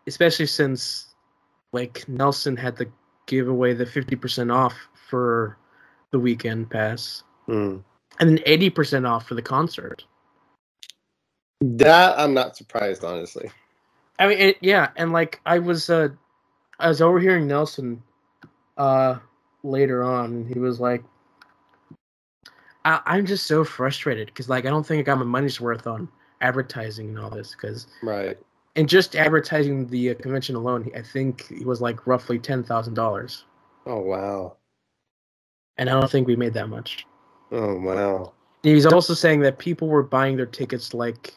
especially 0.07 0.45
since 0.45 1.07
like 1.74 2.07
Nelson 2.07 2.55
had 2.55 2.78
to 2.78 2.88
give 3.26 3.47
away 3.49 3.74
the 3.74 3.86
fifty 3.86 4.16
percent 4.16 4.51
off 4.51 4.74
for 5.09 5.57
the 6.11 6.20
weekend 6.20 6.70
pass 6.70 7.24
Mm. 7.47 7.84
and 8.20 8.30
then 8.30 8.39
eighty 8.45 8.70
percent 8.70 9.05
off 9.05 9.28
for 9.28 9.36
the 9.36 9.41
concert. 9.41 10.05
That 11.61 12.18
I'm 12.20 12.34
not 12.34 12.55
surprised, 12.57 13.03
honestly. 13.03 13.49
I 14.20 14.28
mean, 14.28 14.38
it, 14.39 14.57
yeah, 14.61 14.89
and 14.95 15.11
like 15.13 15.41
I 15.45 15.59
was, 15.59 15.89
uh, 15.89 16.09
I 16.80 16.88
was 16.88 17.01
overhearing 17.01 17.47
Nelson, 17.47 18.01
uh, 18.78 19.20
later 19.63 20.03
on, 20.03 20.26
and 20.26 20.47
he 20.53 20.59
was 20.59 20.80
like, 20.80 21.03
I, 22.86 23.02
"I'm 23.06 23.26
just 23.26 23.48
so 23.48 23.64
frustrated 23.66 24.28
because 24.28 24.48
like 24.48 24.66
I 24.66 24.70
don't 24.70 24.86
think 24.86 25.00
I 25.00 25.04
got 25.04 25.18
my 25.18 25.26
money's 25.26 25.60
worth 25.60 25.88
on 25.88 26.08
advertising 26.42 27.10
and 27.10 27.20
all 27.20 27.30
this 27.30 27.52
because 27.52 27.88
Right. 28.02 28.38
and 28.78 28.88
just 28.88 29.16
advertising 29.16 29.88
the 29.88 30.12
uh, 30.12 30.16
convention 30.16 30.56
alone, 30.56 30.90
I 30.96 31.02
think 31.02 31.52
it 31.52 31.66
was 31.66 31.82
like 31.82 32.08
roughly 32.08 32.40
ten 32.40 32.64
thousand 32.64 32.94
dollars, 32.94 33.46
Oh 33.86 34.00
wow. 34.00 34.58
and 35.78 35.90
I 35.90 35.94
don't 36.00 36.10
think 36.10 36.28
we 36.28 36.36
made 36.36 36.54
that 36.54 36.70
much." 36.70 37.06
Oh 37.52 37.76
wow. 37.80 38.34
He's 38.64 38.86
also 38.86 39.14
saying 39.14 39.42
that 39.42 39.60
people 39.60 39.88
were 39.88 40.04
buying 40.04 40.38
their 40.38 40.46
tickets 40.48 40.94
like 40.94 41.36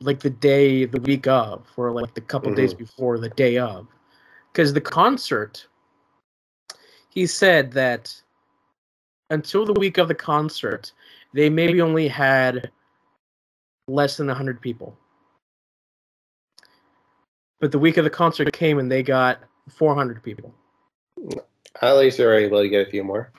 like 0.00 0.20
the 0.20 0.30
day 0.30 0.84
the 0.84 1.00
week 1.00 1.26
of 1.26 1.66
or 1.76 1.92
like 1.92 2.14
the 2.14 2.20
couple 2.20 2.52
days 2.52 2.74
before 2.74 3.18
the 3.18 3.30
day 3.30 3.58
of 3.58 3.86
because 4.52 4.72
the 4.72 4.80
concert 4.80 5.66
he 7.08 7.26
said 7.26 7.70
that 7.72 8.20
until 9.30 9.64
the 9.64 9.72
week 9.74 9.98
of 9.98 10.08
the 10.08 10.14
concert 10.14 10.92
they 11.32 11.50
maybe 11.50 11.80
only 11.80 12.06
had 12.06 12.70
less 13.88 14.16
than 14.16 14.28
100 14.28 14.60
people. 14.60 14.96
But 17.60 17.72
the 17.72 17.78
week 17.78 17.96
of 17.96 18.04
the 18.04 18.10
concert 18.10 18.52
came 18.52 18.78
and 18.78 18.90
they 18.90 19.02
got 19.02 19.40
400 19.68 20.22
people. 20.22 20.54
At 21.82 21.96
least 21.96 22.18
they're 22.18 22.38
able 22.38 22.62
to 22.62 22.68
get 22.68 22.86
a 22.86 22.90
few 22.90 23.02
more. 23.02 23.32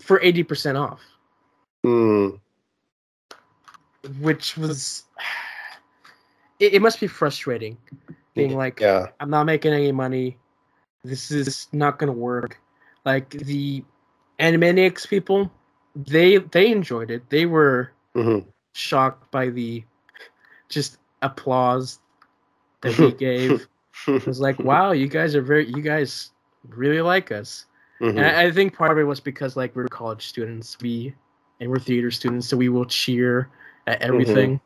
for 0.00 0.20
80% 0.20 0.78
off. 0.80 1.00
Hmm. 1.84 2.30
which 4.20 4.56
was 4.56 5.04
it, 6.60 6.74
it 6.74 6.82
must 6.82 7.00
be 7.00 7.06
frustrating. 7.06 7.76
Being 8.34 8.56
like 8.56 8.80
Yeah. 8.80 9.08
i'm 9.20 9.30
not 9.30 9.44
making 9.44 9.72
any 9.72 9.92
money. 9.92 10.38
This 11.02 11.30
is 11.30 11.68
not 11.72 11.98
gonna 11.98 12.12
work. 12.12 12.58
Like 13.04 13.30
the 13.30 13.84
animaniacs 14.38 15.08
people 15.08 15.50
they 15.94 16.38
they 16.38 16.70
enjoyed 16.72 17.10
it. 17.10 17.28
They 17.30 17.46
were 17.46 17.90
hmm 18.14 18.40
shocked 18.76 19.30
by 19.30 19.50
the 19.50 19.84
just 20.68 20.98
applause 21.22 22.00
that 22.80 22.98
we 22.98 23.12
gave. 23.28 23.66
It 24.08 24.26
was 24.26 24.40
like 24.40 24.58
wow 24.58 24.90
you 24.92 25.06
guys 25.06 25.34
are 25.34 25.42
very 25.42 25.66
you 25.68 25.82
guys 25.82 26.30
really 26.68 27.00
like 27.00 27.30
us. 27.30 27.66
Mhm. 28.00 28.10
and 28.18 28.26
I, 28.26 28.44
I 28.46 28.50
think 28.50 28.76
part 28.76 28.90
of 28.90 28.98
it 28.98 29.04
was 29.04 29.20
because 29.20 29.56
like 29.56 29.74
we're 29.76 29.86
college 29.86 30.26
students. 30.26 30.76
We 30.80 31.14
and 31.60 31.70
we're 31.70 31.78
theater 31.78 32.10
students 32.10 32.48
so 32.48 32.56
we 32.56 32.68
will 32.68 32.84
cheer 32.84 33.48
at 33.86 34.02
everything. 34.02 34.60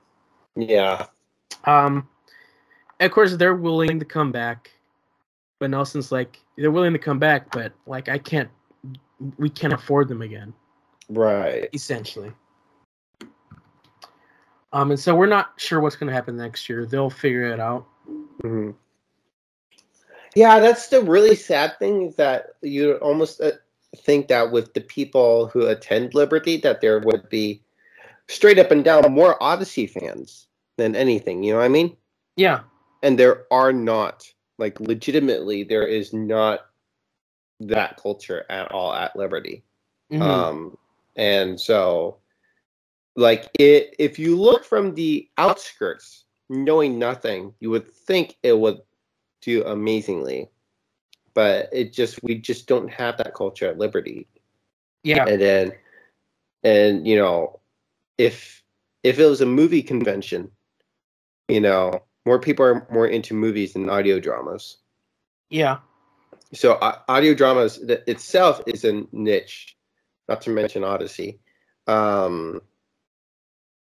Yeah. 0.57 1.07
um, 1.65 2.09
of 3.01 3.11
course, 3.13 3.37
they're 3.37 3.55
willing 3.55 3.99
to 4.01 4.05
come 4.05 4.33
back, 4.33 4.71
but 5.61 5.71
Nelson's 5.71 6.11
like 6.11 6.41
they're 6.57 6.71
willing 6.71 6.95
to 6.95 6.99
come 6.99 7.19
back, 7.19 7.51
but 7.53 7.73
like 7.87 8.09
I 8.09 8.19
can't, 8.19 8.49
we 9.39 9.49
can't 9.51 9.73
afford 9.73 10.09
them 10.09 10.23
again, 10.23 10.53
Right. 11.09 11.69
essentially. 11.73 12.33
Um, 14.73 14.91
and 14.91 15.01
so 15.01 15.15
we're 15.15 15.27
not 15.27 15.53
sure 15.57 15.81
what's 15.81 15.97
going 15.97 16.09
to 16.09 16.15
happen 16.15 16.37
next 16.37 16.69
year. 16.69 16.85
They'll 16.85 17.11
figure 17.11 17.45
it 17.45 17.61
out. 17.61 17.87
hmm 18.43 18.71
Yeah, 20.35 20.61
that's 20.61 20.89
the 20.89 21.01
really 21.03 21.35
sad 21.35 21.79
thing 21.79 22.09
is 22.09 22.17
that 22.17 22.51
you 22.61 22.95
almost 22.97 23.41
uh, 23.41 23.53
think 23.97 24.29
that 24.29 24.53
with 24.53 24.75
the 24.75 24.83
people 24.83 25.47
who 25.49 25.67
attend 25.67 26.15
Liberty, 26.15 26.59
that 26.59 26.81
there 26.81 27.01
would 27.01 27.29
be 27.31 27.63
straight 28.29 28.59
up 28.59 28.71
and 28.71 28.85
down 28.85 29.11
more 29.11 29.43
Odyssey 29.43 29.87
fans 29.87 30.49
than 30.77 30.95
anything. 30.95 31.43
You 31.43 31.53
know 31.55 31.59
what 31.59 31.65
I 31.65 31.69
mean? 31.69 31.97
Yeah, 32.37 32.61
And 33.03 33.19
there 33.19 33.45
are 33.51 33.73
not. 33.73 34.31
Like, 34.59 34.79
legitimately, 34.81 35.65
there 35.65 35.87
is 35.87 36.13
not 36.13 36.67
that 37.61 37.97
culture 37.97 38.45
at 38.51 38.71
all 38.73 38.93
at 38.93 39.17
Liberty. 39.17 39.65
Mhm. 40.11 40.23
Um, 40.23 40.79
and 41.17 41.61
so, 41.61 42.19
like, 43.17 43.51
it, 43.59 43.95
if 43.99 44.19
you 44.19 44.37
look 44.37 44.65
from 44.65 44.95
the 44.95 45.29
outskirts, 45.39 46.25
knowing 46.49 46.99
nothing, 46.99 47.53
you 47.61 47.71
would 47.71 47.91
think 47.91 48.37
it 48.43 48.57
would 48.59 48.81
do 49.43 49.65
amazingly. 49.65 50.49
But 51.35 51.69
it 51.73 51.93
just, 51.93 52.23
we 52.23 52.35
just 52.37 52.67
don't 52.67 52.89
have 52.89 53.17
that 53.19 53.35
culture 53.35 53.69
at 53.69 53.79
Liberty. 53.79 54.27
yeah, 55.03 55.25
And 55.27 55.41
then, 55.41 55.73
and 56.65 57.07
you 57.07 57.17
know, 57.17 57.61
if 58.19 58.63
if 59.05 59.19
it 59.19 59.27
was 59.27 59.41
a 59.41 59.47
movie 59.47 59.83
convention, 59.83 60.51
you 61.49 61.61
know, 61.61 62.03
more 62.27 62.39
people 62.41 62.65
are 62.65 62.87
more 62.91 63.07
into 63.07 63.35
movies 63.35 63.73
than 63.75 63.89
audio 63.89 64.19
dramas. 64.21 64.79
yeah. 65.51 65.79
So 66.53 66.75
uh, 66.75 66.99
audio 67.09 67.35
dramas 67.35 67.79
itself 67.79 68.63
is 68.67 68.85
a 68.85 69.03
niche, 69.13 69.77
not 70.29 70.41
to 70.43 70.51
mention 70.51 70.85
Odyssey. 70.85 71.39
Um, 71.87 72.61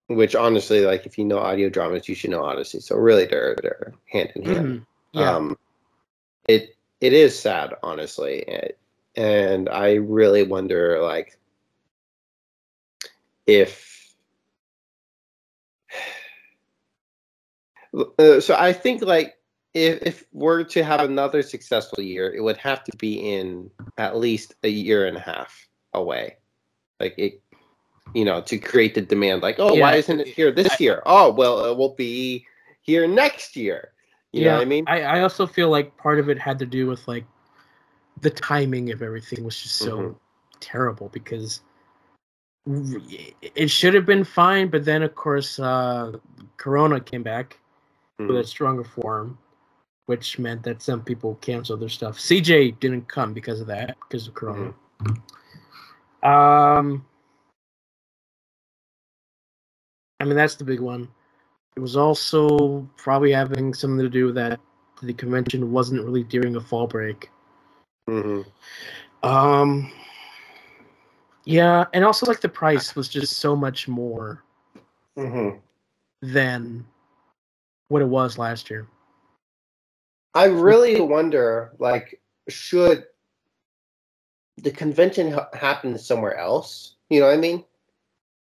which 0.08 0.34
honestly, 0.34 0.80
like 0.84 1.06
if 1.06 1.16
you 1.16 1.24
know 1.24 1.38
audio 1.38 1.68
dramas, 1.70 2.08
you 2.08 2.14
should 2.14 2.30
know 2.30 2.44
Odyssey. 2.44 2.80
So 2.80 2.96
really, 2.96 3.24
they're 3.26 3.56
they're 3.62 3.94
hand 4.06 4.32
in 4.34 4.42
hand. 4.44 4.66
Mhm. 4.66 4.86
Yeah. 5.12 5.36
Um, 5.36 5.58
it 6.46 6.76
it 7.00 7.12
is 7.12 7.38
sad, 7.38 7.74
honestly, 7.82 8.40
It- 8.40 8.78
and 9.16 9.68
I 9.68 9.94
really 9.94 10.42
wonder, 10.42 11.00
like, 11.02 11.38
if. 13.46 14.14
Uh, 18.18 18.40
so 18.40 18.56
I 18.58 18.72
think, 18.72 19.02
like, 19.02 19.36
if 19.74 20.02
if 20.02 20.24
we're 20.32 20.64
to 20.64 20.84
have 20.84 21.00
another 21.00 21.42
successful 21.42 22.02
year, 22.02 22.32
it 22.32 22.40
would 22.40 22.56
have 22.58 22.84
to 22.84 22.96
be 22.96 23.14
in 23.34 23.70
at 23.98 24.16
least 24.16 24.54
a 24.62 24.68
year 24.68 25.06
and 25.06 25.16
a 25.16 25.20
half 25.20 25.68
away, 25.92 26.36
like 27.00 27.14
it. 27.18 27.42
You 28.14 28.24
know, 28.24 28.40
to 28.42 28.58
create 28.58 28.94
the 28.94 29.00
demand, 29.00 29.42
like, 29.42 29.56
oh, 29.58 29.74
why 29.74 29.96
isn't 29.96 30.20
it 30.20 30.28
here 30.28 30.52
this 30.52 30.78
year? 30.78 31.02
Oh, 31.04 31.32
well, 31.32 31.64
it 31.64 31.76
will 31.76 31.96
be 31.96 32.46
here 32.82 33.08
next 33.08 33.56
year. 33.56 33.92
You 34.32 34.44
know 34.44 34.52
what 34.52 34.62
I 34.62 34.66
mean? 34.66 34.84
I, 34.86 35.02
I 35.02 35.20
also 35.22 35.46
feel 35.46 35.68
like 35.68 35.96
part 35.96 36.20
of 36.20 36.28
it 36.28 36.38
had 36.38 36.58
to 36.60 36.66
do 36.66 36.86
with 36.86 37.06
like 37.08 37.24
the 38.20 38.30
timing 38.30 38.92
of 38.92 39.02
everything 39.02 39.44
was 39.44 39.60
just 39.60 39.76
so 39.76 39.98
Mhm. 39.98 40.16
terrible 40.60 41.08
because 41.10 41.62
it 42.66 43.70
should 43.70 43.94
have 43.94 44.06
been 44.06 44.24
fine, 44.24 44.68
but 44.68 44.84
then 44.84 45.02
of 45.02 45.14
course 45.14 45.58
uh, 45.58 46.18
Corona 46.56 47.00
came 47.00 47.22
back 47.22 47.58
with 48.18 48.36
Mhm. 48.36 48.40
a 48.40 48.44
stronger 48.44 48.84
form, 48.84 49.38
which 50.06 50.38
meant 50.38 50.62
that 50.62 50.82
some 50.82 51.02
people 51.02 51.36
canceled 51.36 51.80
their 51.80 51.88
stuff. 51.88 52.18
CJ 52.18 52.78
didn't 52.80 53.08
come 53.08 53.32
because 53.32 53.60
of 53.60 53.66
that, 53.68 53.96
because 54.08 54.26
of 54.26 54.34
Corona. 54.34 54.74
Um, 56.22 57.04
I 60.20 60.24
mean 60.24 60.36
that's 60.36 60.56
the 60.56 60.64
big 60.64 60.80
one. 60.80 61.08
It 61.76 61.80
was 61.80 61.96
also 61.96 62.88
probably 62.96 63.32
having 63.32 63.74
something 63.74 63.98
to 63.98 64.08
do 64.08 64.26
with 64.26 64.36
that 64.36 64.60
the 65.02 65.12
convention 65.12 65.72
wasn't 65.72 66.04
really 66.04 66.24
during 66.24 66.56
a 66.56 66.60
fall 66.60 66.86
break. 66.86 67.30
Mhm. 68.08 68.46
Um, 69.22 69.92
yeah, 71.44 71.84
and 71.92 72.04
also 72.04 72.26
like 72.26 72.40
the 72.40 72.48
price 72.48 72.94
was 72.94 73.08
just 73.08 73.36
so 73.38 73.56
much 73.56 73.88
more 73.88 74.44
mm-hmm. 75.16 75.58
than 76.22 76.86
what 77.88 78.02
it 78.02 78.08
was 78.08 78.38
last 78.38 78.70
year. 78.70 78.86
I 80.34 80.46
really 80.46 81.00
wonder, 81.00 81.72
like, 81.78 82.20
should 82.48 83.04
the 84.58 84.70
convention 84.70 85.32
ha- 85.32 85.48
happen 85.52 85.96
somewhere 85.98 86.36
else? 86.36 86.94
You 87.10 87.20
know 87.20 87.26
what 87.26 87.34
I 87.34 87.38
mean? 87.38 87.64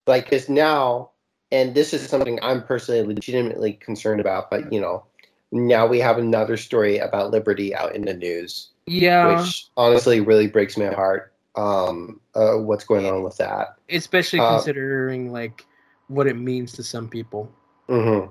Like, 0.07 0.25
because 0.25 0.49
now, 0.49 1.11
and 1.51 1.75
this 1.75 1.93
is 1.93 2.07
something 2.07 2.39
I'm 2.41 2.63
personally 2.63 3.03
legitimately 3.03 3.73
concerned 3.73 4.19
about, 4.21 4.49
but 4.49 4.71
you 4.73 4.81
know, 4.81 5.05
now 5.51 5.85
we 5.85 5.99
have 5.99 6.17
another 6.17 6.57
story 6.57 6.97
about 6.97 7.31
Liberty 7.31 7.75
out 7.75 7.95
in 7.95 8.03
the 8.03 8.13
news, 8.13 8.69
Yeah, 8.87 9.27
which 9.27 9.69
honestly 9.77 10.19
really 10.19 10.47
breaks 10.47 10.77
my 10.77 10.87
heart. 10.87 11.33
Um, 11.55 12.19
uh, 12.33 12.55
what's 12.55 12.83
going 12.83 13.05
on 13.05 13.23
with 13.23 13.37
that? 13.37 13.75
especially 13.89 14.39
uh, 14.39 14.55
considering 14.55 15.31
like 15.31 15.65
what 16.07 16.27
it 16.27 16.35
means 16.35 16.73
to 16.73 16.83
some 16.83 17.07
people. 17.07 17.51
hmm 17.87 18.25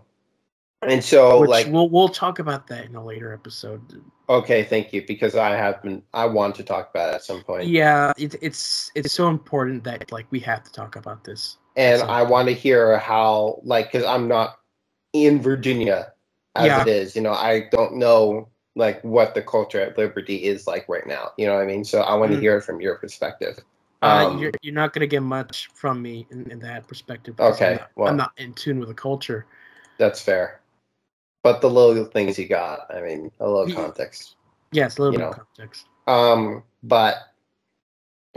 And 0.82 1.02
so, 1.02 1.40
which 1.40 1.50
like, 1.50 1.66
we'll 1.68 1.88
we'll 1.88 2.08
talk 2.08 2.38
about 2.38 2.66
that 2.68 2.86
in 2.86 2.94
a 2.96 3.04
later 3.04 3.32
episode. 3.32 3.80
okay, 4.28 4.64
thank 4.64 4.92
you, 4.92 5.04
because 5.06 5.36
I 5.36 5.50
have 5.50 5.82
been, 5.82 6.02
I 6.12 6.26
want 6.26 6.56
to 6.56 6.64
talk 6.64 6.90
about 6.90 7.10
it 7.12 7.16
at 7.16 7.22
some 7.24 7.42
point. 7.42 7.68
Yeah, 7.68 8.12
it, 8.16 8.34
it's 8.42 8.90
it's 8.94 9.12
so 9.12 9.28
important 9.28 9.84
that 9.84 10.10
like 10.10 10.26
we 10.30 10.40
have 10.40 10.64
to 10.64 10.72
talk 10.72 10.96
about 10.96 11.24
this. 11.24 11.58
and 11.76 12.02
I 12.02 12.22
want 12.22 12.48
to 12.48 12.54
hear 12.54 12.98
how, 12.98 13.60
like, 13.62 13.92
because 13.92 14.06
I'm 14.06 14.26
not 14.28 14.58
in 15.12 15.40
Virginia 15.40 16.12
as 16.56 16.66
Yeah. 16.66 16.80
it 16.82 16.88
is. 16.88 17.14
You 17.14 17.22
know, 17.22 17.32
I 17.32 17.68
don't 17.70 17.96
know 17.96 18.48
like 18.74 19.02
what 19.04 19.34
the 19.34 19.42
culture 19.42 19.80
at 19.80 19.98
Liberty 19.98 20.44
is 20.44 20.66
like 20.66 20.88
right 20.88 21.06
now. 21.06 21.30
You 21.36 21.46
know 21.46 21.54
what 21.54 21.62
I 21.62 21.66
mean? 21.66 21.84
So 21.84 22.00
I 22.00 22.14
want 22.14 22.32
to 22.32 22.38
Mm. 22.38 22.40
hear 22.40 22.56
it 22.56 22.62
from 22.62 22.80
your 22.80 22.96
perspective. 22.96 23.58
Uh, 24.02 24.24
Um, 24.26 24.38
you're 24.38 24.50
you're 24.62 24.74
not 24.74 24.92
gonna 24.94 25.06
get 25.06 25.22
much 25.22 25.68
from 25.74 26.02
me 26.02 26.26
in, 26.30 26.50
in 26.50 26.58
that 26.60 26.88
perspective. 26.88 27.36
because 27.36 27.60
I'm 27.60 27.66
Okay, 27.68 27.80
not, 27.80 27.90
well. 27.96 28.08
I'm 28.10 28.16
not 28.16 28.32
in 28.38 28.52
tune 28.54 28.80
with 28.80 28.88
the 28.88 28.94
culture. 28.94 29.46
That's 29.98 30.20
fair. 30.20 30.61
But 31.42 31.60
the 31.60 31.70
little 31.70 32.04
things 32.04 32.38
you 32.38 32.46
got, 32.46 32.94
I 32.94 33.00
mean, 33.00 33.30
a 33.40 33.48
little 33.48 33.74
context. 33.74 34.36
Yes, 34.70 34.96
a 34.96 35.02
little 35.02 35.18
bit 35.18 35.24
know. 35.24 35.30
of 35.30 35.36
context. 35.56 35.86
Um, 36.06 36.62
but 36.82 37.16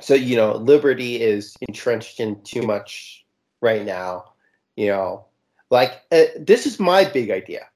so 0.02 0.14
you 0.14 0.36
know, 0.36 0.56
Liberty 0.57 1.22
is 1.22 1.56
entrenched 1.61 2.19
in 2.19 2.41
too 2.44 2.64
much 2.64 3.26
right 3.61 3.86
now. 3.86 4.34
You 4.76 4.88
know, 4.88 5.26
like 5.69 6.02
uh, 6.11 6.23
this 6.40 6.65
is 6.65 6.80
my 6.80 7.06
big 7.06 7.32
idea. 7.32 7.68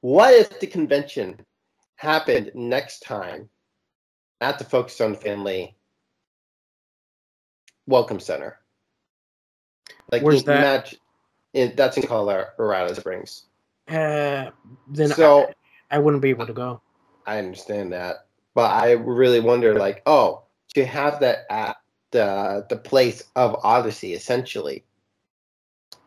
What 0.00 0.34
if 0.34 0.60
the 0.60 0.66
convention 0.66 1.40
happened 1.96 2.52
next 2.54 3.00
time 3.00 3.48
at 4.40 4.58
the 4.58 4.64
Focus 4.64 5.00
on 5.00 5.14
Family 5.16 5.76
Welcome 7.86 8.20
Center? 8.20 8.58
Like, 10.10 10.22
Where's 10.22 10.44
that? 10.44 10.58
imagine- 10.58 10.98
in- 11.54 11.76
that's 11.76 11.96
in 11.96 12.04
Colorado 12.04 12.92
Springs. 12.94 13.44
Uh, 13.88 14.50
then 14.88 15.08
So- 15.08 15.48
I, 15.90 15.96
I 15.96 15.98
wouldn't 15.98 16.22
be 16.22 16.30
able 16.30 16.46
to 16.46 16.52
go. 16.52 16.80
I 17.26 17.38
understand 17.38 17.92
that, 17.92 18.26
but 18.54 18.70
I 18.70 18.92
really 18.92 19.40
wonder, 19.40 19.78
like, 19.78 20.02
oh, 20.06 20.42
to 20.74 20.84
have 20.84 21.20
that 21.20 21.46
at 21.50 21.76
the 22.10 22.64
the 22.70 22.76
place 22.76 23.22
of 23.36 23.56
Odyssey, 23.62 24.14
essentially, 24.14 24.84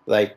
like, 0.08 0.36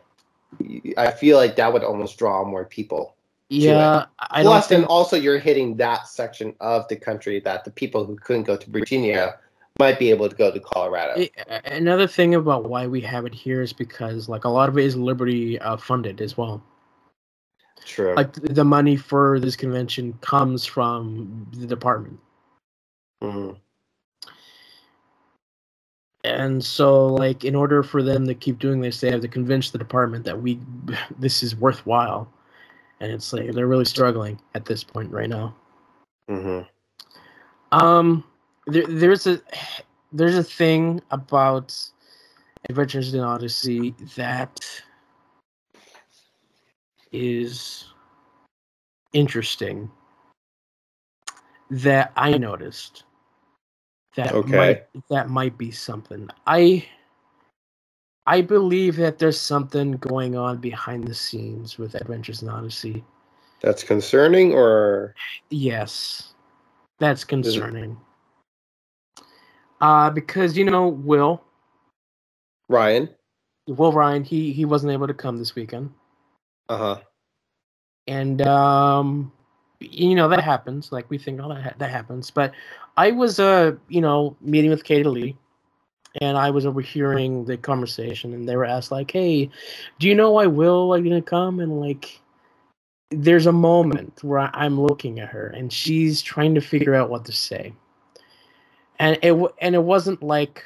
I 0.97 1.11
feel 1.11 1.37
like 1.39 1.57
that 1.57 1.73
would 1.73 1.83
almost 1.85 2.19
draw 2.19 2.45
more 2.45 2.65
people. 2.65 3.15
Yeah, 3.49 4.07
I 4.19 4.43
Plus, 4.43 4.69
think. 4.69 4.81
and 4.81 4.87
also 4.89 5.16
you're 5.16 5.39
hitting 5.39 5.77
that 5.77 6.09
section 6.09 6.55
of 6.61 6.87
the 6.89 6.97
country 6.97 7.41
that 7.41 7.65
the 7.65 7.71
people 7.71 8.05
who 8.05 8.16
couldn't 8.16 8.45
go 8.45 8.57
to 8.57 8.71
Virginia 8.71 9.39
might 9.79 9.99
be 9.99 10.11
able 10.11 10.29
to 10.29 10.37
go 10.37 10.51
to 10.51 10.61
Colorado. 10.61 11.21
it- 11.21 11.33
another 11.66 12.07
thing 12.07 12.35
about 12.35 12.65
why 12.69 12.87
we 12.87 13.01
have 13.03 13.27
it 13.27 13.35
here 13.35 13.62
is 13.62 13.73
because 13.73 14.29
like 14.29 14.45
a 14.45 14.49
lot 14.49 14.69
of 14.69 14.79
it 14.79 14.85
is 14.85 14.97
Liberty 14.97 15.59
uh, 15.61 15.77
funded 15.77 16.21
as 16.21 16.37
well. 16.37 16.62
True. 17.85 18.15
Like 18.16 18.32
the 18.32 18.65
money 18.65 18.97
for 18.97 19.39
this 19.40 19.56
convention 19.56 20.15
comes 20.20 20.65
from 20.65 21.47
the 21.52 21.66
department, 21.66 22.19
Mhm. 23.23 23.56
and 26.24 26.65
so 26.65 27.06
like 27.06 27.44
in 27.44 27.55
order 27.55 27.82
for 27.82 28.02
them 28.02 28.27
to 28.27 28.35
keep 28.35 28.59
doing 28.59 28.81
this, 28.81 29.01
they 29.01 29.11
have 29.11 29.20
to 29.20 29.28
convince 29.28 29.70
the 29.70 29.78
department 29.78 30.24
that 30.24 30.40
we 30.40 30.59
this 31.19 31.43
is 31.43 31.56
worthwhile, 31.56 32.28
and 33.01 33.12
it's 33.12 33.32
like 33.32 33.52
they're 33.52 33.66
really 33.69 33.85
struggling 33.85 34.40
at 34.55 34.65
this 34.65 34.82
point 34.82 35.11
right 35.11 35.28
now. 35.28 35.55
Mhm. 36.31 36.66
Um, 37.73 38.24
there, 38.66 38.86
there's 38.86 39.27
a 39.27 39.40
there's 40.12 40.36
a 40.36 40.44
thing 40.44 41.02
about 41.11 41.77
Adventures 42.69 43.12
in 43.12 43.20
Odyssey 43.20 43.94
that 44.16 44.82
is 47.15 47.86
interesting 49.12 49.91
that 51.70 52.12
I 52.16 52.36
noticed. 52.36 53.05
That 54.16 54.35
Okay. 54.35 54.51
might 54.51 54.86
that 55.11 55.28
might 55.31 55.57
be 55.59 55.70
something. 55.70 56.28
I 56.47 56.86
I 58.27 58.41
believe 58.43 58.97
that 58.97 59.19
there's 59.19 59.41
something 59.41 59.93
going 59.93 60.36
on 60.36 60.59
behind 60.59 61.07
the 61.07 61.15
scenes 61.15 61.78
with 61.78 61.95
Adventures 61.95 62.43
in 62.43 62.49
Odyssey. 62.49 63.05
That's 63.61 63.85
concerning, 63.85 64.53
or 64.53 65.15
Yes, 65.51 66.35
that's 66.99 67.24
concerning. 67.24 67.99
Uh, 69.81 70.11
because 70.11 70.57
you 70.57 70.65
know 70.65 70.89
Will, 70.89 71.43
Ryan? 72.69 73.11
Will 73.66 73.93
Ryan, 73.93 74.24
he 74.24 74.53
he 74.53 74.65
wasn't 74.65 74.93
able 74.93 75.07
to 75.07 75.15
come 75.15 75.39
this 75.39 75.55
weekend, 75.55 75.93
Uh 76.69 76.78
huh. 76.78 77.01
and 78.07 78.43
um, 78.43 79.32
you 79.81 80.15
know 80.15 80.28
that 80.28 80.43
happens. 80.43 80.93
Like 80.93 81.09
we 81.11 81.19
think, 81.19 81.41
oh, 81.43 81.49
that 81.49 81.62
ha- 81.62 81.74
that 81.78 81.91
happens. 81.91 82.31
But 82.31 82.53
I 82.97 83.11
was 83.12 83.41
uh, 83.41 83.73
you 83.89 84.01
know, 84.01 84.36
meeting 84.41 84.70
with 84.70 84.85
Katie 84.85 85.05
Leigh, 85.05 85.36
and 86.20 86.36
I 86.36 86.51
was 86.51 86.66
overhearing 86.66 87.45
the 87.45 87.57
conversation, 87.57 88.35
and 88.35 88.49
they 88.49 88.57
were 88.57 88.65
asked 88.65 88.91
like, 88.93 89.11
"Hey, 89.11 89.51
do 89.99 90.09
you 90.09 90.15
know 90.15 90.32
why 90.32 90.47
Will 90.47 90.89
like 90.89 91.03
didn't 91.05 91.27
come?" 91.27 91.61
And 91.61 91.81
like, 91.81 92.20
there's 93.11 93.47
a 93.47 93.53
moment 93.53 94.23
where 94.23 94.41
I'm 94.55 94.81
looking 94.81 95.20
at 95.20 95.28
her, 95.31 95.49
and 95.49 95.73
she's 95.73 96.23
trying 96.23 96.55
to 96.55 96.61
figure 96.61 96.95
out 96.95 97.11
what 97.11 97.24
to 97.27 97.32
say, 97.32 97.74
and 98.99 99.19
it 99.23 99.32
and 99.61 99.74
it 99.74 99.82
wasn't 99.82 100.23
like 100.23 100.65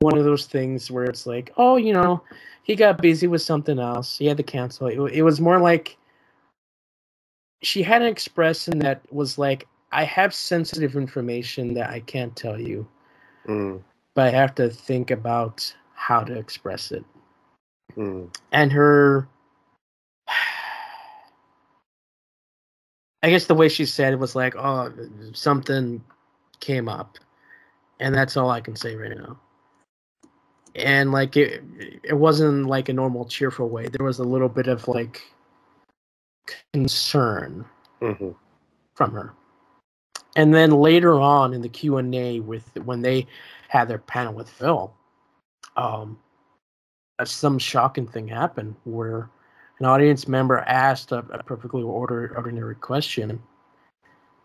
one 0.00 0.16
of 0.16 0.24
those 0.24 0.46
things 0.46 0.90
where 0.90 1.04
it's 1.04 1.26
like, 1.26 1.52
oh, 1.56 1.76
you 1.76 1.92
know, 1.92 2.22
he 2.68 2.76
got 2.76 3.02
busy 3.02 3.28
with 3.28 3.42
something 3.42 3.80
else, 3.80 4.18
he 4.18 4.26
had 4.26 4.38
to 4.38 4.44
cancel. 4.44 4.88
It, 4.88 4.98
it 5.14 5.22
was 5.24 5.40
more 5.40 5.60
like 5.60 5.98
she 7.62 7.82
had 7.82 8.02
an 8.02 8.08
expression 8.08 8.80
that 8.80 9.02
was 9.12 9.38
like, 9.38 9.68
I 9.92 10.04
have 10.04 10.34
sensitive 10.34 10.96
information 10.96 11.74
that 11.74 11.90
I 11.90 12.00
can't 12.00 12.36
tell 12.36 12.60
you, 12.60 12.88
Mm, 13.48 13.82
but 14.14 14.28
I 14.28 14.30
have 14.38 14.54
to 14.56 14.70
think 14.70 15.10
about 15.12 15.74
how 15.94 16.22
to 16.22 16.38
express 16.38 16.92
it. 16.92 17.04
mm, 17.96 18.30
And 18.52 18.72
her, 18.72 19.28
I 23.22 23.30
guess 23.30 23.46
the 23.46 23.54
way 23.54 23.68
she 23.68 23.86
said 23.86 24.12
it 24.14 24.20
was 24.20 24.36
like, 24.36 24.56
oh, 24.56 24.92
something 25.34 26.04
came 26.60 26.88
up, 26.88 27.18
and 28.00 28.14
that's 28.14 28.36
all 28.36 28.50
I 28.50 28.60
can 28.62 28.76
say 28.76 28.96
right 28.96 29.16
now. 29.16 29.40
And 30.74 31.12
like 31.12 31.36
it, 31.36 31.62
it 32.02 32.14
wasn't 32.14 32.66
like 32.66 32.88
a 32.88 32.92
normal 32.92 33.24
cheerful 33.24 33.68
way. 33.68 33.88
There 33.88 34.06
was 34.06 34.18
a 34.18 34.24
little 34.24 34.48
bit 34.48 34.68
of 34.68 34.86
like 34.88 35.22
concern 36.72 37.64
mhm. 38.00 38.34
from 38.94 39.12
her. 39.12 39.34
And 40.36 40.54
then 40.54 40.70
later 40.70 41.18
on 41.20 41.52
in 41.52 41.62
the 41.62 41.68
Q 41.68 41.96
and 41.96 42.14
A 42.14 42.40
with 42.40 42.64
when 42.84 43.02
they 43.02 43.26
had 43.68 43.88
their 43.88 43.98
panel 43.98 44.34
with 44.34 44.48
Phil, 44.48 44.92
um, 45.76 46.18
uh, 47.18 47.24
some 47.24 47.58
shocking 47.58 48.06
thing 48.06 48.28
happened 48.28 48.76
where 48.84 49.30
an 49.80 49.86
audience 49.86 50.28
member 50.28 50.58
asked 50.60 51.12
a, 51.12 51.18
a 51.30 51.42
perfectly 51.42 51.82
order, 51.82 52.32
ordinary 52.36 52.74
question, 52.74 53.42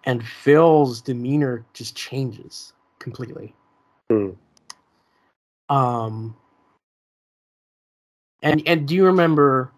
and 0.05 0.25
Phil's 0.25 1.01
demeanor 1.01 1.65
just 1.73 1.95
changes 1.95 2.73
completely. 2.99 3.53
Hmm. 4.09 4.31
Um, 5.73 6.35
and 8.41 8.61
and 8.67 8.87
do 8.87 8.95
you 8.95 9.05
remember 9.05 9.71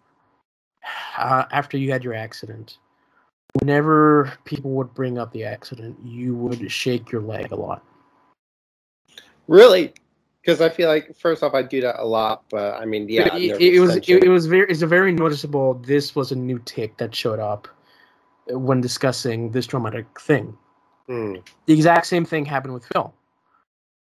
uh, 1.18 1.46
after 1.52 1.78
you 1.78 1.92
had 1.92 2.04
your 2.04 2.14
accident? 2.14 2.78
whenever 3.60 4.34
people 4.44 4.72
would 4.72 4.94
bring 4.94 5.18
up 5.18 5.32
the 5.32 5.44
accident, 5.44 5.98
you 6.04 6.36
would 6.36 6.70
shake 6.72 7.12
your 7.12 7.22
leg 7.22 7.52
a 7.52 7.56
lot. 7.56 7.84
Really? 9.48 9.94
Because 10.42 10.62
I 10.62 10.70
feel 10.70 10.90
like 10.90 11.16
first 11.16 11.42
off, 11.42 11.54
I 11.54 11.64
do 11.64 11.82
that 11.82 12.00
a 12.00 12.06
lot, 12.06 12.44
but 12.52 12.76
I 12.76 12.86
mean, 12.86 13.08
yeah, 13.10 13.36
it, 13.36 13.60
it, 13.60 13.80
was 13.80 13.96
it, 13.96 14.10
it 14.10 14.30
was 14.30 14.46
very 14.46 14.70
it's 14.70 14.82
a 14.82 14.88
very 14.88 15.12
noticeable. 15.12 15.76
This 15.76 16.16
was 16.16 16.32
a 16.32 16.36
new 16.36 16.60
tick 16.66 16.98
that 16.98 17.16
showed 17.16 17.40
up 17.40 17.68
when 18.48 18.82
discussing 18.82 19.52
this 19.52 19.66
traumatic 19.66 20.06
thing. 20.20 20.56
Mm, 21.10 21.44
The 21.66 21.74
exact 21.74 22.06
same 22.08 22.26
thing 22.26 22.46
happened 22.46 22.74
with 22.74 22.86
Phil, 22.86 23.14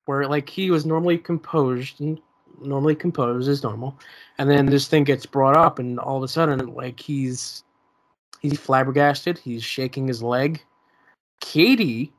where 0.09 0.27
like 0.27 0.49
he 0.49 0.71
was 0.71 0.87
normally 0.87 1.19
composed 1.19 2.01
and 2.01 2.19
normally 2.63 2.95
composed 2.95 3.47
as 3.47 3.63
normal, 3.63 3.95
and 4.39 4.49
then 4.49 4.65
this 4.65 4.89
thing 4.89 5.05
gets 5.05 5.27
brought 5.27 5.55
up, 5.55 5.79
and 5.79 6.01
all 6.01 6.17
of 6.17 6.23
a 6.23 6.29
sudden 6.29 6.75
like 6.75 6.99
he's 6.99 7.63
he's 8.41 8.59
flabbergasted. 8.59 9.37
He's 9.37 9.63
shaking 9.63 10.09
his 10.09 10.23
leg. 10.23 10.63
Katie 11.43 12.11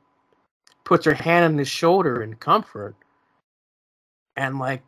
puts 0.84 1.04
her 1.04 1.14
hand 1.14 1.44
on 1.44 1.58
his 1.58 1.66
shoulder 1.66 2.22
in 2.22 2.34
comfort, 2.36 2.94
and 4.36 4.60
like 4.60 4.84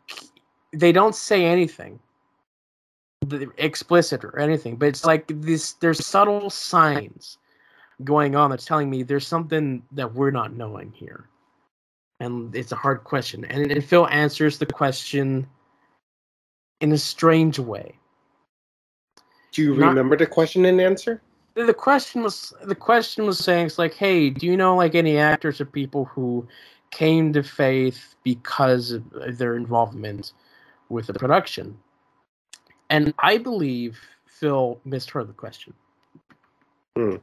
they 0.71 0.93
don't 0.93 1.13
say 1.13 1.43
anything 1.45 1.99
explicit 3.57 4.23
or 4.23 4.39
anything, 4.39 4.77
but 4.77 4.87
it's 4.87 5.05
like 5.05 5.25
this. 5.27 5.73
There's 5.73 6.05
subtle 6.05 6.49
signs 6.49 7.37
going 8.05 8.37
on 8.37 8.49
that's 8.49 8.65
telling 8.65 8.89
me 8.89 9.03
there's 9.03 9.27
something 9.27 9.83
that 9.91 10.13
we're 10.13 10.31
not 10.31 10.55
knowing 10.55 10.93
here, 10.93 11.27
and 12.23 12.55
it's 12.55 12.71
a 12.71 12.75
hard 12.75 13.03
question. 13.03 13.45
And, 13.45 13.71
and 13.71 13.83
Phil 13.83 14.07
answers 14.07 14.57
the 14.57 14.65
question 14.65 15.47
in 16.81 16.91
a 16.91 16.97
strange 16.97 17.59
way. 17.59 17.97
do 19.51 19.63
you 19.63 19.75
not- 19.75 19.89
remember 19.89 20.17
the 20.17 20.25
question 20.25 20.65
and 20.65 20.79
answer? 20.81 21.21
the 21.55 21.65
the 21.65 21.73
question 21.73 22.23
was 22.23 22.51
the 22.63 22.75
question 22.75 23.25
was 23.27 23.37
saying 23.37 23.67
it's 23.67 23.77
like 23.77 23.93
hey 23.93 24.29
do 24.29 24.47
you 24.47 24.57
know 24.57 24.75
like 24.75 24.95
any 24.95 25.19
actors 25.19 25.61
or 25.61 25.65
people 25.65 26.05
who 26.05 26.47
came 26.89 27.31
to 27.33 27.43
faith 27.43 28.15
because 28.23 28.91
of 28.91 29.37
their 29.37 29.55
involvement 29.55 30.33
with 30.89 31.05
the 31.07 31.13
production 31.13 31.77
and 32.89 33.13
i 33.19 33.37
believe 33.37 33.99
phil 34.25 34.79
misheard 34.83 35.27
the 35.29 35.33
question 35.33 35.73
Hmm. 36.97 37.17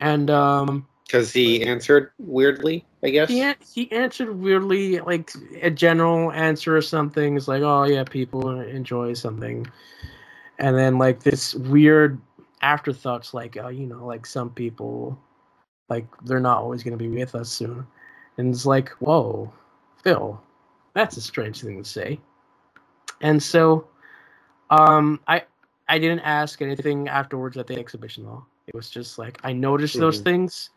and 0.00 0.28
um 0.30 0.86
Because 1.06 1.32
he 1.32 1.62
answered 1.62 2.12
weirdly, 2.18 2.84
I 3.02 3.10
guess. 3.10 3.30
he, 3.30 3.42
an- 3.42 3.56
he 3.74 3.92
answered 3.92 4.34
weirdly 4.36 5.00
like 5.00 5.32
a 5.62 5.70
general 5.70 6.32
answer 6.32 6.76
or 6.76 6.82
something. 6.82 7.36
It's 7.36 7.48
like 7.48 7.62
oh 7.62 7.84
yeah 7.84 8.04
people 8.04 8.60
enjoy 8.60 9.14
something. 9.14 9.66
And 10.58 10.76
then 10.76 10.98
like 10.98 11.22
this 11.22 11.54
weird 11.54 12.20
afterthoughts 12.62 13.34
like 13.34 13.56
oh 13.58 13.68
you 13.68 13.86
know 13.86 14.06
like 14.06 14.26
some 14.26 14.50
people 14.50 15.18
like 15.88 16.06
they're 16.24 16.40
not 16.40 16.58
always 16.58 16.82
going 16.82 16.98
to 16.98 17.02
be 17.04 17.08
with 17.10 17.34
us 17.34 17.50
soon. 17.50 17.86
And 18.38 18.54
it's 18.54 18.66
like 18.66 18.90
whoa 19.00 19.52
phil 20.04 20.42
that's 20.94 21.16
a 21.18 21.22
strange 21.22 21.62
thing 21.62 21.82
to 21.82 21.88
say. 21.88 22.20
And 23.22 23.42
so 23.42 23.84
um 24.70 25.20
i 25.28 25.42
i 25.88 25.98
didn't 25.98 26.20
ask 26.20 26.60
anything 26.62 27.08
afterwards 27.08 27.56
at 27.56 27.66
the 27.66 27.78
exhibition 27.78 28.24
though 28.24 28.44
it 28.66 28.74
was 28.74 28.90
just 28.90 29.18
like 29.18 29.38
i 29.44 29.52
noticed 29.52 29.98
those 29.98 30.20
Mhm. 30.20 30.24
things 30.24 30.70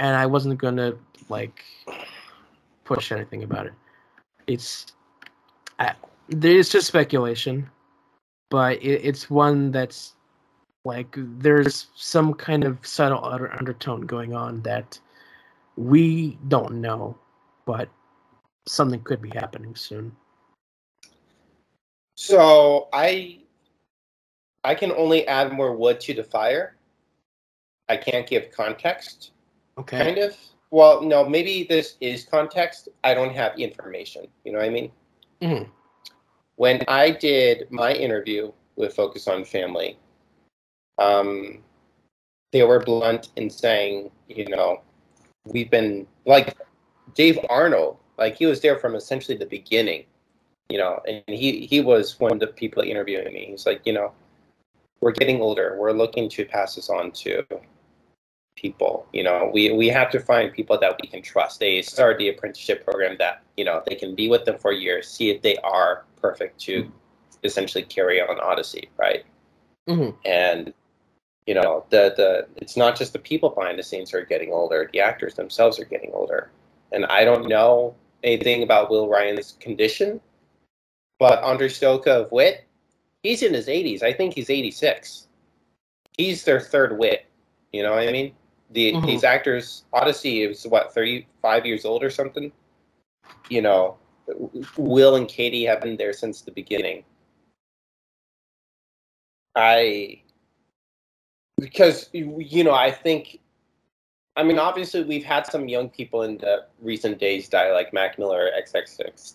and 0.00 0.16
i 0.16 0.26
wasn't 0.26 0.58
gonna 0.58 0.94
like 1.28 1.64
push 2.84 3.12
anything 3.12 3.42
about 3.42 3.66
it. 3.66 3.74
It's 4.46 4.86
I, 5.78 5.94
it's 6.30 6.70
just 6.70 6.86
speculation 6.86 7.68
but 8.50 8.82
it, 8.82 9.00
it's 9.04 9.28
one 9.28 9.70
that's 9.70 10.14
like 10.84 11.14
there's 11.16 11.88
some 11.94 12.32
kind 12.32 12.64
of 12.64 12.78
subtle 12.86 13.22
under, 13.24 13.52
undertone 13.58 14.02
going 14.02 14.34
on 14.34 14.62
that 14.62 14.98
we 15.76 16.38
don't 16.48 16.80
know 16.80 17.16
but 17.66 17.88
something 18.66 19.00
could 19.02 19.20
be 19.20 19.30
happening 19.30 19.74
soon. 19.74 20.12
So 22.16 22.88
I 22.92 23.40
I 24.64 24.74
can 24.74 24.92
only 24.92 25.26
add 25.28 25.52
more 25.52 25.76
wood 25.76 26.00
to 26.00 26.14
the 26.14 26.24
fire. 26.24 26.76
I 27.88 27.96
can't 27.96 28.26
give 28.26 28.50
context, 28.50 29.32
okay 29.78 29.98
kind 30.04 30.18
of. 30.18 30.36
Well, 30.70 31.02
no, 31.02 31.26
maybe 31.26 31.64
this 31.64 31.96
is 32.00 32.24
context. 32.24 32.88
I 33.02 33.14
don't 33.14 33.34
have 33.34 33.58
information. 33.58 34.26
You 34.44 34.52
know 34.52 34.58
what 34.58 34.66
I 34.66 34.70
mean? 34.70 34.92
Mhm. 35.40 35.68
When 36.56 36.84
I 36.88 37.10
did 37.10 37.70
my 37.70 37.92
interview 37.94 38.52
with 38.76 38.94
Focus 38.94 39.28
on 39.28 39.44
Family, 39.44 39.96
um, 40.98 41.62
they 42.52 42.64
were 42.64 42.80
blunt 42.80 43.30
in 43.36 43.48
saying, 43.48 44.10
you 44.28 44.48
know, 44.48 44.82
we've 45.46 45.70
been 45.70 46.06
like 46.26 46.56
Dave 47.14 47.38
Arnold, 47.48 47.96
like 48.18 48.36
he 48.36 48.46
was 48.46 48.60
there 48.60 48.78
from 48.78 48.94
essentially 48.94 49.38
the 49.38 49.46
beginning 49.46 50.04
you 50.68 50.78
know, 50.78 51.00
and 51.06 51.22
he 51.26 51.66
he 51.66 51.80
was 51.80 52.18
one 52.20 52.32
of 52.32 52.40
the 52.40 52.46
people 52.46 52.82
interviewing 52.82 53.32
me. 53.32 53.46
He's 53.50 53.66
like, 53.66 53.86
you 53.86 53.92
know, 53.92 54.12
we're 55.00 55.12
getting 55.12 55.40
older. 55.40 55.76
We're 55.78 55.92
looking 55.92 56.28
to 56.30 56.44
pass 56.44 56.74
this 56.74 56.90
on 56.90 57.10
to 57.12 57.44
people. 58.60 59.06
You 59.12 59.22
know, 59.22 59.50
we 59.52 59.72
we 59.72 59.88
have 59.88 60.10
to 60.10 60.20
find 60.20 60.52
people 60.52 60.78
that 60.78 60.98
we 61.00 61.08
can 61.08 61.22
trust. 61.22 61.60
They 61.60 61.80
start 61.82 62.18
the 62.18 62.28
apprenticeship 62.28 62.84
program 62.84 63.16
that 63.18 63.42
you 63.56 63.64
know 63.64 63.82
they 63.86 63.94
can 63.94 64.14
be 64.14 64.28
with 64.28 64.44
them 64.44 64.58
for 64.58 64.72
years, 64.72 65.08
see 65.08 65.30
if 65.30 65.42
they 65.42 65.56
are 65.58 66.04
perfect 66.20 66.58
to 66.62 66.90
essentially 67.44 67.84
carry 67.84 68.20
on 68.20 68.40
Odyssey, 68.40 68.88
right? 68.98 69.24
Mhm. 69.88 70.14
And 70.24 70.74
you 71.46 71.54
know, 71.54 71.84
the 71.90 72.14
the 72.16 72.46
it's 72.56 72.76
not 72.76 72.96
just 72.96 73.12
the 73.12 73.18
people 73.18 73.50
behind 73.50 73.78
the 73.78 73.82
scenes 73.82 74.10
who 74.10 74.18
are 74.18 74.24
getting 74.24 74.52
older. 74.52 74.90
The 74.92 75.00
actors 75.00 75.34
themselves 75.34 75.78
are 75.78 75.84
getting 75.84 76.10
older. 76.12 76.50
And 76.92 77.06
I 77.06 77.24
don't 77.24 77.48
know 77.48 77.94
anything 78.24 78.62
about 78.62 78.90
Will 78.90 79.08
Ryan's 79.08 79.52
condition, 79.60 80.20
but 81.18 81.42
Andre 81.42 81.68
Stojka 81.68 82.08
of 82.08 82.32
Whit, 82.32 82.64
he's 83.22 83.42
in 83.42 83.54
his 83.54 83.68
80s. 83.68 84.02
I 84.02 84.12
think 84.12 84.34
he's 84.34 84.50
86. 84.50 85.28
He's 86.16 86.44
their 86.44 86.60
third 86.60 86.98
Whit. 86.98 87.26
You 87.72 87.82
know 87.82 87.92
what 87.92 88.08
I 88.08 88.12
mean? 88.12 88.34
The 88.70 88.92
Mhm. 88.92 89.06
these 89.06 89.24
actors, 89.24 89.84
Odyssey 89.92 90.42
is 90.42 90.66
what 90.66 90.92
35 90.92 91.64
years 91.64 91.84
old 91.84 92.02
or 92.02 92.10
something. 92.10 92.52
You 93.48 93.62
know, 93.62 93.96
Will 94.76 95.14
and 95.14 95.28
Katie 95.28 95.64
have 95.64 95.80
been 95.80 95.96
there 95.96 96.12
since 96.12 96.42
the 96.42 96.52
beginning. 96.52 97.04
I 99.56 100.22
because 101.58 102.08
you 102.12 102.62
know 102.62 102.74
I 102.74 102.90
think 102.90 103.40
I 104.36 104.44
mean 104.44 104.58
obviously 104.58 105.02
we've 105.02 105.24
had 105.24 105.46
some 105.46 105.68
young 105.68 105.88
people 105.88 106.22
in 106.22 106.38
the 106.38 106.66
recent 106.80 107.18
days 107.18 107.48
die 107.48 107.72
like 107.72 107.92
Mac 107.92 108.18
Miller 108.18 108.50
XXX 108.56 109.34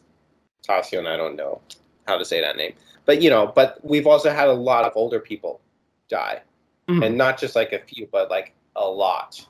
and 0.94 1.08
I 1.08 1.18
don't 1.18 1.36
know 1.36 1.60
how 2.08 2.18
to 2.18 2.24
say 2.24 2.40
that 2.40 2.56
name 2.56 2.74
but 3.06 3.22
you 3.22 3.30
know 3.30 3.48
but 3.48 3.80
we've 3.84 4.08
also 4.08 4.30
had 4.30 4.48
a 4.48 4.54
lot 4.54 4.86
of 4.86 4.94
older 4.96 5.20
people 5.20 5.60
die 6.08 6.42
Mhm. 6.88 7.06
and 7.06 7.18
not 7.18 7.38
just 7.38 7.56
like 7.56 7.74
a 7.74 7.80
few 7.80 8.08
but 8.12 8.30
like 8.30 8.54
a 8.76 8.86
lot 8.86 9.46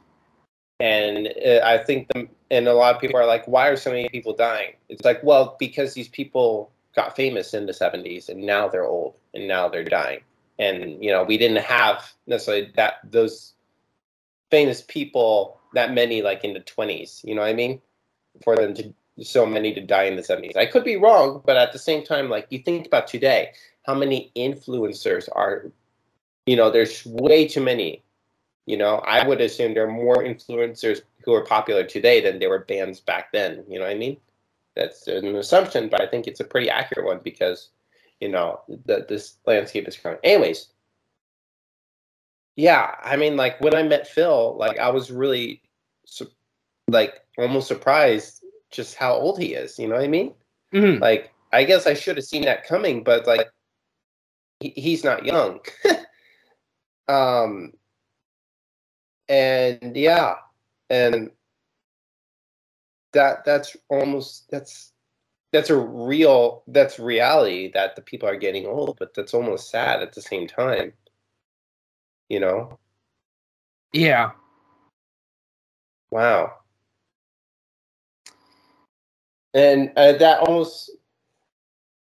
and 0.80 1.28
uh, 1.46 1.60
I 1.64 1.78
think 1.78 2.08
the, 2.10 2.28
and 2.52 2.68
a 2.68 2.74
lot 2.74 2.96
of 2.96 3.02
people 3.02 3.18
are 3.18 3.26
like 3.26 3.48
why 3.48 3.68
are 3.68 3.78
so 3.78 3.92
many 3.92 4.10
people 4.10 4.36
dying 4.36 4.74
it's 4.90 5.06
like 5.06 5.24
well 5.24 5.56
because 5.60 5.94
these 5.94 6.10
people 6.10 6.72
got 6.96 7.16
famous 7.16 7.54
in 7.54 7.66
the 7.66 7.74
70s 7.74 8.30
and 8.30 8.44
now 8.44 8.68
they're 8.68 8.86
old 8.86 9.16
and 9.34 9.48
now 9.48 9.68
they're 9.68 9.84
dying 9.84 10.20
and 10.60 11.04
you 11.04 11.12
know 11.12 11.24
we 11.24 11.38
didn't 11.38 11.64
have 11.64 12.14
necessarily 12.28 12.72
that 12.76 12.96
those 13.04 13.54
famous 14.54 14.84
people 14.84 15.60
that 15.74 15.96
many 15.96 16.22
like 16.22 16.44
in 16.44 16.54
the 16.54 16.60
20s. 16.60 17.24
You 17.24 17.34
know 17.34 17.42
what 17.42 17.50
I 17.50 17.54
mean? 17.54 17.82
For 18.44 18.56
them 18.56 18.76
to 18.76 18.94
so 19.24 19.48
many 19.48 19.74
to 19.74 19.82
die 19.82 20.04
in 20.04 20.16
the 20.16 20.22
70s. 20.22 20.56
I 20.56 20.68
could 20.68 20.84
be 20.84 20.96
wrong, 20.96 21.42
but 21.44 21.58
at 21.58 21.74
the 21.74 21.80
same 21.80 22.04
time, 22.04 22.30
like 22.30 22.46
you 22.52 22.60
think 22.60 22.86
about 22.86 23.08
today, 23.08 23.52
how 23.88 23.96
many 23.96 24.32
influencers 24.36 25.28
are, 25.32 25.72
you 26.46 26.56
know, 26.56 26.70
there's 26.70 27.04
way 27.06 27.48
too 27.48 27.62
many. 27.62 28.04
You 28.66 28.78
know, 28.78 28.98
I 29.00 29.28
would 29.28 29.42
assume 29.42 29.74
there 29.74 29.86
are 29.88 29.92
more 29.92 30.24
influencers 30.24 31.02
who 31.26 31.34
are 31.34 31.46
popular 31.46 31.84
today 31.84 32.22
than 32.22 32.40
there 32.40 32.50
were 32.50 32.60
bands 32.60 33.00
back 33.00 33.32
then. 33.32 33.64
You 33.68 33.80
know 33.80 33.86
what 33.86 33.92
I 33.92 33.98
mean? 33.98 34.18
That's 34.76 35.08
an 35.08 35.36
assumption, 35.36 35.90
but 35.90 36.02
I 36.02 36.08
think 36.08 36.28
it's 36.28 36.40
a 36.40 36.46
pretty 36.46 36.70
accurate 36.70 37.06
one 37.06 37.20
because, 37.24 37.70
you 38.20 38.30
know, 38.30 38.62
the, 38.86 39.06
this 39.08 39.38
landscape 39.46 39.88
is 39.88 39.98
growing. 39.98 40.18
Anyways, 40.24 40.70
yeah, 42.56 42.96
I 43.04 43.16
mean, 43.18 43.36
like 43.36 43.60
when 43.62 43.76
I 43.76 43.84
met 43.84 44.08
Phil, 44.08 44.56
like 44.58 44.78
I 44.80 44.90
was 44.90 45.12
really, 45.12 45.62
su- 46.06 46.32
like 46.88 47.22
almost 47.38 47.68
surprised 47.68 48.44
just 48.72 48.96
how 48.96 49.14
old 49.14 49.40
he 49.40 49.54
is. 49.54 49.78
You 49.80 49.88
know 49.88 49.96
what 49.96 50.04
I 50.04 50.08
mean? 50.08 50.34
Mhm. 50.74 51.00
Like 51.02 51.32
I 51.52 51.64
guess 51.64 51.88
I 51.88 51.94
should 51.94 52.18
have 52.18 52.26
seen 52.26 52.44
that 52.46 52.66
coming, 52.68 53.04
but 53.04 53.28
like 53.28 53.50
he, 54.60 54.70
he's 54.70 55.04
not 55.04 55.26
young. 55.26 55.60
um, 57.08 57.74
and 59.30 59.96
yeah, 59.96 60.36
and 60.90 61.32
that 63.14 63.46
that's 63.46 63.78
almost 63.90 64.50
that's 64.50 64.92
that's 65.52 65.70
a 65.70 65.78
real 65.78 66.64
that's 66.68 67.00
reality 67.00 67.72
that 67.74 67.96
the 67.96 68.02
people 68.02 68.28
are 68.28 68.36
getting 68.36 68.66
old, 68.66 68.98
but 69.00 69.14
that's 69.14 69.34
almost 69.34 69.70
sad 69.70 70.02
at 70.02 70.14
the 70.14 70.22
same 70.22 70.48
time. 70.48 70.94
You 72.30 72.40
know? 72.40 72.80
Yeah. 73.94 74.32
Wow. 76.10 76.54
And 79.54 79.92
uh, 79.96 80.14
that 80.14 80.40
almost 80.40 80.92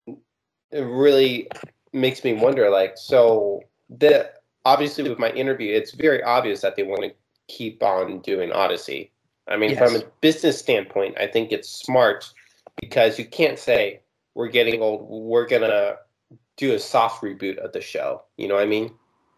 it 0.06 0.81
really 0.81 1.48
makes 1.93 2.22
me 2.22 2.32
wonder 2.32 2.70
like 2.70 2.97
so 2.97 3.60
the 3.89 4.31
obviously 4.64 5.08
with 5.08 5.18
my 5.18 5.30
interview 5.30 5.72
it's 5.72 5.92
very 5.92 6.22
obvious 6.22 6.60
that 6.60 6.76
they 6.76 6.82
want 6.82 7.02
to 7.02 7.12
keep 7.48 7.82
on 7.82 8.20
doing 8.20 8.52
Odyssey. 8.52 9.12
I 9.48 9.56
mean 9.56 9.76
from 9.76 9.96
a 9.96 10.02
business 10.20 10.58
standpoint 10.58 11.16
I 11.18 11.26
think 11.26 11.52
it's 11.52 11.68
smart 11.68 12.32
because 12.80 13.18
you 13.18 13.26
can't 13.26 13.58
say 13.58 14.00
we're 14.34 14.48
getting 14.48 14.82
old 14.82 15.08
we're 15.08 15.46
going 15.46 15.62
to 15.62 15.96
do 16.56 16.74
a 16.74 16.78
soft 16.78 17.22
reboot 17.22 17.58
of 17.58 17.72
the 17.72 17.80
show. 17.80 18.22
You 18.36 18.48
know 18.48 18.54
what 18.54 18.62
I 18.62 18.66
mean? 18.66 18.92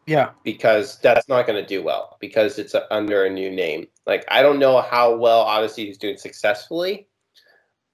Yeah. 0.07 0.31
because 0.45 1.01
that's 1.01 1.29
not 1.29 1.49
going 1.49 1.61
to 1.61 1.67
do 1.67 1.83
well 1.83 2.17
because 2.21 2.61
it's 2.61 2.75
a, 2.75 2.95
under 2.95 3.25
a 3.25 3.31
new 3.31 3.51
name. 3.51 3.89
Like 4.07 4.25
I 4.29 4.41
don't 4.41 4.61
know 4.61 4.81
how 4.81 5.17
well 5.17 5.41
Odyssey 5.41 5.91
is 5.91 5.99
doing 5.99 6.17
successfully, 6.17 7.09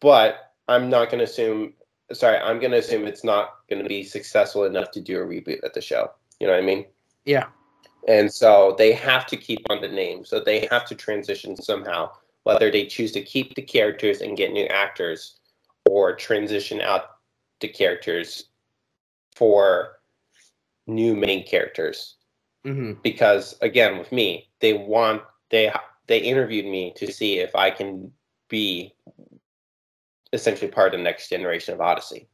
but 0.00 0.52
I'm 0.68 0.90
not 0.90 1.06
going 1.10 1.18
to 1.18 1.24
assume. 1.24 1.72
Sorry, 2.12 2.36
I'm 2.36 2.58
going 2.58 2.72
to 2.72 2.78
assume 2.78 3.06
it's 3.06 3.24
not 3.24 3.54
going 3.70 3.82
to 3.82 3.88
be 3.88 4.02
successful 4.02 4.64
enough 4.64 4.90
to 4.90 5.00
do 5.00 5.22
a 5.22 5.24
reboot 5.24 5.64
at 5.64 5.72
the 5.72 5.80
show. 5.80 6.10
You 6.38 6.46
know 6.46 6.52
what 6.52 6.62
I 6.62 6.66
mean? 6.66 6.84
Yeah. 7.24 7.46
And 8.08 8.32
so 8.32 8.74
they 8.78 8.92
have 8.92 9.26
to 9.26 9.36
keep 9.36 9.64
on 9.70 9.80
the 9.80 9.88
name. 9.88 10.24
So 10.24 10.40
they 10.40 10.66
have 10.70 10.86
to 10.86 10.94
transition 10.94 11.56
somehow, 11.56 12.10
whether 12.42 12.70
they 12.70 12.86
choose 12.86 13.12
to 13.12 13.22
keep 13.22 13.54
the 13.54 13.62
characters 13.62 14.20
and 14.20 14.36
get 14.36 14.52
new 14.52 14.66
actors, 14.66 15.38
or 15.88 16.14
transition 16.14 16.80
out 16.80 17.04
the 17.60 17.68
characters 17.68 18.46
for 19.34 20.00
new 20.86 21.14
main 21.14 21.46
characters 21.46 22.16
hmm 22.64 22.92
because 23.02 23.56
again 23.60 23.98
with 23.98 24.10
me 24.12 24.48
they 24.60 24.72
want 24.72 25.22
they 25.50 25.72
they 26.06 26.18
interviewed 26.18 26.66
me 26.66 26.92
to 26.96 27.12
see 27.12 27.38
if 27.38 27.54
i 27.54 27.70
can 27.70 28.10
be 28.48 28.94
essentially 30.32 30.70
part 30.70 30.92
of 30.92 30.98
the 30.98 31.04
next 31.04 31.28
generation 31.28 31.74
of 31.74 31.80
odyssey 31.80 32.28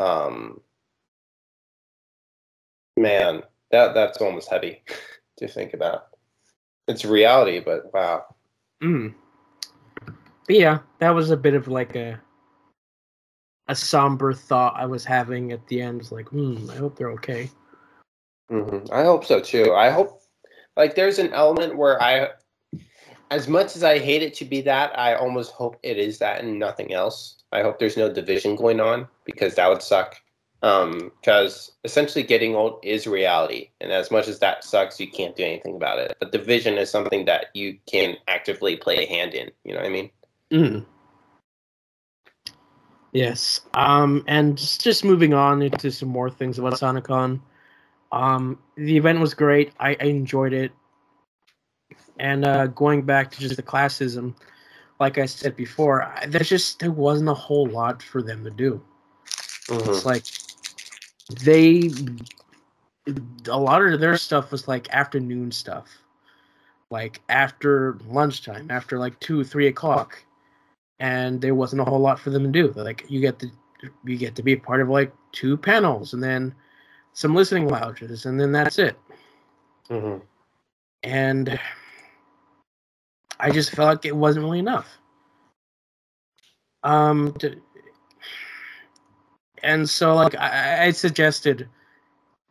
um 0.00 0.60
man 2.96 3.42
that 3.70 3.94
that's 3.94 4.18
almost 4.18 4.50
heavy 4.50 4.82
to 5.38 5.48
think 5.48 5.74
about 5.74 6.08
it's 6.86 7.04
reality 7.04 7.60
but 7.60 7.92
wow 7.92 8.24
Mm. 8.82 9.14
But 10.46 10.56
yeah, 10.56 10.78
that 10.98 11.10
was 11.10 11.30
a 11.30 11.36
bit 11.36 11.54
of 11.54 11.68
like 11.68 11.96
a 11.96 12.20
a 13.70 13.74
somber 13.74 14.32
thought 14.32 14.74
I 14.76 14.86
was 14.86 15.04
having 15.04 15.52
at 15.52 15.66
the 15.66 15.82
end. 15.82 16.00
It's 16.00 16.12
like, 16.12 16.28
hmm, 16.28 16.70
I 16.70 16.76
hope 16.76 16.96
they're 16.96 17.12
okay. 17.12 17.50
hmm 18.48 18.78
I 18.90 19.02
hope 19.02 19.24
so 19.24 19.40
too. 19.40 19.74
I 19.74 19.90
hope 19.90 20.22
like 20.76 20.94
there's 20.94 21.18
an 21.18 21.32
element 21.34 21.76
where 21.76 22.00
I, 22.02 22.28
as 23.30 23.46
much 23.46 23.76
as 23.76 23.84
I 23.84 23.98
hate 23.98 24.22
it 24.22 24.32
to 24.34 24.46
be 24.46 24.62
that, 24.62 24.98
I 24.98 25.14
almost 25.16 25.52
hope 25.52 25.76
it 25.82 25.98
is 25.98 26.18
that 26.20 26.40
and 26.40 26.58
nothing 26.58 26.94
else. 26.94 27.42
I 27.52 27.62
hope 27.62 27.78
there's 27.78 27.96
no 27.96 28.10
division 28.10 28.56
going 28.56 28.80
on 28.80 29.06
because 29.24 29.54
that 29.56 29.68
would 29.68 29.82
suck. 29.82 30.16
Um, 30.60 31.12
because 31.20 31.72
essentially 31.84 32.24
getting 32.24 32.56
old 32.56 32.80
is 32.82 33.06
reality, 33.06 33.70
and 33.80 33.92
as 33.92 34.10
much 34.10 34.26
as 34.26 34.40
that 34.40 34.64
sucks, 34.64 34.98
you 34.98 35.08
can't 35.08 35.36
do 35.36 35.44
anything 35.44 35.76
about 35.76 35.98
it. 35.98 36.16
But 36.18 36.32
the 36.32 36.38
vision 36.38 36.78
is 36.78 36.90
something 36.90 37.26
that 37.26 37.46
you 37.54 37.78
can 37.86 38.16
actively 38.26 38.74
play 38.76 39.04
a 39.04 39.06
hand 39.06 39.34
in. 39.34 39.50
You 39.64 39.74
know 39.74 39.80
what 39.80 39.86
I 39.86 39.90
mean? 39.90 40.10
Mm. 40.50 40.84
Yes. 43.12 43.60
Um, 43.74 44.24
and 44.26 44.58
just, 44.58 45.04
moving 45.04 45.32
on 45.32 45.62
into 45.62 45.90
some 45.90 46.08
more 46.08 46.30
things 46.30 46.58
about 46.58 46.74
SonicCon. 46.74 47.40
Um, 48.10 48.58
the 48.76 48.96
event 48.96 49.20
was 49.20 49.34
great. 49.34 49.72
I, 49.78 49.96
I 50.00 50.04
enjoyed 50.04 50.52
it. 50.52 50.72
And 52.18 52.44
uh, 52.44 52.66
going 52.66 53.02
back 53.02 53.30
to 53.30 53.40
just 53.40 53.56
the 53.56 53.62
classism, 53.62 54.34
like 54.98 55.18
I 55.18 55.26
said 55.26 55.56
before, 55.56 56.02
I, 56.02 56.26
there's 56.26 56.48
just 56.48 56.80
there 56.80 56.90
wasn't 56.90 57.28
a 57.28 57.34
whole 57.34 57.66
lot 57.66 58.02
for 58.02 58.22
them 58.22 58.42
to 58.44 58.50
do. 58.50 58.82
It's 59.70 60.04
like 60.06 60.24
they 61.28 61.90
a 63.48 63.58
lot 63.58 63.82
of 63.82 64.00
their 64.00 64.16
stuff 64.16 64.50
was 64.50 64.68
like 64.68 64.88
afternoon 64.90 65.50
stuff. 65.52 65.88
Like 66.90 67.20
after 67.28 67.98
lunchtime, 68.06 68.70
after 68.70 68.98
like 68.98 69.18
two, 69.20 69.44
three 69.44 69.66
o'clock. 69.66 70.22
And 71.00 71.40
there 71.40 71.54
wasn't 71.54 71.82
a 71.82 71.84
whole 71.84 72.00
lot 72.00 72.18
for 72.18 72.30
them 72.30 72.44
to 72.44 72.50
do. 72.50 72.72
Like 72.72 73.04
you 73.08 73.20
get 73.20 73.38
to 73.40 73.50
you 74.04 74.16
get 74.16 74.34
to 74.34 74.42
be 74.42 74.54
a 74.54 74.58
part 74.58 74.80
of 74.80 74.88
like 74.88 75.12
two 75.32 75.56
panels 75.56 76.12
and 76.12 76.22
then 76.22 76.54
some 77.12 77.34
listening 77.34 77.68
lounges 77.68 78.26
and 78.26 78.40
then 78.40 78.52
that's 78.52 78.78
it. 78.78 78.98
hmm 79.88 80.16
And 81.04 81.60
I 83.38 83.50
just 83.50 83.70
felt 83.70 83.88
like 83.88 84.04
it 84.04 84.16
wasn't 84.16 84.44
really 84.44 84.58
enough. 84.58 84.98
Um, 86.82 87.32
to, 87.38 87.60
and 89.62 89.88
so 89.88 90.14
like 90.14 90.34
I, 90.36 90.86
I 90.86 90.90
suggested 90.90 91.68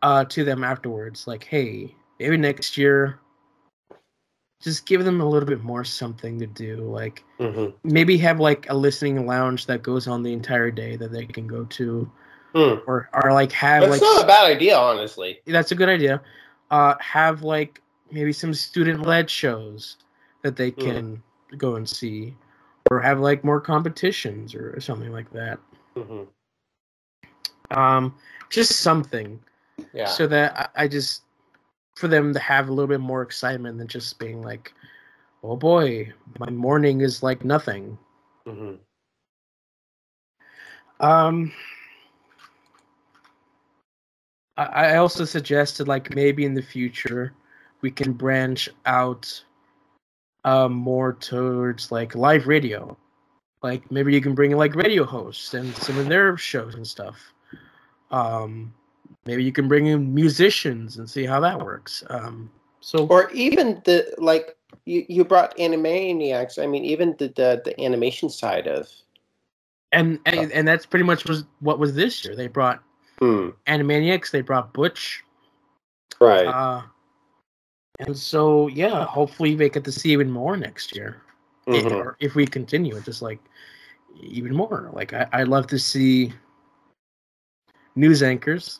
uh 0.01 0.25
to 0.25 0.43
them 0.43 0.63
afterwards, 0.63 1.27
like, 1.27 1.43
hey, 1.43 1.95
maybe 2.19 2.37
next 2.37 2.77
year, 2.77 3.19
just 4.61 4.85
give 4.85 5.03
them 5.05 5.21
a 5.21 5.25
little 5.27 5.47
bit 5.47 5.63
more 5.63 5.83
something 5.83 6.39
to 6.39 6.47
do. 6.47 6.77
Like 6.77 7.23
hmm 7.39 7.67
maybe 7.83 8.17
have 8.17 8.39
like 8.39 8.69
a 8.69 8.73
listening 8.75 9.25
lounge 9.25 9.65
that 9.67 9.81
goes 9.83 10.07
on 10.07 10.23
the 10.23 10.33
entire 10.33 10.71
day 10.71 10.95
that 10.97 11.11
they 11.11 11.25
can 11.25 11.47
go 11.47 11.63
to, 11.65 12.11
Hmm. 12.53 12.75
or 12.87 13.09
or 13.13 13.31
like 13.33 13.51
have 13.53 13.81
That's 13.83 14.01
like 14.01 14.01
not 14.01 14.23
a 14.23 14.27
bad 14.27 14.45
idea, 14.45 14.77
honestly. 14.77 15.41
that's 15.45 15.71
a 15.71 15.75
good 15.75 15.89
idea. 15.89 16.21
Uh, 16.71 16.95
have 16.99 17.43
like 17.43 17.81
maybe 18.11 18.33
some 18.33 18.53
student-led 18.53 19.29
shows 19.29 19.97
that 20.41 20.55
they 20.55 20.71
Hmm. 20.71 20.81
can 20.81 21.23
go 21.57 21.75
and 21.75 21.87
see, 21.87 22.35
or 22.91 22.99
have 22.99 23.19
like 23.19 23.43
more 23.43 23.61
competitions 23.61 24.53
or 24.55 24.79
something 24.81 25.11
like 25.11 25.31
that. 25.31 25.59
hmm 25.95 26.23
Um, 27.71 28.15
just 28.49 28.77
something 28.77 29.39
Yeah. 29.93 30.05
so 30.05 30.27
that 30.27 30.71
I, 30.75 30.83
I 30.83 30.87
just 30.87 31.23
for 31.95 32.07
them 32.07 32.33
to 32.33 32.39
have 32.39 32.69
a 32.69 32.71
little 32.71 32.87
bit 32.87 32.99
more 32.99 33.21
excitement 33.23 33.77
than 33.77 33.87
just 33.87 34.19
being 34.19 34.41
like, 34.41 34.73
oh 35.43 35.55
boy, 35.55 36.13
my 36.39 36.49
morning 36.49 37.01
is 37.01 37.23
like 37.23 37.43
nothing. 37.43 37.97
hmm 38.45 38.75
Um, 40.99 41.51
I, 44.57 44.63
I 44.65 44.97
also 44.97 45.25
suggested 45.25 45.87
like 45.87 46.15
maybe 46.15 46.45
in 46.45 46.53
the 46.53 46.61
future 46.61 47.33
we 47.81 47.91
can 47.91 48.13
branch 48.13 48.69
out 48.85 49.43
um 50.43 50.73
more 50.73 51.13
towards 51.13 51.91
like 51.91 52.15
live 52.15 52.47
radio. 52.47 52.97
Like 53.63 53.89
maybe 53.91 54.13
you 54.13 54.21
can 54.21 54.35
bring 54.35 54.51
in 54.51 54.57
like 54.57 54.75
radio 54.75 55.03
hosts 55.03 55.53
and 55.53 55.75
some 55.77 55.97
of 55.97 56.07
their 56.07 56.37
shows 56.37 56.75
and 56.75 56.85
stuff. 56.85 57.33
Um 58.11 58.73
maybe 59.25 59.43
you 59.43 59.51
can 59.51 59.67
bring 59.67 59.87
in 59.87 60.13
musicians 60.13 60.97
and 60.97 61.09
see 61.09 61.25
how 61.25 61.39
that 61.41 61.59
works. 61.59 62.03
Um 62.09 62.49
so 62.79 63.07
or 63.07 63.29
even 63.31 63.81
the 63.85 64.13
like 64.17 64.55
you, 64.85 65.05
you 65.09 65.25
brought 65.25 65.57
animaniacs 65.57 66.61
i 66.61 66.65
mean 66.67 66.85
even 66.85 67.15
the, 67.19 67.27
the 67.29 67.61
the 67.65 67.81
animation 67.81 68.29
side 68.29 68.67
of 68.67 68.87
and, 69.91 70.19
and 70.25 70.51
and 70.51 70.67
that's 70.67 70.85
pretty 70.85 71.05
much 71.05 71.27
was 71.27 71.45
what 71.59 71.79
was 71.79 71.95
this 71.95 72.23
year. 72.23 72.35
They 72.35 72.47
brought 72.47 72.83
hmm, 73.19 73.49
Animaniacs, 73.67 74.31
they 74.31 74.41
brought 74.41 74.73
Butch, 74.73 75.23
right 76.19 76.47
uh 76.47 76.81
And 77.99 78.17
so 78.17 78.67
yeah, 78.67 79.05
hopefully 79.05 79.55
we 79.55 79.69
get 79.69 79.83
to 79.85 79.91
see 79.91 80.11
even 80.11 80.29
more 80.29 80.57
next 80.57 80.95
year. 80.95 81.21
I- 81.67 81.71
Mhm. 81.71 81.91
or 81.99 82.17
if 82.19 82.35
we 82.35 82.45
continue 82.45 82.95
it, 82.95 83.05
just 83.05 83.21
like 83.21 83.39
even 84.19 84.55
more. 84.55 84.89
Like 84.93 85.13
I, 85.13 85.27
I 85.33 85.43
love 85.43 85.67
to 85.67 85.79
see 85.79 86.33
news 87.97 88.21
anchors, 88.23 88.79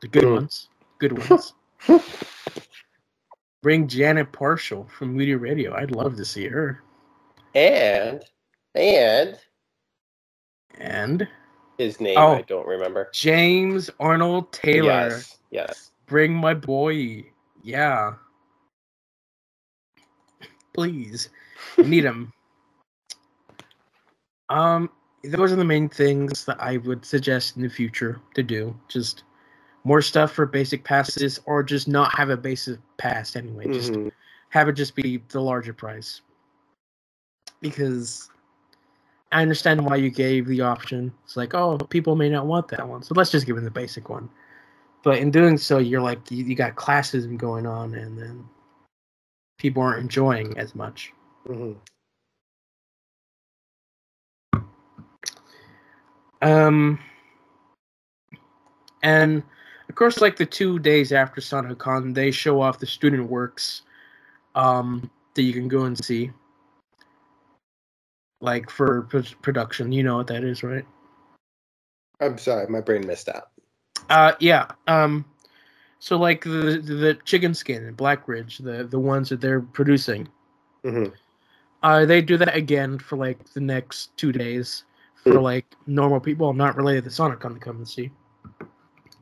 the 0.00 0.08
good 0.08 0.24
Mm. 0.24 0.34
ones, 0.34 0.68
good 0.98 1.28
ones. 1.28 1.52
Bring 3.62 3.88
Janet 3.88 4.30
Parshall 4.32 4.88
from 4.90 5.14
Moody 5.14 5.34
Radio. 5.34 5.74
I'd 5.74 5.90
love 5.90 6.16
to 6.16 6.24
see 6.24 6.46
her. 6.46 6.82
And 7.54 8.22
and 8.74 9.38
And 10.78 11.28
his 11.78 12.00
name 12.00 12.16
Oh. 12.18 12.34
I 12.34 12.42
don't 12.42 12.66
remember. 12.66 13.08
James 13.12 13.90
Arnold 14.00 14.52
Taylor. 14.52 15.08
Yes. 15.08 15.38
Yes. 15.50 15.90
Bring 16.06 16.34
my 16.34 16.52
boy. 16.54 17.24
Yeah. 17.62 18.14
Please. 20.74 21.28
Need 21.78 22.04
him. 22.04 22.32
Um, 24.50 24.90
those 25.28 25.52
are 25.52 25.56
the 25.56 25.64
main 25.64 25.88
things 25.88 26.44
that 26.44 26.60
I 26.60 26.78
would 26.78 27.04
suggest 27.04 27.56
in 27.56 27.62
the 27.62 27.68
future 27.68 28.20
to 28.34 28.42
do. 28.42 28.78
Just 28.88 29.24
more 29.84 30.02
stuff 30.02 30.32
for 30.32 30.46
basic 30.46 30.84
passes, 30.84 31.40
or 31.46 31.62
just 31.62 31.88
not 31.88 32.16
have 32.16 32.30
a 32.30 32.36
basic 32.36 32.78
pass 32.96 33.36
anyway. 33.36 33.66
Just 33.68 33.92
Mhm. 33.92 34.10
have 34.50 34.68
it 34.68 34.72
just 34.72 34.94
be 34.94 35.22
the 35.28 35.40
larger 35.40 35.72
price. 35.74 36.22
Because 37.60 38.30
I 39.32 39.42
understand 39.42 39.84
why 39.84 39.96
you 39.96 40.10
gave 40.10 40.46
the 40.46 40.60
option. 40.60 41.12
It's 41.24 41.36
like, 41.36 41.54
oh, 41.54 41.76
people 41.78 42.14
may 42.14 42.28
not 42.28 42.46
want 42.46 42.68
that 42.68 42.88
one, 42.88 43.02
so 43.02 43.14
let's 43.14 43.30
just 43.30 43.46
give 43.46 43.56
them 43.56 43.64
the 43.64 43.70
basic 43.70 44.08
one. 44.08 44.30
But 45.02 45.18
in 45.18 45.30
doing 45.30 45.58
so, 45.58 45.78
you're 45.78 46.00
like, 46.00 46.30
you, 46.30 46.44
you 46.44 46.54
got 46.54 46.76
classism 46.76 47.36
going 47.36 47.66
on, 47.66 47.94
and 47.94 48.18
then 48.18 48.48
people 49.58 49.82
aren't 49.82 50.00
enjoying 50.00 50.56
as 50.56 50.74
much. 50.74 51.12
Mhm. 51.46 51.76
Um, 56.44 56.98
and 59.02 59.42
of 59.88 59.94
course, 59.94 60.20
like 60.20 60.36
the 60.36 60.44
two 60.46 60.78
days 60.78 61.10
after 61.10 61.40
SonicCon, 61.40 62.14
they 62.14 62.30
show 62.30 62.60
off 62.60 62.78
the 62.78 62.86
student 62.86 63.30
works 63.30 63.82
um, 64.54 65.10
that 65.34 65.42
you 65.42 65.54
can 65.54 65.68
go 65.68 65.84
and 65.84 66.02
see. 66.02 66.30
Like 68.42 68.68
for 68.68 69.02
pro- 69.02 69.22
production, 69.40 69.90
you 69.90 70.02
know 70.02 70.18
what 70.18 70.26
that 70.26 70.44
is, 70.44 70.62
right? 70.62 70.84
I'm 72.20 72.36
sorry, 72.36 72.66
my 72.68 72.82
brain 72.82 73.06
missed 73.06 73.30
out. 73.30 73.48
Uh, 74.10 74.32
yeah. 74.38 74.66
Um, 74.86 75.24
so 75.98 76.18
like 76.18 76.44
the 76.44 76.82
the 76.84 77.18
chicken 77.24 77.54
skin 77.54 77.84
and 77.86 77.96
Black 77.96 78.28
Ridge, 78.28 78.58
the 78.58 78.84
the 78.84 78.98
ones 78.98 79.30
that 79.30 79.40
they're 79.40 79.62
producing, 79.62 80.28
Mhm. 80.84 81.10
uh, 81.82 82.04
they 82.04 82.20
do 82.20 82.36
that 82.36 82.54
again 82.54 82.98
for 82.98 83.16
like 83.16 83.42
the 83.54 83.60
next 83.60 84.14
two 84.18 84.30
days 84.30 84.84
for 85.24 85.40
like 85.40 85.66
normal 85.86 86.20
people 86.20 86.52
not 86.52 86.76
related 86.76 87.04
to 87.04 87.10
SonicCon 87.10 87.54
to 87.54 87.60
come 87.60 87.76
and 87.76 87.88
see. 87.88 88.10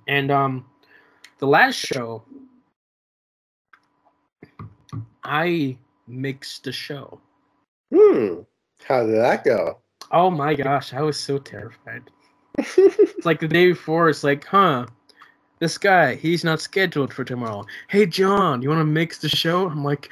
And 0.08 0.30
um, 0.30 0.66
the 1.38 1.46
last 1.46 1.76
show, 1.76 2.24
I 5.24 5.78
mixed 6.08 6.64
the 6.64 6.72
show. 6.72 7.20
Hmm. 7.94 8.40
How 8.84 9.06
did 9.06 9.16
that 9.16 9.44
go? 9.44 9.78
Oh 10.10 10.28
my 10.28 10.54
gosh, 10.54 10.92
I 10.92 11.02
was 11.02 11.18
so 11.18 11.38
terrified. 11.38 12.10
It's 12.58 13.24
like 13.24 13.40
the 13.40 13.48
day 13.48 13.68
before, 13.68 14.08
it's 14.08 14.24
like, 14.24 14.44
huh, 14.44 14.86
this 15.60 15.78
guy, 15.78 16.16
he's 16.16 16.42
not 16.44 16.60
scheduled 16.60 17.14
for 17.14 17.24
tomorrow. 17.24 17.64
Hey, 17.88 18.06
John, 18.06 18.60
you 18.60 18.68
want 18.68 18.80
to 18.80 18.84
mix 18.84 19.18
the 19.18 19.28
show? 19.28 19.68
I'm 19.68 19.84
like, 19.84 20.10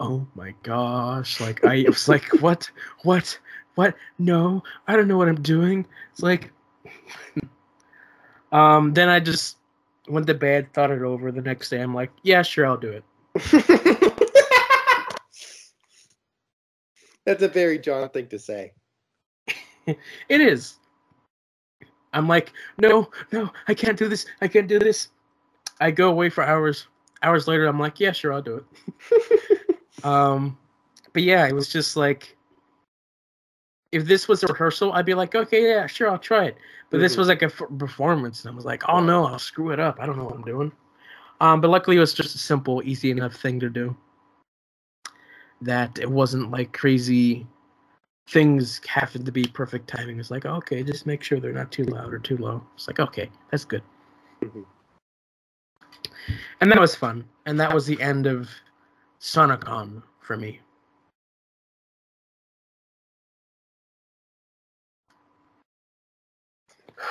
oh 0.00 0.26
my 0.34 0.52
gosh. 0.64 1.40
Like, 1.40 1.64
I 1.64 1.84
was 1.86 2.08
like, 2.08 2.24
what, 2.42 2.68
what, 3.04 3.38
what? 3.78 3.94
No, 4.18 4.64
I 4.88 4.96
don't 4.96 5.06
know 5.06 5.16
what 5.16 5.28
I'm 5.28 5.40
doing. 5.40 5.86
It's 6.10 6.20
like, 6.20 6.50
um, 8.52 8.92
then 8.92 9.08
I 9.08 9.20
just 9.20 9.58
went 10.08 10.26
to 10.26 10.34
bed, 10.34 10.74
thought 10.74 10.90
it 10.90 11.02
over. 11.02 11.30
The 11.30 11.42
next 11.42 11.70
day, 11.70 11.80
I'm 11.80 11.94
like, 11.94 12.10
yeah, 12.24 12.42
sure, 12.42 12.66
I'll 12.66 12.76
do 12.76 12.90
it. 12.90 13.04
That's 17.24 17.44
a 17.44 17.48
very 17.48 17.78
John 17.78 18.08
thing 18.08 18.26
to 18.26 18.38
say. 18.40 18.72
It 20.28 20.40
is. 20.40 20.76
I'm 22.12 22.26
like, 22.26 22.52
no, 22.78 23.08
no, 23.32 23.48
I 23.68 23.74
can't 23.74 23.96
do 23.96 24.08
this. 24.08 24.26
I 24.42 24.48
can't 24.48 24.66
do 24.66 24.80
this. 24.80 25.08
I 25.80 25.92
go 25.92 26.10
away 26.10 26.30
for 26.30 26.42
hours. 26.42 26.88
Hours 27.22 27.46
later, 27.46 27.66
I'm 27.66 27.78
like, 27.78 28.00
yeah, 28.00 28.10
sure, 28.10 28.32
I'll 28.32 28.42
do 28.42 28.64
it. 29.12 30.04
um, 30.04 30.58
but 31.12 31.22
yeah, 31.22 31.46
it 31.46 31.54
was 31.54 31.68
just 31.68 31.96
like, 31.96 32.36
if 33.92 34.04
this 34.04 34.28
was 34.28 34.42
a 34.42 34.46
rehearsal, 34.48 34.92
I'd 34.92 35.06
be 35.06 35.14
like, 35.14 35.34
okay, 35.34 35.66
yeah, 35.68 35.86
sure, 35.86 36.10
I'll 36.10 36.18
try 36.18 36.44
it. 36.46 36.58
But 36.90 37.00
this 37.00 37.14
Mhm. 37.14 37.18
was 37.18 37.28
like 37.28 37.42
a 37.42 37.46
f- 37.46 37.62
performance, 37.78 38.44
and 38.44 38.52
I 38.52 38.54
was 38.54 38.64
like, 38.64 38.82
oh 38.88 39.00
no, 39.00 39.26
I'll 39.26 39.38
screw 39.38 39.70
it 39.70 39.80
up. 39.80 39.98
I 40.00 40.06
don't 40.06 40.16
know 40.16 40.24
what 40.24 40.34
I'm 40.34 40.42
doing. 40.42 40.72
Um, 41.40 41.60
but 41.60 41.68
luckily, 41.68 41.96
it 41.96 42.00
was 42.00 42.14
just 42.14 42.34
a 42.34 42.38
simple, 42.38 42.82
easy 42.84 43.10
enough 43.10 43.34
thing 43.34 43.60
to 43.60 43.70
do. 43.70 43.96
That 45.62 45.98
it 45.98 46.10
wasn't 46.10 46.50
like 46.50 46.72
crazy 46.72 47.46
things 48.28 48.80
happened 48.86 49.24
to 49.26 49.32
be 49.32 49.44
perfect 49.44 49.88
timing. 49.88 50.20
It's 50.20 50.30
like, 50.30 50.44
okay, 50.44 50.82
just 50.82 51.06
make 51.06 51.22
sure 51.22 51.40
they're 51.40 51.52
not 51.52 51.72
too 51.72 51.84
loud 51.84 52.12
or 52.12 52.18
too 52.18 52.36
low. 52.36 52.62
It's 52.74 52.86
like, 52.86 53.00
okay, 53.00 53.30
that's 53.50 53.64
good. 53.64 53.82
Mhm. 54.42 54.66
And 56.60 56.70
that 56.70 56.78
was 56.78 56.94
fun. 56.94 57.24
And 57.46 57.58
that 57.58 57.72
was 57.72 57.86
the 57.86 58.00
end 58.02 58.26
of 58.26 58.50
SonicCon 59.20 60.02
for 60.20 60.36
me. 60.36 60.60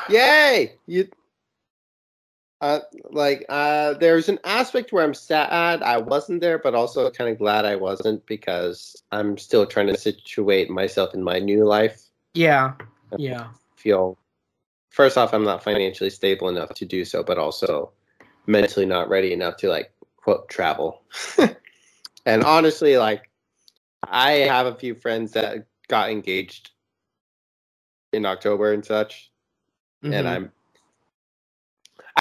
Yay! 0.10 0.74
You 0.86 1.08
uh 2.60 2.80
like 3.12 3.46
uh 3.50 3.94
there's 3.94 4.30
an 4.30 4.40
aspect 4.44 4.92
where 4.92 5.04
I'm 5.04 5.14
sad 5.14 5.84
I 5.84 5.98
wasn't 5.98 6.42
there, 6.42 6.58
but 6.58 6.74
also 6.74 7.10
kind 7.12 7.30
of 7.30 7.38
glad 7.38 7.66
I 7.66 7.76
wasn't 7.76 8.26
because 8.26 8.96
I'm 9.12 9.38
still 9.38 9.66
trying 9.66 9.88
to 9.88 9.98
situate 9.98 10.70
myself 10.70 11.14
in 11.14 11.24
my 11.24 11.40
new 11.40 11.66
life. 11.66 12.02
Yeah. 12.34 12.74
Yeah. 13.18 13.48
Feel 13.76 14.18
first 14.90 15.18
off, 15.18 15.34
I'm 15.34 15.44
not 15.44 15.64
financially 15.64 16.10
stable 16.10 16.50
enough 16.50 16.74
to 16.76 16.86
do 16.86 17.06
so, 17.06 17.24
but 17.24 17.38
also 17.38 17.92
mentally 18.48 18.86
not 18.86 19.10
ready 19.10 19.34
enough 19.34 19.58
to 19.58 19.70
like 19.70 19.92
quote 20.16 20.50
travel. 20.50 21.04
and 22.26 22.44
honestly, 22.44 22.98
like 22.98 23.30
I 24.04 24.32
have 24.32 24.66
a 24.66 24.76
few 24.76 24.96
friends 24.96 25.34
that 25.34 25.68
got 25.88 26.10
engaged 26.10 26.72
in 28.14 28.26
October 28.26 28.74
and 28.74 28.84
such. 28.84 29.32
And 30.04 30.14
Mhm. 30.14 30.26
I'm 30.26 30.52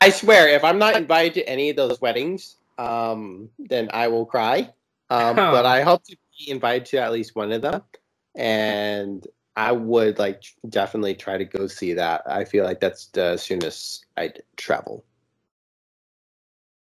I 0.01 0.11
swear 0.11 0.49
if 0.49 0.63
I'm 0.63 0.79
not 0.79 0.97
invited 0.97 1.35
to 1.35 1.49
any 1.49 1.71
of 1.71 1.77
those 1.77 2.01
weddings, 2.01 2.57
um, 2.79 3.49
then 3.59 3.89
I 3.93 4.09
will 4.09 4.27
cry. 4.27 4.73
Um, 5.11 5.37
Huh. 5.37 5.51
but 5.53 5.67
I 5.67 5.83
hope 5.83 6.05
to 6.05 6.17
be 6.39 6.51
invited 6.51 6.87
to 6.87 6.99
at 6.99 7.13
least 7.13 7.35
one 7.35 7.53
of 7.53 7.63
them, 7.63 7.83
and 8.35 9.27
I 9.57 9.73
would 9.73 10.19
like 10.19 10.45
definitely 10.69 11.15
try 11.15 11.39
to 11.39 11.45
go 11.45 11.67
see 11.67 11.95
that. 11.95 12.23
I 12.27 12.45
feel 12.45 12.65
like 12.65 12.81
that's 12.81 13.07
the 13.07 13.37
soonest 13.37 14.07
I'd 14.17 14.43
travel. 14.57 15.05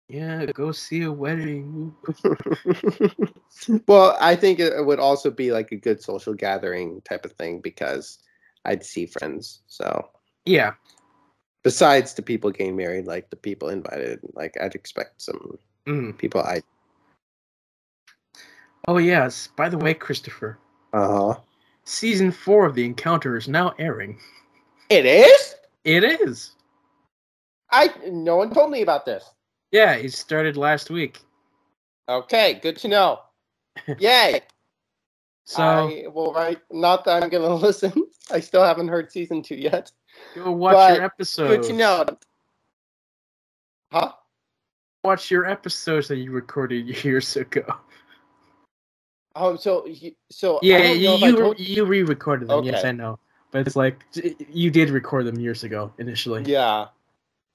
Yeah, 0.08 0.46
go 0.48 0.72
see 0.72 1.02
a 1.02 1.12
wedding. 1.12 1.94
well, 3.88 4.18
I 4.20 4.36
think 4.36 4.60
it 4.60 4.86
would 4.86 5.00
also 5.00 5.32
be 5.32 5.52
like 5.52 5.72
a 5.72 5.78
good 5.78 6.02
social 6.02 6.34
gathering 6.34 7.02
type 7.02 7.26
of 7.26 7.32
thing 7.34 7.60
because 7.60 8.20
I'd 8.66 8.84
see 8.86 9.08
friends. 9.08 9.62
So 9.68 10.10
Yeah. 10.46 10.74
besides 11.64 12.14
the 12.14 12.22
people 12.22 12.52
getting 12.52 12.76
married, 12.76 13.08
like 13.08 13.30
the 13.32 13.36
people 13.36 13.70
invited, 13.70 14.20
like 14.34 14.56
I'd 14.62 14.76
expect 14.76 15.22
some 15.22 15.58
Mm. 15.88 16.18
people 16.18 16.42
I 16.42 16.62
Oh 18.88 18.98
yes. 18.98 19.50
By 19.56 19.70
the 19.70 19.78
way, 19.78 19.94
Christopher, 19.96 20.60
uh 20.94 21.34
huh. 21.34 21.40
season 21.86 22.32
four 22.32 22.66
of 22.66 22.76
The 22.76 22.86
Encounter 22.86 23.36
is 23.36 23.48
now 23.48 23.74
airing. 23.80 24.20
It 24.90 25.06
is. 25.06 25.56
It 25.84 26.04
is. 26.04 26.52
I 27.72 27.90
no 28.10 28.36
one 28.36 28.54
told 28.54 28.70
me 28.72 28.82
about 28.84 29.06
this. 29.06 29.24
Yeah, 29.72 29.94
it 29.96 30.14
started 30.14 30.56
last 30.58 30.90
week. 30.92 31.20
Okay, 32.08 32.60
good 32.62 32.78
to 32.78 32.88
know. 32.88 33.22
Yay! 34.00 34.42
So 35.46 35.64
I 35.64 36.06
will 36.14 36.32
write. 36.34 36.62
Not 36.72 37.06
that 37.06 37.24
I'm 37.24 37.30
gonna 37.30 37.54
listen. 37.68 37.92
I 38.32 38.40
still 38.40 38.64
haven't 38.64 38.88
heard 38.88 39.12
season 39.12 39.42
two 39.42 39.56
yet. 39.56 39.92
Go 40.36 40.52
watch 40.52 40.74
but 40.74 40.96
your 40.96 41.04
episodes. 41.06 41.68
Good 41.68 41.72
to 41.72 41.74
know. 41.78 42.06
Huh? 43.92 44.12
Watch 45.04 45.30
your 45.30 45.46
episodes 45.46 46.08
that 46.08 46.18
you 46.18 46.32
recorded 46.32 47.04
years 47.04 47.36
ago. 47.36 47.64
Oh, 49.36 49.56
so 49.56 49.86
so 50.32 50.58
I 50.58 50.60
Yeah, 50.64 50.78
don't 50.80 50.88
know 50.88 50.94
you 51.18 51.28
you, 51.28 51.38
told- 51.38 51.60
you 51.60 51.86
re-recorded 51.86 52.48
them. 52.48 52.64
Yes, 52.64 52.84
I 52.86 52.92
know. 52.92 53.20
But 53.52 53.68
it's 53.68 53.76
like 53.76 54.04
you 54.50 54.72
did 54.72 54.90
record 54.90 55.26
them 55.26 55.40
years 55.40 55.64
ago 55.64 55.94
initially. 55.98 56.44
Yeah. 56.44 56.88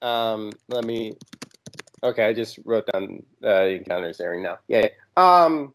Um. 0.01 0.51
Let 0.67 0.85
me. 0.85 1.15
Okay, 2.03 2.25
I 2.25 2.33
just 2.33 2.57
wrote 2.65 2.87
down 2.91 3.21
uh, 3.43 3.65
encounters 3.65 4.19
airing 4.19 4.41
now. 4.43 4.57
Yeah. 4.67 4.87
Um. 5.17 5.73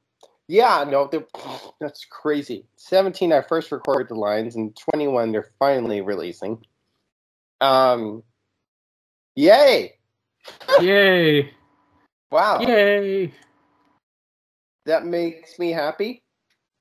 Yeah. 0.49 0.85
No, 0.89 1.09
that's 1.81 2.05
crazy. 2.07 2.65
Seventeen, 2.77 3.33
I 3.33 3.43
first 3.43 3.71
recorded 3.71 4.09
the 4.09 4.15
lines, 4.17 4.57
and 4.57 4.75
twenty-one, 4.77 5.31
they're 5.31 5.51
finally 5.59 6.01
releasing. 6.01 6.65
Um. 7.61 8.23
Yay! 9.35 9.95
Yay! 10.81 11.51
Wow. 12.31 12.61
Yay! 12.61 13.33
That 14.87 15.05
makes 15.05 15.59
me 15.59 15.71
happy. 15.71 16.23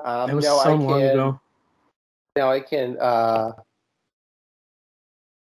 Um, 0.04 0.28
That 0.28 0.36
was 0.36 0.46
now 0.46 0.58
so 0.60 0.70
I 0.70 0.74
long 0.74 1.00
can, 1.00 1.10
ago. 1.10 1.40
Now 2.36 2.52
I 2.52 2.60
can. 2.60 2.98
Uh, 3.00 3.52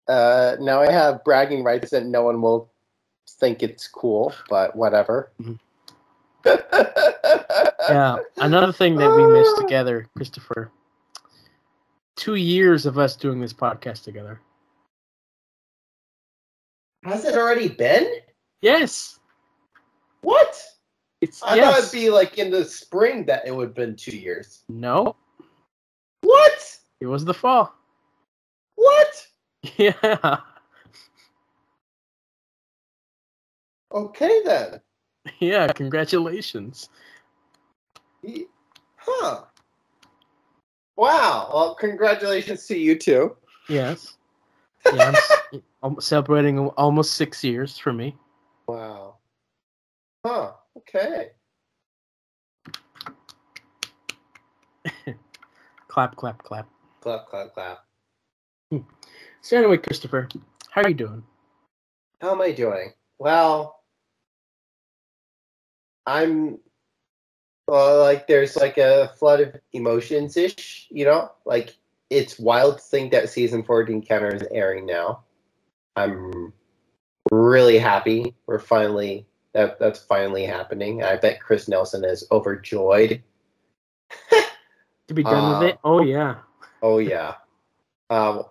uh, 0.09 0.57
now 0.61 0.81
I 0.81 0.91
have 0.91 1.25
bragging 1.25 1.65
rights 1.65 1.91
that 1.91 2.07
no 2.07 2.23
one 2.23 2.41
will 2.41 2.71
think 3.41 3.63
it's 3.63 3.89
cool, 3.89 4.33
but 4.49 4.75
whatever. 4.77 5.33
Mhm. 5.41 5.59
Yeah. 7.89 8.19
Another 8.39 8.73
thing 8.73 8.97
that 8.97 9.15
we 9.15 9.25
missed 9.27 9.59
together, 9.59 10.09
Christopher. 10.17 10.73
Two 12.17 12.35
years 12.35 12.85
of 12.85 12.99
us 12.99 13.15
doing 13.15 13.41
this 13.41 13.53
podcast 13.53 14.03
together. 14.03 14.41
Has 17.07 17.25
it 17.25 17.37
already 17.37 17.69
been? 17.69 18.05
Yes. 18.63 19.21
What? 20.23 20.61
It's 21.21 21.41
I 21.41 21.55
yes. 21.55 21.65
thought 21.73 21.79
it'd 21.79 21.93
be 21.93 22.11
like 22.11 22.37
in 22.37 22.51
the 22.51 22.65
spring 22.65 23.25
that 23.27 23.47
it 23.47 23.55
would 23.55 23.69
have 23.69 23.75
been 23.77 23.95
two 23.95 24.17
years. 24.17 24.65
no. 24.69 25.15
What? 26.23 26.79
It 27.01 27.07
was 27.07 27.25
the 27.25 27.35
fall. 27.35 27.73
What? 28.75 29.27
Yeah. 29.77 30.39
Okay 33.93 34.43
then. 34.45 34.81
Yeah. 35.39 35.69
Congratulations. 35.73 36.89
Huh. 38.97 39.43
Wow. 40.97 41.51
Well, 41.53 41.75
congratulations 41.75 42.67
to 42.67 42.77
you 42.79 42.97
too. 42.99 43.37
Yes. 43.69 44.17
Yeah. 44.93 45.15
I'm 45.87 45.93
s- 45.93 45.97
I'm 45.97 46.01
celebrating 46.01 46.59
almost 46.71 47.15
six 47.15 47.45
years 47.45 47.79
for 47.79 47.93
me. 47.93 48.17
Wow. 48.67 49.19
Huh. 50.25 50.53
Okay. 50.79 51.31
Clap, 55.89 56.17
clap, 56.17 56.43
clap. 56.43 56.69
Clap, 57.01 57.27
clap, 57.29 57.55
clap. 57.55 57.79
Hmm. 58.71 58.79
So 59.41 59.57
anyway, 59.57 59.77
Christopher, 59.79 60.29
how 60.71 60.83
are 60.83 60.89
you 60.89 60.95
doing? 60.95 61.23
How 62.21 62.33
am 62.33 62.43
I 62.43 62.51
doing? 62.53 62.93
Well, 63.19 63.81
I'm 66.07 66.59
well, 67.69 68.01
like 68.01 68.27
there's 68.27 68.57
like 68.57 68.77
a 68.77 69.09
flood 69.19 69.41
of 69.41 69.57
emotions 69.73 70.37
ish, 70.37 70.87
you 70.91 71.05
know? 71.05 71.31
Like 71.47 71.77
it's 72.11 72.39
wild 72.39 72.79
to 72.79 72.85
think 72.85 73.13
that 73.13 73.31
season 73.31 73.63
four 73.63 73.81
of 73.81 73.89
Encounter 73.89 74.35
is 74.35 74.45
airing 74.51 74.85
now. 74.85 75.23
I'm 75.97 76.53
really 77.33 77.79
happy. 77.79 78.35
We're 78.47 78.59
finally 78.59 79.27
that 79.53 79.79
that's 79.79 80.01
finally 80.01 80.45
happening. 80.45 81.03
I 81.03 81.17
bet 81.17 81.41
Chris 81.41 81.69
Nelson 81.69 82.05
is 82.05 82.27
overjoyed. 82.31 83.23
To 85.09 85.15
be 85.15 85.23
done 85.23 85.45
Uh, 85.45 85.61
with 85.61 85.69
it? 85.71 85.79
Oh 85.85 86.03
yeah. 86.03 86.39
Oh 86.83 86.99
yeah. 86.99 87.35
Um 88.11 88.43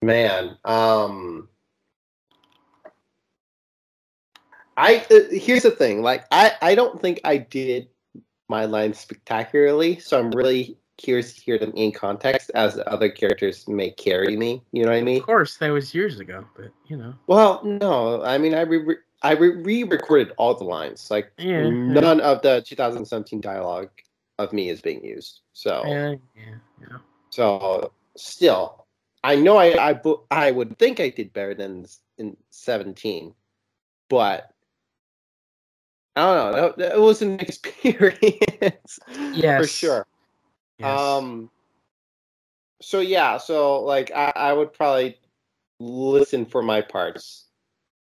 man, 0.00 0.56
um 0.64 1.48
I 4.78 5.04
uh, 5.10 5.28
here's 5.30 5.64
the 5.64 5.70
thing, 5.70 6.00
like 6.00 6.24
I 6.32 6.52
I 6.62 6.74
don't 6.74 6.98
think 6.98 7.20
I 7.24 7.36
did 7.36 7.88
my 8.48 8.64
line 8.64 8.94
spectacularly, 8.94 9.98
so 9.98 10.18
I'm 10.18 10.30
really 10.30 10.78
curious 11.02 11.34
to 11.34 11.40
hear 11.40 11.58
them 11.58 11.72
in 11.74 11.92
context 11.92 12.50
as 12.54 12.74
the 12.74 12.88
other 12.88 13.10
characters 13.10 13.66
may 13.68 13.90
carry 13.90 14.36
me, 14.36 14.62
you 14.72 14.84
know 14.84 14.90
what 14.90 14.98
I 14.98 15.02
mean? 15.02 15.18
Of 15.18 15.26
course, 15.26 15.56
that 15.58 15.70
was 15.70 15.94
years 15.94 16.20
ago, 16.20 16.44
but 16.56 16.70
you 16.86 16.96
know. 16.96 17.14
Well, 17.26 17.60
no, 17.64 18.22
I 18.22 18.38
mean 18.38 18.54
I 18.54 18.62
re- 18.62 18.96
I 19.22 19.32
re- 19.32 19.62
re-recorded 19.62 20.32
all 20.36 20.54
the 20.54 20.64
lines. 20.64 21.10
Like 21.10 21.32
Yeah. 21.38 21.70
none 21.70 22.20
of 22.20 22.42
the 22.42 22.62
2017 22.66 23.40
dialogue 23.40 23.90
of 24.38 24.52
me 24.52 24.70
is 24.70 24.80
being 24.80 25.04
used. 25.04 25.40
So 25.52 25.82
Yeah, 25.86 26.14
yeah, 26.36 26.54
yeah. 26.80 26.98
So 27.30 27.92
still, 28.16 28.86
I 29.24 29.36
know 29.36 29.56
I 29.56 29.90
I, 29.90 30.00
I 30.30 30.50
would 30.50 30.78
think 30.78 31.00
I 31.00 31.10
did 31.10 31.32
better 31.32 31.54
than 31.54 31.86
in 32.18 32.36
17, 32.50 33.34
but 34.08 34.50
I 36.14 36.20
don't 36.20 36.52
know. 36.52 36.74
That 36.76 37.00
was 37.00 37.22
an 37.22 37.40
experience 37.40 38.98
Yes. 39.32 39.60
for 39.60 39.66
sure. 39.66 40.06
Yes. 40.82 41.00
Um. 41.00 41.50
So 42.80 43.00
yeah, 43.00 43.38
so 43.38 43.80
like 43.82 44.10
I, 44.10 44.32
I 44.34 44.52
would 44.52 44.72
probably 44.72 45.16
listen 45.78 46.44
for 46.44 46.62
my 46.62 46.80
parts, 46.80 47.46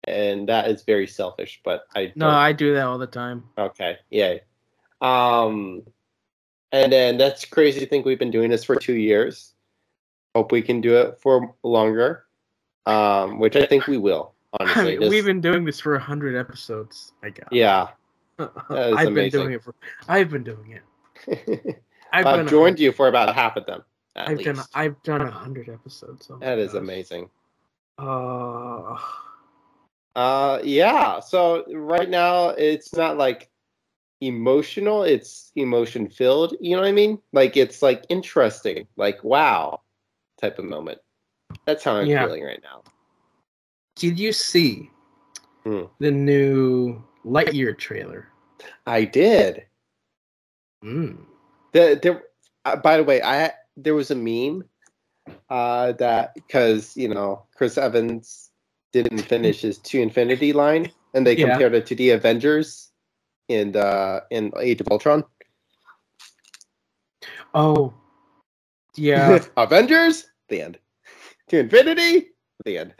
and 0.03 0.49
that 0.49 0.69
is 0.69 0.84
very 0.84 1.07
selfish. 1.07 1.61
But 1.64 1.85
I 1.95 2.11
no, 2.15 2.26
don't- 2.26 2.35
I 2.35 2.52
do 2.52 2.73
that 2.73 2.85
all 2.85 2.97
the 2.97 3.07
time. 3.07 3.45
Okay, 3.57 3.97
yay. 4.10 4.41
Um, 5.02 5.84
and 6.72 6.91
then 6.91 7.18
that's 7.18 7.45
crazy 7.45 7.80
to 7.80 7.85
think 7.85 8.06
we've 8.06 8.19
been 8.19 8.31
doing 8.31 8.49
this 8.49 8.64
for 8.64 8.76
two 8.76 8.95
years. 8.95 9.53
Hope 10.35 10.52
we 10.52 10.61
can 10.61 10.81
do 10.81 10.97
it 10.97 11.19
for 11.22 11.56
longer, 11.64 12.26
um, 12.85 13.39
which 13.39 13.56
I 13.56 13.65
think 13.65 13.88
we 13.88 13.97
will. 13.97 14.34
Honestly, 14.60 14.97
This- 14.99 15.10
We've 15.10 15.26
been 15.26 15.41
doing 15.41 15.64
this 15.64 15.80
for 15.80 15.95
a 15.95 15.99
hundred 15.99 16.35
episodes. 16.35 17.14
I 17.23 17.30
guess. 17.30 17.47
yeah. 17.52 17.88
I've 18.69 19.14
been 19.14 19.30
doing 19.30 19.53
it 19.53 19.64
for. 19.64 19.73
I've 20.10 20.30
been 20.30 20.43
doing 20.43 20.80
it. 21.27 21.81
I've, 22.15 22.25
I've 22.25 22.49
joined 22.49 22.79
you 22.79 22.91
for 22.91 23.07
about 23.07 23.33
half 23.35 23.57
of 23.57 23.65
them. 23.65 23.83
I've 24.15 24.37
least. 24.37 24.45
done. 24.55 24.65
I've 24.73 25.03
done 25.03 25.21
a 25.21 25.31
hundred 25.31 25.67
episodes. 25.69 26.29
Oh 26.31 26.37
that 26.37 26.57
is 26.57 26.71
gosh. 26.73 26.79
amazing. 26.81 27.29
Uh, 27.97 28.97
Uh, 30.15 30.59
yeah. 30.63 31.19
So 31.19 31.65
right 31.73 32.09
now 32.09 32.49
it's 32.49 32.95
not 32.95 33.17
like 33.17 33.49
emotional; 34.21 35.03
it's 35.03 35.51
emotion 35.57 36.07
filled. 36.09 36.55
You 36.61 36.75
know 36.77 36.81
what 36.81 36.87
I 36.87 36.93
mean? 36.93 37.19
Like 37.33 37.57
it's 37.57 37.81
like 37.81 38.05
interesting, 38.07 38.87
like 38.95 39.21
wow, 39.23 39.81
type 40.39 40.57
of 40.57 40.65
moment. 40.65 40.99
That's 41.65 41.83
how 41.83 41.95
I'm 41.95 42.07
Yeah. 42.07 42.25
feeling 42.25 42.43
right 42.43 42.61
now. 42.63 42.83
did 43.97 44.19
you 44.19 44.31
see 44.33 44.89
Hmm. 45.63 45.83
the 45.99 46.11
new 46.11 47.01
Lightyear 47.25 47.77
trailer? 47.77 48.27
I 48.85 49.05
did. 49.05 49.65
Mm. 50.83 51.25
The, 51.76 51.99
there, 52.02 52.23
uh, 52.64 52.77
by 52.77 52.95
the 52.95 53.03
way, 53.03 53.22
I 53.22 53.52
there 53.76 53.95
was 53.95 54.10
a 54.10 54.15
meme 54.15 54.64
uh, 55.49 55.91
that 55.99 56.34
because 56.34 56.95
you 56.95 57.10
know 57.10 57.43
Chris 57.53 57.77
Evans 57.77 58.52
didn't 58.93 59.27
finish 59.27 59.60
his 59.60 59.77
to 59.80 59.99
infinity 59.99 60.53
line, 60.53 60.89
and 61.14 61.27
they 61.27 61.35
Yeah. 61.35 61.49
compared 61.52 61.76
it 61.76 61.85
to 61.88 61.95
the 61.95 62.11
Avengers 62.11 62.91
in 63.49 63.76
uh, 63.76 64.22
in 64.31 64.53
Age 64.57 64.80
of 64.80 64.88
Ultron. 64.89 65.26
Oh, 67.53 67.93
yeah. 68.95 69.43
Avengers, 69.57 70.27
the 70.47 70.61
end. 70.61 70.80
To 71.49 71.60
infinity, 71.60 72.31
the 72.64 72.77
end. 72.77 72.93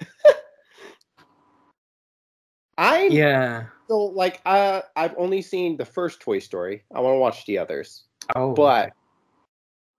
I 2.77 3.07
yeah. 3.07 3.68
so 3.88 4.03
like 4.03 4.41
uh, 4.45 4.81
I've 4.97 5.15
only 5.18 5.41
seen 5.41 5.77
the 5.77 5.85
first 5.85 6.19
Toy 6.19 6.39
Story. 6.39 6.84
I 6.93 6.99
want 6.99 7.15
to 7.15 7.19
watch 7.19 7.45
the 7.45 7.57
others. 7.57 8.03
Oh, 8.35 8.53
but 8.53 8.93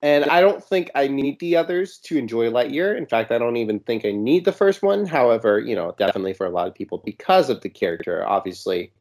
and 0.02 0.24
I 0.26 0.40
don't 0.40 0.62
think 0.62 0.90
I 0.94 1.08
need 1.08 1.40
the 1.40 1.56
others 1.56 1.98
to 2.04 2.18
enjoy 2.18 2.50
Lightyear. 2.50 2.96
In 2.96 3.06
fact, 3.06 3.32
I 3.32 3.38
don't 3.38 3.56
even 3.56 3.80
think 3.80 4.04
I 4.04 4.12
need 4.12 4.44
the 4.44 4.52
first 4.52 4.82
one. 4.82 5.06
However, 5.06 5.58
you 5.58 5.74
know, 5.74 5.94
definitely 5.98 6.34
for 6.34 6.46
a 6.46 6.50
lot 6.50 6.68
of 6.68 6.74
people 6.74 7.02
because 7.04 7.48
of 7.48 7.62
the 7.62 7.68
character, 7.68 8.26
obviously, 8.26 8.92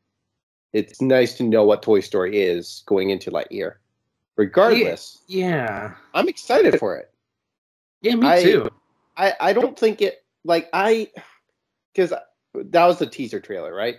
it's 0.74 1.02
nice 1.02 1.36
to 1.36 1.44
know 1.44 1.64
what 1.64 1.82
Toy 1.84 2.00
Story 2.00 2.42
is 2.42 2.84
going 2.86 3.10
into 3.10 3.32
Lightyear. 3.32 3.76
Regardless, 4.38 5.22
yeah. 5.28 5.94
I'm 6.14 6.28
excited 6.28 6.80
for 6.80 6.96
it. 6.98 7.12
Yeah, 8.02 8.16
me 8.16 8.28
I- 8.28 8.44
too. 8.44 8.70
I 9.18 9.34
I 9.40 9.54
don't 9.54 9.80
think 9.80 10.02
it 10.02 10.26
like 10.44 10.70
I 10.74 11.10
because 11.94 12.14
that 12.54 12.86
was 12.86 13.00
the 13.00 13.06
teaser 13.06 13.40
trailer, 13.40 13.74
right? 13.74 13.98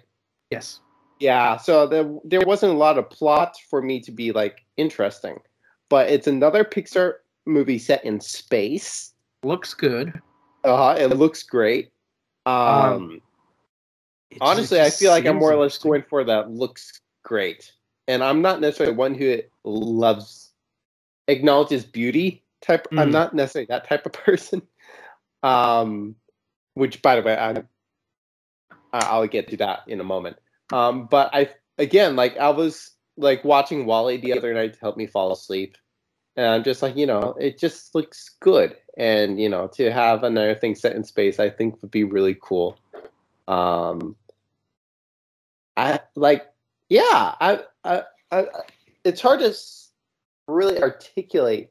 Yes. 0.51 0.81
Yeah, 1.19 1.57
so 1.57 1.87
there 1.87 2.11
there 2.25 2.43
wasn't 2.47 2.75
a 2.75 2.77
lot 2.77 2.99
of 2.99 3.09
plot 3.11 3.57
for 3.71 3.83
me 3.83 4.01
to 4.01 4.13
be 4.13 4.33
like 4.33 4.67
interesting, 4.77 5.39
but 5.89 6.11
it's 6.11 6.27
another 6.27 6.65
Pixar 6.65 7.15
movie 7.47 7.79
set 7.79 8.05
in 8.05 8.21
space. 8.21 9.15
Looks 9.43 9.75
good. 9.75 10.13
Uh, 10.65 10.77
huh. 10.77 10.97
it 10.99 11.17
looks 11.17 11.43
great. 11.43 11.93
Um, 12.47 12.65
Um, 12.67 13.23
honestly, 14.41 14.81
I 14.81 14.91
feel 14.91 15.11
like 15.11 15.27
I'm 15.27 15.37
more 15.37 15.53
or 15.53 15.57
less 15.57 15.79
going 15.79 16.05
for 16.09 16.25
that 16.25 16.51
looks 16.51 17.01
great, 17.25 17.73
and 18.09 18.23
I'm 18.23 18.43
not 18.43 18.61
necessarily 18.61 18.97
one 18.97 19.15
who 19.15 19.41
loves 19.65 20.53
acknowledges 21.29 21.85
beauty 21.87 22.45
type. 22.63 22.89
I'm 22.99 23.09
Mm. 23.09 23.13
not 23.13 23.35
necessarily 23.35 23.67
that 23.67 23.89
type 23.89 24.07
of 24.07 24.13
person. 24.25 24.63
Um, 25.43 26.17
which 26.75 27.03
by 27.03 27.17
the 27.17 27.23
way, 27.23 27.37
I'm 27.37 27.69
I- 28.93 29.07
I'll 29.07 29.27
get 29.29 29.49
to 29.51 29.57
that 29.59 29.81
in 29.89 30.01
a 30.01 30.05
moment. 30.05 30.37
Um, 30.73 31.07
but 31.07 31.31
I 31.35 31.51
again, 31.79 32.17
like 32.17 32.37
I 32.37 32.51
was 32.51 32.93
like 33.17 33.45
watching 33.45 33.87
WALL-E 33.87 34.19
the 34.19 34.37
other 34.37 34.53
night 34.53 34.75
to 34.75 34.81
help 34.81 34.97
me 34.97 35.07
fall 35.07 35.33
asleep, 35.33 35.77
and 36.37 36.47
I'm 36.47 36.65
just 36.65 36.83
like, 36.83 36.97
you 36.97 37.07
know, 37.07 37.35
it 37.41 37.59
just 37.59 37.95
looks 37.95 38.31
good, 38.41 38.77
and 38.97 39.41
you 39.41 39.49
know, 39.49 39.69
to 39.75 39.91
have 39.93 40.23
another 40.23 40.55
thing 40.55 40.75
set 40.75 40.97
in 40.97 41.05
space, 41.05 41.39
I 41.39 41.51
think 41.51 41.81
would 41.83 41.91
be 41.91 42.05
really 42.05 42.37
cool. 42.41 42.79
Um, 43.49 44.17
I 45.77 46.01
like, 46.15 46.47
yeah, 46.89 47.35
I, 47.41 47.61
I, 47.85 48.03
I 48.31 48.47
it's 49.05 49.21
hard 49.21 49.41
to 49.41 49.55
really 50.49 50.81
articulate 50.83 51.71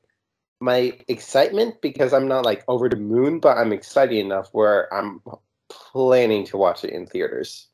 my 0.62 0.98
excitement 1.08 1.82
because 1.82 2.14
I'm 2.14 2.28
not 2.28 2.46
like 2.46 2.64
over 2.68 2.88
the 2.88 2.96
moon, 2.96 3.40
but 3.40 3.58
I'm 3.58 3.74
excited 3.74 4.18
enough 4.18 4.50
where 4.52 4.94
I'm 4.94 5.22
planning 5.70 6.46
to 6.48 6.58
watch 6.58 6.84
it 6.84 6.92
in 6.92 7.08
theaters. 7.08 7.68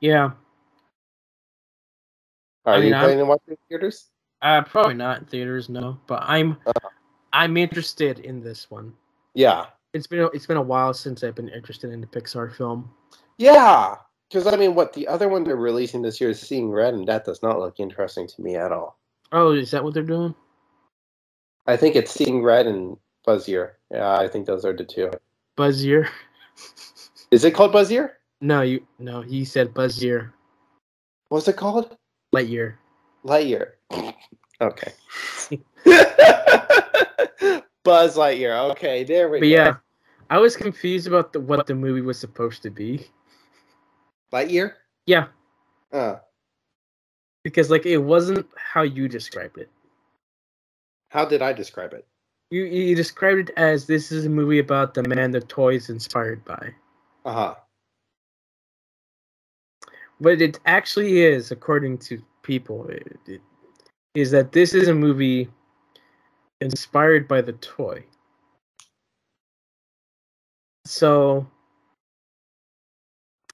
Yeah, 0.00 0.30
Are 2.64 2.74
I 2.74 2.78
mean, 2.80 2.88
you 2.88 2.94
I'm- 2.94 3.02
planning 3.04 3.18
to 3.18 3.24
watch 3.26 3.42
in 3.48 3.56
theaters? 3.68 4.06
uh, 4.42 4.62
probably 4.62 4.94
not 4.94 5.18
in 5.20 5.24
theaters, 5.26 5.68
no. 5.68 5.98
But 6.06 6.22
I'm 6.22 6.56
Uh. 6.66 6.72
I'm 7.32 7.56
interested 7.56 8.18
in 8.20 8.40
this 8.42 8.70
one. 8.70 8.92
Yeah, 9.34 9.66
It's 9.92 10.06
been 10.08 10.20
a, 10.20 10.26
it's 10.28 10.46
been 10.46 10.56
a 10.56 10.62
while 10.62 10.92
since 10.94 11.22
I've 11.22 11.34
been 11.36 11.48
interested 11.48 11.92
in 11.92 12.02
a 12.02 12.06
Pixar 12.06 12.52
film. 12.54 12.92
yeah. 13.38 13.96
Because 14.28 14.46
I 14.46 14.54
mean, 14.56 14.76
what 14.76 14.92
the 14.92 15.08
other 15.08 15.28
one 15.28 15.42
they're 15.42 15.56
releasing 15.56 16.02
this 16.02 16.20
year 16.20 16.30
is 16.30 16.40
Seeing 16.40 16.70
Red, 16.70 16.94
and 16.94 17.06
that 17.08 17.24
does 17.24 17.42
not 17.42 17.58
look 17.58 17.80
interesting 17.80 18.28
to 18.28 18.40
me 18.42 18.54
at 18.54 18.70
all. 18.70 18.96
Oh, 19.32 19.52
is 19.54 19.72
that 19.72 19.82
what 19.82 19.92
they're 19.92 20.04
doing? 20.04 20.34
I 21.66 21.76
think 21.76 21.96
it's 21.96 22.12
Seeing 22.12 22.40
Red 22.42 22.68
and 22.68 22.96
Buzzier. 23.26 23.72
Yeah, 23.90 24.16
I 24.16 24.28
think 24.28 24.46
those 24.46 24.64
are 24.64 24.72
the 24.72 24.84
two. 24.84 25.10
Buzzier? 25.56 26.08
Is 27.32 27.44
it 27.44 27.54
called 27.54 27.72
Buzzier? 27.72 28.10
No, 28.40 28.62
you 28.62 28.86
no. 28.98 29.20
He 29.22 29.44
said 29.44 29.74
Buzz 29.74 30.02
Year. 30.02 30.32
What's 31.28 31.46
it 31.48 31.56
called? 31.56 31.96
Lightyear. 32.34 32.74
Lightyear. 33.24 33.72
Okay. 34.60 34.92
Buzz 37.84 38.16
Lightyear. 38.16 38.70
Okay, 38.72 39.04
there 39.04 39.28
we 39.28 39.40
But 39.40 39.46
go. 39.46 39.50
yeah, 39.50 39.74
I 40.28 40.38
was 40.38 40.56
confused 40.56 41.06
about 41.06 41.32
the, 41.32 41.40
what 41.40 41.66
the 41.66 41.74
movie 41.74 42.00
was 42.02 42.18
supposed 42.18 42.62
to 42.62 42.70
be. 42.70 43.06
Lightyear? 44.32 44.74
Yeah, 45.06 45.26
Uh, 45.92 46.16
because 47.42 47.70
like 47.70 47.84
it 47.86 47.98
wasn't 47.98 48.46
how 48.56 48.82
you 48.82 49.08
described 49.08 49.58
it. 49.58 49.68
how 51.08 51.24
did 51.24 51.42
I 51.42 51.52
describe 51.52 51.92
it? 51.94 52.06
You 52.50 52.64
you 52.64 52.94
described 52.94 53.48
it 53.50 53.54
as 53.56 53.86
this 53.86 54.12
is 54.12 54.26
a 54.26 54.28
movie 54.30 54.58
about 54.60 54.94
the 54.94 55.02
man 55.08 55.30
the 55.32 55.40
toys 55.40 55.88
inspired 55.90 56.44
by. 56.44 56.74
Uh 57.24 57.32
huh. 57.32 57.54
What 60.20 60.40
it 60.40 60.60
actually 60.66 61.22
is, 61.22 61.50
according 61.50 61.98
to 61.98 62.22
people, 62.42 62.86
it, 62.88 63.18
it, 63.26 63.40
is 64.14 64.30
that 64.30 64.52
this 64.52 64.74
is 64.74 64.88
a 64.88 64.94
movie 64.94 65.48
inspired 66.60 67.26
by 67.26 67.40
the 67.40 67.54
toy. 67.54 68.04
So, 70.84 71.46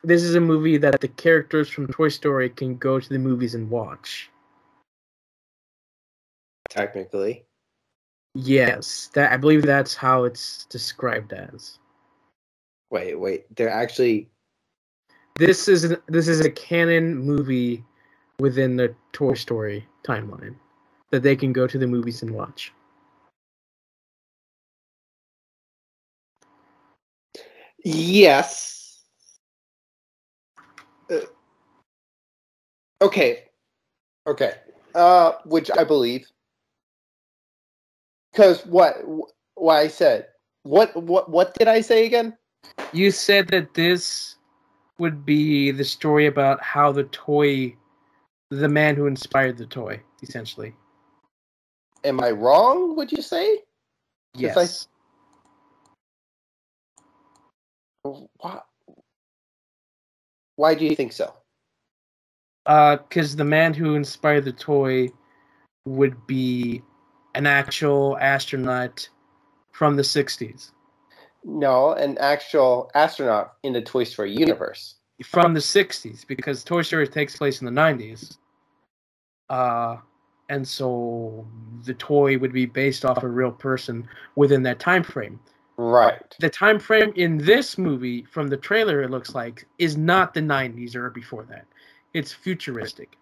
this 0.02 0.22
is 0.22 0.34
a 0.34 0.40
movie 0.40 0.76
that 0.76 1.00
the 1.00 1.08
characters 1.08 1.68
from 1.68 1.86
Toy 1.88 2.08
Story 2.08 2.50
can 2.50 2.76
go 2.76 3.00
to 3.00 3.08
the 3.08 3.18
movies 3.18 3.54
and 3.54 3.70
watch. 3.70 4.30
Technically. 6.68 7.44
Yes, 8.34 9.08
that 9.14 9.32
I 9.32 9.36
believe 9.36 9.62
that's 9.62 9.94
how 9.94 10.24
it's 10.24 10.66
described 10.66 11.32
as. 11.32 11.78
Wait, 12.90 13.14
wait. 13.18 13.54
They're 13.56 13.70
actually. 13.70 14.28
This 15.38 15.68
is 15.68 15.94
this 16.08 16.28
is 16.28 16.40
a 16.40 16.50
canon 16.50 17.18
movie 17.18 17.84
within 18.38 18.76
the 18.76 18.94
Toy 19.12 19.34
Story 19.34 19.86
timeline 20.02 20.54
that 21.10 21.22
they 21.22 21.36
can 21.36 21.52
go 21.52 21.66
to 21.66 21.76
the 21.76 21.86
movies 21.86 22.22
and 22.22 22.30
watch. 22.30 22.72
Yes. 27.84 29.04
Uh, 31.10 31.20
okay. 33.02 33.44
Okay. 34.26 34.54
Uh, 34.94 35.32
which 35.44 35.70
I 35.76 35.84
believe. 35.84 36.26
Because 38.32 38.64
what? 38.64 38.96
What 39.54 39.74
I 39.76 39.88
said. 39.88 40.28
What? 40.62 40.96
What? 40.96 41.28
What 41.28 41.54
did 41.58 41.68
I 41.68 41.82
say 41.82 42.06
again? 42.06 42.36
You 42.94 43.10
said 43.10 43.48
that 43.48 43.74
this 43.74 44.35
would 44.98 45.26
be 45.26 45.70
the 45.72 45.84
story 45.84 46.26
about 46.26 46.62
how 46.62 46.92
the 46.92 47.04
toy, 47.04 47.76
the 48.50 48.68
man 48.68 48.96
who 48.96 49.06
inspired 49.06 49.58
the 49.58 49.66
toy, 49.66 50.00
essentially. 50.22 50.74
Am 52.04 52.20
I 52.22 52.30
wrong? 52.32 52.96
Would 52.96 53.12
you 53.12 53.22
say? 53.22 53.62
Yes, 54.34 54.88
I- 58.04 58.10
Why? 58.38 58.60
Why 60.56 60.74
do 60.74 60.84
you 60.86 60.96
think 60.96 61.12
so? 61.12 61.34
because 62.64 63.34
Uh, 63.34 63.38
the 63.38 63.44
man 63.44 63.74
who 63.74 63.94
inspired 63.96 64.44
the 64.44 64.52
toy 64.52 65.10
would 65.86 66.26
be 66.26 66.82
an 67.34 67.46
actual 67.46 68.18
astronaut 68.18 69.08
from 69.72 69.96
the 69.96 70.02
60s. 70.02 70.72
No, 71.48 71.92
an 71.92 72.18
actual 72.18 72.90
astronaut 72.96 73.54
in 73.62 73.72
the 73.72 73.80
Toy 73.80 74.02
Story 74.02 74.36
universe. 74.36 74.96
From 75.24 75.54
the 75.54 75.60
60s, 75.60 76.26
because 76.26 76.64
Toy 76.64 76.82
Story 76.82 77.06
takes 77.06 77.36
place 77.36 77.60
in 77.60 77.66
the 77.66 77.80
90s. 77.80 78.36
Uh, 79.48 79.98
and 80.48 80.66
so 80.66 81.46
the 81.84 81.94
toy 81.94 82.36
would 82.36 82.52
be 82.52 82.66
based 82.66 83.04
off 83.04 83.22
a 83.22 83.28
real 83.28 83.52
person 83.52 84.08
within 84.34 84.64
that 84.64 84.80
time 84.80 85.04
frame. 85.04 85.38
Right. 85.76 86.34
The 86.40 86.50
time 86.50 86.80
frame 86.80 87.12
in 87.14 87.38
this 87.38 87.78
movie, 87.78 88.24
from 88.24 88.48
the 88.48 88.56
trailer, 88.56 89.02
it 89.02 89.10
looks 89.12 89.32
like, 89.32 89.68
is 89.78 89.96
not 89.96 90.34
the 90.34 90.40
90s 90.40 90.96
or 90.96 91.10
before 91.10 91.44
that. 91.44 91.66
It's 92.12 92.32
futuristic. 92.32 93.16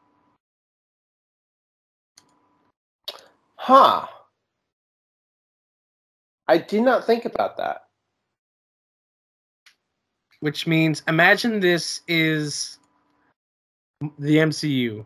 Huh. 3.56 4.06
I 6.48 6.56
did 6.56 6.82
not 6.82 7.06
think 7.06 7.26
about 7.26 7.58
that. 7.58 7.82
Which 10.44 10.66
means 10.66 11.02
imagine 11.08 11.58
this 11.58 12.02
is 12.06 12.76
the 14.18 14.36
MCU 14.36 15.02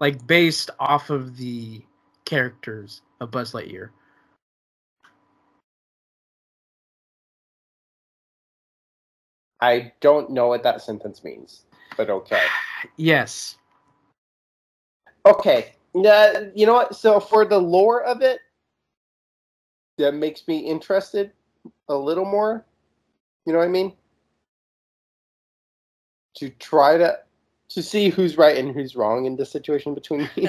like 0.00 0.26
based 0.26 0.68
off 0.78 1.08
of 1.08 1.38
the 1.38 1.80
characters 2.26 3.00
of 3.22 3.30
Buzz 3.30 3.52
Lightyear. 3.52 3.88
I 9.62 9.94
don't 10.00 10.28
know 10.28 10.48
what 10.48 10.62
that 10.62 10.82
sentence 10.82 11.24
means, 11.24 11.62
but 11.96 12.10
okay. 12.10 12.42
Yes. 12.98 13.56
Okay. 15.24 15.72
You 15.94 16.02
know 16.66 16.74
what? 16.74 16.94
So 16.94 17.18
for 17.18 17.46
the 17.46 17.56
lore 17.56 18.02
of 18.02 18.20
it, 18.20 18.40
that 19.96 20.12
makes 20.12 20.46
me 20.46 20.58
interested 20.58 21.32
a 21.88 21.94
little 21.94 22.24
more. 22.24 22.64
You 23.44 23.52
know 23.52 23.60
what 23.60 23.66
I 23.66 23.70
mean? 23.70 23.92
To 26.38 26.50
try 26.50 26.98
to 26.98 27.18
to 27.70 27.82
see 27.82 28.10
who's 28.10 28.36
right 28.36 28.56
and 28.56 28.72
who's 28.72 28.94
wrong 28.94 29.26
in 29.26 29.36
this 29.36 29.50
situation 29.50 29.94
between 29.94 30.28
me. 30.36 30.48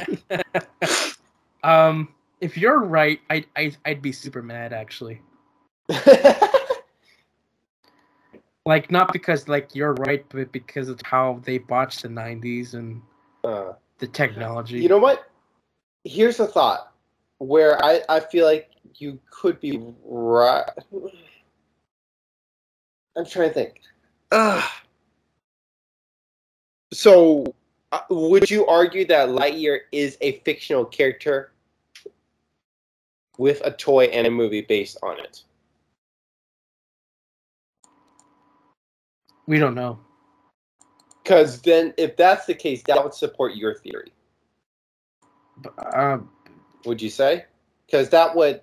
um 1.63 2.09
if 2.41 2.57
you're 2.57 2.79
right, 2.79 3.19
I 3.29 3.45
I 3.55 3.71
I'd 3.85 4.01
be 4.01 4.11
super 4.11 4.41
mad 4.41 4.73
actually. 4.73 5.21
Like 8.67 8.91
not 8.91 9.13
because 9.13 9.47
like 9.47 9.73
you're 9.73 9.93
right, 9.93 10.25
but 10.27 10.51
because 10.51 10.89
of 10.89 10.99
how 11.01 11.41
they 11.45 11.57
botched 11.57 12.01
the 12.01 12.09
90s 12.09 12.73
and 12.73 13.01
uh, 13.45 13.71
the 13.99 14.07
technology. 14.07 14.81
you 14.81 14.89
know 14.89 14.97
what? 14.97 15.31
Here's 16.03 16.41
a 16.41 16.47
thought 16.47 16.91
where 17.37 17.81
I, 17.81 18.01
I 18.09 18.19
feel 18.19 18.45
like 18.45 18.71
you 18.97 19.19
could 19.29 19.59
be 19.59 19.81
right. 20.03 20.63
I'm 23.15 23.25
trying 23.25 23.49
to 23.49 23.53
think. 23.53 23.81
Ugh. 24.31 24.63
So, 26.93 27.53
uh, 27.91 27.99
would 28.09 28.49
you 28.49 28.65
argue 28.67 29.05
that 29.05 29.29
Lightyear 29.29 29.81
is 29.91 30.17
a 30.21 30.39
fictional 30.39 30.85
character 30.85 31.51
with 33.37 33.61
a 33.65 33.71
toy 33.71 34.05
and 34.05 34.27
a 34.27 34.31
movie 34.31 34.61
based 34.61 34.97
on 35.03 35.19
it? 35.19 35.43
we 39.47 39.57
don't 39.57 39.75
know. 39.75 39.97
Because 41.23 41.61
then, 41.61 41.93
if 41.97 42.15
that's 42.15 42.45
the 42.45 42.53
case, 42.53 42.83
that 42.87 43.01
would 43.03 43.13
support 43.13 43.55
your 43.55 43.73
theory. 43.73 44.11
Um 45.93 46.29
Would 46.85 47.01
you 47.01 47.09
say? 47.09 47.45
Because 47.85 48.09
that 48.09 48.35
would 48.35 48.61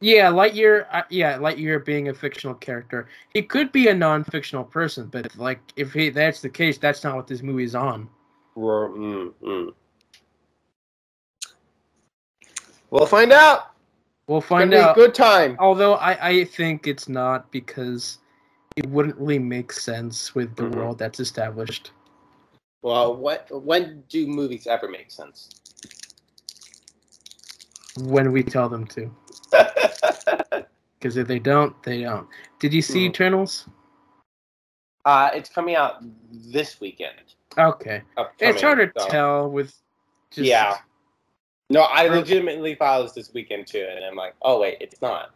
Yeah, 0.00 0.30
Lightyear. 0.30 0.86
Uh, 0.92 1.02
yeah, 1.10 1.38
Lightyear 1.38 1.84
being 1.84 2.08
a 2.08 2.14
fictional 2.14 2.54
character, 2.54 3.08
he 3.34 3.42
could 3.42 3.72
be 3.72 3.88
a 3.88 3.94
non-fictional 3.94 4.64
person, 4.64 5.06
but 5.06 5.34
like 5.36 5.60
if 5.76 5.92
he, 5.92 6.10
that's 6.10 6.40
the 6.40 6.48
case, 6.48 6.78
that's 6.78 7.02
not 7.02 7.16
what 7.16 7.26
this 7.26 7.42
movie 7.42 7.64
is 7.64 7.74
on. 7.74 8.08
Ro- 8.54 8.90
mm, 8.90 9.32
mm. 9.42 9.74
We'll 12.90 13.06
find 13.06 13.32
out. 13.32 13.72
We'll 14.28 14.40
find 14.40 14.70
gonna 14.70 14.82
be 14.82 14.84
a 14.84 14.88
out. 14.90 14.94
good 14.94 15.14
time. 15.14 15.56
Although 15.58 15.94
I, 15.94 16.28
I 16.28 16.44
think 16.44 16.86
it's 16.86 17.08
not 17.08 17.50
because 17.50 18.18
it 18.76 18.86
wouldn't 18.86 19.16
really 19.16 19.38
make 19.38 19.72
sense 19.72 20.34
with 20.34 20.54
the 20.54 20.64
Mhm. 20.64 20.74
world 20.76 20.98
that's 20.98 21.18
established. 21.18 21.90
Well, 22.82 23.16
what 23.16 23.48
when 23.50 24.04
do 24.08 24.26
movies 24.26 24.66
ever 24.66 24.88
make 24.88 25.10
sense? 25.10 25.50
when 28.04 28.30
we 28.30 28.44
tell 28.44 28.68
them 28.68 28.86
to. 28.86 29.12
Because 30.98 31.16
if 31.16 31.28
they 31.28 31.38
don't, 31.38 31.80
they 31.84 32.02
don't. 32.02 32.26
Did 32.58 32.74
you 32.74 32.82
see 32.82 33.06
Mhm. 33.06 33.10
Eternals? 33.10 33.68
uh, 35.04 35.30
it's 35.32 35.48
coming 35.48 35.76
out 35.76 36.02
this 36.30 36.80
weekend. 36.80 37.34
Okay, 37.56 38.02
upcoming, 38.16 38.54
it's 38.54 38.60
hard 38.62 38.78
to 38.94 39.00
so- 39.00 39.08
tell 39.08 39.48
with. 39.50 39.74
Just, 40.30 40.46
Yeah. 40.48 40.78
No, 41.70 41.82
I 41.82 42.08
legitimately 42.08 42.74
thought 42.74 42.98
it 43.00 43.02
was 43.04 43.14
this 43.14 43.32
weekend 43.32 43.66
too, 43.68 43.86
and 43.88 44.04
I'm 44.04 44.16
like, 44.16 44.34
oh 44.42 44.58
wait, 44.60 44.78
it's 44.80 45.00
not. 45.00 45.30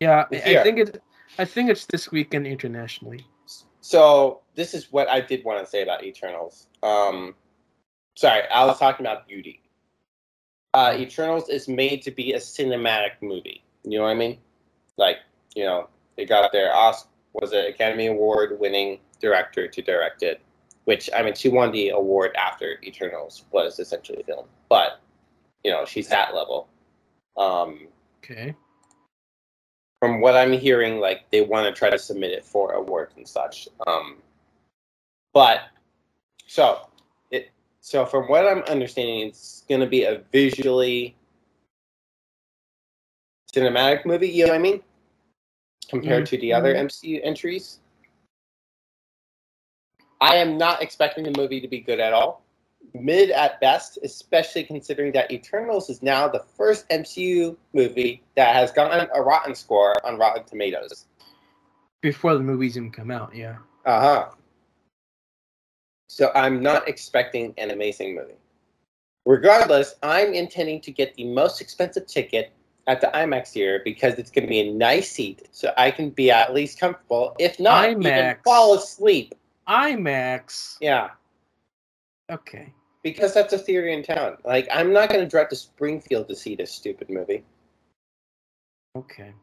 yeah. 0.00 0.26
It's 0.30 0.46
I 0.46 0.62
think 0.62 0.78
it. 0.78 1.02
I 1.38 1.44
think 1.44 1.70
it's 1.70 1.86
this 1.86 2.10
weekend 2.12 2.46
internationally. 2.46 3.26
So 3.80 4.42
this 4.54 4.74
is 4.74 4.92
what 4.92 5.08
I 5.08 5.20
did 5.20 5.44
want 5.44 5.64
to 5.64 5.66
say 5.70 5.82
about 5.82 6.04
Eternals. 6.04 6.66
Um, 6.82 7.34
sorry, 8.16 8.42
I 8.48 8.64
was 8.66 8.78
talking 8.78 9.06
about 9.06 9.26
beauty. 9.26 9.62
Uh, 10.74 10.94
Eternals 10.98 11.48
is 11.48 11.66
made 11.68 12.02
to 12.02 12.10
be 12.10 12.32
a 12.34 12.38
cinematic 12.38 13.12
movie. 13.22 13.64
You 13.84 13.98
know 13.98 14.04
what 14.04 14.10
I 14.10 14.14
mean? 14.14 14.38
Like, 14.96 15.18
you 15.54 15.64
know, 15.64 15.88
they 16.16 16.24
got 16.24 16.52
their 16.52 16.74
Oscar 16.74 17.08
was 17.32 17.52
an 17.52 17.66
Academy 17.66 18.06
Award 18.06 18.58
winning 18.58 18.98
director 19.20 19.68
to 19.68 19.82
direct 19.82 20.22
it, 20.22 20.40
which 20.84 21.08
I 21.14 21.22
mean, 21.22 21.34
she 21.34 21.48
won 21.48 21.72
the 21.72 21.90
award 21.90 22.34
after 22.36 22.78
Eternals 22.82 23.44
was 23.52 23.78
essentially 23.78 24.22
filmed, 24.24 24.48
but 24.68 25.00
you 25.64 25.70
know, 25.70 25.84
she's 25.84 26.08
that 26.08 26.34
level. 26.34 26.68
Um, 27.36 27.88
Okay. 28.24 28.54
from 30.00 30.20
what 30.20 30.36
I'm 30.36 30.52
hearing, 30.52 31.00
like 31.00 31.30
they 31.30 31.40
want 31.40 31.72
to 31.72 31.78
try 31.78 31.90
to 31.90 31.98
submit 31.98 32.32
it 32.32 32.44
for 32.44 32.72
awards 32.72 33.14
and 33.16 33.26
such. 33.26 33.68
Um, 33.86 34.16
but 35.32 35.62
so 36.46 36.80
so 37.80 38.04
from 38.04 38.24
what 38.24 38.46
I'm 38.46 38.62
understanding, 38.64 39.28
it's 39.28 39.64
going 39.68 39.80
to 39.80 39.86
be 39.86 40.04
a 40.04 40.22
visually 40.32 41.16
cinematic 43.52 44.04
movie. 44.04 44.28
You 44.28 44.46
know 44.46 44.52
what 44.52 44.58
I 44.58 44.62
mean? 44.62 44.82
Compared 45.88 46.26
to 46.26 46.38
the 46.38 46.52
other 46.52 46.74
MCU 46.74 47.20
entries. 47.22 47.78
I 50.20 50.36
am 50.36 50.58
not 50.58 50.82
expecting 50.82 51.24
the 51.24 51.32
movie 51.40 51.60
to 51.60 51.68
be 51.68 51.80
good 51.80 52.00
at 52.00 52.12
all. 52.12 52.42
Mid 52.94 53.30
at 53.30 53.60
best, 53.60 53.98
especially 54.02 54.64
considering 54.64 55.12
that 55.12 55.30
Eternals 55.30 55.88
is 55.88 56.02
now 56.02 56.26
the 56.26 56.44
first 56.56 56.88
MCU 56.88 57.56
movie 57.72 58.22
that 58.34 58.54
has 58.54 58.72
gotten 58.72 59.08
a 59.14 59.22
rotten 59.22 59.54
score 59.54 59.94
on 60.04 60.18
Rotten 60.18 60.44
Tomatoes. 60.44 61.06
Before 62.00 62.34
the 62.34 62.40
movies 62.40 62.76
even 62.76 62.90
come 62.90 63.10
out, 63.10 63.34
yeah. 63.34 63.56
Uh 63.84 64.00
huh. 64.00 64.30
So 66.08 66.32
I'm 66.34 66.62
not 66.62 66.88
expecting 66.88 67.54
an 67.58 67.70
amazing 67.70 68.14
movie. 68.14 68.34
Regardless, 69.26 69.94
I'm 70.02 70.32
intending 70.32 70.80
to 70.80 70.90
get 70.90 71.14
the 71.14 71.24
most 71.24 71.60
expensive 71.60 72.06
ticket 72.06 72.52
at 72.86 73.02
the 73.02 73.08
IMAX 73.08 73.52
here 73.52 73.82
because 73.84 74.14
it's 74.14 74.30
going 74.30 74.44
to 74.44 74.48
be 74.48 74.60
a 74.60 74.72
nice 74.72 75.10
seat, 75.10 75.48
so 75.52 75.72
I 75.76 75.90
can 75.90 76.08
be 76.08 76.30
at 76.30 76.54
least 76.54 76.80
comfortable. 76.80 77.36
If 77.38 77.60
not, 77.60 77.90
even 77.90 78.36
fall 78.42 78.74
asleep. 78.74 79.34
IMAX. 79.68 80.78
Yeah, 80.80 81.10
Okay. 82.30 82.72
because 83.02 83.34
that's 83.34 83.52
a 83.52 83.58
theater 83.58 83.88
in 83.88 84.02
town. 84.02 84.38
Like 84.44 84.66
I'm 84.72 84.94
not 84.94 85.10
going 85.10 85.20
to 85.20 85.28
drive 85.28 85.50
to 85.50 85.56
Springfield 85.56 86.28
to 86.28 86.34
see 86.34 86.56
this 86.56 86.72
stupid 86.72 87.10
movie. 87.10 87.44
Okay. 88.96 89.34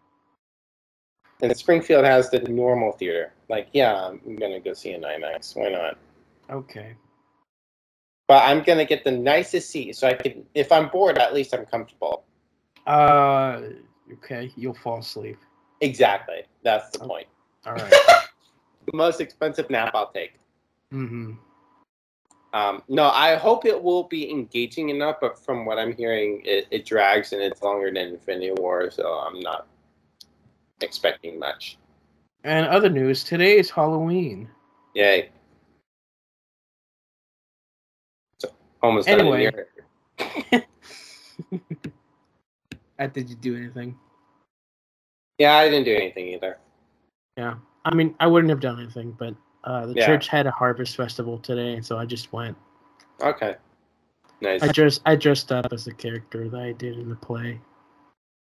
And 1.41 1.55
Springfield 1.55 2.05
has 2.05 2.31
the 2.31 2.39
normal 2.39 2.93
theater. 2.93 3.33
Like, 3.49 3.67
yeah, 3.73 3.93
I'm 4.07 4.35
going 4.37 4.53
to 4.53 4.59
go 4.59 4.73
see 4.73 4.93
an 4.93 5.01
IMAX. 5.01 5.55
Why 5.55 5.69
not? 5.69 5.97
Okay. 6.49 6.95
But 8.27 8.43
I'm 8.43 8.63
going 8.63 8.77
to 8.79 8.85
get 8.85 9.03
the 9.03 9.11
nicest 9.11 9.69
seat 9.69 9.95
so 9.95 10.07
I 10.07 10.13
can, 10.13 10.43
if 10.55 10.71
I'm 10.71 10.89
bored, 10.89 11.17
at 11.17 11.33
least 11.33 11.53
I'm 11.53 11.65
comfortable. 11.65 12.23
Uh. 12.87 13.61
Okay. 14.13 14.51
You'll 14.55 14.73
fall 14.73 14.99
asleep. 14.99 15.37
Exactly. 15.81 16.43
That's 16.63 16.89
the 16.97 17.03
Oh. 17.03 17.07
point. 17.07 17.27
All 17.65 17.73
right. 17.73 17.93
The 18.91 18.95
most 18.95 19.19
expensive 19.19 19.67
nap 19.71 19.95
I'll 19.95 20.11
take. 20.11 20.33
mm-hmm. 20.93 21.31
Um, 22.53 22.83
no, 22.87 23.05
I 23.09 23.35
hope 23.35 23.65
it 23.65 23.81
will 23.81 24.03
be 24.03 24.29
engaging 24.29 24.89
enough, 24.89 25.15
but 25.19 25.43
from 25.43 25.65
what 25.65 25.79
I'm 25.79 25.91
hearing, 25.91 26.43
it, 26.45 26.67
it 26.69 26.85
drags 26.85 27.33
and 27.33 27.41
it's 27.41 27.63
longer 27.63 27.87
than 27.87 27.97
Infinity 28.09 28.51
War, 28.57 28.91
so 28.91 29.07
I'm 29.07 29.39
not 29.39 29.65
expecting 30.81 31.39
much. 31.39 31.77
And 32.43 32.67
other 32.67 32.87
news. 32.89 33.23
Today 33.23 33.57
is 33.57 33.71
Halloween. 33.71 34.47
Yay. 34.93 35.29
Almost 38.81 39.07
Anyway. 39.07 39.51
Uh, 42.99 43.07
did 43.13 43.29
you 43.29 43.35
do 43.35 43.55
anything? 43.55 43.97
Yeah, 45.37 45.55
I 45.55 45.69
didn't 45.69 45.85
do 45.85 45.95
anything 45.95 46.27
either. 46.29 46.57
Yeah. 47.37 47.55
I 47.83 47.93
mean, 47.93 48.15
I 48.19 48.27
wouldn't 48.27 48.49
have 48.49 48.61
done 48.61 48.79
anything, 48.79 49.11
but 49.11 49.35
uh, 49.63 49.87
the 49.87 49.93
Yeah. 49.95 50.05
church 50.05 50.27
had 50.27 50.47
a 50.47 50.51
harvest 50.51 50.95
festival 50.95 51.37
today, 51.39 51.73
and 51.73 51.85
so 51.85 51.97
I 51.97 52.05
just 52.05 52.31
went. 52.31 52.57
Okay. 53.21 53.55
Nice. 54.41 54.61
I 54.63 54.67
dressed. 54.67 55.01
I 55.05 55.15
dressed 55.15 55.51
up 55.51 55.67
as 55.71 55.87
a 55.87 55.93
character 55.93 56.49
that 56.49 56.61
I 56.61 56.71
did 56.73 56.97
in 56.97 57.09
the 57.09 57.15
play. 57.15 57.59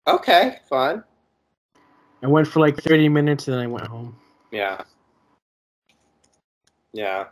Okay, 0.06 0.58
fun. 0.68 1.04
I 2.22 2.26
went 2.28 2.48
for 2.48 2.60
like 2.60 2.76
30 2.82 3.08
minutes, 3.08 3.46
and 3.48 3.56
then 3.56 3.62
I 3.62 3.66
went 3.66 3.86
home. 3.86 4.16
Yeah. 4.50 4.82
Yeah. 6.92 7.26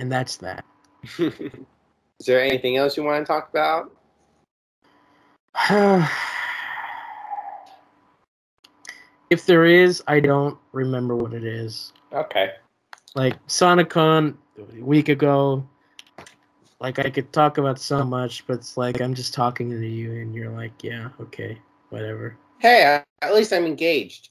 And 0.00 0.10
that's 0.10 0.36
that. 0.38 0.64
Is 1.18 2.26
there 2.26 2.42
anything 2.42 2.78
else 2.78 2.96
you 2.96 3.04
want 3.04 3.24
to 3.24 3.30
talk 3.30 3.50
about? 3.50 3.94
if 9.28 9.44
there 9.44 9.66
is, 9.66 10.02
I 10.06 10.20
don't 10.20 10.56
remember 10.72 11.14
what 11.14 11.34
it 11.34 11.44
is. 11.44 11.92
Okay. 12.14 12.52
Like 13.14 13.46
SonicCon 13.46 14.36
a 14.58 14.82
week 14.82 15.10
ago, 15.10 15.68
like 16.80 16.98
I 16.98 17.10
could 17.10 17.30
talk 17.30 17.58
about 17.58 17.78
so 17.78 18.02
much, 18.02 18.46
but 18.46 18.54
it's 18.54 18.78
like 18.78 19.02
I'm 19.02 19.12
just 19.12 19.34
talking 19.34 19.68
to 19.68 19.86
you, 19.86 20.12
and 20.12 20.34
you're 20.34 20.50
like, 20.50 20.82
yeah, 20.82 21.10
okay, 21.20 21.58
whatever. 21.90 22.38
Hey, 22.58 23.02
at 23.20 23.34
least 23.34 23.52
I'm 23.52 23.66
engaged. 23.66 24.30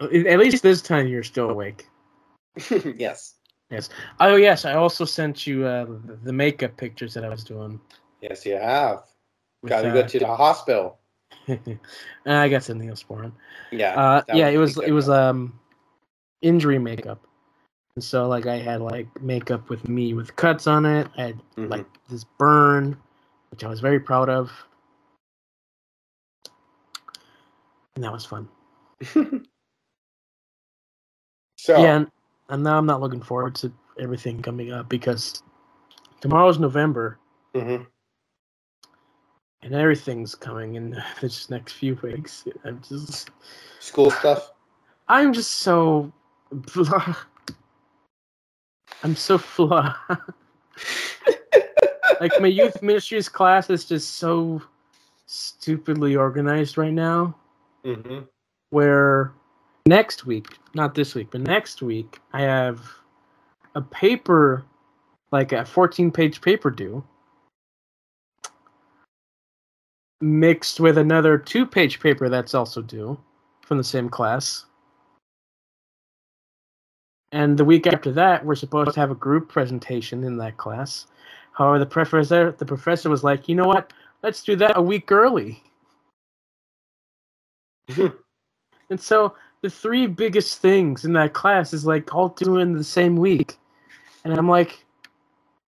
Uh, 0.00 0.06
at 0.06 0.38
least 0.38 0.62
this 0.62 0.80
time 0.80 1.06
you're 1.06 1.22
still 1.22 1.50
awake. 1.50 1.86
yes. 2.96 3.34
Oh 4.18 4.36
yes, 4.36 4.64
I 4.64 4.74
also 4.74 5.04
sent 5.04 5.46
you 5.46 5.64
uh, 5.64 5.86
the- 6.24 6.32
makeup 6.32 6.76
pictures 6.76 7.14
that 7.14 7.24
I 7.24 7.28
was 7.28 7.44
doing. 7.44 7.80
Yes, 8.20 8.44
you 8.44 8.56
have. 8.56 9.04
with, 9.62 9.70
Got 9.70 9.82
to 9.82 9.88
uh, 9.90 9.94
go 9.94 10.06
to 10.06 10.18
the 10.18 10.26
hospital. 10.26 10.98
I 12.26 12.48
got 12.48 12.64
some 12.64 12.80
Neosporin. 12.80 13.32
Yeah. 13.70 13.94
Uh, 13.94 14.22
yeah, 14.34 14.48
it 14.48 14.58
was 14.58 14.76
it 14.78 14.90
was 14.92 15.08
um 15.08 15.58
injury 16.42 16.78
makeup, 16.78 17.24
and 17.94 18.04
so 18.04 18.28
like 18.28 18.46
I 18.46 18.56
had 18.58 18.80
like 18.80 19.06
makeup 19.22 19.68
with 19.70 19.88
me 19.88 20.14
with 20.14 20.34
cuts 20.36 20.66
on 20.66 20.84
it. 20.86 21.08
I 21.16 21.22
had 21.22 21.40
Mhm. 21.56 21.70
like 21.70 21.86
this 22.08 22.24
burn, 22.38 22.96
which 23.50 23.62
I 23.64 23.68
was 23.68 23.80
very 23.80 24.00
proud 24.00 24.28
of, 24.28 24.50
and 27.94 28.02
that 28.04 28.12
was 28.12 28.24
fun. 28.24 28.48
so, 31.56 31.82
Yeah, 31.82 31.96
and, 31.96 32.10
and 32.50 32.62
now 32.64 32.76
I'm 32.76 32.86
not 32.86 33.00
looking 33.00 33.22
forward 33.22 33.54
to 33.56 33.72
everything 33.98 34.42
coming 34.42 34.72
up 34.72 34.88
because 34.88 35.42
tomorrow's 36.20 36.58
November 36.58 37.18
mhm. 37.54 37.86
and 39.62 39.74
everything's 39.74 40.34
coming 40.34 40.74
in 40.74 41.00
this 41.20 41.48
next 41.48 41.72
few 41.74 41.94
weeks. 42.02 42.44
I'm 42.64 42.82
just 42.86 43.30
school 43.78 44.10
stuff. 44.10 44.52
I'm 45.08 45.32
just 45.32 45.58
so 45.58 46.12
blah. 46.50 47.14
I'm 49.02 49.16
so 49.16 49.38
flaw. 49.38 49.96
like 52.20 52.32
my 52.40 52.48
youth 52.48 52.82
ministries 52.82 53.28
class 53.28 53.70
is 53.70 53.84
just 53.84 54.16
so 54.16 54.60
stupidly 55.26 56.16
organized 56.16 56.76
right 56.76 56.92
now. 56.92 57.36
hmm 57.84 58.20
Where 58.70 59.32
next 59.86 60.26
week, 60.26 60.58
not 60.74 60.94
this 60.94 61.14
week, 61.14 61.28
but 61.30 61.40
next 61.40 61.82
week, 61.82 62.18
I 62.32 62.42
have 62.42 62.82
a 63.74 63.80
paper, 63.80 64.64
like 65.32 65.52
a 65.52 65.64
14 65.64 66.10
page 66.10 66.40
paper 66.40 66.70
due. 66.70 67.04
mixed 70.20 70.80
with 70.80 70.98
another 70.98 71.38
two-page 71.38 72.00
paper 72.00 72.28
that's 72.28 72.54
also 72.54 72.82
due 72.82 73.18
from 73.62 73.78
the 73.78 73.84
same 73.84 74.08
class. 74.08 74.66
And 77.32 77.56
the 77.56 77.64
week 77.64 77.86
after 77.86 78.12
that, 78.12 78.44
we're 78.44 78.56
supposed 78.56 78.92
to 78.94 79.00
have 79.00 79.10
a 79.10 79.14
group 79.14 79.48
presentation 79.48 80.24
in 80.24 80.36
that 80.38 80.56
class. 80.56 81.06
However, 81.52 81.78
the 81.78 81.86
professor 81.86 82.52
the 82.52 82.66
professor 82.66 83.08
was 83.08 83.22
like, 83.22 83.48
"You 83.48 83.54
know 83.54 83.66
what? 83.66 83.92
Let's 84.22 84.42
do 84.42 84.56
that 84.56 84.76
a 84.76 84.82
week 84.82 85.10
early." 85.12 85.62
and 87.96 89.00
so 89.00 89.34
the 89.62 89.70
three 89.70 90.06
biggest 90.06 90.58
things 90.58 91.04
in 91.04 91.12
that 91.14 91.34
class 91.34 91.72
is 91.72 91.84
like 91.84 92.14
all 92.14 92.30
due 92.30 92.58
in 92.58 92.72
the 92.72 92.84
same 92.84 93.16
week, 93.16 93.58
and 94.24 94.34
I'm 94.34 94.48
like, 94.48 94.84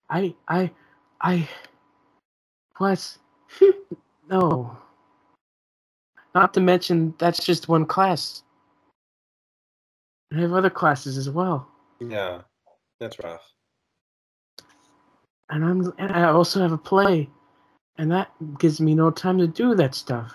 I 0.09 0.33
I 0.47 0.71
I 1.21 1.47
what? 2.77 3.17
no. 4.29 4.77
Not 6.35 6.53
to 6.55 6.61
mention 6.61 7.13
that's 7.19 7.45
just 7.45 7.67
one 7.69 7.85
class. 7.85 8.43
I 10.33 10.39
have 10.39 10.53
other 10.53 10.71
classes 10.71 11.17
as 11.17 11.29
well. 11.29 11.67
Yeah, 11.99 12.41
that's 12.99 13.19
rough. 13.19 13.47
And 15.49 15.63
I'm 15.63 15.93
and 15.99 16.11
I 16.11 16.23
also 16.23 16.61
have 16.61 16.71
a 16.71 16.77
play. 16.77 17.29
And 17.97 18.11
that 18.11 18.31
gives 18.57 18.81
me 18.81 18.95
no 18.95 19.11
time 19.11 19.37
to 19.37 19.45
do 19.45 19.75
that 19.75 19.93
stuff. 19.93 20.33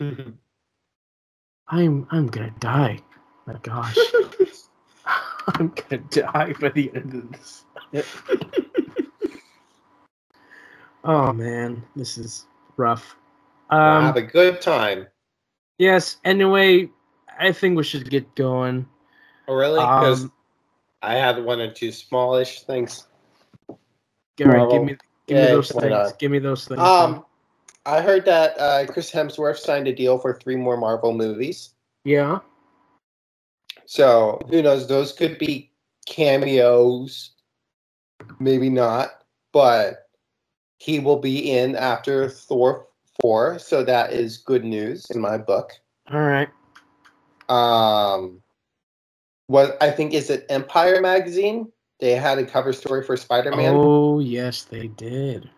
I'm 1.68 2.06
I'm 2.10 2.26
gonna 2.28 2.54
die. 2.60 3.00
My 3.46 3.54
gosh. 3.62 3.96
I'm 5.48 5.68
gonna 5.74 6.02
die 6.10 6.54
by 6.60 6.68
the 6.70 6.90
end 6.94 7.14
of 7.14 7.32
this. 7.32 7.64
oh 11.04 11.32
man, 11.32 11.82
this 11.94 12.18
is 12.18 12.46
rough. 12.76 13.16
Um, 13.70 14.04
have 14.04 14.16
a 14.16 14.22
good 14.22 14.60
time. 14.60 15.06
yes. 15.78 16.18
Anyway, 16.24 16.88
I 17.38 17.52
think 17.52 17.76
we 17.76 17.84
should 17.84 18.08
get 18.10 18.34
going. 18.36 18.86
Oh, 19.48 19.54
really? 19.54 19.80
Because 19.80 20.24
Um, 20.24 20.32
I 21.02 21.14
had 21.14 21.44
one 21.44 21.60
or 21.60 21.72
two 21.72 21.92
smallish 21.92 22.62
things. 22.62 23.06
All 23.68 23.78
right, 24.38 24.70
give 24.70 24.82
me 24.82 24.96
give 25.26 25.38
me 25.38 25.46
those 25.46 25.70
things. 25.70 25.90
not? 25.90 26.18
Give 26.18 26.30
me 26.30 26.38
those 26.38 26.66
things. 26.66 26.80
Um, 26.80 27.24
I 27.86 28.02
heard 28.02 28.24
that 28.24 28.58
uh, 28.58 28.86
Chris 28.86 29.12
Hemsworth 29.12 29.58
signed 29.58 29.86
a 29.86 29.94
deal 29.94 30.18
for 30.18 30.34
three 30.34 30.56
more 30.56 30.76
Marvel 30.76 31.14
movies. 31.14 31.70
yeah. 32.04 32.40
So 33.88 34.40
who 34.50 34.62
knows? 34.62 34.88
Those 34.88 35.12
could 35.12 35.38
be 35.38 35.70
cameos, 36.06 37.30
maybe 38.40 38.68
not, 38.68 39.22
but 39.52 40.08
he 40.78 40.98
will 40.98 41.20
be 41.20 41.52
in 41.52 41.76
after 41.76 42.28
Thor 42.28 42.88
four, 43.20 43.60
so 43.60 43.84
that 43.84 44.12
is 44.12 44.38
good 44.38 44.64
news 44.64 45.06
in 45.10 45.20
my 45.20 45.38
book. 45.38 45.70
All 46.12 46.20
right. 46.20 46.48
Um, 47.48 48.42
what 49.46 49.80
I 49.80 49.92
think 49.92 50.12
is 50.14 50.30
it 50.30 50.46
Empire 50.48 51.00
magazine? 51.00 51.70
They 52.00 52.12
had 52.12 52.38
a 52.38 52.44
cover 52.44 52.72
story 52.72 53.04
for 53.04 53.16
Spider 53.16 53.54
Man, 53.54 53.76
Oh 53.76 54.18
yes, 54.18 54.64
they 54.64 54.88
did. 54.88 55.48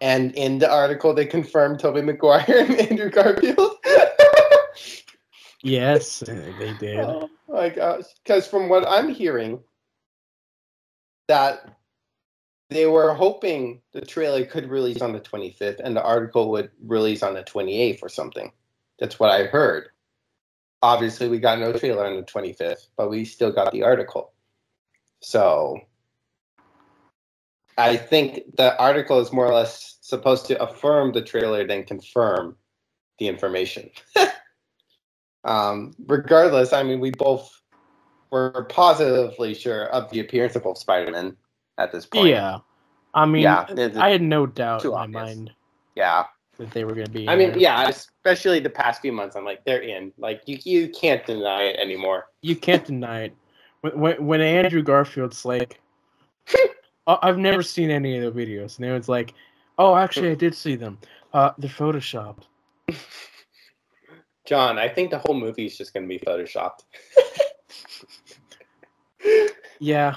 And 0.00 0.34
in 0.34 0.58
the 0.58 0.70
article 0.70 1.14
they 1.14 1.26
confirmed 1.26 1.80
Tobey 1.80 2.02
Maguire 2.02 2.44
and 2.48 2.80
Andrew 2.80 3.10
Garfield. 3.10 3.76
Yes, 5.62 6.22
uh, 6.22 6.52
they 6.58 6.72
did. 6.74 7.00
Oh 7.00 7.28
my 7.48 7.68
gosh! 7.68 8.04
Because 8.22 8.46
from 8.46 8.68
what 8.68 8.86
I'm 8.86 9.08
hearing, 9.08 9.60
that 11.26 11.78
they 12.70 12.86
were 12.86 13.14
hoping 13.14 13.80
the 13.92 14.02
trailer 14.02 14.44
could 14.44 14.70
release 14.70 15.00
on 15.00 15.12
the 15.12 15.20
25th, 15.20 15.80
and 15.82 15.96
the 15.96 16.02
article 16.02 16.50
would 16.50 16.70
release 16.84 17.22
on 17.22 17.34
the 17.34 17.42
28th 17.42 18.02
or 18.02 18.08
something. 18.08 18.52
That's 18.98 19.18
what 19.18 19.30
I 19.30 19.44
heard. 19.44 19.88
Obviously, 20.82 21.28
we 21.28 21.38
got 21.38 21.58
no 21.58 21.72
trailer 21.72 22.06
on 22.06 22.16
the 22.16 22.22
25th, 22.22 22.88
but 22.96 23.10
we 23.10 23.24
still 23.24 23.50
got 23.50 23.72
the 23.72 23.82
article. 23.82 24.32
So 25.20 25.80
I 27.78 27.96
think 27.96 28.56
the 28.56 28.76
article 28.78 29.20
is 29.20 29.32
more 29.32 29.46
or 29.46 29.54
less 29.54 29.96
supposed 30.00 30.46
to 30.46 30.60
affirm 30.62 31.12
the 31.12 31.22
trailer 31.22 31.66
than 31.66 31.84
confirm 31.84 32.56
the 33.18 33.28
information. 33.28 33.88
um, 35.44 35.94
regardless, 36.06 36.72
I 36.72 36.82
mean, 36.82 37.00
we 37.00 37.10
both 37.10 37.50
were 38.30 38.66
positively 38.68 39.54
sure 39.54 39.86
of 39.86 40.10
the 40.10 40.20
appearance 40.20 40.56
of 40.56 40.64
both 40.64 40.78
Spider-Man 40.78 41.36
at 41.78 41.92
this 41.92 42.04
point. 42.04 42.28
Yeah. 42.28 42.58
I 43.14 43.24
mean, 43.26 43.42
Yeah, 43.42 43.66
I 43.96 44.10
had 44.10 44.22
no 44.22 44.46
doubt 44.46 44.84
in 44.84 44.90
my 44.90 45.04
obvious. 45.04 45.14
mind 45.14 45.50
Yeah. 45.94 46.24
that 46.58 46.70
they 46.72 46.84
were 46.84 46.92
going 46.94 47.06
to 47.06 47.12
be. 47.12 47.28
I 47.28 47.36
mean, 47.36 47.50
there. 47.52 47.58
yeah, 47.60 47.88
especially 47.88 48.60
the 48.60 48.68
past 48.70 49.00
few 49.00 49.12
months, 49.12 49.36
I'm 49.36 49.44
like, 49.44 49.64
they're 49.64 49.80
in. 49.82 50.12
Like, 50.18 50.42
you, 50.46 50.58
you 50.64 50.88
can't 50.88 51.24
deny 51.24 51.62
it 51.62 51.76
anymore. 51.78 52.26
you 52.42 52.56
can't 52.56 52.84
deny 52.84 53.22
it. 53.22 53.36
When, 53.80 53.98
when, 53.98 54.26
when 54.26 54.40
Andrew 54.40 54.82
Garfield's 54.82 55.44
like, 55.44 55.80
"I- 56.50 56.68
I've 57.08 57.38
never 57.38 57.62
seen 57.62 57.90
any 57.90 58.18
of 58.18 58.34
the 58.34 58.40
videos, 58.40 58.76
and 58.76 58.84
everyone's 58.84 59.08
like, 59.08 59.34
oh, 59.78 59.96
actually, 59.96 60.30
I 60.30 60.34
did 60.34 60.54
see 60.54 60.76
them. 60.76 60.98
Uh, 61.32 61.52
they're 61.58 61.70
photoshopped. 61.70 62.44
John, 64.46 64.78
I 64.78 64.88
think 64.88 65.10
the 65.10 65.18
whole 65.18 65.34
movie 65.34 65.66
is 65.66 65.76
just 65.76 65.92
going 65.94 66.08
to 66.08 66.08
be 66.08 66.18
photoshopped. 66.18 66.80
Yeah. 69.80 70.16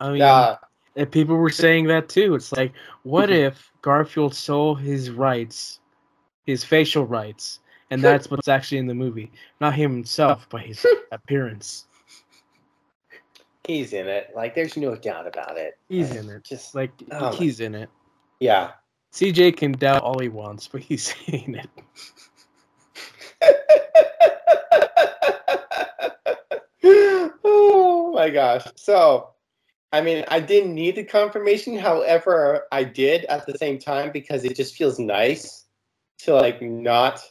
I 0.00 0.08
mean, 0.08 0.18
Yeah. 0.18 0.56
and 0.94 1.10
people 1.10 1.36
were 1.36 1.50
saying 1.50 1.86
that 1.86 2.08
too. 2.08 2.34
It's 2.34 2.52
like, 2.52 2.72
what 3.02 3.30
if 3.30 3.70
Garfield 3.82 4.34
sold 4.34 4.80
his 4.80 5.10
rights, 5.10 5.80
his 6.44 6.64
facial 6.64 7.06
rights, 7.06 7.60
and 7.90 8.02
that's 8.02 8.30
what's 8.30 8.48
actually 8.48 8.78
in 8.78 8.86
the 8.86 8.94
movie? 8.94 9.30
Not 9.60 9.74
him 9.74 9.92
himself, 9.92 10.46
but 10.50 10.62
his 10.62 10.84
appearance. 11.12 11.85
He's 13.66 13.92
in 13.92 14.06
it. 14.06 14.30
Like, 14.34 14.54
there's 14.54 14.76
no 14.76 14.94
doubt 14.94 15.26
about 15.26 15.58
it. 15.58 15.78
He's 15.88 16.10
Like, 16.10 16.18
in 16.20 16.30
it. 16.30 16.44
Just, 16.44 16.74
Like, 16.74 16.92
Oh 17.10 17.30
my- 17.30 17.36
he's 17.36 17.60
in 17.60 17.74
it. 17.74 17.88
yeah. 18.40 18.72
CJ 19.12 19.56
can 19.56 19.72
doubt 19.72 20.02
all 20.02 20.18
he 20.18 20.28
wants, 20.28 20.68
but 20.68 20.82
he's 20.82 21.14
in 21.26 21.54
it. 21.56 21.68
oh 27.44 28.12
my 28.14 28.30
gosh. 28.30 28.66
So, 28.76 29.30
I 29.92 30.00
mean, 30.00 30.24
I 30.28 30.40
didn't 30.40 30.74
need 30.74 30.96
the 30.96 31.04
confirmation. 31.04 31.76
However, 31.78 32.64
I 32.72 32.84
did 32.84 33.24
at 33.26 33.46
the 33.46 33.56
same 33.58 33.78
time 33.78 34.10
because 34.12 34.44
it 34.44 34.56
just 34.56 34.74
feels 34.76 34.98
nice 34.98 35.64
to 36.18 36.34
like 36.34 36.60
not 36.62 37.22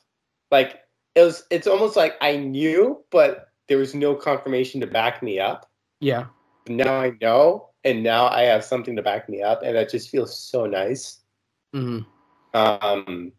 like 0.51 0.79
it 1.15 1.21
was. 1.21 1.43
It's 1.51 1.67
almost 1.67 1.95
like 1.95 2.15
I 2.21 2.37
knew, 2.37 3.03
but 3.11 3.49
there 3.67 3.77
was 3.77 3.93
no 3.95 4.15
confirmation 4.15 4.81
to 4.81 4.87
back 4.87 5.21
me 5.21 5.39
up. 5.39 5.69
Yeah. 5.99 6.25
Now 6.67 6.99
I 6.99 7.13
know, 7.21 7.69
and 7.83 8.03
now 8.03 8.27
I 8.27 8.43
have 8.43 8.63
something 8.63 8.95
to 8.95 9.01
back 9.01 9.29
me 9.29 9.41
up, 9.41 9.61
and 9.63 9.75
that 9.75 9.89
just 9.89 10.09
feels 10.09 10.37
so 10.37 10.65
nice. 10.65 11.19
hmm 11.73 11.99
Um, 12.53 13.31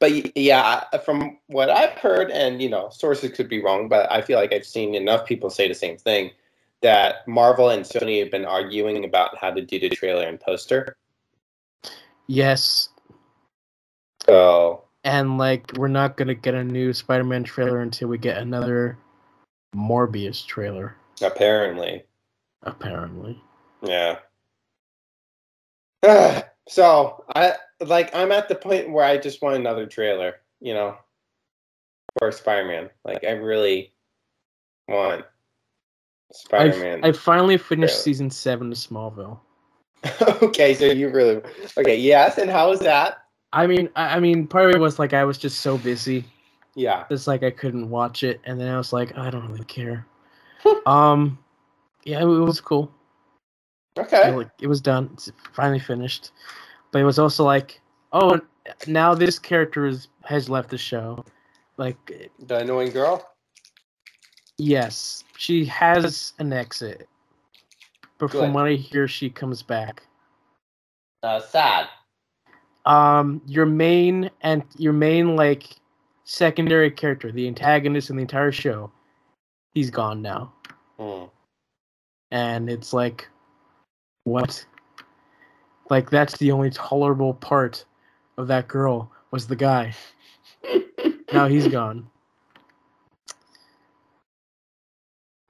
but 0.00 0.36
yeah, 0.36 0.84
from 1.04 1.38
what 1.46 1.70
I've 1.70 1.92
heard, 1.98 2.30
and 2.30 2.60
you 2.60 2.68
know, 2.68 2.88
sources 2.90 3.32
could 3.32 3.48
be 3.48 3.62
wrong, 3.62 3.88
but 3.88 4.10
I 4.10 4.22
feel 4.22 4.38
like 4.38 4.52
I've 4.52 4.66
seen 4.66 4.94
enough 4.94 5.26
people 5.26 5.50
say 5.50 5.68
the 5.68 5.74
same 5.74 5.96
thing 5.96 6.30
that 6.80 7.26
Marvel 7.28 7.70
and 7.70 7.84
Sony 7.84 8.18
have 8.20 8.30
been 8.30 8.44
arguing 8.44 9.04
about 9.04 9.38
how 9.38 9.52
to 9.52 9.62
do 9.62 9.78
the 9.78 9.88
trailer 9.88 10.26
and 10.26 10.40
poster. 10.40 10.96
Yes. 12.26 12.88
So 14.26 14.84
And 15.04 15.38
like, 15.38 15.72
we're 15.76 15.88
not 15.88 16.16
gonna 16.16 16.34
get 16.34 16.54
a 16.54 16.64
new 16.64 16.92
Spider-Man 16.92 17.44
trailer 17.44 17.80
until 17.80 18.08
we 18.08 18.18
get 18.18 18.38
another 18.38 18.98
Morbius 19.74 20.44
trailer, 20.46 20.96
apparently, 21.22 22.04
apparently. 22.62 23.40
yeah. 23.82 24.18
so 26.68 27.24
I 27.34 27.54
like 27.80 28.14
I'm 28.14 28.32
at 28.32 28.48
the 28.48 28.54
point 28.54 28.90
where 28.90 29.04
I 29.04 29.18
just 29.18 29.42
want 29.42 29.56
another 29.56 29.86
trailer, 29.86 30.36
you 30.60 30.74
know, 30.74 30.96
for 32.18 32.32
Spider-Man. 32.32 32.90
Like 33.04 33.24
I 33.24 33.32
really 33.32 33.92
want 34.88 35.24
Spider-Man. 36.32 37.04
I 37.04 37.12
finally 37.12 37.56
finished 37.56 37.94
trailer. 37.94 38.02
season 38.02 38.30
seven 38.30 38.72
of 38.72 38.78
Smallville. 38.78 39.38
okay, 40.42 40.74
so 40.74 40.86
you 40.86 41.08
really 41.08 41.40
okay? 41.78 41.96
Yes, 41.96 42.38
and 42.38 42.50
how 42.50 42.70
was 42.70 42.80
that? 42.80 43.18
I 43.52 43.66
mean, 43.66 43.88
I, 43.94 44.16
I 44.16 44.20
mean, 44.20 44.46
part 44.48 44.70
of 44.70 44.74
it 44.76 44.80
was 44.80 44.98
like 44.98 45.12
I 45.12 45.24
was 45.24 45.38
just 45.38 45.60
so 45.60 45.78
busy, 45.78 46.24
Yeah. 46.74 47.04
it's 47.10 47.26
like 47.26 47.42
I 47.42 47.50
couldn't 47.50 47.90
watch 47.90 48.24
it, 48.24 48.40
and 48.44 48.58
then 48.58 48.68
I 48.68 48.78
was 48.78 48.92
like, 48.92 49.16
I 49.16 49.30
don't 49.30 49.46
really 49.48 49.64
care. 49.66 50.06
Um, 50.86 51.38
yeah, 52.04 52.20
it, 52.20 52.24
was 52.24 52.60
cool. 52.60 52.92
Okay. 53.98 54.28
It, 54.28 54.36
like, 54.36 54.50
it 54.60 54.66
was 54.66 54.80
done. 54.80 55.10
It's 55.14 55.30
finally 55.52 55.78
finished, 55.78 56.32
but 56.90 57.00
it 57.00 57.04
was 57.04 57.18
also 57.18 57.44
like, 57.44 57.80
oh, 58.12 58.40
now 58.86 59.14
this 59.14 59.38
character 59.38 59.86
is 59.86 60.08
has 60.24 60.48
left 60.48 60.70
the 60.70 60.78
show. 60.78 61.24
Like, 61.76 62.30
The 62.38 62.58
annoying 62.58 62.90
girl. 62.92 63.26
yes, 64.58 65.24
she 65.36 65.64
has 65.64 66.32
an 66.38 66.52
exit, 66.52 67.08
but 68.18 68.30
Good. 68.30 68.38
from 68.38 68.52
what 68.52 68.66
I 68.66 68.74
hear, 68.74 69.08
she 69.08 69.30
comes 69.30 69.62
back. 69.62 70.02
Uh, 71.22 71.40
sad. 71.40 71.88
um 72.84 73.40
your 73.46 73.64
main 73.66 74.28
and 74.40 74.64
your 74.76 74.92
main 74.92 75.36
like 75.36 75.76
secondary 76.24 76.90
character, 76.90 77.30
the 77.30 77.46
antagonist 77.46 78.10
in 78.10 78.16
the 78.16 78.22
entire 78.22 78.50
show, 78.52 78.90
he's 79.74 79.90
gone 79.90 80.22
now. 80.22 80.52
Mm. 80.98 81.30
And 82.30 82.70
it's 82.70 82.92
like 82.92 83.28
what? 84.24 84.64
Like 85.90 86.10
that's 86.10 86.36
the 86.38 86.52
only 86.52 86.70
tolerable 86.70 87.34
part 87.34 87.84
of 88.38 88.48
that 88.48 88.68
girl 88.68 89.10
was 89.30 89.46
the 89.46 89.56
guy. 89.56 89.94
now 91.32 91.48
he's 91.48 91.68
gone. 91.68 92.08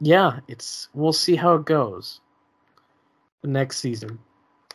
Yeah, 0.00 0.40
it's 0.48 0.88
we'll 0.94 1.12
see 1.12 1.36
how 1.36 1.54
it 1.54 1.64
goes. 1.64 2.20
The 3.42 3.48
next 3.48 3.78
season. 3.78 4.18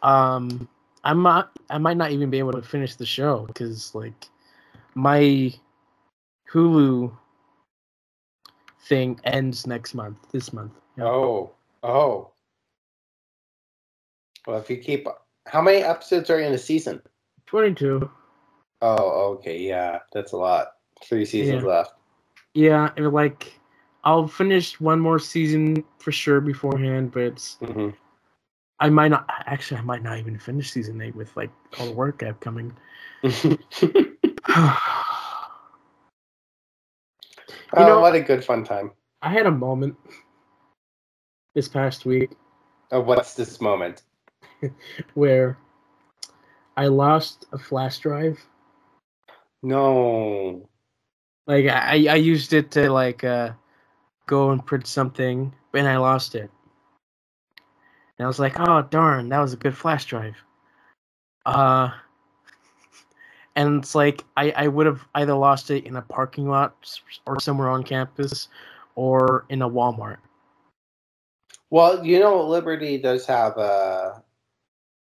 Um 0.03 0.69
I'm 1.03 1.21
not 1.21 1.51
I 1.69 1.77
might 1.77 1.97
not 1.97 2.11
even 2.11 2.29
be 2.29 2.39
able 2.39 2.53
to 2.53 2.61
finish 2.61 2.95
the 2.95 3.05
show 3.05 3.45
because 3.47 3.93
like 3.93 4.27
my 4.95 5.53
Hulu 6.51 7.11
thing 8.87 9.19
ends 9.23 9.67
next 9.67 9.93
month, 9.93 10.17
this 10.31 10.53
month. 10.53 10.73
Yeah. 10.97 11.05
Oh, 11.05 11.51
oh. 11.83 12.31
Well, 14.45 14.57
if 14.59 14.69
you 14.69 14.77
keep, 14.77 15.07
how 15.45 15.61
many 15.61 15.79
episodes 15.79 16.29
are 16.29 16.39
in 16.39 16.53
a 16.53 16.57
season? 16.57 17.01
22. 17.47 18.09
Oh, 18.81 19.33
okay, 19.35 19.57
yeah, 19.59 19.99
that's 20.13 20.31
a 20.31 20.37
lot. 20.37 20.67
Three 21.03 21.25
seasons 21.25 21.63
Yeah. 21.63 21.69
left. 21.69 21.93
Yeah, 22.53 22.91
and 22.97 23.11
like 23.11 23.59
I'll 24.03 24.27
finish 24.27 24.79
one 24.79 24.99
more 24.99 25.19
season 25.19 25.83
for 25.99 26.11
sure 26.11 26.41
beforehand, 26.41 27.11
but 27.11 27.23
it's 27.23 27.57
hmm 27.57 27.89
I 28.79 28.89
might 28.89 29.09
not 29.09 29.27
actually 29.45 29.79
I 29.79 29.83
might 29.83 30.03
not 30.03 30.19
even 30.19 30.37
finish 30.37 30.71
season 30.71 31.01
eight 31.01 31.15
with 31.15 31.35
like 31.35 31.49
all 31.79 31.87
the 31.87 31.93
work 31.93 32.21
I 32.23 32.27
have 32.27 32.39
coming. 32.39 32.73
oh, 37.73 37.85
know- 37.85 38.01
what 38.01 38.15
a 38.15 38.21
good 38.21 38.43
fun 38.43 38.63
time. 38.63 38.91
I 39.21 39.31
had 39.31 39.45
a 39.47 39.51
moment 39.51 39.97
this 41.55 41.67
past 41.67 42.05
week 42.05 42.31
Oh, 42.91 43.01
what's 43.01 43.33
this 43.33 43.59
moment? 43.59 44.03
where 45.13 45.57
I 46.77 46.87
lost 46.87 47.45
a 47.51 47.57
flash 47.57 47.99
drive. 47.99 48.39
No. 49.61 50.69
Like 51.47 51.65
I, 51.65 52.07
I 52.07 52.15
used 52.15 52.53
it 52.53 52.71
to 52.71 52.91
like 52.91 53.23
uh 53.23 53.51
go 54.25 54.51
and 54.51 54.65
print 54.65 54.87
something, 54.87 55.53
and 55.73 55.87
I 55.87 55.97
lost 55.97 56.35
it. 56.35 56.49
And 58.17 58.25
I 58.25 58.27
was 58.27 58.39
like, 58.39 58.59
oh 58.59 58.83
darn, 58.83 59.29
that 59.29 59.39
was 59.39 59.53
a 59.53 59.57
good 59.57 59.75
flash 59.75 60.05
drive. 60.05 60.35
Uh 61.45 61.89
and 63.57 63.83
it's 63.83 63.95
like 63.95 64.23
I, 64.37 64.51
I 64.51 64.67
would 64.67 64.85
have 64.85 65.03
either 65.15 65.33
lost 65.33 65.71
it 65.71 65.85
in 65.85 65.97
a 65.97 66.01
parking 66.01 66.47
lot 66.47 66.75
or 67.25 67.39
somewhere 67.39 67.69
on 67.69 67.83
campus 67.83 68.47
or 68.95 69.45
in 69.49 69.63
a 69.63 69.69
Walmart. 69.69 70.17
Well, 71.69 72.05
you 72.05 72.19
know, 72.19 72.41
Liberty 72.47 72.97
does 72.97 73.25
have 73.25 73.57
uh 73.57 74.13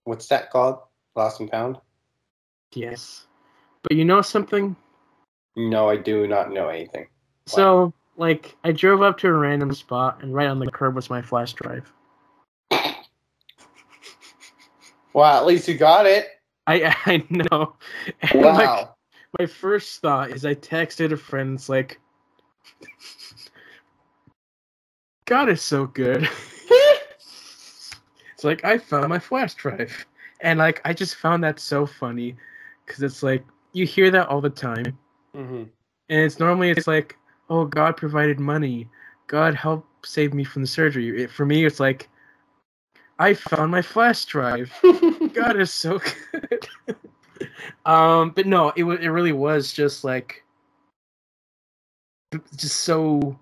what's 0.04 0.26
that 0.26 0.50
called? 0.50 0.80
Lost 1.14 1.40
and 1.40 1.50
found? 1.50 1.78
Yes. 2.74 3.26
But 3.82 3.96
you 3.96 4.04
know 4.04 4.20
something? 4.20 4.76
No, 5.56 5.88
I 5.88 5.96
do 5.96 6.26
not 6.26 6.52
know 6.52 6.68
anything. 6.68 7.06
So 7.46 7.94
like 8.16 8.56
I 8.64 8.72
drove 8.72 9.00
up 9.00 9.16
to 9.18 9.28
a 9.28 9.32
random 9.32 9.72
spot 9.74 10.22
and 10.22 10.34
right 10.34 10.48
on 10.48 10.58
the 10.58 10.70
curb 10.70 10.96
was 10.96 11.08
my 11.08 11.22
flash 11.22 11.52
drive. 11.52 11.90
Well, 15.12 15.40
at 15.40 15.46
least 15.46 15.68
you 15.68 15.76
got 15.76 16.06
it. 16.06 16.39
I 16.70 16.96
I 17.06 17.24
know. 17.30 17.74
And, 18.22 18.56
like, 18.56 18.68
Wow. 18.68 18.94
my 19.38 19.46
first 19.46 20.00
thought 20.00 20.30
is 20.30 20.44
I 20.44 20.54
texted 20.54 21.12
a 21.12 21.16
friend. 21.16 21.54
It's 21.54 21.68
like, 21.68 22.00
God 25.26 25.48
is 25.48 25.62
so 25.62 25.86
good. 25.86 26.28
it's 28.34 28.44
like 28.44 28.64
I 28.64 28.78
found 28.78 29.08
my 29.08 29.18
flash 29.18 29.54
drive, 29.54 30.06
and 30.40 30.58
like 30.58 30.80
I 30.84 30.92
just 30.92 31.16
found 31.16 31.44
that 31.44 31.60
so 31.60 31.86
funny, 31.86 32.36
because 32.84 33.02
it's 33.02 33.22
like 33.22 33.44
you 33.72 33.86
hear 33.86 34.10
that 34.10 34.28
all 34.28 34.40
the 34.40 34.50
time, 34.50 34.98
hmm 35.34 35.64
and 36.08 36.20
it's 36.22 36.40
normally 36.40 36.70
it's 36.70 36.88
like, 36.88 37.16
oh 37.48 37.64
God 37.64 37.96
provided 37.96 38.40
money, 38.40 38.88
God 39.28 39.54
helped 39.54 40.06
save 40.06 40.34
me 40.34 40.42
from 40.42 40.62
the 40.62 40.68
surgery. 40.68 41.22
It, 41.24 41.30
for 41.30 41.46
me, 41.46 41.64
it's 41.64 41.78
like, 41.78 42.08
I 43.20 43.34
found 43.34 43.70
my 43.70 43.82
flash 43.82 44.24
drive. 44.24 44.72
God 45.32 45.60
is 45.60 45.72
so 45.72 46.00
good. 46.32 46.68
um, 47.86 48.30
but 48.30 48.46
no, 48.46 48.72
it 48.76 48.84
it 48.84 49.10
really 49.10 49.32
was 49.32 49.72
just 49.72 50.04
like 50.04 50.44
just 52.56 52.80
so 52.80 53.38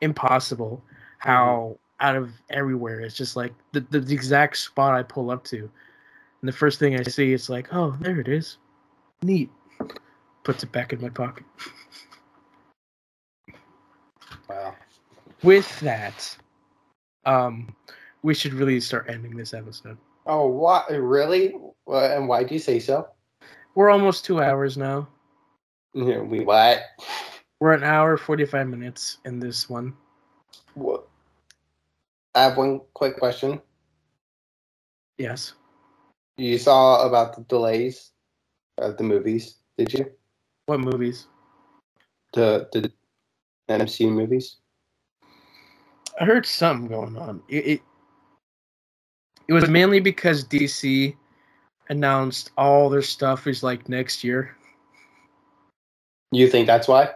impossible 0.00 0.82
how 1.18 1.76
out 2.00 2.16
of 2.16 2.32
everywhere 2.48 3.00
it's 3.00 3.14
just 3.14 3.36
like 3.36 3.52
the, 3.72 3.80
the, 3.90 4.00
the 4.00 4.14
exact 4.14 4.56
spot 4.56 4.94
I 4.94 5.02
pull 5.02 5.30
up 5.30 5.44
to. 5.44 5.58
And 5.58 6.48
the 6.48 6.52
first 6.52 6.78
thing 6.78 6.98
I 6.98 7.02
see 7.02 7.34
it's 7.34 7.50
like, 7.50 7.68
oh, 7.72 7.96
there 8.00 8.18
it 8.18 8.28
is. 8.28 8.56
Neat. 9.22 9.50
Puts 10.44 10.62
it 10.62 10.72
back 10.72 10.94
in 10.94 11.00
my 11.02 11.10
pocket. 11.10 11.44
wow. 14.48 14.74
With 15.42 15.78
that, 15.80 16.36
um, 17.26 17.74
we 18.22 18.34
should 18.34 18.54
really 18.54 18.80
start 18.80 19.06
ending 19.08 19.36
this 19.36 19.52
episode. 19.52 19.98
Oh, 20.26 20.46
what? 20.46 20.90
Really? 20.90 21.54
And 21.86 22.28
why 22.28 22.44
do 22.44 22.54
you 22.54 22.60
say 22.60 22.78
so? 22.78 23.08
We're 23.74 23.90
almost 23.90 24.24
two 24.24 24.42
hours 24.42 24.76
now. 24.76 25.08
Yeah, 25.94 26.20
We 26.20 26.40
what? 26.40 26.82
We're 27.60 27.72
an 27.72 27.84
hour 27.84 28.16
forty 28.16 28.44
five 28.44 28.68
minutes 28.68 29.18
in 29.24 29.38
this 29.40 29.68
one. 29.68 29.94
What? 30.74 31.06
I 32.34 32.42
have 32.44 32.56
one 32.56 32.80
quick 32.94 33.18
question. 33.18 33.60
Yes. 35.18 35.54
You 36.36 36.56
saw 36.58 37.06
about 37.06 37.36
the 37.36 37.42
delays 37.42 38.12
of 38.78 38.96
the 38.96 39.04
movies, 39.04 39.56
did 39.76 39.92
you? 39.92 40.10
What 40.66 40.80
movies? 40.80 41.26
The 42.32 42.68
the 42.72 42.92
MCU 43.68 44.10
movies? 44.10 44.56
I 46.20 46.24
heard 46.24 46.46
something 46.46 46.88
going 46.88 47.16
on. 47.16 47.42
It, 47.48 47.66
it 47.66 47.82
it 49.50 49.52
was 49.52 49.68
mainly 49.68 49.98
because 49.98 50.44
DC 50.44 51.16
announced 51.88 52.52
all 52.56 52.88
their 52.88 53.02
stuff 53.02 53.48
is 53.48 53.64
like 53.64 53.88
next 53.88 54.22
year. 54.22 54.56
You 56.30 56.46
think 56.46 56.68
that's 56.68 56.86
why? 56.86 57.10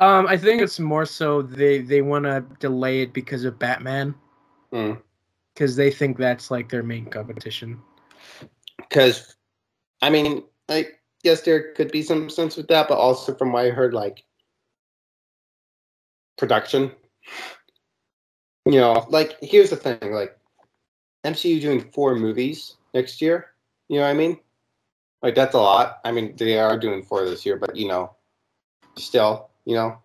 Um, 0.00 0.26
I 0.26 0.38
think 0.38 0.62
it's 0.62 0.80
more 0.80 1.04
so 1.04 1.42
they 1.42 1.82
they 1.82 2.00
want 2.00 2.24
to 2.24 2.46
delay 2.60 3.02
it 3.02 3.12
because 3.12 3.44
of 3.44 3.58
Batman 3.58 4.14
Mm. 4.72 5.00
because 5.54 5.76
they 5.76 5.90
think 5.90 6.16
that's 6.16 6.50
like 6.50 6.70
their 6.70 6.82
main 6.82 7.04
competition. 7.06 7.78
Because, 8.78 9.36
I 10.00 10.08
mean, 10.08 10.44
I 10.70 10.86
guess 11.22 11.42
there 11.42 11.74
could 11.74 11.92
be 11.92 12.02
some 12.02 12.30
sense 12.30 12.56
with 12.56 12.68
that, 12.68 12.88
but 12.88 12.96
also 12.96 13.34
from 13.34 13.52
what 13.52 13.66
I 13.66 13.68
heard, 13.68 13.92
like 13.92 14.24
production. 16.38 16.90
You 18.64 18.80
know, 18.80 19.06
like 19.10 19.36
here's 19.42 19.70
the 19.70 19.76
thing, 19.76 20.12
like 20.12 20.36
MCU 21.26 21.60
doing 21.60 21.80
four 21.92 22.14
movies 22.14 22.76
next 22.94 23.20
year. 23.20 23.50
You 23.88 23.96
know 23.98 24.04
what 24.04 24.10
I 24.10 24.14
mean? 24.14 24.38
Like 25.22 25.34
that's 25.34 25.54
a 25.54 25.60
lot. 25.60 26.00
I 26.04 26.12
mean, 26.12 26.36
they 26.36 26.58
are 26.58 26.78
doing 26.78 27.02
four 27.02 27.24
this 27.24 27.44
year, 27.44 27.56
but 27.56 27.76
you 27.76 27.88
know, 27.88 28.14
still, 28.96 29.50
you 29.64 29.74
know. 29.74 29.98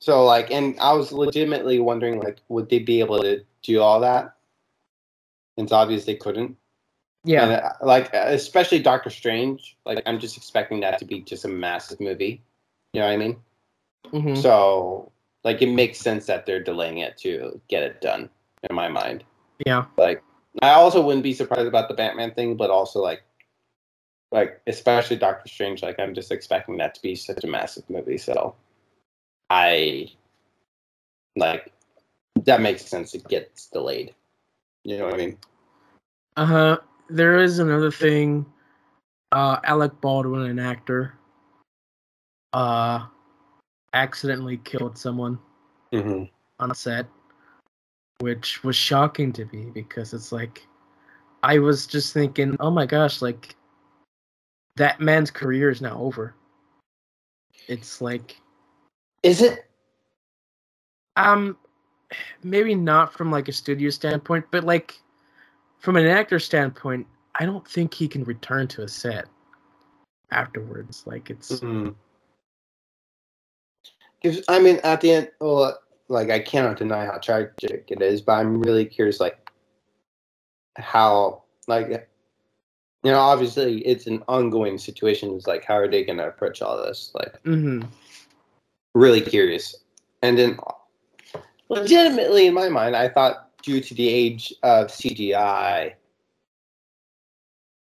So 0.00 0.24
like, 0.24 0.50
and 0.50 0.78
I 0.80 0.92
was 0.94 1.12
legitimately 1.12 1.78
wondering, 1.80 2.20
like, 2.20 2.40
would 2.48 2.70
they 2.70 2.78
be 2.78 3.00
able 3.00 3.20
to 3.22 3.44
do 3.62 3.80
all 3.80 4.00
that? 4.00 4.34
And 5.56 5.66
it's 5.66 5.72
obvious 5.72 6.04
they 6.06 6.16
couldn't. 6.16 6.56
Yeah, 7.24 7.42
And, 7.44 7.52
uh, 7.52 7.72
like 7.82 8.10
especially 8.14 8.78
Doctor 8.80 9.10
Strange, 9.10 9.76
like 9.84 10.02
I'm 10.06 10.18
just 10.18 10.38
expecting 10.38 10.80
that 10.80 10.98
to 11.00 11.04
be 11.04 11.20
just 11.20 11.44
a 11.44 11.48
massive 11.48 12.00
movie. 12.00 12.42
You 12.94 13.00
know 13.00 13.06
what 13.06 13.12
I 13.12 13.16
mean? 13.18 13.36
mhm. 14.12 14.36
So 14.36 15.12
like 15.44 15.60
it 15.62 15.70
makes 15.72 15.98
sense 15.98 16.26
that 16.26 16.46
they're 16.46 16.62
delaying 16.62 16.98
it 16.98 17.18
to 17.18 17.60
get 17.68 17.82
it 17.82 18.00
done 18.00 18.30
in 18.68 18.74
my 18.74 18.88
mind. 18.88 19.24
Yeah, 19.66 19.84
Like 19.96 20.22
I 20.62 20.70
also 20.70 21.00
wouldn't 21.02 21.22
be 21.22 21.34
surprised 21.34 21.66
about 21.66 21.88
the 21.88 21.94
Batman 21.94 22.32
thing, 22.34 22.56
but 22.56 22.70
also 22.70 23.00
like 23.00 23.22
like 24.32 24.60
especially 24.66 25.16
Doctor 25.16 25.48
Strange, 25.48 25.82
like 25.82 25.98
I'm 25.98 26.14
just 26.14 26.30
expecting 26.30 26.76
that 26.78 26.94
to 26.94 27.02
be 27.02 27.14
such 27.14 27.44
a 27.44 27.46
massive 27.46 27.88
movie. 27.90 28.18
So 28.18 28.54
I 29.48 30.10
like 31.36 31.72
that 32.44 32.60
makes 32.60 32.86
sense. 32.86 33.14
It 33.14 33.26
gets 33.28 33.66
delayed. 33.66 34.14
You 34.84 34.98
know 34.98 35.04
what 35.06 35.14
I 35.14 35.18
mean? 35.18 35.38
uh 36.36 36.46
huh. 36.46 36.78
There 37.08 37.38
is 37.38 37.58
another 37.58 37.90
thing. 37.90 38.46
Uh, 39.32 39.58
Alec 39.64 40.00
Baldwin, 40.00 40.42
an 40.42 40.58
actor, 40.58 41.14
uh, 42.52 43.06
accidentally 43.92 44.58
killed 44.58 44.96
someone. 44.96 45.38
Mm-hmm. 45.92 46.26
on 46.60 46.70
a 46.70 46.74
set, 46.74 47.06
which 48.20 48.62
was 48.62 48.76
shocking 48.76 49.32
to 49.32 49.44
me 49.46 49.70
because 49.74 50.12
it's 50.14 50.30
like 50.30 50.66
I 51.42 51.58
was 51.58 51.86
just 51.86 52.12
thinking, 52.12 52.56
oh 52.60 52.70
my 52.70 52.86
gosh, 52.86 53.22
like 53.22 53.56
that 54.76 55.00
man's 55.00 55.30
career 55.30 55.70
is 55.70 55.80
now 55.80 55.98
over. 55.98 56.34
It's 57.66 58.00
like 58.00 58.40
Is 59.22 59.42
it? 59.42 59.66
um 61.16 61.56
maybe 62.42 62.74
not 62.74 63.12
from 63.12 63.30
like 63.30 63.48
a 63.48 63.52
studio 63.52 63.90
standpoint, 63.90 64.44
but 64.50 64.64
like 64.64 65.00
from 65.78 65.96
an 65.96 66.06
actor 66.06 66.38
standpoint, 66.38 67.06
I 67.38 67.46
don't 67.46 67.66
think 67.66 67.94
he 67.94 68.06
can 68.06 68.24
return 68.24 68.68
to 68.68 68.82
a 68.82 68.88
set 68.88 69.26
afterwards. 70.30 71.04
Like 71.06 71.30
it's 71.30 71.60
Mhm. 71.60 71.94
'Cause, 74.22 74.42
I 74.48 74.58
mean, 74.58 74.76
at 74.84 75.00
the 75.00 75.12
end, 75.12 75.30
well, 75.40 75.78
like 76.10 76.28
I 76.28 76.40
cannot 76.40 76.76
deny 76.76 77.06
how 77.06 77.18
tragic 77.18 77.84
it 77.88 78.02
is, 78.02 78.20
but 78.20 78.32
I'm 78.32 78.60
really 78.60 78.84
curious, 78.84 79.20
like 79.20 79.38
how, 80.76 81.44
like, 81.68 81.88
you 83.02 83.10
know, 83.12 83.18
obviously 83.18 83.78
it's 83.86 84.06
an 84.06 84.22
ongoing 84.26 84.76
situation. 84.76 85.34
It's 85.34 85.46
like, 85.46 85.64
how 85.64 85.74
are 85.74 85.88
they 85.88 86.04
going 86.04 86.18
to 86.18 86.26
approach 86.26 86.60
all 86.60 86.76
this? 86.76 87.12
Like, 87.14 87.40
hmm 87.42 87.82
really 88.94 89.20
curious. 89.20 89.76
And 90.22 90.36
then, 90.36 90.58
legitimately, 91.68 92.48
in 92.48 92.54
my 92.54 92.68
mind, 92.68 92.96
I 92.96 93.08
thought 93.08 93.50
due 93.62 93.80
to 93.80 93.94
the 93.94 94.08
age 94.08 94.52
of 94.64 94.88
CGI, 94.88 95.94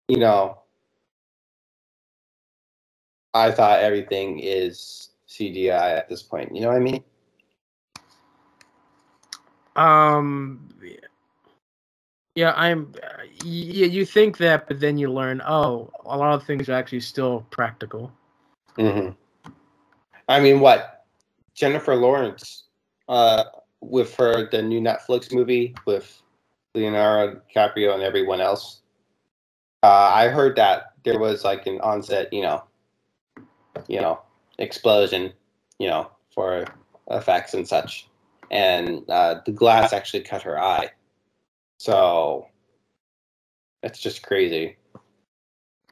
you 0.08 0.18
know, 0.18 0.58
I 3.32 3.50
thought 3.50 3.80
everything 3.80 4.38
is 4.38 5.10
CGI 5.28 5.96
at 5.96 6.10
this 6.10 6.22
point. 6.22 6.54
You 6.54 6.60
know 6.60 6.68
what 6.68 6.76
I 6.76 6.80
mean? 6.80 7.02
Um, 9.78 10.68
yeah, 12.34 12.52
I'm. 12.56 12.92
Uh, 13.02 13.22
yeah, 13.44 13.86
you 13.86 14.04
think 14.04 14.38
that, 14.38 14.66
but 14.68 14.80
then 14.80 14.98
you 14.98 15.12
learn, 15.12 15.40
oh, 15.46 15.90
a 16.04 16.16
lot 16.16 16.34
of 16.34 16.44
things 16.44 16.68
are 16.68 16.74
actually 16.74 17.00
still 17.00 17.46
practical. 17.50 18.12
Mm-hmm. 18.76 19.50
I 20.28 20.40
mean, 20.40 20.60
what 20.60 21.06
Jennifer 21.54 21.94
Lawrence, 21.94 22.64
uh, 23.08 23.44
with 23.80 24.14
her 24.16 24.48
the 24.50 24.62
new 24.62 24.80
Netflix 24.80 25.32
movie 25.32 25.74
with 25.86 26.22
Leonardo 26.74 27.40
DiCaprio 27.54 27.94
and 27.94 28.02
everyone 28.02 28.40
else. 28.40 28.80
Uh, 29.82 30.10
I 30.12 30.28
heard 30.28 30.56
that 30.56 30.92
there 31.04 31.18
was 31.18 31.44
like 31.44 31.66
an 31.66 31.80
onset, 31.80 32.32
you 32.32 32.42
know, 32.42 32.64
you 33.86 34.00
know, 34.00 34.20
explosion, 34.58 35.32
you 35.78 35.88
know, 35.88 36.10
for 36.34 36.66
effects 37.10 37.54
and 37.54 37.66
such, 37.66 38.07
and 38.50 39.08
uh, 39.08 39.40
the 39.44 39.52
glass 39.52 39.92
actually 39.92 40.22
cut 40.22 40.42
her 40.42 40.60
eye. 40.60 40.90
So 41.78 42.48
that's 43.82 44.00
just 44.00 44.22
crazy. 44.22 44.76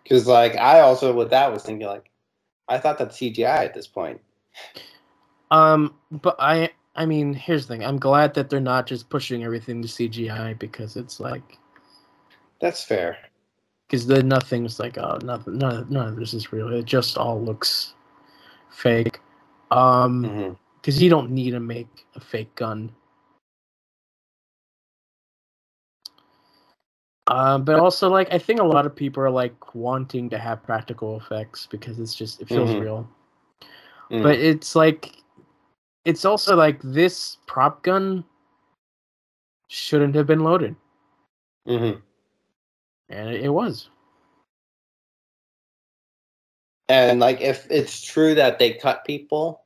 Because 0.02 0.26
like 0.26 0.56
I 0.56 0.80
also 0.80 1.12
with 1.12 1.30
that 1.30 1.52
was 1.52 1.62
thinking 1.64 1.86
like 1.86 2.10
I 2.68 2.78
thought 2.78 2.98
that 2.98 3.10
CGI 3.10 3.44
at 3.44 3.74
this 3.74 3.86
point. 3.86 4.20
Um, 5.50 5.94
but 6.10 6.36
I, 6.38 6.70
I 6.96 7.06
mean, 7.06 7.32
here's 7.32 7.66
the 7.66 7.74
thing. 7.74 7.84
I'm 7.84 7.98
glad 7.98 8.34
that 8.34 8.50
they're 8.50 8.60
not 8.60 8.86
just 8.86 9.08
pushing 9.08 9.44
everything 9.44 9.80
to 9.82 9.88
CGI 9.88 10.58
because 10.58 10.96
it's 10.96 11.20
like, 11.20 11.58
That's 12.60 12.82
fair. 12.82 13.16
because 13.86 14.06
then 14.06 14.26
nothing's 14.26 14.80
like, 14.80 14.98
oh, 14.98 15.18
nothing, 15.22 15.58
none, 15.58 15.76
of- 15.76 15.90
none 15.90 16.08
of 16.08 16.16
this 16.16 16.34
is 16.34 16.52
real. 16.52 16.72
It 16.72 16.84
just 16.84 17.16
all 17.16 17.40
looks 17.40 17.94
fake. 18.70 19.20
Um, 19.70 20.24
hmm 20.24 20.52
because 20.77 21.03
you 21.03 21.11
don't 21.11 21.31
need 21.31 21.51
to 21.51 21.61
make 21.61 22.07
a 22.15 22.20
fake 22.20 22.55
gun. 22.55 22.94
Um, 27.28 27.65
but 27.65 27.81
also, 27.81 28.09
like, 28.09 28.32
I 28.32 28.39
think 28.39 28.61
a 28.61 28.65
lot 28.65 28.86
of 28.86 28.94
people 28.94 29.23
are 29.23 29.31
like 29.31 29.74
wanting 29.74 30.31
to 30.31 30.39
have 30.39 30.62
practical 30.62 31.16
effects 31.16 31.66
because 31.66 31.98
it's 31.98 32.15
just 32.15 32.40
it 32.40 32.48
feels 32.48 32.70
Mhm. 32.70 32.81
real. 32.81 33.09
Mm. 34.11 34.23
But 34.23 34.39
it's 34.39 34.77
like, 34.77 35.23
it's 36.05 36.24
also 36.24 36.55
like 36.55 36.81
this 36.82 37.39
prop 37.47 37.82
gun 37.82 38.24
shouldn't 39.69 40.15
have 40.15 40.27
been 40.27 40.40
loaded, 40.44 40.77
hmm 41.66 41.98
and 43.09 43.28
it, 43.28 43.44
it 43.44 43.48
was. 43.48 43.90
And 46.89 47.19
like 47.19 47.40
if 47.40 47.66
it's 47.70 48.01
true 48.01 48.36
that 48.36 48.61
they 48.61 48.74
cut 48.74 49.05
people 49.05 49.65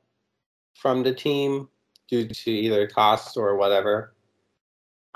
from 0.81 1.03
the 1.03 1.13
team 1.13 1.69
due 2.09 2.27
to 2.27 2.51
either 2.51 2.87
costs 2.87 3.37
or 3.37 3.55
whatever. 3.55 4.13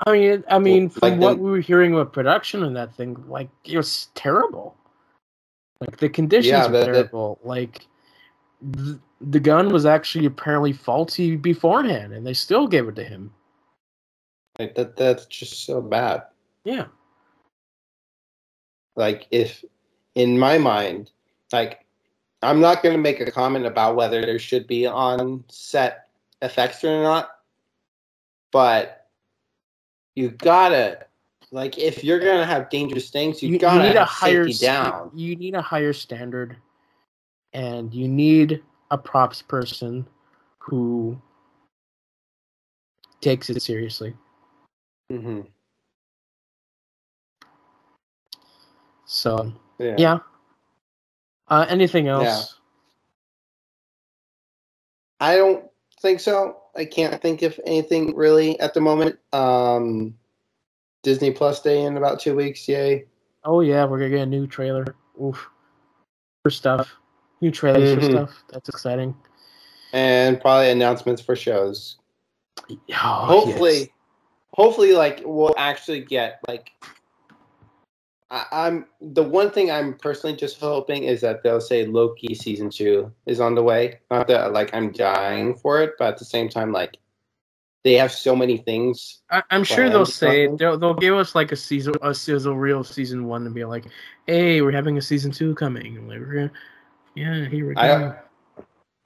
I 0.06 0.12
mean, 0.12 0.44
I 0.48 0.58
mean, 0.58 0.88
from 0.88 1.10
like 1.10 1.20
what 1.20 1.36
the- 1.36 1.42
we 1.42 1.50
were 1.50 1.60
hearing 1.60 1.92
about 1.92 2.12
production 2.12 2.62
on 2.62 2.74
that 2.74 2.94
thing, 2.94 3.16
like 3.28 3.48
it 3.64 3.76
was 3.76 4.08
terrible. 4.14 4.76
Like 5.80 5.96
the 5.98 6.08
conditions 6.08 6.50
Yeah, 6.52 6.66
were 6.66 6.72
that- 6.72 6.84
terrible. 6.86 7.40
Like 7.42 7.86
th- 8.74 8.98
the 9.20 9.40
gun 9.40 9.70
was 9.70 9.84
actually 9.86 10.26
apparently 10.26 10.72
faulty 10.72 11.36
beforehand, 11.36 12.12
and 12.12 12.26
they 12.26 12.34
still 12.34 12.68
gave 12.68 12.86
it 12.88 12.94
to 12.96 13.04
him. 13.04 13.32
Like 14.58 14.74
that 14.76 14.96
that's 14.96 15.26
just 15.26 15.64
so 15.64 15.80
bad. 15.82 16.24
Yeah, 16.64 16.86
Like 18.96 19.26
if 19.30 19.64
in 20.14 20.38
my 20.38 20.58
mind, 20.58 21.10
like 21.52 21.85
I'm 22.42 22.60
not 22.60 22.82
gonna 22.82 22.98
make 22.98 23.20
a 23.20 23.30
comment 23.30 23.66
about 23.66 23.96
whether 23.96 24.20
there 24.20 24.38
should 24.38 24.66
be 24.66 24.86
on 24.86 25.44
set 25.48 26.08
effects 26.42 26.84
or 26.84 27.02
not, 27.02 27.30
but 28.52 29.08
you 30.14 30.30
gotta 30.30 31.06
like 31.50 31.78
if 31.78 32.04
you're 32.04 32.18
gonna 32.18 32.46
have 32.46 32.68
dangerous 32.70 33.10
things, 33.10 33.42
you, 33.42 33.58
gotta 33.58 33.88
need 33.88 33.96
a 33.96 34.04
higher 34.04 34.46
down. 34.48 35.10
You 35.14 35.36
need 35.36 35.54
a 35.54 35.62
higher 35.62 35.92
standard, 35.92 36.56
and 37.52 37.92
you 37.94 38.08
need 38.08 38.62
a 38.90 38.98
props 38.98 39.42
person 39.42 40.06
who 40.58 41.20
takes 43.20 43.50
it 43.50 43.60
seriously. 43.62 44.14
hmm 45.10 45.40
So 49.06 49.52
Yeah. 49.78 49.94
yeah. 49.98 50.18
Uh, 51.48 51.66
anything 51.68 52.08
else? 52.08 52.56
I 55.20 55.36
don't 55.36 55.64
think 56.00 56.20
so. 56.20 56.58
I 56.74 56.84
can't 56.84 57.20
think 57.22 57.42
of 57.42 57.58
anything 57.64 58.14
really 58.14 58.58
at 58.60 58.74
the 58.74 58.80
moment. 58.80 59.18
Um, 59.32 60.14
Disney 61.02 61.30
Plus 61.30 61.62
Day 61.62 61.82
in 61.82 61.96
about 61.96 62.20
two 62.20 62.34
weeks. 62.36 62.68
Yay! 62.68 63.06
Oh 63.44 63.60
yeah, 63.60 63.84
we're 63.84 63.98
gonna 63.98 64.10
get 64.10 64.20
a 64.22 64.26
new 64.26 64.46
trailer. 64.46 64.84
Oof. 65.22 65.48
For 66.42 66.50
stuff. 66.50 66.92
New 67.40 67.50
trailers 67.50 67.94
for 67.94 68.00
Mhm. 68.00 68.10
stuff. 68.10 68.44
That's 68.50 68.68
exciting. 68.68 69.14
And 69.92 70.40
probably 70.40 70.70
announcements 70.70 71.22
for 71.22 71.36
shows. 71.36 71.96
Oh, 72.68 72.74
hopefully, 72.94 73.78
yes. 73.78 73.88
hopefully, 74.52 74.92
like 74.94 75.22
we'll 75.24 75.54
actually 75.56 76.00
get 76.00 76.40
like. 76.48 76.70
I, 78.30 78.44
I'm 78.50 78.86
the 79.00 79.22
one 79.22 79.50
thing 79.50 79.70
I'm 79.70 79.94
personally 79.94 80.36
just 80.36 80.58
hoping 80.58 81.04
is 81.04 81.20
that 81.20 81.42
they'll 81.42 81.60
say 81.60 81.86
Loki 81.86 82.34
season 82.34 82.70
two 82.70 83.12
is 83.26 83.40
on 83.40 83.54
the 83.54 83.62
way. 83.62 84.00
Not 84.10 84.26
that 84.28 84.52
like 84.52 84.74
I'm 84.74 84.92
dying 84.92 85.54
for 85.54 85.80
it, 85.82 85.92
but 85.98 86.08
at 86.08 86.18
the 86.18 86.24
same 86.24 86.48
time, 86.48 86.72
like 86.72 86.98
they 87.84 87.94
have 87.94 88.10
so 88.10 88.34
many 88.34 88.56
things. 88.56 89.20
I, 89.30 89.42
I'm 89.50 89.62
sure 89.62 89.88
they'll 89.88 90.04
say 90.04 90.48
they'll, 90.56 90.76
they'll 90.76 90.94
give 90.94 91.14
us 91.14 91.36
like 91.36 91.52
a 91.52 91.56
season 91.56 91.94
a 92.02 92.12
sizzle 92.12 92.56
reel 92.56 92.82
season 92.82 93.26
one 93.26 93.46
and 93.46 93.54
be 93.54 93.64
like, 93.64 93.84
hey, 94.26 94.60
we're 94.60 94.72
having 94.72 94.98
a 94.98 95.02
season 95.02 95.30
two 95.30 95.54
coming. 95.54 95.96
And 95.96 96.08
like 96.08 96.18
we're 96.18 96.34
gonna 96.34 96.52
yeah, 97.14 97.48
here 97.48 97.68
we 97.68 97.74
go. 97.74 97.80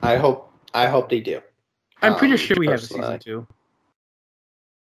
I 0.02 0.14
I 0.14 0.16
hope 0.16 0.51
I 0.72 0.86
hope 0.86 1.10
they 1.10 1.20
do. 1.20 1.42
I'm 2.01 2.16
pretty 2.16 2.32
um, 2.34 2.38
sure 2.38 2.56
we 2.59 2.68
have 2.68 2.82
a 2.82 2.86
season 2.86 3.18
two. 3.18 3.47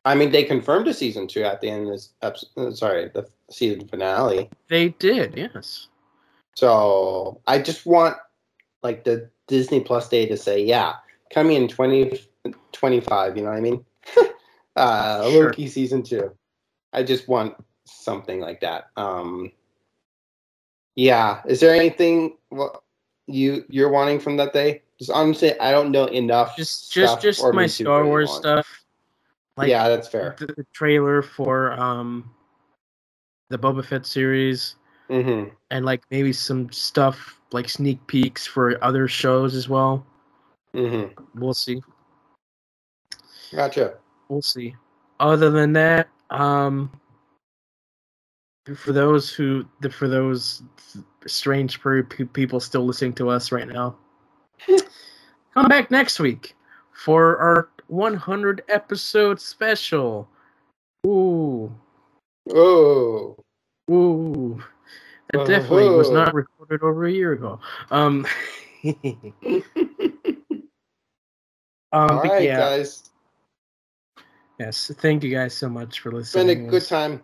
I 0.06 0.14
mean, 0.14 0.32
they 0.32 0.44
confirmed 0.44 0.88
a 0.88 0.94
season 0.94 1.28
two 1.28 1.44
at 1.44 1.62
the 1.62 1.70
end 1.70 1.88
of 1.88 1.94
this. 1.94 2.14
Episode, 2.22 2.78
sorry, 2.78 3.10
the 3.14 3.28
season 3.50 3.88
finale. 3.88 4.50
They 4.70 4.90
did, 4.90 5.36
yes. 5.36 5.88
So 6.56 7.42
I 7.48 7.60
just 7.60 7.86
want 7.88 8.16
like 8.84 9.04
the 9.04 9.30
Disney 9.48 9.82
Plus 9.82 10.08
Day 10.08 10.28
to 10.28 10.38
say, 10.38 10.64
yeah, 10.64 10.94
coming 11.34 11.58
in 11.58 11.68
2025, 11.68 13.38
you 13.38 13.44
know 13.44 13.50
what 13.50 13.58
I 13.58 13.62
mean? 13.62 13.84
uh, 14.76 15.30
Sure. 15.32 15.46
Loki 15.46 15.68
season 15.68 16.04
two. 16.04 16.32
I 16.94 17.02
just 17.02 17.28
want 17.28 17.56
something 17.86 18.40
like 18.40 18.62
that. 18.62 18.92
Um, 18.96 19.52
yeah. 20.96 21.42
Is 21.48 21.60
there 21.60 21.76
anything 21.76 22.38
what 22.50 22.84
you 23.28 23.66
you're 23.70 23.90
wanting 23.90 24.20
from 24.20 24.38
that 24.38 24.54
day? 24.54 24.84
Just 25.00 25.12
honestly, 25.12 25.60
I 25.60 25.72
don't 25.72 25.92
know 25.92 26.06
enough. 26.06 26.56
Just 26.56 26.94
just 26.94 27.22
just 27.22 27.44
my 27.54 27.66
Star 27.68 28.06
Wars 28.06 28.32
stuff. 28.32 28.85
Like 29.58 29.70
yeah, 29.70 29.90
that's 29.90 30.08
fair. 30.08 30.36
the, 30.40 30.48
the 30.48 30.66
trailer 30.74 31.22
for 31.22 31.74
um 31.74 32.30
the 33.50 33.58
Boba 33.60 33.86
Fett 33.86 34.06
series 34.06 34.76
hmm 35.10 35.46
and 35.72 35.86
like 35.86 36.04
maybe 36.12 36.34
some 36.34 36.72
stuff 36.72 37.40
like 37.54 37.70
sneak 37.70 38.06
peeks 38.08 38.48
for 38.48 38.84
other 38.84 39.08
shows 39.08 39.56
as 39.56 39.70
well. 39.70 40.06
hmm 40.74 41.06
We'll 41.36 41.54
see. 41.56 41.82
Gotcha. 43.56 43.96
We'll 44.30 44.42
see. 44.44 44.76
Other 45.20 45.50
than 45.52 45.74
that, 45.74 46.10
um 46.32 46.92
for 48.76 48.94
those 48.94 49.32
who 49.34 49.66
the- 49.82 49.90
for 49.92 50.08
those 50.08 50.64
strange 51.28 51.82
people 52.34 52.60
still 52.60 52.86
listening 52.86 53.14
to 53.14 53.30
us 53.30 53.52
right 53.52 53.68
now 53.68 53.96
come 55.54 55.68
back 55.70 55.92
next 55.92 56.20
week 56.20 56.56
for 56.94 57.38
our 57.38 57.70
100 57.88 58.64
episode 58.70 59.40
special 59.40 60.28
ooh 61.06 61.72
Oh. 62.50 63.36
ooh 63.92 64.64
that 65.34 65.48
definitely 65.48 65.90
was 65.90 66.12
not 66.12 66.34
recorded 66.34 66.82
over 66.84 67.06
a 67.06 67.12
year 67.12 67.34
ago 67.34 67.60
um 67.92 68.26
um 68.84 69.32
All 71.92 72.18
right, 72.20 72.44
yeah 72.44 72.58
guys. 72.58 73.10
yes 74.60 74.92
thank 75.00 75.24
you 75.24 75.32
guys 75.32 75.54
so 75.54 75.68
much 75.70 76.00
for 76.00 76.12
listening. 76.12 76.50
It's 76.50 76.56
been 76.58 76.68
a 76.68 76.70
good 76.70 76.86
time. 76.88 77.24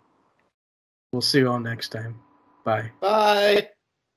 we'll 1.12 1.22
see 1.22 1.38
you 1.38 1.50
all 1.50 1.60
next 1.60 1.88
time 1.90 2.18
bye 2.64 2.90
Bye. 3.00 3.68